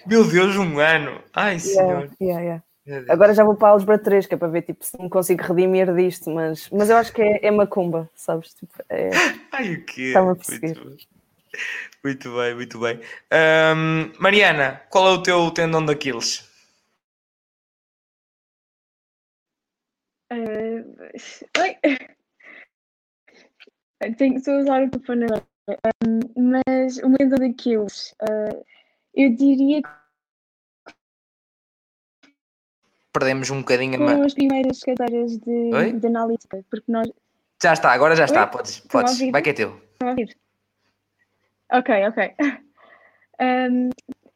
Meu 0.05 0.25
Deus, 0.25 0.55
um 0.57 0.79
ano, 0.79 1.23
ai 1.33 1.59
senhor. 1.59 2.09
Yeah, 2.21 2.41
yeah, 2.41 2.41
yeah. 2.41 2.63
Deus. 2.85 3.09
Agora 3.09 3.33
já 3.33 3.43
vou 3.43 3.55
para 3.55 3.69
a 3.69 3.71
Álgebra 3.71 3.97
3, 3.97 4.27
que 4.27 4.35
é 4.35 4.37
para 4.37 4.47
ver 4.47 4.61
tipo, 4.61 4.85
se 4.85 5.01
me 5.01 5.09
consigo 5.09 5.41
redimir 5.41 5.91
disto, 5.95 6.29
mas, 6.29 6.69
mas 6.69 6.89
eu 6.89 6.97
acho 6.97 7.11
que 7.11 7.21
é, 7.21 7.47
é 7.47 7.49
macumba, 7.49 8.07
sabes? 8.13 8.53
Tipo, 8.53 8.73
é, 8.89 9.09
Ai, 9.51 9.73
o 9.73 9.85
quê? 9.85 10.01
Estava 10.09 10.25
a 10.25 10.35
Muito 10.35 10.45
perseguir. 10.45 10.83
bem. 10.83 10.97
Muito 12.03 12.35
bem, 12.35 12.55
muito 12.55 12.79
bem. 12.79 12.99
Ahm, 13.31 14.11
Mariana, 14.19 14.81
qual 14.89 15.07
é 15.07 15.11
o 15.11 15.23
teu 15.23 15.49
tendão 15.51 15.83
daqueles? 15.83 16.47
Oi. 20.31 21.77
Tenho, 24.17 24.37
estou 24.37 24.55
a 24.55 24.59
usar 24.59 24.83
o 24.83 24.89
telefone 24.89 25.25
agora. 25.25 25.45
Um, 26.05 26.19
mas 26.51 26.97
o 26.97 27.09
medo 27.09 27.37
daqueles, 27.37 28.13
eh, 28.21 28.63
eu 29.15 29.35
diria 29.35 29.81
que 29.81 29.89
Perdemos 33.11 33.49
um 33.49 33.59
bocadinho 33.59 33.95
a 33.95 33.97
foram 33.97 34.19
ma... 34.19 34.25
as 34.25 34.33
primeiras 34.33 34.79
cadeiras 34.81 35.37
de, 35.37 35.73
Oi? 35.73 35.93
de 35.93 36.07
analítica, 36.07 36.63
porque 36.69 36.91
nós. 36.91 37.09
Já 37.63 37.71
está, 37.71 37.93
agora 37.93 38.15
já 38.15 38.25
está, 38.25 38.43
Oi? 38.43 38.51
podes, 38.51 38.79
podes. 38.81 39.31
Vai 39.31 39.41
que 39.41 39.51
é 39.51 39.53
teu. 39.53 39.81
Ok, 41.71 42.07
ok. 42.07 42.35
Um, 43.37 43.89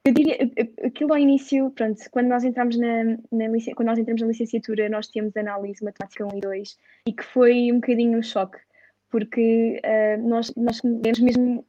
eu 0.09 0.13
diria, 0.13 0.37
aquilo 0.83 1.13
ao 1.13 1.19
início, 1.19 1.69
pronto, 1.71 1.99
quando 2.09 2.27
nós 2.27 2.43
entramos 2.43 2.75
na, 2.77 3.03
na, 3.31 3.45
quando 3.75 3.87
nós 3.87 3.99
entramos 3.99 4.21
na 4.21 4.27
licenciatura, 4.27 4.89
nós 4.89 5.07
temos 5.07 5.35
análise 5.37 5.83
matemática 5.83 6.25
1 6.25 6.37
e 6.37 6.41
2 6.41 6.77
e 7.07 7.13
que 7.13 7.23
foi 7.23 7.71
um 7.71 7.75
bocadinho 7.75 8.17
um 8.17 8.23
choque, 8.23 8.57
porque 9.11 9.79
ah, 9.83 10.17
nós, 10.17 10.51
nós 10.55 10.81
mesmo, 10.81 11.63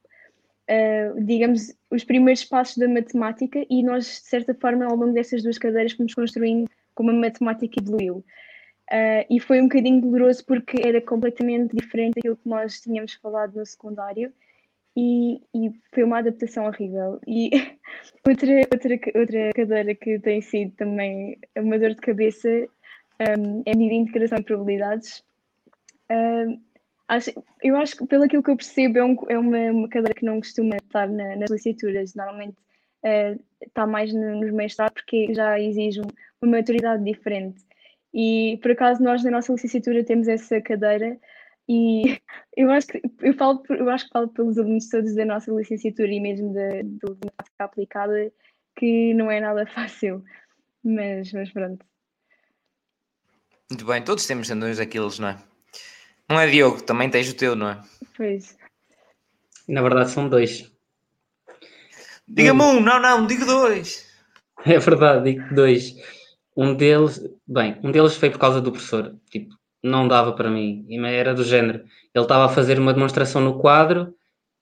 ah, 0.68 1.14
digamos, 1.18 1.74
os 1.90 2.02
primeiros 2.02 2.44
passos 2.44 2.78
da 2.78 2.88
matemática 2.88 3.64
e 3.68 3.82
nós, 3.82 4.04
de 4.06 4.28
certa 4.28 4.54
forma, 4.54 4.86
ao 4.86 4.96
longo 4.96 5.12
dessas 5.12 5.42
duas 5.42 5.58
cadeiras, 5.58 5.92
fomos 5.92 6.14
construindo 6.14 6.68
como 6.94 7.10
a 7.10 7.14
matemática 7.14 7.78
evoluiu. 7.78 8.24
Ah, 8.90 9.26
e 9.28 9.38
foi 9.38 9.60
um 9.60 9.64
bocadinho 9.64 10.00
doloroso 10.00 10.46
porque 10.46 10.80
era 10.82 11.00
completamente 11.00 11.76
diferente 11.76 12.14
daquilo 12.14 12.36
que 12.36 12.48
nós 12.48 12.80
tínhamos 12.80 13.12
falado 13.14 13.54
no 13.56 13.66
secundário 13.66 14.32
e, 15.00 15.40
e 15.54 15.70
foi 15.94 16.02
uma 16.04 16.18
adaptação 16.18 16.66
horrível. 16.66 17.20
E 17.26 17.50
outra, 18.26 18.52
outra, 18.72 19.00
outra 19.20 19.50
cadeira 19.54 19.94
que 19.94 20.18
tem 20.18 20.40
sido 20.40 20.72
também 20.76 21.38
uma 21.56 21.78
dor 21.78 21.90
de 21.90 22.00
cabeça 22.00 22.48
um, 23.38 23.62
é 23.64 23.72
a 23.72 23.76
medida 23.76 23.94
de 23.94 24.00
integração 24.02 24.38
e 24.38 24.42
probabilidades. 24.44 25.22
Um, 26.10 26.60
acho, 27.08 27.30
eu 27.62 27.76
acho 27.76 27.96
que, 27.96 28.06
pelo 28.06 28.24
aquilo 28.24 28.42
que 28.42 28.50
eu 28.50 28.56
percebo, 28.56 28.98
é, 28.98 29.04
um- 29.04 29.16
é 29.28 29.38
uma, 29.38 29.58
uma 29.72 29.88
cadeira 29.88 30.14
que 30.14 30.24
não 30.24 30.38
costuma 30.38 30.76
estar 30.76 31.08
na- 31.08 31.36
nas 31.36 31.50
licenciaturas. 31.50 32.14
Normalmente 32.14 32.56
eh, 33.02 33.38
está 33.66 33.86
mais 33.86 34.12
no- 34.12 34.40
nos 34.42 34.52
mestrados 34.52 34.92
porque 34.92 35.32
já 35.32 35.58
exige 35.58 36.00
um- 36.02 36.12
uma 36.42 36.58
maturidade 36.58 37.02
diferente. 37.02 37.62
E 38.12 38.58
por 38.60 38.72
acaso 38.72 39.02
nós 39.02 39.24
na 39.24 39.30
nossa 39.30 39.52
licenciatura 39.52 40.04
temos 40.04 40.28
essa 40.28 40.60
cadeira 40.60 41.18
e 41.72 42.18
eu 42.56 42.68
acho 42.72 42.88
que 42.88 43.00
eu 43.20 43.32
falo 43.34 43.62
por- 43.62 43.76
eu 43.76 43.88
acho 43.88 44.06
que 44.06 44.10
falo 44.12 44.26
pelos 44.28 44.58
alunos 44.58 44.88
todos 44.88 45.14
da 45.14 45.24
nossa 45.24 45.52
licenciatura 45.52 46.08
e 46.08 46.18
mesmo 46.20 46.52
da 46.52 46.82
do 46.82 47.16
matemática 47.22 47.64
aplicada 47.64 48.32
que 48.76 49.14
não 49.14 49.30
é 49.30 49.40
nada 49.40 49.64
fácil. 49.72 50.24
Mas, 50.82 51.32
mas 51.32 51.50
pronto. 51.52 51.86
Muito 53.70 53.84
bem, 53.84 54.02
todos 54.02 54.26
temos 54.26 54.48
tendões 54.48 54.78
daqueles, 54.78 55.18
não 55.20 55.28
é? 55.28 55.38
Não 56.28 56.40
é 56.40 56.48
Diogo, 56.48 56.82
também 56.82 57.08
tens 57.08 57.30
o 57.30 57.36
teu, 57.36 57.54
não 57.54 57.68
é? 57.68 57.80
Pois. 58.16 58.56
Na 59.68 59.80
verdade, 59.82 60.10
são 60.10 60.28
dois. 60.28 60.72
Diga-me 62.26 62.62
um, 62.62 62.80
não, 62.80 63.00
não, 63.00 63.26
digo 63.26 63.44
dois. 63.44 64.08
É 64.64 64.78
verdade, 64.78 65.32
digo 65.32 65.54
dois. 65.54 65.94
Um 66.56 66.74
deles, 66.74 67.20
bem, 67.46 67.78
um 67.84 67.92
deles 67.92 68.16
foi 68.16 68.30
por 68.30 68.38
causa 68.38 68.60
do 68.60 68.72
professor. 68.72 69.16
Tipo, 69.30 69.54
não 69.82 70.06
dava 70.08 70.32
para 70.32 70.50
mim. 70.50 70.86
Era 71.06 71.34
do 71.34 71.44
género. 71.44 71.84
Ele 72.14 72.24
estava 72.24 72.46
a 72.46 72.48
fazer 72.48 72.78
uma 72.78 72.92
demonstração 72.92 73.40
no 73.40 73.58
quadro 73.58 74.14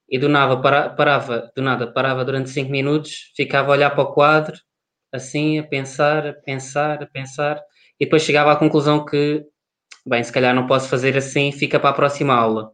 e 0.09 0.17
do 0.17 0.29
nada 0.29 0.57
para- 0.57 0.89
parava, 0.89 1.51
do 1.55 1.61
nada 1.61 1.87
parava 1.91 2.25
durante 2.25 2.49
cinco 2.49 2.71
minutos, 2.71 3.31
ficava 3.35 3.69
a 3.69 3.71
olhar 3.73 3.91
para 3.91 4.03
o 4.03 4.13
quadro 4.13 4.57
assim, 5.11 5.59
a 5.59 5.63
pensar, 5.63 6.27
a 6.27 6.33
pensar, 6.33 7.03
a 7.03 7.07
pensar, 7.07 7.61
e 7.99 8.05
depois 8.05 8.23
chegava 8.23 8.51
à 8.51 8.55
conclusão 8.55 9.05
que, 9.05 9.43
bem, 10.05 10.23
se 10.23 10.31
calhar 10.31 10.53
não 10.55 10.67
posso 10.67 10.87
fazer 10.89 11.17
assim, 11.17 11.51
fica 11.51 11.79
para 11.79 11.89
a 11.89 11.93
próxima 11.93 12.33
aula. 12.33 12.71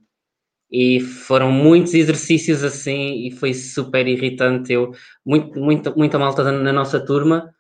E 0.72 1.00
foram 1.00 1.52
muitos 1.52 1.94
exercícios 1.94 2.64
assim, 2.64 3.28
e 3.28 3.32
foi 3.32 3.54
super 3.54 4.08
irritante. 4.08 4.74
Eu, 4.74 4.92
muito, 5.26 5.60
muita, 5.60 5.92
muita 5.96 6.20
malta 6.20 6.52
na 6.52 6.74
nossa 6.74 7.00
turma 7.06 7.54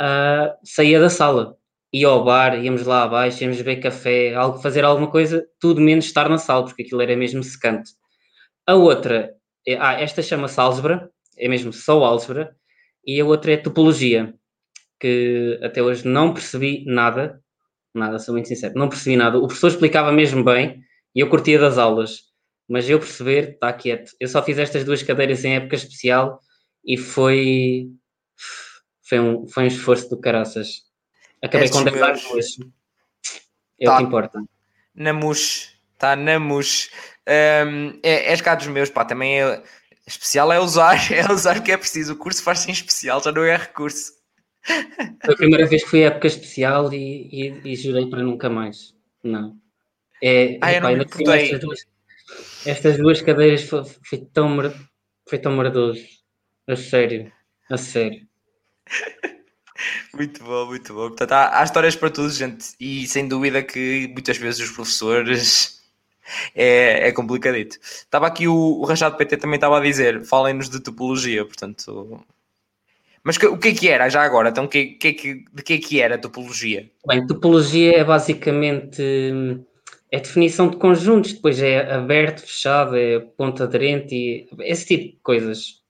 uh, 0.00 0.54
saía 0.64 1.00
da 1.00 1.10
sala, 1.10 1.56
ia 1.92 2.08
ao 2.08 2.24
bar, 2.24 2.62
íamos 2.64 2.86
lá 2.86 3.04
abaixo, 3.04 3.42
íamos 3.42 3.58
beber 3.58 3.80
café, 3.80 4.34
algo, 4.34 4.58
fazer 4.60 4.84
alguma 4.84 5.10
coisa, 5.10 5.46
tudo 5.60 5.80
menos 5.80 6.06
estar 6.06 6.28
na 6.28 6.38
sala, 6.38 6.64
porque 6.64 6.82
aquilo 6.82 7.02
era 7.02 7.16
mesmo 7.16 7.42
secante. 7.42 7.92
A 8.66 8.74
outra, 8.74 9.34
é, 9.66 9.76
ah, 9.76 10.00
esta 10.00 10.22
chama-se 10.22 10.58
álgebra, 10.60 11.10
é 11.36 11.48
mesmo 11.48 11.72
só 11.72 12.02
álgebra, 12.04 12.56
e 13.06 13.20
a 13.20 13.24
outra 13.24 13.52
é 13.52 13.56
topologia, 13.56 14.34
que 15.00 15.58
até 15.62 15.82
hoje 15.82 16.06
não 16.06 16.32
percebi 16.32 16.84
nada, 16.86 17.42
nada, 17.94 18.18
sou 18.18 18.34
muito 18.34 18.48
sincero, 18.48 18.74
não 18.76 18.88
percebi 18.88 19.16
nada. 19.16 19.38
O 19.38 19.46
professor 19.46 19.68
explicava 19.68 20.12
mesmo 20.12 20.44
bem 20.44 20.80
e 21.14 21.20
eu 21.20 21.28
curtia 21.28 21.58
das 21.58 21.78
aulas, 21.78 22.20
mas 22.68 22.88
eu 22.88 22.98
perceber, 22.98 23.54
está 23.54 23.72
quieto. 23.72 24.12
Eu 24.20 24.28
só 24.28 24.42
fiz 24.42 24.58
estas 24.58 24.84
duas 24.84 25.02
cadeiras 25.02 25.44
em 25.44 25.56
época 25.56 25.76
especial 25.76 26.40
e 26.84 26.96
foi. 26.96 27.88
Foi 29.08 29.20
um, 29.20 29.46
foi 29.48 29.64
um 29.64 29.66
esforço 29.66 30.08
do 30.08 30.20
caraças. 30.20 30.91
Acabei 31.42 31.66
Estes 31.66 31.80
com 31.80 31.84
10 31.84 31.96
meus... 31.96 32.22
duas. 32.22 32.46
É 33.80 33.84
tá. 33.86 33.94
o 33.94 33.96
que 33.98 34.02
importa. 34.04 34.44
Na 34.94 35.12
mus, 35.12 35.76
está 35.94 36.14
na 36.14 36.38
mus. 36.38 36.90
Um, 37.28 37.98
é, 38.02 38.30
és 38.30 38.40
cá 38.40 38.54
dos 38.54 38.66
meus, 38.66 38.90
pá, 38.90 39.04
também 39.04 39.40
é 39.40 39.62
Especial 40.06 40.52
é 40.52 40.58
usar, 40.58 40.96
é 41.12 41.32
usar 41.32 41.58
o 41.58 41.62
que 41.62 41.72
é 41.72 41.76
preciso. 41.76 42.12
O 42.14 42.16
curso 42.16 42.42
faz 42.42 42.60
sem 42.60 42.72
especial, 42.72 43.22
já 43.22 43.32
não 43.32 43.44
é 43.44 43.56
recurso. 43.56 44.12
Foi 45.24 45.34
a 45.34 45.36
primeira 45.36 45.66
vez 45.66 45.82
que 45.82 45.90
fui 45.90 46.04
à 46.04 46.08
época 46.08 46.26
especial 46.28 46.92
e, 46.92 47.28
e, 47.32 47.72
e 47.72 47.76
jurei 47.76 48.06
para 48.08 48.22
nunca 48.22 48.48
mais. 48.48 48.94
Não. 49.22 49.56
É, 50.22 50.58
ah, 50.60 50.72
eu 50.72 50.80
não 50.80 50.88
estas, 50.90 51.60
duas, 51.60 51.80
estas 52.64 52.96
duas 52.96 53.20
cadeiras 53.20 53.64
foi, 53.64 53.84
foi, 53.84 54.18
tão, 54.32 54.56
foi 55.28 55.38
tão 55.38 55.52
maravilhoso. 55.52 56.04
A 56.68 56.76
sério. 56.76 57.32
A 57.68 57.76
sério. 57.76 58.26
Muito 60.14 60.42
bom, 60.44 60.66
muito 60.66 60.94
bom. 60.94 61.08
Portanto, 61.08 61.32
há, 61.32 61.60
há 61.60 61.64
histórias 61.64 61.96
para 61.96 62.10
todos, 62.10 62.36
gente. 62.36 62.74
E 62.78 63.06
sem 63.06 63.26
dúvida 63.28 63.62
que 63.62 64.08
muitas 64.12 64.36
vezes 64.36 64.60
os 64.60 64.70
professores 64.70 65.82
é, 66.54 67.08
é 67.08 67.12
complicadito. 67.12 67.78
Estava 67.82 68.26
aqui 68.26 68.46
o, 68.48 68.54
o 68.54 68.84
Rachado 68.84 69.16
PT 69.16 69.36
também 69.38 69.56
estava 69.56 69.78
a 69.78 69.82
dizer, 69.82 70.24
falem-nos 70.24 70.68
de 70.68 70.80
topologia, 70.80 71.44
portanto. 71.44 72.24
Mas 73.24 73.38
que, 73.38 73.46
o 73.46 73.58
que 73.58 73.68
é 73.68 73.74
que 73.74 73.88
era 73.88 74.08
já 74.08 74.22
agora? 74.22 74.48
Então, 74.48 74.66
que, 74.66 74.86
que, 74.94 75.12
que, 75.12 75.44
de 75.52 75.62
que 75.62 75.74
é 75.74 75.78
que 75.78 76.00
era 76.00 76.16
a 76.16 76.18
topologia? 76.18 76.90
Bem, 77.06 77.26
topologia 77.26 77.98
é 77.98 78.04
basicamente 78.04 79.02
é 80.12 80.20
definição 80.20 80.68
de 80.68 80.76
conjuntos, 80.76 81.32
depois 81.32 81.60
é 81.62 81.90
aberto, 81.90 82.42
fechado, 82.42 82.96
é 82.96 83.18
ponto 83.18 83.62
aderente 83.62 84.14
e 84.14 84.46
esse 84.60 84.86
tipo 84.86 85.16
de 85.16 85.22
coisas. 85.22 85.81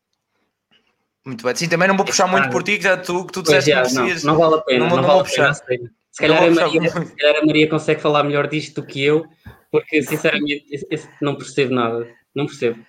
Muito 1.24 1.44
bem. 1.44 1.54
Sim, 1.54 1.68
também 1.68 1.88
não 1.88 1.96
vou 1.96 2.04
puxar 2.04 2.26
muito 2.26 2.50
por 2.50 2.62
ti, 2.62 2.78
que 2.78 2.84
já 2.84 2.96
tu, 2.96 3.24
que 3.26 3.32
tu 3.32 3.42
disseste 3.42 3.70
já, 3.70 3.82
que 3.82 3.94
não, 3.94 4.06
não, 4.24 4.38
vale 4.38 4.54
a 4.56 4.58
pena. 4.58 4.78
Não, 4.80 4.88
não, 4.88 4.96
não 4.96 5.08
vale 5.08 5.20
a 5.20 5.24
pena. 5.24 5.90
Se 6.10 6.18
calhar, 6.18 6.42
a 6.42 6.50
Maria, 6.50 6.90
se 6.90 7.16
calhar 7.16 7.36
a 7.42 7.46
Maria 7.46 7.70
consegue 7.70 8.00
falar 8.00 8.22
melhor 8.24 8.46
disto 8.46 8.80
do 8.80 8.86
que 8.86 9.02
eu, 9.02 9.24
porque 9.70 10.02
sinceramente 10.02 10.64
não 11.20 11.36
percebo 11.36 11.74
nada. 11.74 12.08
Não 12.34 12.46
percebo. 12.46 12.84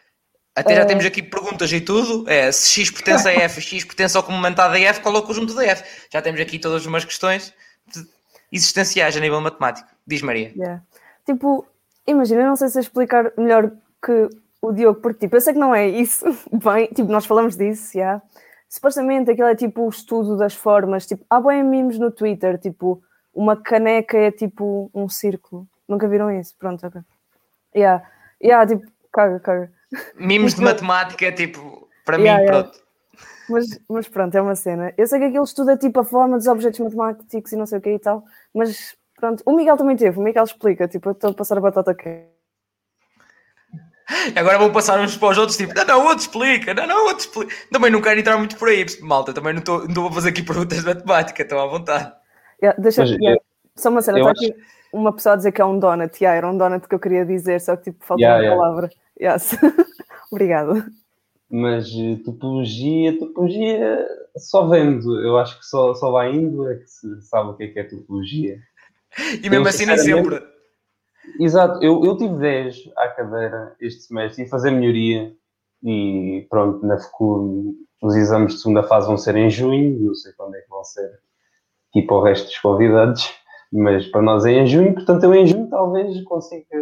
Até 0.56 0.76
já 0.76 0.84
uh... 0.84 0.88
temos 0.88 1.06
aqui 1.06 1.22
perguntas 1.22 1.72
e 1.72 1.80
tudo. 1.80 2.30
É, 2.30 2.52
se 2.52 2.82
X 2.82 2.92
pertence 2.92 3.28
a 3.28 3.32
F, 3.32 3.62
X 3.62 3.86
pertence 3.86 4.18
ao 4.18 4.24
complementar 4.24 4.70
da 4.70 4.80
F, 4.80 5.02
qual 5.02 5.16
é 5.16 5.20
o 5.20 5.24
conjunto 5.24 5.54
da 5.54 5.66
F? 5.66 6.08
Já 6.12 6.22
temos 6.22 6.42
aqui 6.42 6.60
todas 6.60 6.86
umas 6.86 7.06
questões 7.06 7.54
existenciais 8.52 9.16
a 9.16 9.20
nível 9.20 9.42
matemático. 9.42 9.88
Diz 10.06 10.22
Maria. 10.22 10.52
Yeah. 10.56 10.84
Tipo, 11.26 11.66
imagina, 12.06 12.42
eu 12.42 12.48
não 12.48 12.56
sei 12.56 12.70
se 12.70 12.80
explicar 12.80 13.32
melhor 13.38 13.72
que 14.04 14.30
o 14.64 14.72
Diogo, 14.72 15.02
porque 15.02 15.20
tipo, 15.20 15.36
eu 15.36 15.42
sei 15.42 15.54
que 15.54 15.60
não 15.60 15.76
é 15.76 15.90
isso, 15.90 16.26
bem, 16.52 16.88
tipo, 16.88 17.12
nós 17.12 17.26
falamos 17.26 17.58
disso, 17.58 17.92
já. 17.94 18.00
Yeah. 18.00 18.22
Supostamente 18.70 19.30
aquilo 19.30 19.50
é 19.50 19.56
tipo 19.56 19.86
o 19.86 19.90
estudo 19.90 20.38
das 20.38 20.56
formas, 20.56 21.06
tipo, 21.06 21.24
há 21.30 21.40
bem 21.42 21.62
mimos 21.64 22.00
no 22.00 22.10
Twitter, 22.10 22.58
tipo, 22.58 23.04
uma 23.36 23.58
caneca 23.58 24.18
é 24.18 24.32
tipo 24.32 24.90
um 24.96 25.10
círculo. 25.10 25.68
Nunca 25.88 26.08
viram 26.08 26.32
isso? 26.32 26.56
Pronto, 26.58 26.88
ok. 26.88 27.02
Yeah, 27.76 28.04
yeah 28.42 28.66
tipo, 28.66 28.90
caga, 29.12 29.40
caga. 29.42 29.72
Mimos 30.16 30.56
de 30.56 30.62
matemática, 30.62 31.32
tipo, 31.34 31.88
para 32.06 32.18
yeah, 32.18 32.42
mim, 32.42 32.48
yeah. 32.48 32.64
pronto. 32.64 32.84
Mas, 33.50 33.80
mas 33.90 34.08
pronto, 34.08 34.36
é 34.36 34.42
uma 34.42 34.56
cena. 34.56 34.94
Eu 34.98 35.06
sei 35.06 35.20
que 35.20 35.26
aquilo 35.26 35.44
estuda 35.44 35.78
tipo 35.78 36.00
a 36.00 36.06
forma 36.06 36.38
dos 36.38 36.48
objetos 36.48 36.80
matemáticos 36.80 37.52
e 37.52 37.58
não 37.58 37.66
sei 37.66 37.80
o 37.80 37.82
que 37.82 37.90
e 37.90 38.00
tal, 38.00 38.24
mas 38.54 38.96
pronto, 39.18 39.44
o 39.46 39.54
Miguel 39.54 39.76
também 39.78 39.98
teve, 39.98 40.18
o 40.18 40.24
Miguel 40.24 40.46
explica, 40.46 40.88
tipo, 40.88 41.10
eu 41.10 41.12
estou 41.12 41.32
a 41.32 41.34
passar 41.34 41.58
a 41.58 41.62
batata 41.62 41.92
aqui. 41.92 42.33
Agora 44.36 44.60
vou 44.60 44.72
passar 44.72 45.00
uns 45.00 45.16
para 45.16 45.30
os 45.30 45.38
outros, 45.38 45.58
tipo, 45.58 45.74
não, 45.74 45.86
não, 45.86 46.06
outro 46.08 46.20
explica, 46.20 46.74
não, 46.74 46.88
não, 46.88 47.06
outro 47.06 47.20
explica. 47.20 47.56
Também 47.72 47.92
não 47.92 48.02
quero 48.02 48.20
entrar 48.20 48.38
muito 48.38 48.58
por 48.58 48.68
aí, 48.68 48.86
malta, 49.02 49.34
também 49.34 49.54
não 49.54 49.60
estou 49.60 50.08
a 50.08 50.12
fazer 50.12 50.30
aqui 50.30 50.44
perguntas 50.44 50.80
de 50.80 50.86
matemática, 50.86 51.42
estou 51.42 51.60
à 51.60 51.68
vontade. 51.68 52.12
Yeah, 52.62 52.82
deixa, 52.82 53.02
mas, 53.02 53.12
yeah. 53.12 53.42
Só 53.76 53.90
uma 53.90 54.02
cena, 54.02 54.20
está 54.20 54.32
acho... 54.32 54.46
aqui 54.46 54.56
uma 54.92 55.14
pessoa 55.14 55.34
a 55.34 55.36
dizer 55.38 55.52
que 55.52 55.62
é 55.62 55.66
um 55.66 55.80
donut, 55.80 56.22
yeah, 56.22 56.38
era 56.38 56.50
um 56.50 56.58
donut 56.58 56.88
que 56.88 56.96
eu 56.96 57.00
queria 57.00 57.26
dizer, 57.26 57.60
só 57.62 57.76
que 57.76 57.92
tipo, 57.92 58.06
faltou 58.06 58.24
yeah, 58.24 58.40
uma 58.40 58.44
yeah. 58.44 58.62
palavra. 58.62 58.90
Yes. 59.20 59.58
Obrigado. 60.32 60.84
Mas 61.50 61.88
eh, 61.90 62.18
topologia, 62.26 63.18
topologia 63.18 64.08
só 64.38 64.68
vendo, 64.68 65.22
eu 65.22 65.38
acho 65.38 65.60
que 65.60 65.66
só, 65.66 65.94
só 65.94 66.12
vai 66.12 66.34
indo 66.34 66.70
é 66.70 66.76
que 66.76 66.88
se 66.88 67.22
sabe 67.22 67.52
o 67.52 67.54
que 67.54 67.64
é 67.64 67.68
que 67.68 67.80
é 67.80 67.84
topologia. 67.84 68.60
E 69.44 69.50
mesmo 69.50 69.66
eu, 69.66 69.70
assim 69.70 69.86
nem 69.86 69.98
sempre. 69.98 70.42
Exato, 71.40 71.84
eu, 71.84 72.04
eu 72.04 72.18
tive 72.18 72.36
10 72.36 72.92
à 72.96 73.08
cadeira 73.10 73.76
este 73.80 74.02
semestre 74.04 74.44
e 74.44 74.50
fazer 74.50 74.72
melhoria 74.72 75.34
e 75.84 76.46
pronto, 76.50 76.86
na 76.86 76.98
FECU 76.98 77.76
os 78.02 78.16
exames 78.16 78.54
de 78.54 78.62
segunda 78.62 78.84
fase 78.84 79.08
vão 79.08 79.18
ser 79.18 79.36
em 79.36 79.50
junho, 79.50 80.00
não 80.00 80.14
sei 80.14 80.34
quando 80.34 80.56
é 80.56 80.62
que 80.62 80.70
vão 80.70 80.84
ser, 80.84 81.20
tipo 81.92 82.16
o 82.16 82.22
resto 82.22 82.48
dos 82.48 82.60
convidados 82.60 83.34
mas 83.74 84.06
para 84.08 84.22
nós 84.22 84.46
é 84.46 84.52
em 84.52 84.68
junho, 84.68 84.94
portanto 84.94 85.24
eu 85.24 85.34
em 85.34 85.48
junho 85.48 85.68
talvez 85.68 86.22
consiga 86.26 86.78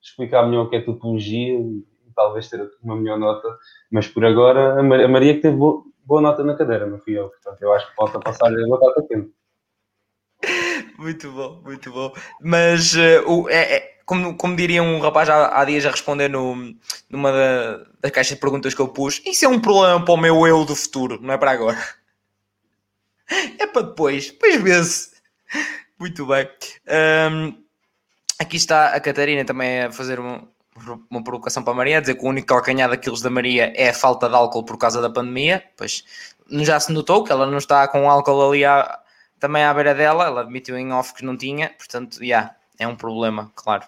explicar 0.00 0.46
melhor 0.46 0.66
o 0.66 0.70
que 0.70 0.76
é 0.76 0.80
topologia 0.80 1.58
e, 1.58 1.84
talvez 2.14 2.48
ter 2.48 2.70
uma 2.82 2.96
melhor 2.96 3.18
nota, 3.18 3.58
mas 3.90 4.08
por 4.08 4.24
agora 4.24 4.80
a 4.80 4.82
Maria 4.82 5.34
que 5.34 5.42
teve 5.42 5.56
boa, 5.56 5.82
boa 6.04 6.20
nota 6.22 6.42
na 6.42 6.54
cadeira, 6.54 6.86
não 6.86 6.98
fui 7.00 7.18
eu, 7.18 7.28
portanto 7.28 7.60
eu 7.60 7.72
acho 7.72 7.90
que 7.90 7.96
falta 7.96 8.18
passar-lhe 8.20 8.64
a 8.64 8.68
batata 8.68 9.04
quente. 9.06 9.30
Muito 10.98 11.30
bom, 11.32 11.60
muito 11.64 11.92
bom. 11.92 12.12
Mas 12.40 12.94
uh, 12.94 13.22
o, 13.26 13.48
é, 13.48 13.76
é, 13.76 13.96
como, 14.04 14.36
como 14.36 14.56
diria 14.56 14.82
um 14.82 15.00
rapaz 15.00 15.28
há, 15.28 15.60
há 15.60 15.64
dias 15.64 15.84
a 15.84 15.90
responder 15.90 16.28
no, 16.28 16.74
numa 17.10 17.32
da, 17.32 17.78
das 18.00 18.12
caixas 18.12 18.34
de 18.34 18.40
perguntas 18.40 18.74
que 18.74 18.80
eu 18.80 18.88
pus, 18.88 19.20
isso 19.26 19.44
é 19.44 19.48
um 19.48 19.60
problema 19.60 20.02
para 20.04 20.14
o 20.14 20.16
meu 20.16 20.46
eu 20.46 20.64
do 20.64 20.76
futuro, 20.76 21.18
não 21.20 21.34
é 21.34 21.38
para 21.38 21.50
agora. 21.50 21.78
É 23.58 23.66
para 23.66 23.82
depois, 23.82 24.30
depois 24.30 24.62
vê-se. 24.62 25.10
Muito 25.98 26.24
bem. 26.26 26.48
Um, 27.32 27.60
aqui 28.38 28.56
está 28.56 28.90
a 28.94 29.00
Catarina 29.00 29.44
também 29.44 29.80
a 29.80 29.90
fazer 29.90 30.20
uma, 30.20 30.48
uma 31.10 31.24
provocação 31.24 31.64
para 31.64 31.72
a 31.72 31.76
Maria, 31.76 31.98
a 31.98 32.00
dizer 32.00 32.14
que 32.14 32.24
o 32.24 32.28
único 32.28 32.46
calcanhar 32.46 32.88
daqueles 32.88 33.20
da 33.20 33.28
Maria 33.28 33.72
é 33.74 33.88
a 33.88 33.92
falta 33.94 34.28
de 34.28 34.34
álcool 34.36 34.64
por 34.64 34.78
causa 34.78 35.02
da 35.02 35.10
pandemia. 35.10 35.64
Pois 35.76 36.04
já 36.48 36.78
se 36.78 36.92
notou 36.92 37.24
que 37.24 37.32
ela 37.32 37.46
não 37.46 37.58
está 37.58 37.88
com 37.88 38.08
álcool 38.08 38.48
ali 38.48 38.64
à, 38.64 39.00
também 39.38 39.64
à 39.64 39.72
beira 39.72 39.94
dela, 39.94 40.26
ela 40.26 40.40
admitiu 40.42 40.76
em 40.76 40.92
off 40.92 41.14
que 41.14 41.24
não 41.24 41.36
tinha, 41.36 41.70
portanto, 41.70 42.18
já, 42.18 42.24
yeah, 42.24 42.56
é 42.78 42.86
um 42.86 42.96
problema, 42.96 43.50
claro. 43.54 43.84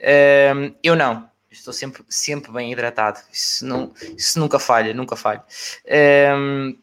Um, 0.00 0.74
eu 0.82 0.96
não, 0.96 1.28
estou 1.50 1.72
sempre, 1.72 2.02
sempre 2.08 2.52
bem 2.52 2.72
hidratado, 2.72 3.20
isso, 3.32 3.64
não, 3.64 3.92
isso 4.16 4.38
nunca 4.38 4.58
falha, 4.58 4.94
nunca 4.94 5.16
falha. 5.16 5.42
Um, 6.36 6.76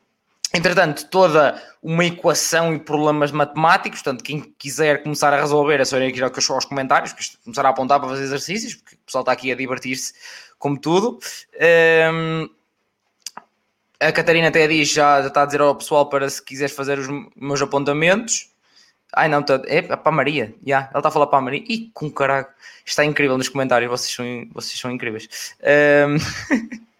Entretanto, 0.53 1.07
toda 1.09 1.61
uma 1.81 2.03
equação 2.03 2.75
e 2.75 2.79
problemas 2.79 3.31
matemáticos, 3.31 4.01
portanto, 4.01 4.21
quem 4.21 4.41
quiser 4.57 5.01
começar 5.01 5.33
a 5.33 5.39
resolver 5.39 5.79
é 5.79 5.85
só 5.85 5.97
ir 5.97 6.09
aqui 6.09 6.21
aos 6.21 6.65
comentários, 6.65 7.15
começar 7.43 7.65
a 7.65 7.69
apontar 7.69 7.99
para 8.01 8.09
fazer 8.09 8.23
exercícios, 8.23 8.75
porque 8.75 8.95
o 8.95 9.05
pessoal 9.05 9.21
está 9.21 9.31
aqui 9.31 9.49
a 9.51 9.55
divertir-se 9.55 10.13
como 10.59 10.77
tudo. 10.77 11.19
Um, 12.13 12.49
a 14.01 14.11
Catarina 14.11 14.47
até 14.47 14.67
diz, 14.67 14.89
já, 14.89 15.21
já, 15.21 15.27
está 15.27 15.43
a 15.43 15.45
dizer 15.45 15.61
ao 15.61 15.75
pessoal 15.75 16.09
para 16.09 16.27
se 16.29 16.43
quiseres 16.43 16.75
fazer 16.75 16.97
os 16.97 17.07
meus 17.35 17.61
apontamentos. 17.61 18.49
Ai 19.13 19.27
não, 19.27 19.43
tá, 19.43 19.61
é, 19.65 19.77
é 19.77 19.81
para 19.81 20.09
a 20.09 20.11
Maria, 20.11 20.55
yeah, 20.65 20.89
ela 20.89 20.99
está 20.99 21.09
a 21.09 21.11
falar 21.11 21.27
para 21.27 21.37
a 21.37 21.41
Maria. 21.41 21.63
E 21.67 21.91
com 21.93 22.09
caralho, 22.09 22.47
está 22.85 23.05
incrível 23.05 23.37
nos 23.37 23.49
comentários, 23.49 23.91
vocês 23.91 24.13
são, 24.13 24.25
vocês 24.53 24.79
são 24.79 24.89
incríveis. 24.89 25.55
Um... 25.61 26.81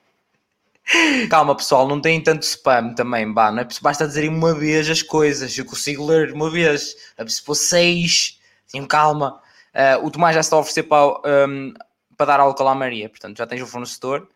Calma, 1.29 1.55
pessoal, 1.55 1.87
não 1.87 2.01
tem 2.01 2.21
tanto 2.21 2.43
spam 2.43 2.93
também, 2.93 3.31
bah, 3.31 3.49
não 3.51 3.61
é 3.61 3.67
basta 3.81 4.05
dizerem 4.05 4.29
uma 4.29 4.53
vez 4.53 4.89
as 4.89 5.01
coisas, 5.01 5.57
eu 5.57 5.63
consigo 5.63 6.05
ler 6.05 6.33
uma 6.33 6.49
vez, 6.49 6.95
é 7.17 7.25
se 7.27 7.41
for 7.41 7.55
seis, 7.55 8.39
tenham 8.69 8.85
calma. 8.85 9.39
Uh, 9.73 10.05
o 10.05 10.11
Tomás 10.11 10.33
já 10.35 10.41
está 10.41 10.57
a 10.57 10.59
oferecer 10.59 10.83
para, 10.83 11.47
um, 11.47 11.73
para 12.17 12.25
dar 12.25 12.39
álcool 12.41 12.67
à 12.67 12.75
Maria, 12.75 13.07
portanto 13.07 13.37
já 13.37 13.47
tens 13.47 13.61
o 13.61 13.67
fornecedor, 13.67 14.27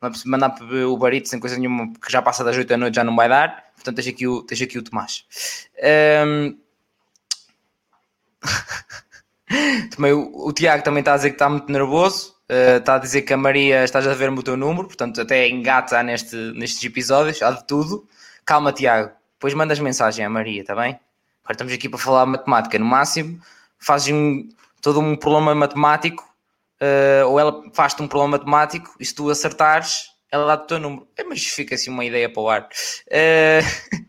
Não 0.00 0.10
preciso 0.10 0.30
mandar 0.30 0.50
para 0.50 0.88
o 0.88 0.96
barito 0.96 1.28
sem 1.28 1.38
coisa 1.38 1.58
nenhuma, 1.58 1.92
porque 1.92 2.10
já 2.10 2.22
passa 2.22 2.42
das 2.42 2.56
8 2.56 2.66
da 2.66 2.76
noite, 2.76 2.94
já 2.94 3.04
não 3.04 3.14
vai 3.14 3.28
dar. 3.28 3.70
Portanto, 3.74 3.96
tens 3.96 4.08
aqui 4.08 4.26
o, 4.26 4.42
tens 4.42 4.62
aqui 4.62 4.78
o 4.78 4.82
Tomás. 4.82 5.24
Um... 6.24 6.58
também, 9.94 10.12
o, 10.12 10.46
o, 10.48 10.52
Tiago 10.52 10.82
também 10.82 11.00
está 11.00 11.12
a 11.12 11.16
dizer 11.16 11.30
que 11.30 11.34
está 11.34 11.48
muito 11.48 11.70
nervoso. 11.70 12.34
Uh, 12.50 12.78
está 12.78 12.96
a 12.96 12.98
dizer 12.98 13.22
que 13.22 13.32
a 13.32 13.36
Maria 13.36 13.84
estás 13.84 14.06
a 14.06 14.14
ver-me 14.14 14.38
o 14.38 14.42
teu 14.42 14.56
número, 14.56 14.88
portanto, 14.88 15.20
até 15.20 15.48
engata 15.48 16.02
neste, 16.02 16.34
nestes 16.56 16.82
episódios, 16.82 17.42
há 17.42 17.50
de 17.52 17.66
tudo. 17.66 18.08
Calma, 18.44 18.72
Tiago. 18.72 19.12
Depois 19.34 19.54
mandas 19.54 19.78
mensagem 19.78 20.24
à 20.24 20.30
Maria, 20.30 20.62
está 20.62 20.74
bem? 20.74 20.98
Agora 21.44 21.52
estamos 21.52 21.72
aqui 21.72 21.88
para 21.88 21.98
falar 21.98 22.26
matemática. 22.26 22.78
No 22.78 22.84
máximo, 22.84 23.40
fazes 23.78 24.12
um, 24.12 24.48
todo 24.80 25.00
um 25.00 25.16
problema 25.16 25.54
matemático, 25.54 26.29
uh, 26.82 27.28
ou 27.28 27.38
ela 27.38 27.62
faz-te 27.72 28.02
um 28.02 28.08
problema 28.08 28.38
matemático, 28.38 28.94
e 28.98 29.04
se 29.04 29.14
tu 29.14 29.30
acertares, 29.30 30.10
ela 30.30 30.46
dá-te 30.46 30.64
o 30.64 30.66
teu 30.66 30.78
número. 30.78 31.08
É, 31.16 31.24
mas 31.24 31.44
fica 31.44 31.74
assim 31.74 31.90
uma 31.90 32.04
ideia 32.04 32.32
para 32.32 32.42
o 32.42 32.48
ar. 32.48 32.68
Uh, 33.08 34.00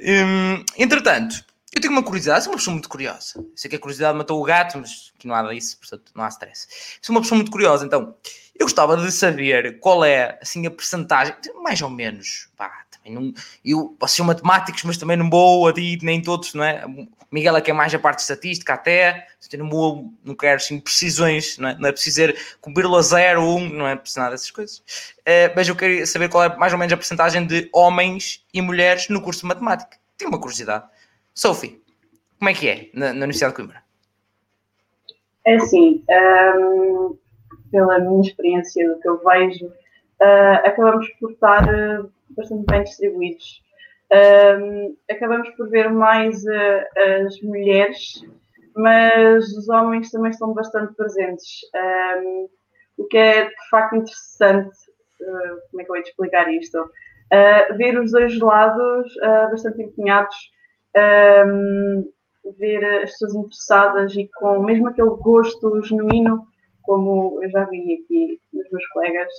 um, 0.00 0.64
entretanto, 0.76 1.44
eu 1.72 1.80
tenho 1.80 1.92
uma 1.92 2.02
curiosidade, 2.02 2.44
sou 2.44 2.52
uma 2.52 2.58
pessoa 2.58 2.74
muito 2.74 2.88
curiosa. 2.88 3.44
Sei 3.54 3.70
que 3.70 3.76
a 3.76 3.78
curiosidade 3.78 4.18
matou 4.18 4.40
o 4.40 4.44
gato, 4.44 4.78
mas 4.78 5.12
aqui 5.14 5.26
não 5.28 5.34
há 5.34 5.52
disso, 5.52 5.78
portanto 5.78 6.10
não 6.14 6.24
há 6.24 6.28
stress. 6.28 6.66
Sou 7.00 7.14
uma 7.14 7.22
pessoa 7.22 7.36
muito 7.36 7.50
curiosa, 7.50 7.86
então 7.86 8.16
eu 8.58 8.66
gostava 8.66 8.96
de 8.96 9.10
saber 9.12 9.78
qual 9.78 10.04
é 10.04 10.38
assim 10.42 10.66
a 10.66 10.70
percentagem, 10.70 11.34
mais 11.62 11.80
ou 11.80 11.88
menos, 11.88 12.50
pá, 12.56 12.84
também 12.90 13.14
não, 13.14 13.32
eu 13.64 13.96
posso 13.98 14.16
ser 14.16 14.22
matemáticos, 14.22 14.82
mas 14.82 14.98
também 14.98 15.16
não 15.16 15.30
vou 15.30 15.68
a 15.68 15.72
nem 16.02 16.20
todos, 16.20 16.54
não 16.54 16.64
é? 16.64 16.84
Miguel 17.30 17.56
é 17.56 17.60
que 17.60 17.70
é 17.70 17.74
mais 17.74 17.94
a 17.94 17.98
parte 17.98 18.20
estatística 18.20 18.74
até, 18.74 19.26
não, 19.56 20.12
não 20.24 20.34
quero 20.34 20.56
assim, 20.56 20.80
precisões, 20.80 21.56
não 21.58 21.68
é, 21.68 21.78
não 21.78 21.88
é 21.88 21.92
preciso 21.92 22.16
ser 22.16 22.36
com 22.60 22.72
0,01, 22.72 23.72
não 23.72 23.86
é 23.86 23.94
preciso 23.94 24.20
nada 24.20 24.32
dessas 24.32 24.50
coisas. 24.50 24.78
Uh, 25.20 25.52
mas 25.54 25.68
eu 25.68 25.76
queria 25.76 26.04
saber 26.06 26.28
qual 26.28 26.44
é 26.44 26.56
mais 26.56 26.72
ou 26.72 26.78
menos 26.78 26.92
a 26.92 26.96
percentagem 26.96 27.46
de 27.46 27.70
homens 27.72 28.44
e 28.52 28.60
mulheres 28.60 29.08
no 29.08 29.22
curso 29.22 29.42
de 29.42 29.46
matemática. 29.46 29.96
Tenho 30.18 30.30
uma 30.30 30.40
curiosidade. 30.40 30.84
Sophie, 31.32 31.80
como 32.38 32.50
é 32.50 32.54
que 32.54 32.68
é 32.68 32.90
na, 32.92 33.12
na 33.12 33.24
Universidade 33.24 33.52
de 33.52 33.56
Coimbra? 33.56 33.82
É 35.46 35.54
assim, 35.54 36.04
um, 36.58 37.16
pela 37.70 37.98
minha 37.98 38.20
experiência, 38.22 38.88
do 38.88 39.00
que 39.00 39.08
eu 39.08 39.22
vejo, 39.24 39.66
uh, 39.66 40.66
acabamos 40.66 41.08
por 41.20 41.30
estar 41.30 41.64
uh, 41.64 42.12
bastante 42.30 42.64
bem 42.66 42.82
distribuídos. 42.82 43.62
Um, 44.12 44.96
acabamos 45.10 45.48
por 45.50 45.68
ver 45.70 45.90
mais 45.90 46.42
uh, 46.44 47.26
as 47.26 47.40
mulheres, 47.42 48.24
mas 48.76 49.44
os 49.56 49.68
homens 49.68 50.10
também 50.10 50.30
estão 50.30 50.52
bastante 50.52 50.94
presentes. 50.94 51.60
Um, 52.22 52.48
o 52.98 53.06
que 53.06 53.16
é 53.16 53.44
de 53.46 53.68
facto 53.70 53.96
interessante, 53.96 54.76
como 55.70 55.80
é 55.80 55.84
que 55.84 55.90
eu 55.90 56.02
te 56.02 56.10
explicar 56.10 56.52
isto? 56.52 56.90
ver 57.76 57.98
os 57.98 58.10
dois 58.10 58.36
lados 58.40 59.14
bastante 59.50 59.82
empenhados 59.82 60.36
um, 60.96 62.12
ver 62.58 62.84
as 63.02 63.12
pessoas 63.12 63.34
interessadas 63.34 64.14
e 64.16 64.28
com 64.34 64.62
mesmo 64.62 64.88
aquele 64.88 65.10
gosto 65.10 65.82
genuíno, 65.82 66.46
como 66.82 67.42
eu 67.42 67.50
já 67.50 67.64
vi 67.64 68.02
aqui 68.02 68.40
nos 68.52 68.70
meus 68.70 68.86
colegas. 68.88 69.32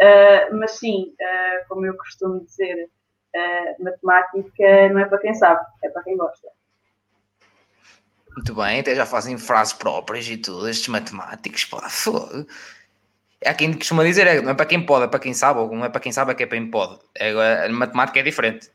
Uh, 0.00 0.54
mas 0.56 0.72
sim, 0.72 1.12
uh, 1.20 1.68
como 1.68 1.86
eu 1.86 1.96
costumo 1.96 2.44
dizer, 2.44 2.88
uh, 3.34 3.84
matemática 3.84 4.88
não 4.90 5.00
é 5.00 5.04
para 5.06 5.18
quem 5.18 5.34
sabe, 5.34 5.64
é 5.82 5.88
para 5.88 6.02
quem 6.02 6.16
gosta. 6.16 6.48
Muito 8.34 8.54
bem, 8.54 8.80
até 8.80 8.94
já 8.94 9.06
fazem 9.06 9.38
frases 9.38 9.72
próprias 9.72 10.28
e 10.28 10.36
tudo, 10.36 10.68
estes 10.68 10.88
matemáticos, 10.88 11.64
pô, 11.64 11.80
fogo. 11.88 12.46
Há 13.44 13.54
quem 13.54 13.74
costuma 13.74 14.02
dizer, 14.02 14.26
é, 14.26 14.40
não 14.40 14.50
é 14.50 14.54
para 14.54 14.66
quem 14.66 14.84
pode, 14.84 15.04
é 15.04 15.08
para 15.08 15.20
quem 15.20 15.34
sabe, 15.34 15.60
ou 15.60 15.70
não 15.70 15.84
é 15.84 15.88
para 15.88 16.00
quem 16.00 16.10
sabe, 16.10 16.32
é 16.32 16.34
que 16.34 16.42
é 16.42 16.46
para 16.46 16.58
quem 16.58 16.70
pode. 16.70 16.98
É, 17.14 17.66
a 17.66 17.68
matemática 17.68 18.18
é 18.18 18.22
diferente. 18.22 18.70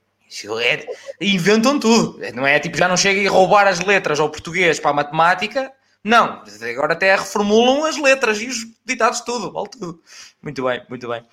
É, 0.62 0.88
inventam 1.20 1.80
tudo. 1.80 2.20
Não 2.36 2.46
é 2.46 2.60
tipo, 2.60 2.78
já 2.78 2.88
não 2.88 2.96
chega 2.96 3.28
a 3.28 3.32
roubar 3.32 3.68
as 3.68 3.80
letras 3.80 4.20
ao 4.20 4.30
português 4.30 4.80
para 4.80 4.92
a 4.92 4.94
matemática. 4.94 5.74
Não, 6.04 6.44
agora 6.62 6.94
até 6.94 7.16
reformulam 7.16 7.84
as 7.84 7.98
letras 7.98 8.40
e 8.40 8.48
os 8.48 8.66
ditados 8.86 9.22
tudo, 9.22 9.52
vale 9.52 9.70
tudo. 9.70 10.02
Muito 10.42 10.64
bem, 10.64 10.86
muito 10.88 11.08
bem. 11.10 11.26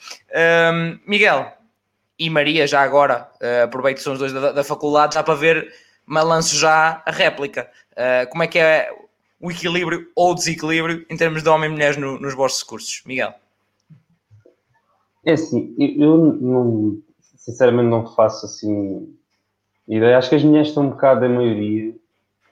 Um, 0.73 0.99
Miguel 1.07 1.53
e 2.19 2.31
Maria, 2.31 2.67
já 2.67 2.83
agora, 2.83 3.29
uh, 3.43 3.65
aproveito 3.65 3.99
que 3.99 4.03
são 4.03 4.15
os 4.15 4.19
dois 4.19 4.33
da, 4.33 4.53
da, 4.53 4.65
faculdade, 4.65 5.15
já 5.15 5.23
para 5.23 5.35
ver, 5.35 5.73
mas 6.05 6.25
lanço 6.25 6.57
já 6.57 7.03
a 7.05 7.11
réplica. 7.11 7.71
Uh, 7.93 8.29
como 8.31 8.43
é 8.43 8.47
que 8.47 8.59
é 8.59 8.91
o 9.41 9.51
equilíbrio 9.51 10.09
ou 10.15 10.35
desequilíbrio 10.35 11.05
em 11.11 11.17
termos 11.17 11.43
de 11.43 11.49
homem 11.49 11.69
e 11.69 11.73
mulheres 11.73 11.97
no, 11.97 12.19
nos 12.19 12.35
vossos 12.35 12.63
cursos? 12.63 13.03
Miguel? 13.05 13.35
É 15.25 15.33
assim, 15.33 15.75
eu 15.79 16.17
não, 16.17 16.99
sinceramente 17.37 17.89
não 17.89 18.07
faço 18.15 18.47
assim 18.47 19.13
ideia. 19.89 20.17
Acho 20.17 20.31
que 20.31 20.37
as 20.37 20.43
mulheres 20.45 20.69
estão 20.69 20.85
um 20.85 20.91
bocado 20.91 21.21
da 21.21 21.29
maioria. 21.29 21.95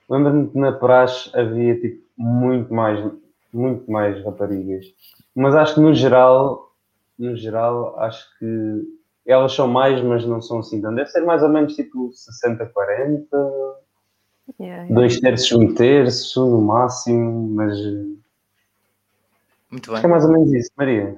Lembro-me 0.09 0.49
que 0.49 0.57
na 0.57 0.71
praxe 0.71 1.29
havia 1.33 1.79
tipo, 1.79 2.03
muito 2.17 2.73
mais, 2.73 3.11
muito 3.51 3.89
mais 3.89 4.23
raparigas. 4.23 4.85
Mas 5.33 5.55
acho 5.55 5.75
que 5.75 5.81
no 5.81 5.93
geral, 5.93 6.71
no 7.17 7.35
geral, 7.35 7.99
acho 7.99 8.27
que 8.37 8.83
elas 9.25 9.53
são 9.53 9.67
mais, 9.67 10.01
mas 10.01 10.25
não 10.25 10.41
são 10.41 10.59
assim 10.59 10.81
tanto. 10.81 10.95
Deve 10.95 11.09
ser 11.09 11.21
mais 11.21 11.41
ou 11.41 11.49
menos 11.49 11.75
tipo 11.75 12.11
60-40, 12.11 13.25
yeah, 14.59 14.83
yeah. 14.83 14.93
dois 14.93 15.19
terços, 15.19 15.51
um 15.51 15.73
terço 15.73 16.45
no 16.45 16.61
máximo, 16.61 17.49
mas. 17.55 17.77
Muito 19.71 19.87
bem. 19.87 19.93
Acho 19.93 20.01
que 20.01 20.05
é 20.05 20.09
mais 20.09 20.25
ou 20.25 20.31
menos 20.31 20.53
isso, 20.53 20.69
Maria. 20.77 21.17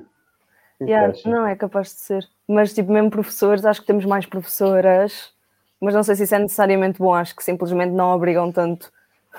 Yeah, 0.81 1.13
não, 1.25 1.45
é 1.45 1.55
capaz 1.55 1.87
de 1.89 1.99
ser. 1.99 2.27
Mas, 2.47 2.73
tipo, 2.73 2.91
mesmo 2.91 3.09
professores, 3.09 3.65
acho 3.65 3.81
que 3.81 3.87
temos 3.87 4.05
mais 4.05 4.25
professoras, 4.25 5.33
mas 5.81 5.93
não 5.93 6.03
sei 6.03 6.15
se 6.15 6.23
isso 6.23 6.35
é 6.35 6.39
necessariamente 6.39 6.99
bom. 6.99 7.13
Acho 7.13 7.35
que 7.35 7.43
simplesmente 7.43 7.91
não 7.91 8.15
obrigam 8.15 8.51
tanto 8.51 8.91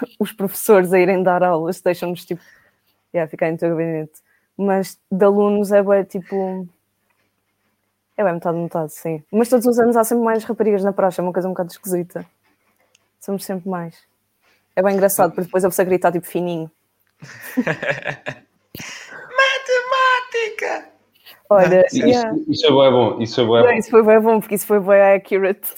os 0.21 0.33
professores 0.33 0.93
a 0.93 0.99
irem 0.99 1.23
dar 1.23 1.43
aulas, 1.43 1.81
deixam-nos, 1.81 2.25
tipo, 2.25 2.43
yeah, 3.15 3.29
ficar 3.31 3.49
em 3.49 3.57
teu 3.57 3.71
gabinete. 3.71 4.21
Mas 4.57 4.99
de 5.11 5.25
alunos 5.25 5.73
é 5.73 5.83
bem, 5.83 6.05
tipo. 6.05 6.69
É 8.19 8.25
bem 8.25 8.35
metade, 8.35 8.59
metade, 8.59 8.93
sim. 8.93 9.23
Mas 9.31 9.49
todos 9.49 9.65
os 9.65 9.79
anos 9.79 9.97
há 9.97 10.03
sempre 10.03 10.25
mais 10.25 10.43
raparigas 10.43 10.83
na 10.83 10.93
praça, 10.93 11.23
é 11.23 11.25
uma 11.25 11.33
coisa 11.33 11.47
um 11.47 11.53
bocado 11.53 11.71
esquisita. 11.71 12.27
Somos 13.21 13.45
sempre 13.45 13.69
mais. 13.69 13.95
É 14.75 14.83
bem 14.83 14.95
engraçado, 14.95 15.31
porque 15.31 15.43
depois 15.43 15.65
a 15.65 15.69
pessoa 15.69 15.87
gritar, 15.87 16.11
tipo, 16.11 16.27
fininho. 16.27 16.69
Matemática! 19.39 20.89
Olha, 21.49 21.87
isso, 21.87 21.97
yeah. 21.99 22.37
isso, 22.49 22.67
é 22.67 22.71
bem 22.71 22.91
bom, 22.91 23.23
isso 23.23 23.41
é 23.41 23.45
bem 23.45 23.53
bom. 23.53 23.71
Isso 23.71 23.91
foi 23.91 24.03
bem 24.03 24.21
bom, 24.21 24.41
porque 24.41 24.57
isso 24.57 24.67
foi 24.67 24.81
bem 24.81 25.01
accurate. 25.15 25.73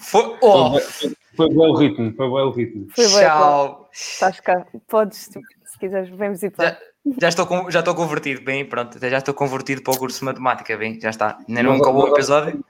Foi, 0.00 0.36
oh. 0.40 0.80
foi, 0.80 1.12
foi 1.36 1.48
bem 1.48 1.58
o 1.58 1.74
ritmo, 1.74 2.12
foi 2.16 2.26
bem 2.26 2.40
o 2.40 2.50
ritmo. 2.50 2.88
Foi 2.96 3.04
bem, 3.06 3.20
Tchau. 3.20 3.88
Estás 3.92 4.40
cá, 4.40 4.66
podes, 4.88 5.30
se 5.76 5.80
quiseres, 5.80 6.08
vem 6.08 6.30
visitar. 6.30 6.62
Já, 6.62 6.78
já, 7.20 7.28
estou, 7.28 7.46
com, 7.46 7.70
já 7.70 7.80
estou 7.80 7.94
convertido, 7.94 8.40
bem, 8.42 8.64
pronto, 8.64 8.98
já 8.98 9.18
estou 9.18 9.34
convertido 9.34 9.82
para 9.82 9.94
o 9.94 9.98
curso 9.98 10.20
de 10.20 10.24
matemática, 10.24 10.76
bem, 10.76 10.98
já 11.00 11.10
está. 11.10 11.38
Ainda 11.46 11.62
não 11.62 11.74
acabou 11.74 12.04
o 12.04 12.08
episódio. 12.08 12.64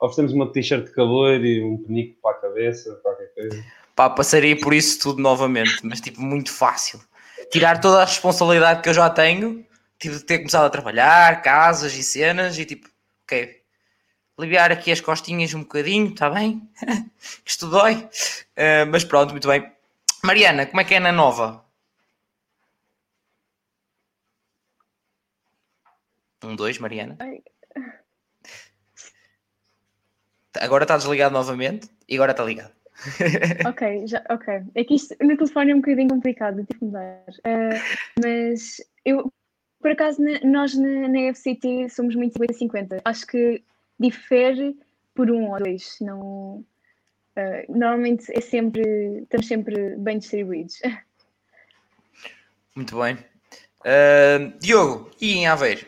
Oferecemos 0.00 0.32
uma 0.32 0.50
t-shirt 0.52 0.84
de 0.84 0.92
calor 0.92 1.44
e 1.44 1.62
um 1.62 1.78
penico 1.78 2.16
para 2.22 2.36
a 2.36 2.40
cabeça, 2.40 2.94
qualquer 3.02 3.34
coisa. 3.34 3.64
Pá, 3.94 4.10
passaria 4.10 4.58
por 4.58 4.74
isso 4.74 5.00
tudo 5.00 5.20
novamente, 5.20 5.80
mas 5.82 6.00
tipo, 6.00 6.20
muito 6.20 6.52
fácil. 6.52 7.00
Tirar 7.50 7.80
toda 7.80 8.02
a 8.02 8.04
responsabilidade 8.04 8.82
que 8.82 8.88
eu 8.88 8.94
já 8.94 9.08
tenho 9.10 9.64
tive 9.98 10.16
de 10.16 10.24
ter 10.24 10.38
começado 10.38 10.66
a 10.66 10.70
trabalhar, 10.70 11.42
casas 11.42 11.94
e 11.94 12.02
cenas, 12.02 12.58
e 12.58 12.64
tipo, 12.64 12.88
ok, 13.24 13.62
aliviar 14.38 14.70
aqui 14.70 14.92
as 14.92 15.00
costinhas 15.00 15.54
um 15.54 15.60
bocadinho, 15.60 16.12
está 16.12 16.28
bem? 16.28 16.62
Isto 17.44 17.68
dói. 17.68 17.94
Uh, 17.94 18.86
mas 18.90 19.04
pronto, 19.04 19.30
muito 19.30 19.48
bem. 19.48 19.70
Mariana, 20.22 20.66
como 20.66 20.80
é 20.80 20.84
que 20.84 20.94
é 20.94 21.00
na 21.00 21.12
nova? 21.12 21.64
Um, 26.46 26.56
dois, 26.56 26.78
Mariana. 26.78 27.16
Agora 30.58 30.84
está 30.84 30.96
desligado 30.96 31.34
novamente 31.34 31.88
e 32.08 32.14
agora 32.14 32.32
está 32.32 32.44
ligado. 32.44 32.72
ok, 33.68 34.06
já, 34.06 34.24
ok. 34.30 34.62
É 34.74 34.84
que 34.84 34.94
isto 34.94 35.14
no 35.20 35.36
telefone 35.36 35.72
é 35.72 35.74
um 35.74 35.80
bocadinho 35.80 36.08
complicado, 36.08 36.64
tive 36.64 36.78
que 36.78 36.84
mudar. 36.84 37.24
Uh, 37.28 38.22
mas 38.22 38.80
eu 39.04 39.30
por 39.86 39.92
acaso, 39.92 40.20
nós 40.42 40.74
na, 40.74 41.08
na 41.08 41.32
FCT 41.32 41.88
somos 41.90 42.16
muito 42.16 42.36
50-50. 42.40 43.02
Acho 43.04 43.24
que 43.24 43.62
difere 44.00 44.76
por 45.14 45.30
um 45.30 45.52
ou 45.52 45.58
dois. 45.58 45.98
Não, 46.00 46.56
uh, 46.58 46.64
normalmente 47.68 48.24
é 48.36 48.40
sempre, 48.40 48.82
estamos 49.22 49.46
sempre 49.46 49.94
bem 49.96 50.18
distribuídos. 50.18 50.80
Muito 52.74 52.98
bem. 52.98 53.14
Uh, 53.80 54.58
Diogo, 54.58 55.10
e 55.20 55.34
em 55.34 55.46
Aveiro? 55.46 55.86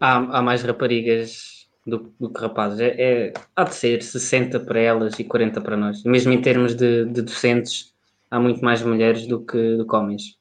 Há, 0.00 0.16
há 0.16 0.42
mais 0.42 0.62
raparigas 0.62 1.66
do, 1.86 2.12
do 2.18 2.30
que 2.30 2.40
rapazes. 2.40 2.80
É, 2.80 2.94
é, 2.98 3.32
há 3.54 3.64
de 3.64 3.74
ser 3.74 4.02
60 4.02 4.60
para 4.60 4.80
elas 4.80 5.18
e 5.18 5.24
40 5.24 5.60
para 5.60 5.76
nós. 5.76 6.02
Mesmo 6.04 6.32
em 6.32 6.40
termos 6.40 6.74
de, 6.74 7.04
de 7.06 7.22
docentes, 7.22 7.92
há 8.30 8.38
muito 8.38 8.64
mais 8.64 8.82
mulheres 8.82 9.26
do 9.26 9.44
que, 9.44 9.76
do 9.76 9.86
que 9.86 9.96
homens. 9.96 10.38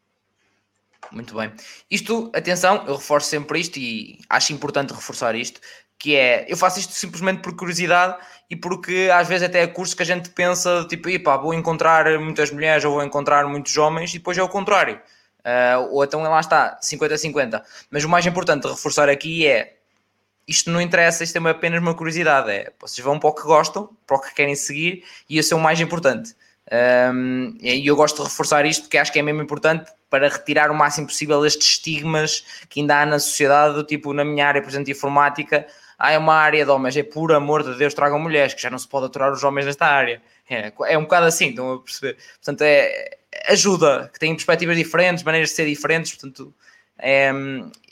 muito 1.12 1.36
bem. 1.36 1.52
Isto, 1.90 2.32
atenção, 2.34 2.86
eu 2.88 2.96
reforço 2.96 3.30
sempre 3.30 3.60
isto 3.60 3.78
e 3.78 4.20
acho 4.30 4.54
importante 4.54 4.94
reforçar 4.94 5.36
isto, 5.36 5.60
que 5.98 6.16
é, 6.16 6.46
eu 6.52 6.58
faço 6.58 6.80
isto 6.80 6.94
simplesmente 6.94 7.42
por 7.42 7.56
curiosidade 7.56 8.18
e 8.50 8.56
porque 8.56 9.10
às 9.14 9.28
vezes 9.28 9.48
até 9.48 9.62
é 9.62 9.68
curso 9.68 9.96
que 9.96 10.02
a 10.02 10.06
gente 10.06 10.30
pensa, 10.32 10.86
tipo, 10.90 11.08
pá, 11.24 11.38
vou 11.38 11.54
encontrar 11.54 12.20
muitas 12.20 12.52
mulheres 12.52 12.84
ou 12.84 12.94
vou 12.94 13.04
encontrar 13.04 13.46
muitos 13.48 13.78
homens 13.78 14.12
e 14.12 14.18
depois 14.18 14.38
é 14.38 14.44
o 14.44 14.50
contrário. 14.50 15.00
Uh, 15.42 15.94
ou 15.94 16.04
então 16.04 16.22
lá 16.22 16.40
está, 16.40 16.80
50-50. 16.82 17.62
Mas 17.90 18.04
o 18.04 18.10
mais 18.10 18.26
importante 18.26 18.64
de 18.64 18.70
reforçar 18.70 19.10
aqui 19.10 19.48
é, 19.48 19.76
isto 20.48 20.70
não 20.70 20.82
interessa, 20.82 21.24
isto 21.24 21.38
é 21.38 21.50
apenas 21.50 21.82
uma 21.82 21.96
curiosidade, 21.96 22.52
é, 22.52 22.72
vocês 22.80 23.04
vão 23.04 23.20
para 23.20 23.30
o 23.30 23.34
que 23.34 23.44
gostam, 23.44 23.90
para 24.06 24.18
o 24.18 24.20
que 24.20 24.34
querem 24.34 24.56
seguir 24.56 25.04
e 25.30 25.38
esse 25.38 25.54
é 25.54 25.56
o 25.56 25.60
mais 25.60 25.80
importante. 25.80 26.36
Um, 27.14 27.58
e 27.60 27.86
eu 27.86 27.96
gosto 27.96 28.18
de 28.18 28.30
reforçar 28.30 28.66
isto 28.66 28.84
porque 28.84 28.98
acho 28.98 29.12
que 29.12 29.20
é 29.20 29.22
mesmo 29.22 29.42
importante 29.42 29.92
para 30.10 30.30
retirar 30.30 30.72
o 30.72 30.76
máximo 30.76 31.08
possível 31.08 31.46
estes 31.46 31.68
estigmas 31.68 32.46
que 32.70 32.80
ainda 32.80 33.02
há 33.02 33.06
na 33.06 33.20
sociedade, 33.20 33.76
do 33.76 33.84
tipo, 33.84 34.14
na 34.14 34.24
minha 34.24 34.48
área, 34.48 34.62
por 34.62 34.70
exemplo, 34.70 34.86
de 34.86 34.92
informática, 34.92 35.66
há 35.98 36.18
uma 36.18 36.36
área 36.36 36.64
de 36.64 36.72
homens, 36.72 36.96
é 36.98 37.04
por 37.04 37.32
amor 37.34 37.64
de 37.64 37.78
Deus, 37.78 37.94
tragam 37.94 38.20
mulheres, 38.20 38.54
que 38.54 38.62
já 38.62 38.70
não 38.70 38.78
se 38.78 38.88
pode 38.88 39.06
aturar 39.06 39.32
os 39.32 39.44
homens 39.44 39.66
nesta 39.66 39.86
área. 39.86 40.22
É, 40.50 40.72
é 40.88 40.98
um 40.98 41.04
bocado 41.04 41.28
assim, 41.28 41.50
estão 41.50 41.74
a 41.74 41.80
perceber? 41.80 42.18
Portanto, 42.36 42.62
é, 42.62 43.18
ajuda, 43.48 44.10
que 44.14 44.20
têm 44.20 44.34
perspectivas 44.34 44.78
diferentes, 44.78 45.24
maneiras 45.24 45.50
de 45.50 45.56
ser 45.56 45.66
diferentes, 45.66 46.12
portanto, 46.14 46.54
é, 46.98 47.32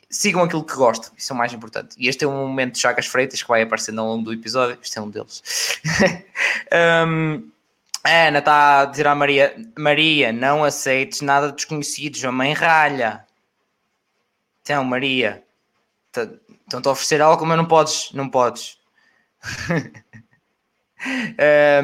sigam 0.09 0.43
aquilo 0.43 0.63
que 0.63 0.75
gostam, 0.75 1.11
isso 1.17 1.31
é 1.31 1.35
o 1.35 1.37
mais 1.37 1.53
importante. 1.53 1.95
E 1.97 2.07
este 2.07 2.23
é 2.23 2.27
um 2.27 2.47
momento 2.47 2.73
de 2.73 2.79
Chagas 2.79 3.05
Freitas 3.05 3.41
que 3.41 3.47
vai 3.47 3.61
aparecendo 3.61 4.01
ao 4.01 4.07
longo 4.07 4.23
do 4.23 4.33
episódio, 4.33 4.77
este 4.81 4.97
é 4.97 5.01
um 5.01 5.09
deles. 5.09 5.43
um, 7.07 7.49
a 8.03 8.27
Ana 8.27 8.39
está 8.39 8.81
a 8.81 8.85
dizer 8.85 9.07
à 9.07 9.15
Maria: 9.15 9.55
Maria, 9.77 10.31
não 10.31 10.63
aceites 10.63 11.21
nada 11.21 11.49
de 11.49 11.55
desconhecidos, 11.55 12.23
a 12.25 12.31
mãe 12.31 12.53
ralha. 12.53 13.25
Então, 14.61 14.83
Maria, 14.83 15.43
estão-te 16.15 16.87
a 16.87 16.91
oferecer 16.91 17.21
algo, 17.21 17.45
mas 17.45 17.57
não 17.57 17.65
podes, 17.65 18.11
não 18.13 18.29
podes. 18.29 18.77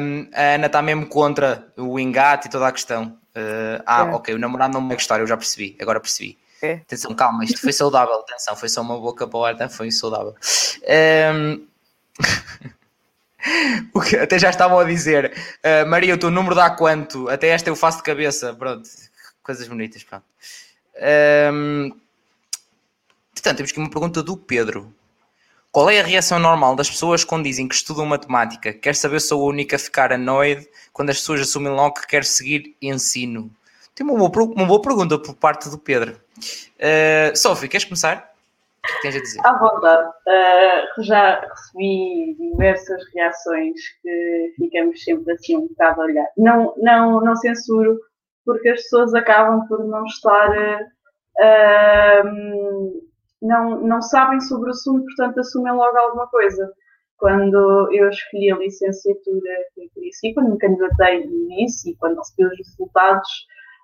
um, 0.00 0.28
a 0.34 0.54
Ana 0.54 0.66
está 0.66 0.82
mesmo 0.82 1.06
contra 1.06 1.72
o 1.76 1.98
engate 1.98 2.48
e 2.48 2.50
toda 2.50 2.66
a 2.66 2.72
questão. 2.72 3.18
Uh, 3.36 3.82
ah, 3.84 4.06
é. 4.06 4.14
ok, 4.14 4.34
o 4.34 4.38
namorado 4.38 4.72
não 4.72 4.80
me 4.80 4.88
vai 4.88 4.96
gostar, 4.96 5.20
eu 5.20 5.26
já 5.26 5.36
percebi, 5.36 5.76
agora 5.78 6.00
percebi. 6.00 6.38
É. 6.62 6.76
Atenção, 6.76 7.14
calma, 7.14 7.44
isto 7.44 7.60
foi 7.60 7.70
saudável, 7.70 8.14
atenção, 8.14 8.56
foi 8.56 8.70
só 8.70 8.80
uma 8.80 8.98
boca 8.98 9.28
para 9.28 9.38
o 9.38 9.44
ar, 9.44 9.70
foi 9.70 9.90
saudável. 9.90 10.34
Um... 11.28 11.66
o 13.92 14.00
que 14.00 14.16
até 14.16 14.38
já 14.38 14.48
estavam 14.48 14.78
a 14.78 14.84
dizer, 14.84 15.34
uh, 15.62 15.86
Maria, 15.86 16.14
o 16.14 16.18
teu 16.18 16.30
número 16.30 16.54
dá 16.54 16.70
quanto? 16.70 17.28
Até 17.28 17.48
esta 17.48 17.68
eu 17.68 17.76
faço 17.76 17.98
de 17.98 18.04
cabeça, 18.04 18.54
pronto, 18.54 18.88
coisas 19.42 19.68
bonitas, 19.68 20.02
pronto. 20.02 20.24
Um... 21.52 21.90
Portanto, 23.34 23.58
temos 23.58 23.70
aqui 23.70 23.78
uma 23.78 23.90
pergunta 23.90 24.22
do 24.22 24.34
Pedro. 24.34 24.95
Qual 25.76 25.90
é 25.90 26.00
a 26.00 26.02
reação 26.02 26.38
normal 26.38 26.74
das 26.74 26.88
pessoas 26.88 27.22
quando 27.22 27.44
dizem 27.44 27.68
que 27.68 27.74
estudam 27.74 28.06
matemática? 28.06 28.72
Quer 28.72 28.94
saber 28.94 29.20
se 29.20 29.28
sou 29.28 29.42
a 29.42 29.50
única 29.50 29.76
a 29.76 29.78
ficar 29.78 30.10
annoyed 30.10 30.66
quando 30.90 31.10
as 31.10 31.18
pessoas 31.18 31.42
assumem 31.42 31.70
logo 31.70 31.96
que 31.96 32.06
quer 32.06 32.24
seguir 32.24 32.74
ensino? 32.80 33.50
Tem 33.94 34.06
uma 34.06 34.26
boa, 34.26 34.46
uma 34.54 34.64
boa 34.64 34.80
pergunta 34.80 35.18
por 35.18 35.34
parte 35.34 35.68
do 35.68 35.76
Pedro. 35.76 36.18
Uh, 36.78 37.36
Sofia, 37.36 37.68
queres 37.68 37.84
começar? 37.84 38.32
O 38.82 38.86
que 38.86 39.02
tens 39.02 39.16
a 39.16 39.20
dizer? 39.20 39.40
À 39.44 39.52
vontade. 39.58 40.08
Uh, 40.08 41.02
já 41.02 41.40
recebi 41.40 42.34
diversas 42.40 43.02
reações 43.14 43.78
que 44.00 44.54
ficamos 44.56 45.04
sempre 45.04 45.34
assim 45.34 45.58
um 45.58 45.68
bocado 45.68 46.00
a 46.00 46.04
olhar. 46.04 46.26
Não, 46.38 46.72
não, 46.78 47.20
não 47.20 47.36
censuro, 47.36 48.00
porque 48.46 48.70
as 48.70 48.80
pessoas 48.80 49.12
acabam 49.12 49.68
por 49.68 49.84
não 49.84 50.06
estar. 50.06 50.80
Uh, 51.38 53.06
não, 53.42 53.80
não 53.82 54.02
sabem 54.02 54.40
sobre 54.40 54.68
o 54.68 54.72
assunto, 54.72 55.04
portanto 55.04 55.40
assumem 55.40 55.72
logo 55.72 55.96
alguma 55.96 56.26
coisa. 56.28 56.72
Quando 57.18 57.88
eu 57.92 58.08
escolhi 58.10 58.52
a 58.52 58.56
licenciatura 58.56 59.50
que 59.74 59.84
eu 59.84 59.90
queria 59.94 60.12
seguir, 60.12 60.34
quando 60.34 60.52
me 60.52 60.58
candidatei 60.58 61.26
nisso 61.26 61.88
e 61.88 61.96
quando 61.96 62.18
recebi 62.18 62.46
os 62.46 62.58
resultados, 62.58 63.28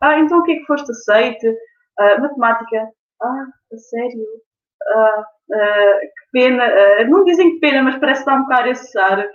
ah, 0.02 0.18
então 0.18 0.38
o 0.38 0.42
que 0.42 0.52
é 0.52 0.56
que 0.56 0.66
foste 0.66 0.90
aceite? 0.90 1.48
Uh, 1.48 2.20
matemática, 2.20 2.88
ah, 3.22 3.46
a 3.72 3.76
sério? 3.76 4.26
Ah, 4.88 5.24
ah, 5.54 6.00
que 6.00 6.30
pena, 6.32 6.64
ah, 6.64 7.04
não 7.04 7.24
dizem 7.24 7.52
que 7.54 7.60
pena, 7.60 7.82
mas 7.82 7.98
parece 7.98 8.24
dá 8.24 8.34
um 8.34 8.42
bocado 8.42 8.68
esse 8.68 8.98
ar. 8.98 9.26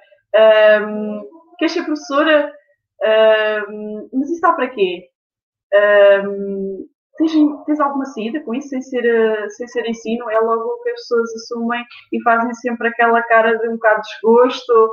Um, 0.83 1.23
queres 1.57 1.73
ser 1.73 1.83
professora? 1.83 2.53
Um, 3.69 4.09
mas 4.13 4.29
isso 4.29 4.41
dá 4.41 4.53
para 4.53 4.69
quê? 4.69 5.09
Um, 5.73 6.87
tens, 7.17 7.31
tens 7.65 7.79
alguma 7.79 8.05
saída 8.05 8.39
com 8.41 8.53
isso, 8.53 8.69
sem 8.69 8.81
ser, 8.81 9.03
uh, 9.03 9.49
sem 9.49 9.67
ser 9.67 9.87
ensino? 9.87 10.29
É 10.29 10.39
logo 10.39 10.81
que 10.83 10.89
as 10.89 11.01
pessoas 11.01 11.35
assumem 11.35 11.83
e 12.11 12.21
fazem 12.21 12.53
sempre 12.55 12.87
aquela 12.87 13.21
cara 13.23 13.57
de 13.57 13.67
um 13.67 13.73
bocado 13.73 14.01
de 14.01 14.09
desgosto, 14.09 14.85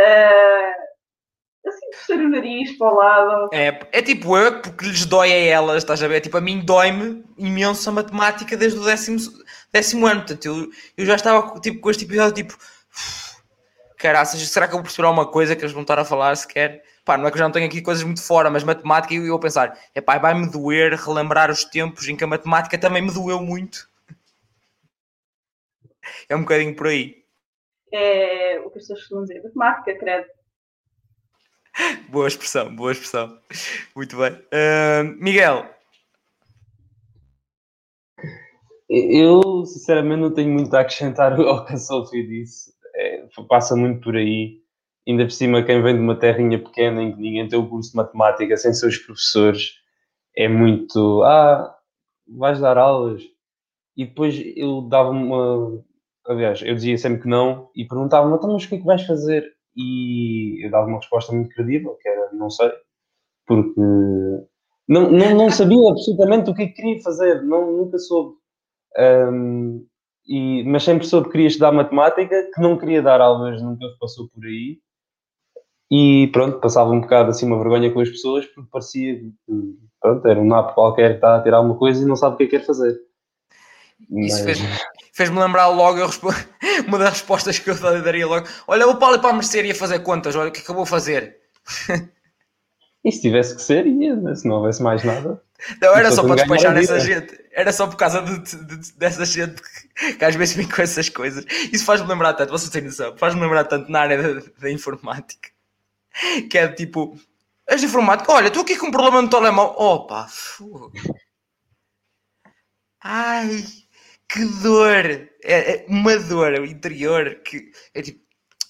uh, 0.00 1.68
assim, 1.68 1.90
torcer 1.90 2.18
o 2.18 2.28
nariz 2.28 2.76
para 2.78 2.92
o 2.92 2.94
lado. 2.94 3.48
É, 3.52 3.80
é 3.92 4.02
tipo 4.02 4.36
eu, 4.36 4.60
porque 4.60 4.86
lhes 4.86 5.04
dói 5.06 5.32
a 5.32 5.36
elas, 5.36 5.78
estás 5.78 6.02
a 6.02 6.08
ver? 6.08 6.20
Tipo, 6.20 6.38
a 6.38 6.40
mim 6.40 6.64
dói-me 6.64 7.24
imenso 7.36 7.88
a 7.88 7.92
matemática 7.92 8.56
desde 8.56 8.78
o 8.78 8.84
décimo, 8.84 9.18
décimo 9.72 10.06
ano, 10.06 10.20
portanto, 10.20 10.46
eu, 10.46 10.70
eu 10.96 11.06
já 11.06 11.16
estava 11.16 11.60
tipo, 11.60 11.80
com 11.80 11.90
este 11.90 12.04
episódio, 12.04 12.34
tipo, 12.34 12.56
caraças, 13.98 14.40
será 14.48 14.66
que 14.66 14.74
eu 14.74 14.78
vou 14.78 14.84
perceber 14.84 15.06
alguma 15.06 15.26
coisa 15.26 15.54
que 15.54 15.62
eles 15.62 15.72
vão 15.72 15.82
estar 15.82 15.98
a 15.98 16.04
falar 16.04 16.36
sequer? 16.36 16.82
Pá, 17.04 17.16
não 17.16 17.26
é 17.26 17.30
que 17.30 17.36
eu 17.36 17.38
já 17.38 17.44
não 17.44 17.52
tenho 17.52 17.66
aqui 17.66 17.82
coisas 17.82 18.04
muito 18.04 18.22
fora, 18.22 18.50
mas 18.50 18.64
matemática, 18.64 19.14
e 19.14 19.16
eu, 19.16 19.26
eu 19.26 19.38
pensar, 19.38 19.78
é 19.94 20.00
pá, 20.00 20.18
vai-me 20.18 20.50
doer 20.50 20.94
relembrar 20.94 21.50
os 21.50 21.64
tempos 21.64 22.08
em 22.08 22.16
que 22.16 22.24
a 22.24 22.26
matemática 22.26 22.78
também 22.78 23.02
me 23.02 23.12
doeu 23.12 23.40
muito. 23.40 23.88
É 26.28 26.34
um 26.34 26.40
bocadinho 26.40 26.74
por 26.74 26.88
aí. 26.88 27.24
É 27.92 28.58
o 28.58 28.70
que 28.70 28.78
as 28.78 28.84
pessoas 28.84 29.00
costumam 29.00 29.24
dizer, 29.24 29.40
matemática, 29.42 29.96
credo. 29.96 30.26
Boa 32.10 32.26
expressão, 32.26 32.74
boa 32.74 32.92
expressão. 32.92 33.38
Muito 33.94 34.16
bem. 34.16 34.32
Uh, 34.32 35.04
Miguel. 35.16 35.66
Eu, 38.88 39.64
sinceramente, 39.64 40.20
não 40.20 40.34
tenho 40.34 40.50
muito 40.50 40.74
a 40.74 40.80
acrescentar 40.80 41.32
ao 41.32 41.64
que 41.64 41.72
a 41.72 41.78
Sofia 41.78 42.26
disse. 42.26 42.74
É, 42.94 43.26
passa 43.48 43.74
muito 43.74 44.02
por 44.02 44.16
aí 44.16 44.61
ainda 45.06 45.24
por 45.24 45.32
cima, 45.32 45.62
quem 45.62 45.82
vem 45.82 45.94
de 45.96 46.00
uma 46.00 46.18
terrinha 46.18 46.58
pequena 46.58 47.02
em 47.02 47.12
que 47.12 47.20
ninguém 47.20 47.48
tem 47.48 47.58
o 47.58 47.68
curso 47.68 47.90
de 47.90 47.96
matemática 47.96 48.56
sem 48.56 48.72
seus 48.72 48.98
professores, 48.98 49.74
é 50.36 50.48
muito. 50.48 51.22
Ah, 51.22 51.76
vais 52.28 52.60
dar 52.60 52.78
aulas. 52.78 53.22
E 53.96 54.06
depois 54.06 54.40
eu 54.56 54.82
dava 54.82 55.10
uma. 55.10 55.82
Aliás, 56.26 56.62
eu 56.62 56.74
dizia 56.74 56.96
sempre 56.98 57.22
que 57.22 57.28
não 57.28 57.68
e 57.74 57.84
perguntava-me, 57.86 58.36
então, 58.36 58.52
mas 58.52 58.64
o 58.64 58.68
que 58.68 58.76
é 58.76 58.78
que 58.78 58.84
vais 58.84 59.04
fazer? 59.04 59.44
E 59.76 60.64
eu 60.64 60.70
dava 60.70 60.86
uma 60.86 60.98
resposta 60.98 61.32
muito 61.32 61.54
credível, 61.54 61.96
que 62.00 62.08
era 62.08 62.32
não 62.32 62.48
sei, 62.50 62.70
porque 63.46 63.80
não, 64.88 65.10
não, 65.10 65.34
não 65.34 65.50
sabia 65.50 65.90
absolutamente 65.90 66.50
o 66.50 66.54
que, 66.54 66.62
é 66.62 66.66
que 66.66 66.74
queria 66.74 67.02
fazer, 67.02 67.42
não, 67.42 67.70
nunca 67.72 67.98
soube. 67.98 68.36
Um, 68.98 69.86
e, 70.26 70.62
mas 70.64 70.84
sempre 70.84 71.06
soube 71.06 71.26
que 71.26 71.32
queria 71.32 71.48
estudar 71.48 71.72
matemática, 71.72 72.50
que 72.54 72.60
não 72.60 72.78
queria 72.78 73.02
dar 73.02 73.20
aulas, 73.20 73.62
nunca 73.62 73.86
passou 74.00 74.28
por 74.28 74.44
aí. 74.44 74.78
E 75.94 76.28
pronto, 76.28 76.58
passava 76.58 76.88
um 76.88 77.02
bocado 77.02 77.28
assim 77.28 77.44
uma 77.44 77.58
vergonha 77.58 77.92
com 77.92 78.00
as 78.00 78.08
pessoas 78.08 78.46
porque 78.46 78.70
parecia 78.72 79.14
que 79.14 79.76
pronto, 80.00 80.26
era 80.26 80.40
um 80.40 80.46
napo 80.46 80.72
qualquer 80.72 81.10
que 81.10 81.14
está 81.16 81.36
a 81.36 81.42
tirar 81.42 81.60
uma 81.60 81.76
coisa 81.76 82.02
e 82.02 82.06
não 82.06 82.16
sabe 82.16 82.34
o 82.34 82.38
que 82.38 82.44
é 82.44 82.46
que 82.46 82.58
quer 82.58 82.64
fazer. 82.64 82.98
Isso 84.10 84.42
Mas... 84.42 84.58
fez-me 85.12 85.38
lembrar 85.38 85.68
logo 85.68 86.00
uma 86.88 86.98
das 86.98 87.10
respostas 87.10 87.58
que 87.58 87.68
eu 87.68 87.74
daria 88.02 88.26
logo. 88.26 88.46
Olha, 88.66 88.88
o 88.88 88.96
Paulo 88.96 89.16
é 89.16 89.18
para 89.18 89.28
a 89.28 89.34
mercearia 89.34 89.74
fazer 89.74 89.98
contas, 89.98 90.34
olha 90.34 90.48
o 90.48 90.50
que 90.50 90.60
é 90.60 90.64
que 90.64 90.70
eu 90.70 90.74
vou 90.74 90.86
fazer. 90.86 91.36
E 93.04 93.10
se 93.10 93.20
tivesse 93.20 93.56
que 93.56 93.62
ser, 93.62 93.84
ia, 93.84 94.14
né? 94.14 94.32
se 94.36 94.46
não 94.46 94.58
houvesse 94.58 94.80
mais 94.80 95.02
nada. 95.02 95.42
Não, 95.80 95.96
era 95.96 96.12
só 96.12 96.22
para 96.22 96.36
despachar 96.36 96.72
nessa 96.72 97.00
gente. 97.00 97.36
Era 97.50 97.72
só 97.72 97.88
por 97.88 97.96
causa 97.96 98.22
de, 98.22 98.38
de, 98.38 98.64
de, 98.64 98.92
dessa 98.92 99.24
gente 99.24 99.60
que, 99.60 100.12
que, 100.14 100.24
às 100.24 100.36
vezes 100.36 100.54
vem 100.54 100.68
com 100.68 100.80
essas 100.80 101.08
coisas. 101.08 101.44
Isso 101.72 101.84
faz-me 101.84 102.06
lembrar 102.06 102.32
tanto, 102.34 102.52
vocês 102.52 102.70
têm 102.70 102.82
noção, 102.82 103.12
faz-me 103.16 103.40
lembrar 103.40 103.64
tanto 103.64 103.90
na 103.90 104.02
área 104.02 104.22
da, 104.22 104.42
da 104.56 104.70
informática 104.70 105.48
que 106.50 106.58
é 106.58 106.68
tipo, 106.68 107.18
és 107.66 107.82
informático, 107.82 108.32
olha, 108.32 108.48
estou 108.48 108.62
aqui 108.62 108.76
com 108.76 108.86
um 108.86 108.90
problema 108.90 109.22
no 109.22 109.30
telemóvel. 109.30 109.74
Opa. 109.78 110.28
Ai, 113.02 113.64
que 114.28 114.44
dor! 114.62 115.28
É, 115.44 115.74
é 115.74 115.86
uma 115.88 116.16
dor 116.18 116.52
o 116.60 116.64
interior 116.64 117.36
que 117.44 117.72
é 117.94 118.02
tipo, 118.02 118.20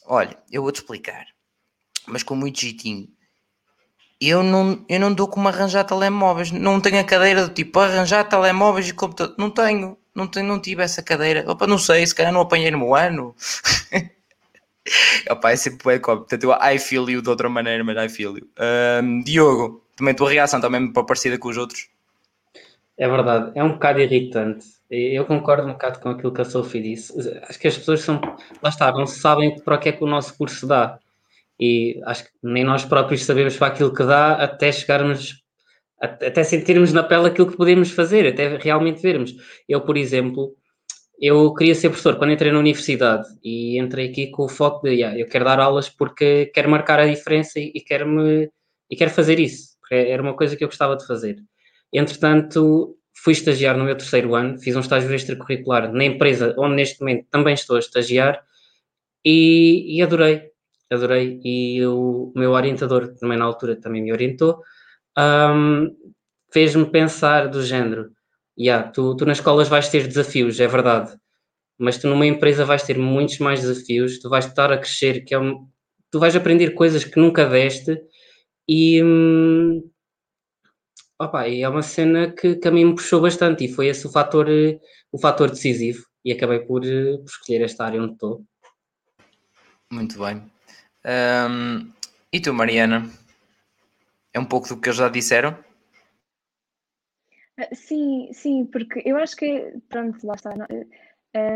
olha, 0.07 0.37
eu 0.51 0.63
vou-te 0.63 0.77
explicar, 0.77 1.27
mas 2.07 2.23
com 2.23 2.35
muito 2.35 2.61
jeitinho. 2.61 3.09
Eu 4.21 4.43
não, 4.43 4.85
eu 4.89 5.01
não 5.01 5.13
dou 5.13 5.27
como 5.27 5.49
arranjar 5.49 5.85
telemóveis, 5.85 6.53
não 6.53 6.81
tenho 6.81 7.01
a 7.01 7.05
cadeira 7.05 7.47
do 7.49 7.53
tipo 7.53 7.81
arranjar 7.81 8.29
telemóveis 8.29 8.89
e 8.89 8.95
computador. 8.95 9.35
Não 9.37 9.51
tenho, 9.51 9.99
não, 10.15 10.29
tenho, 10.29 10.47
não 10.47 10.61
tive 10.61 10.83
essa 10.83 11.03
cadeira. 11.03 11.45
Opa, 11.51 11.67
não 11.67 11.77
sei, 11.77 12.07
se 12.07 12.15
calhar 12.15 12.33
não 12.33 12.41
apanhei 12.43 12.71
no 12.71 12.95
ano. 12.95 13.35
Opa, 15.31 15.53
é 15.53 15.57
sempre 15.57 16.01
cómico. 16.01 16.27
Portanto, 16.27 16.45
eu 16.45 16.53
I 16.53 16.79
feel 16.79 17.09
you 17.09 17.23
de 17.23 17.29
outra 17.29 17.49
maneira, 17.49 17.85
mas 17.85 17.97
I 17.97 18.15
feel 18.15 18.37
you. 18.37 18.49
Um, 19.03 19.23
Diogo, 19.23 19.83
também 19.97 20.15
tua 20.15 20.31
reação 20.31 20.61
também 20.61 20.93
é 20.95 21.03
parecida 21.03 21.39
com 21.39 21.49
os 21.49 21.57
outros? 21.57 21.89
É 22.99 23.09
verdade, 23.09 23.53
é 23.55 23.65
um 23.65 23.73
bocado 23.73 24.01
irritante. 24.01 24.67
Eu 24.91 25.25
concordo 25.25 25.67
um 25.67 25.73
bocado 25.73 25.99
com 26.01 26.11
aquilo 26.11 26.33
que 26.33 26.43
a 26.43 26.45
Sophie 26.45 26.83
disse. 26.83 27.13
Acho 27.49 27.59
que 27.59 27.69
as 27.69 27.79
pessoas 27.79 28.03
são, 28.03 28.21
lá 28.63 28.69
está, 28.69 28.93
não 28.93 29.07
sabem 29.07 29.59
para 29.61 29.77
o 29.77 29.79
que 29.79 29.89
é 29.89 29.93
que 29.93 30.05
o 30.05 30.07
nosso 30.07 30.37
curso 30.37 30.67
dá. 30.67 30.99
E 31.59 32.01
acho 32.05 32.25
que 32.25 32.31
nem 32.43 32.65
nós 32.65 32.85
próprios 32.85 33.25
sabemos 33.25 33.57
para 33.57 33.69
aquilo 33.69 33.95
que 33.95 34.05
dá 34.05 34.35
até 34.35 34.71
chegarmos, 34.71 35.43
até 35.99 36.45
sentirmos 36.45 36.93
na 36.93 37.03
pele 37.03 37.29
aquilo 37.29 37.51
que 37.51 37.57
podemos 37.57 37.91
fazer, 37.91 38.27
até 38.27 38.57
realmente 38.57 39.01
vermos. 39.01 39.35
Eu, 39.67 39.81
por 39.81 39.97
exemplo, 39.97 40.55
eu 41.23 41.55
queria 41.55 41.75
ser 41.77 41.89
professor 41.89 42.17
quando 42.17 42.33
entrei 42.33 42.51
na 42.51 42.59
universidade 42.59 43.29
e 43.45 43.79
entrei 43.79 44.11
aqui 44.11 44.27
com 44.27 44.45
o 44.45 44.49
foco 44.49 44.83
de 44.83 44.95
yeah, 44.97 45.17
eu 45.17 45.29
quero 45.29 45.45
dar 45.45 45.61
aulas 45.61 45.89
porque 45.89 46.47
quero 46.47 46.69
marcar 46.69 46.99
a 46.99 47.07
diferença 47.07 47.61
e, 47.61 47.71
e 47.77 47.81
quero 47.81 48.09
me 48.09 48.51
e 48.91 48.97
quero 48.97 49.11
fazer 49.13 49.39
isso, 49.39 49.79
porque 49.81 49.95
era 49.95 50.21
uma 50.21 50.35
coisa 50.35 50.57
que 50.57 50.65
eu 50.65 50.69
gostava 50.69 50.97
de 50.97 51.07
fazer. 51.07 51.37
Entretanto, 51.93 52.97
fui 53.15 53.33
estagiar 53.33 53.79
no 53.79 53.85
meu 53.85 53.97
terceiro 53.97 54.35
ano, 54.35 54.59
fiz 54.59 54.75
um 54.75 54.81
estágio 54.81 55.15
extracurricular 55.15 55.93
na 55.93 56.05
empresa 56.05 56.55
onde 56.59 56.75
neste 56.75 57.01
momento 57.01 57.27
também 57.31 57.55
estou 57.55 57.77
a 57.77 57.79
estagiar 57.79 58.43
e, 59.25 59.97
e 59.97 60.03
adorei, 60.03 60.51
adorei. 60.91 61.41
E 61.45 61.87
o 61.87 62.33
meu 62.35 62.51
orientador 62.51 63.15
também 63.15 63.39
na 63.39 63.45
altura 63.45 63.77
também 63.77 64.03
me 64.03 64.13
orientou, 64.13 64.61
um, 65.17 65.89
fez-me 66.53 66.85
pensar 66.87 67.49
do 67.49 67.63
género 67.63 68.11
yeah, 68.59 68.91
tu, 68.91 69.17
tu 69.17 69.25
nas 69.25 69.39
escolas 69.39 69.69
vais 69.69 69.89
ter 69.89 70.07
desafios, 70.07 70.61
é 70.61 70.67
verdade, 70.67 71.17
mas 71.79 71.99
tu 71.99 72.09
numa 72.09 72.27
empresa 72.27 72.65
vais 72.65 72.83
ter 72.83 72.99
muitos 72.99 73.39
mais 73.39 73.61
desafios, 73.61 74.19
tu 74.21 74.29
vais 74.29 74.47
estar 74.47 74.73
a 74.73 74.79
crescer, 74.79 75.25
que 75.25 75.35
é 75.35 75.39
um, 75.39 75.69
tu 76.11 76.19
vais 76.19 76.37
aprender 76.37 76.71
coisas 76.73 77.05
que 77.05 77.19
nunca 77.19 77.47
deste 77.47 78.01
e, 78.69 79.03
hum, 79.03 79.83
opa, 81.19 81.49
e 81.49 81.63
é 81.63 81.69
uma 81.69 81.83
cena 81.83 82.31
que, 82.33 82.57
que 82.57 82.69
a 82.69 82.71
mim 82.71 82.85
me 82.87 82.95
puxou 82.95 83.21
bastante 83.21 83.65
e 83.65 83.73
foi 83.73 83.89
esse 83.89 84.07
o 84.07 84.11
fator, 84.11 84.49
o 85.11 85.19
fator 85.19 85.51
decisivo 85.51 86.05
e 86.25 86.33
acabei 86.33 86.61
por, 86.61 86.83
por 86.83 87.27
escolher 87.27 87.63
esta 87.63 87.85
área 87.85 88.03
onde 88.03 88.13
estou. 88.13 88.45
Muito 89.91 90.19
bem. 90.19 90.51
Um, 91.05 91.93
e 92.33 92.41
tu, 92.41 92.55
Mariana? 92.55 93.11
É 94.33 94.41
um 94.41 94.45
pouco 94.45 94.69
do 94.69 94.81
que 94.81 94.89
eles 94.89 94.97
já 94.97 95.09
disseram? 95.09 95.57
Ah, 97.63 97.75
sim, 97.75 98.29
sim, 98.33 98.67
porque 98.67 99.03
eu 99.05 99.17
acho 99.17 99.37
que, 99.37 99.75
pronto, 99.89 100.27
lá 100.27 100.35
está. 100.35 100.51
Não, 100.57 100.67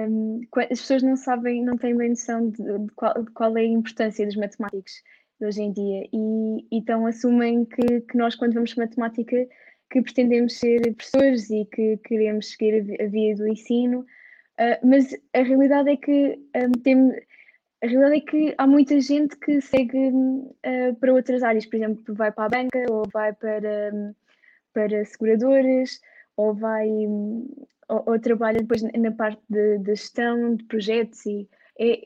um, 0.08 0.40
as 0.56 0.80
pessoas 0.80 1.02
não 1.02 1.16
sabem, 1.16 1.62
não 1.62 1.76
têm 1.76 1.96
bem 1.96 2.10
noção 2.10 2.50
de, 2.50 2.62
de, 2.62 2.92
qual, 2.94 3.22
de, 3.22 3.30
qual, 3.32 3.56
é 3.56 3.62
a 3.62 3.64
importância 3.64 4.24
dos 4.24 4.36
matemáticos 4.36 5.02
hoje 5.40 5.62
em 5.62 5.72
dia 5.72 6.08
e, 6.12 6.66
então 6.70 7.06
assumem 7.06 7.64
que, 7.64 8.00
que, 8.02 8.16
nós, 8.16 8.34
quando 8.34 8.54
vamos 8.54 8.74
matemática, 8.76 9.46
que 9.90 10.02
pretendemos 10.02 10.58
ser 10.58 10.80
professores 10.94 11.50
e 11.50 11.64
que 11.66 11.98
queremos 11.98 12.50
seguir 12.50 13.00
a 13.00 13.06
via 13.06 13.34
do 13.36 13.48
ensino, 13.48 14.00
uh, 14.00 14.86
mas 14.86 15.14
a 15.34 15.42
realidade 15.42 15.90
é 15.90 15.96
que 15.96 16.38
um, 16.56 16.72
tem, 16.82 17.10
a 17.82 17.86
realidade 17.86 18.16
é 18.16 18.20
que 18.20 18.54
há 18.56 18.66
muita 18.66 19.00
gente 19.00 19.36
que 19.36 19.60
segue 19.60 20.08
uh, 20.08 20.94
para 21.00 21.12
outras 21.12 21.42
áreas, 21.42 21.66
por 21.66 21.76
exemplo, 21.76 22.14
vai 22.14 22.32
para 22.32 22.44
a 22.44 22.48
banca 22.48 22.86
ou 22.90 23.04
vai 23.12 23.32
para. 23.32 23.92
Um, 23.92 24.14
para 24.76 25.02
seguradoras 25.06 25.98
ou 26.36 26.52
vai 26.52 26.86
ou, 27.88 28.02
ou 28.06 28.20
trabalha 28.20 28.60
depois 28.60 28.82
na 28.82 29.10
parte 29.10 29.40
de, 29.48 29.78
de, 29.78 29.94
gestão 29.94 30.54
de 30.54 30.64
projetos 30.64 31.24
e 31.24 31.48
é, 31.80 32.02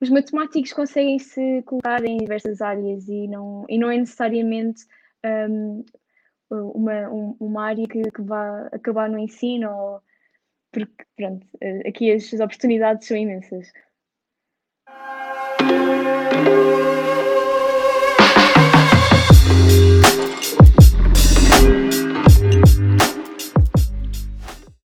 os 0.00 0.10
matemáticos 0.10 0.72
conseguem 0.72 1.20
se 1.20 1.62
colocar 1.62 2.04
em 2.04 2.16
diversas 2.16 2.60
áreas 2.60 3.06
e 3.08 3.28
não, 3.28 3.64
e 3.68 3.78
não 3.78 3.90
é 3.92 3.98
necessariamente 3.98 4.86
um, 5.24 5.84
uma, 6.50 7.08
uma 7.38 7.64
área 7.64 7.86
que, 7.86 8.02
que 8.10 8.22
vá 8.22 8.66
acabar 8.72 9.08
no 9.08 9.18
ensino 9.18 9.70
ou, 9.70 10.02
porque 10.72 11.04
pronto, 11.14 11.46
aqui 11.86 12.10
as 12.10 12.32
oportunidades 12.32 13.06
são 13.06 13.16
imensas. 13.16 13.70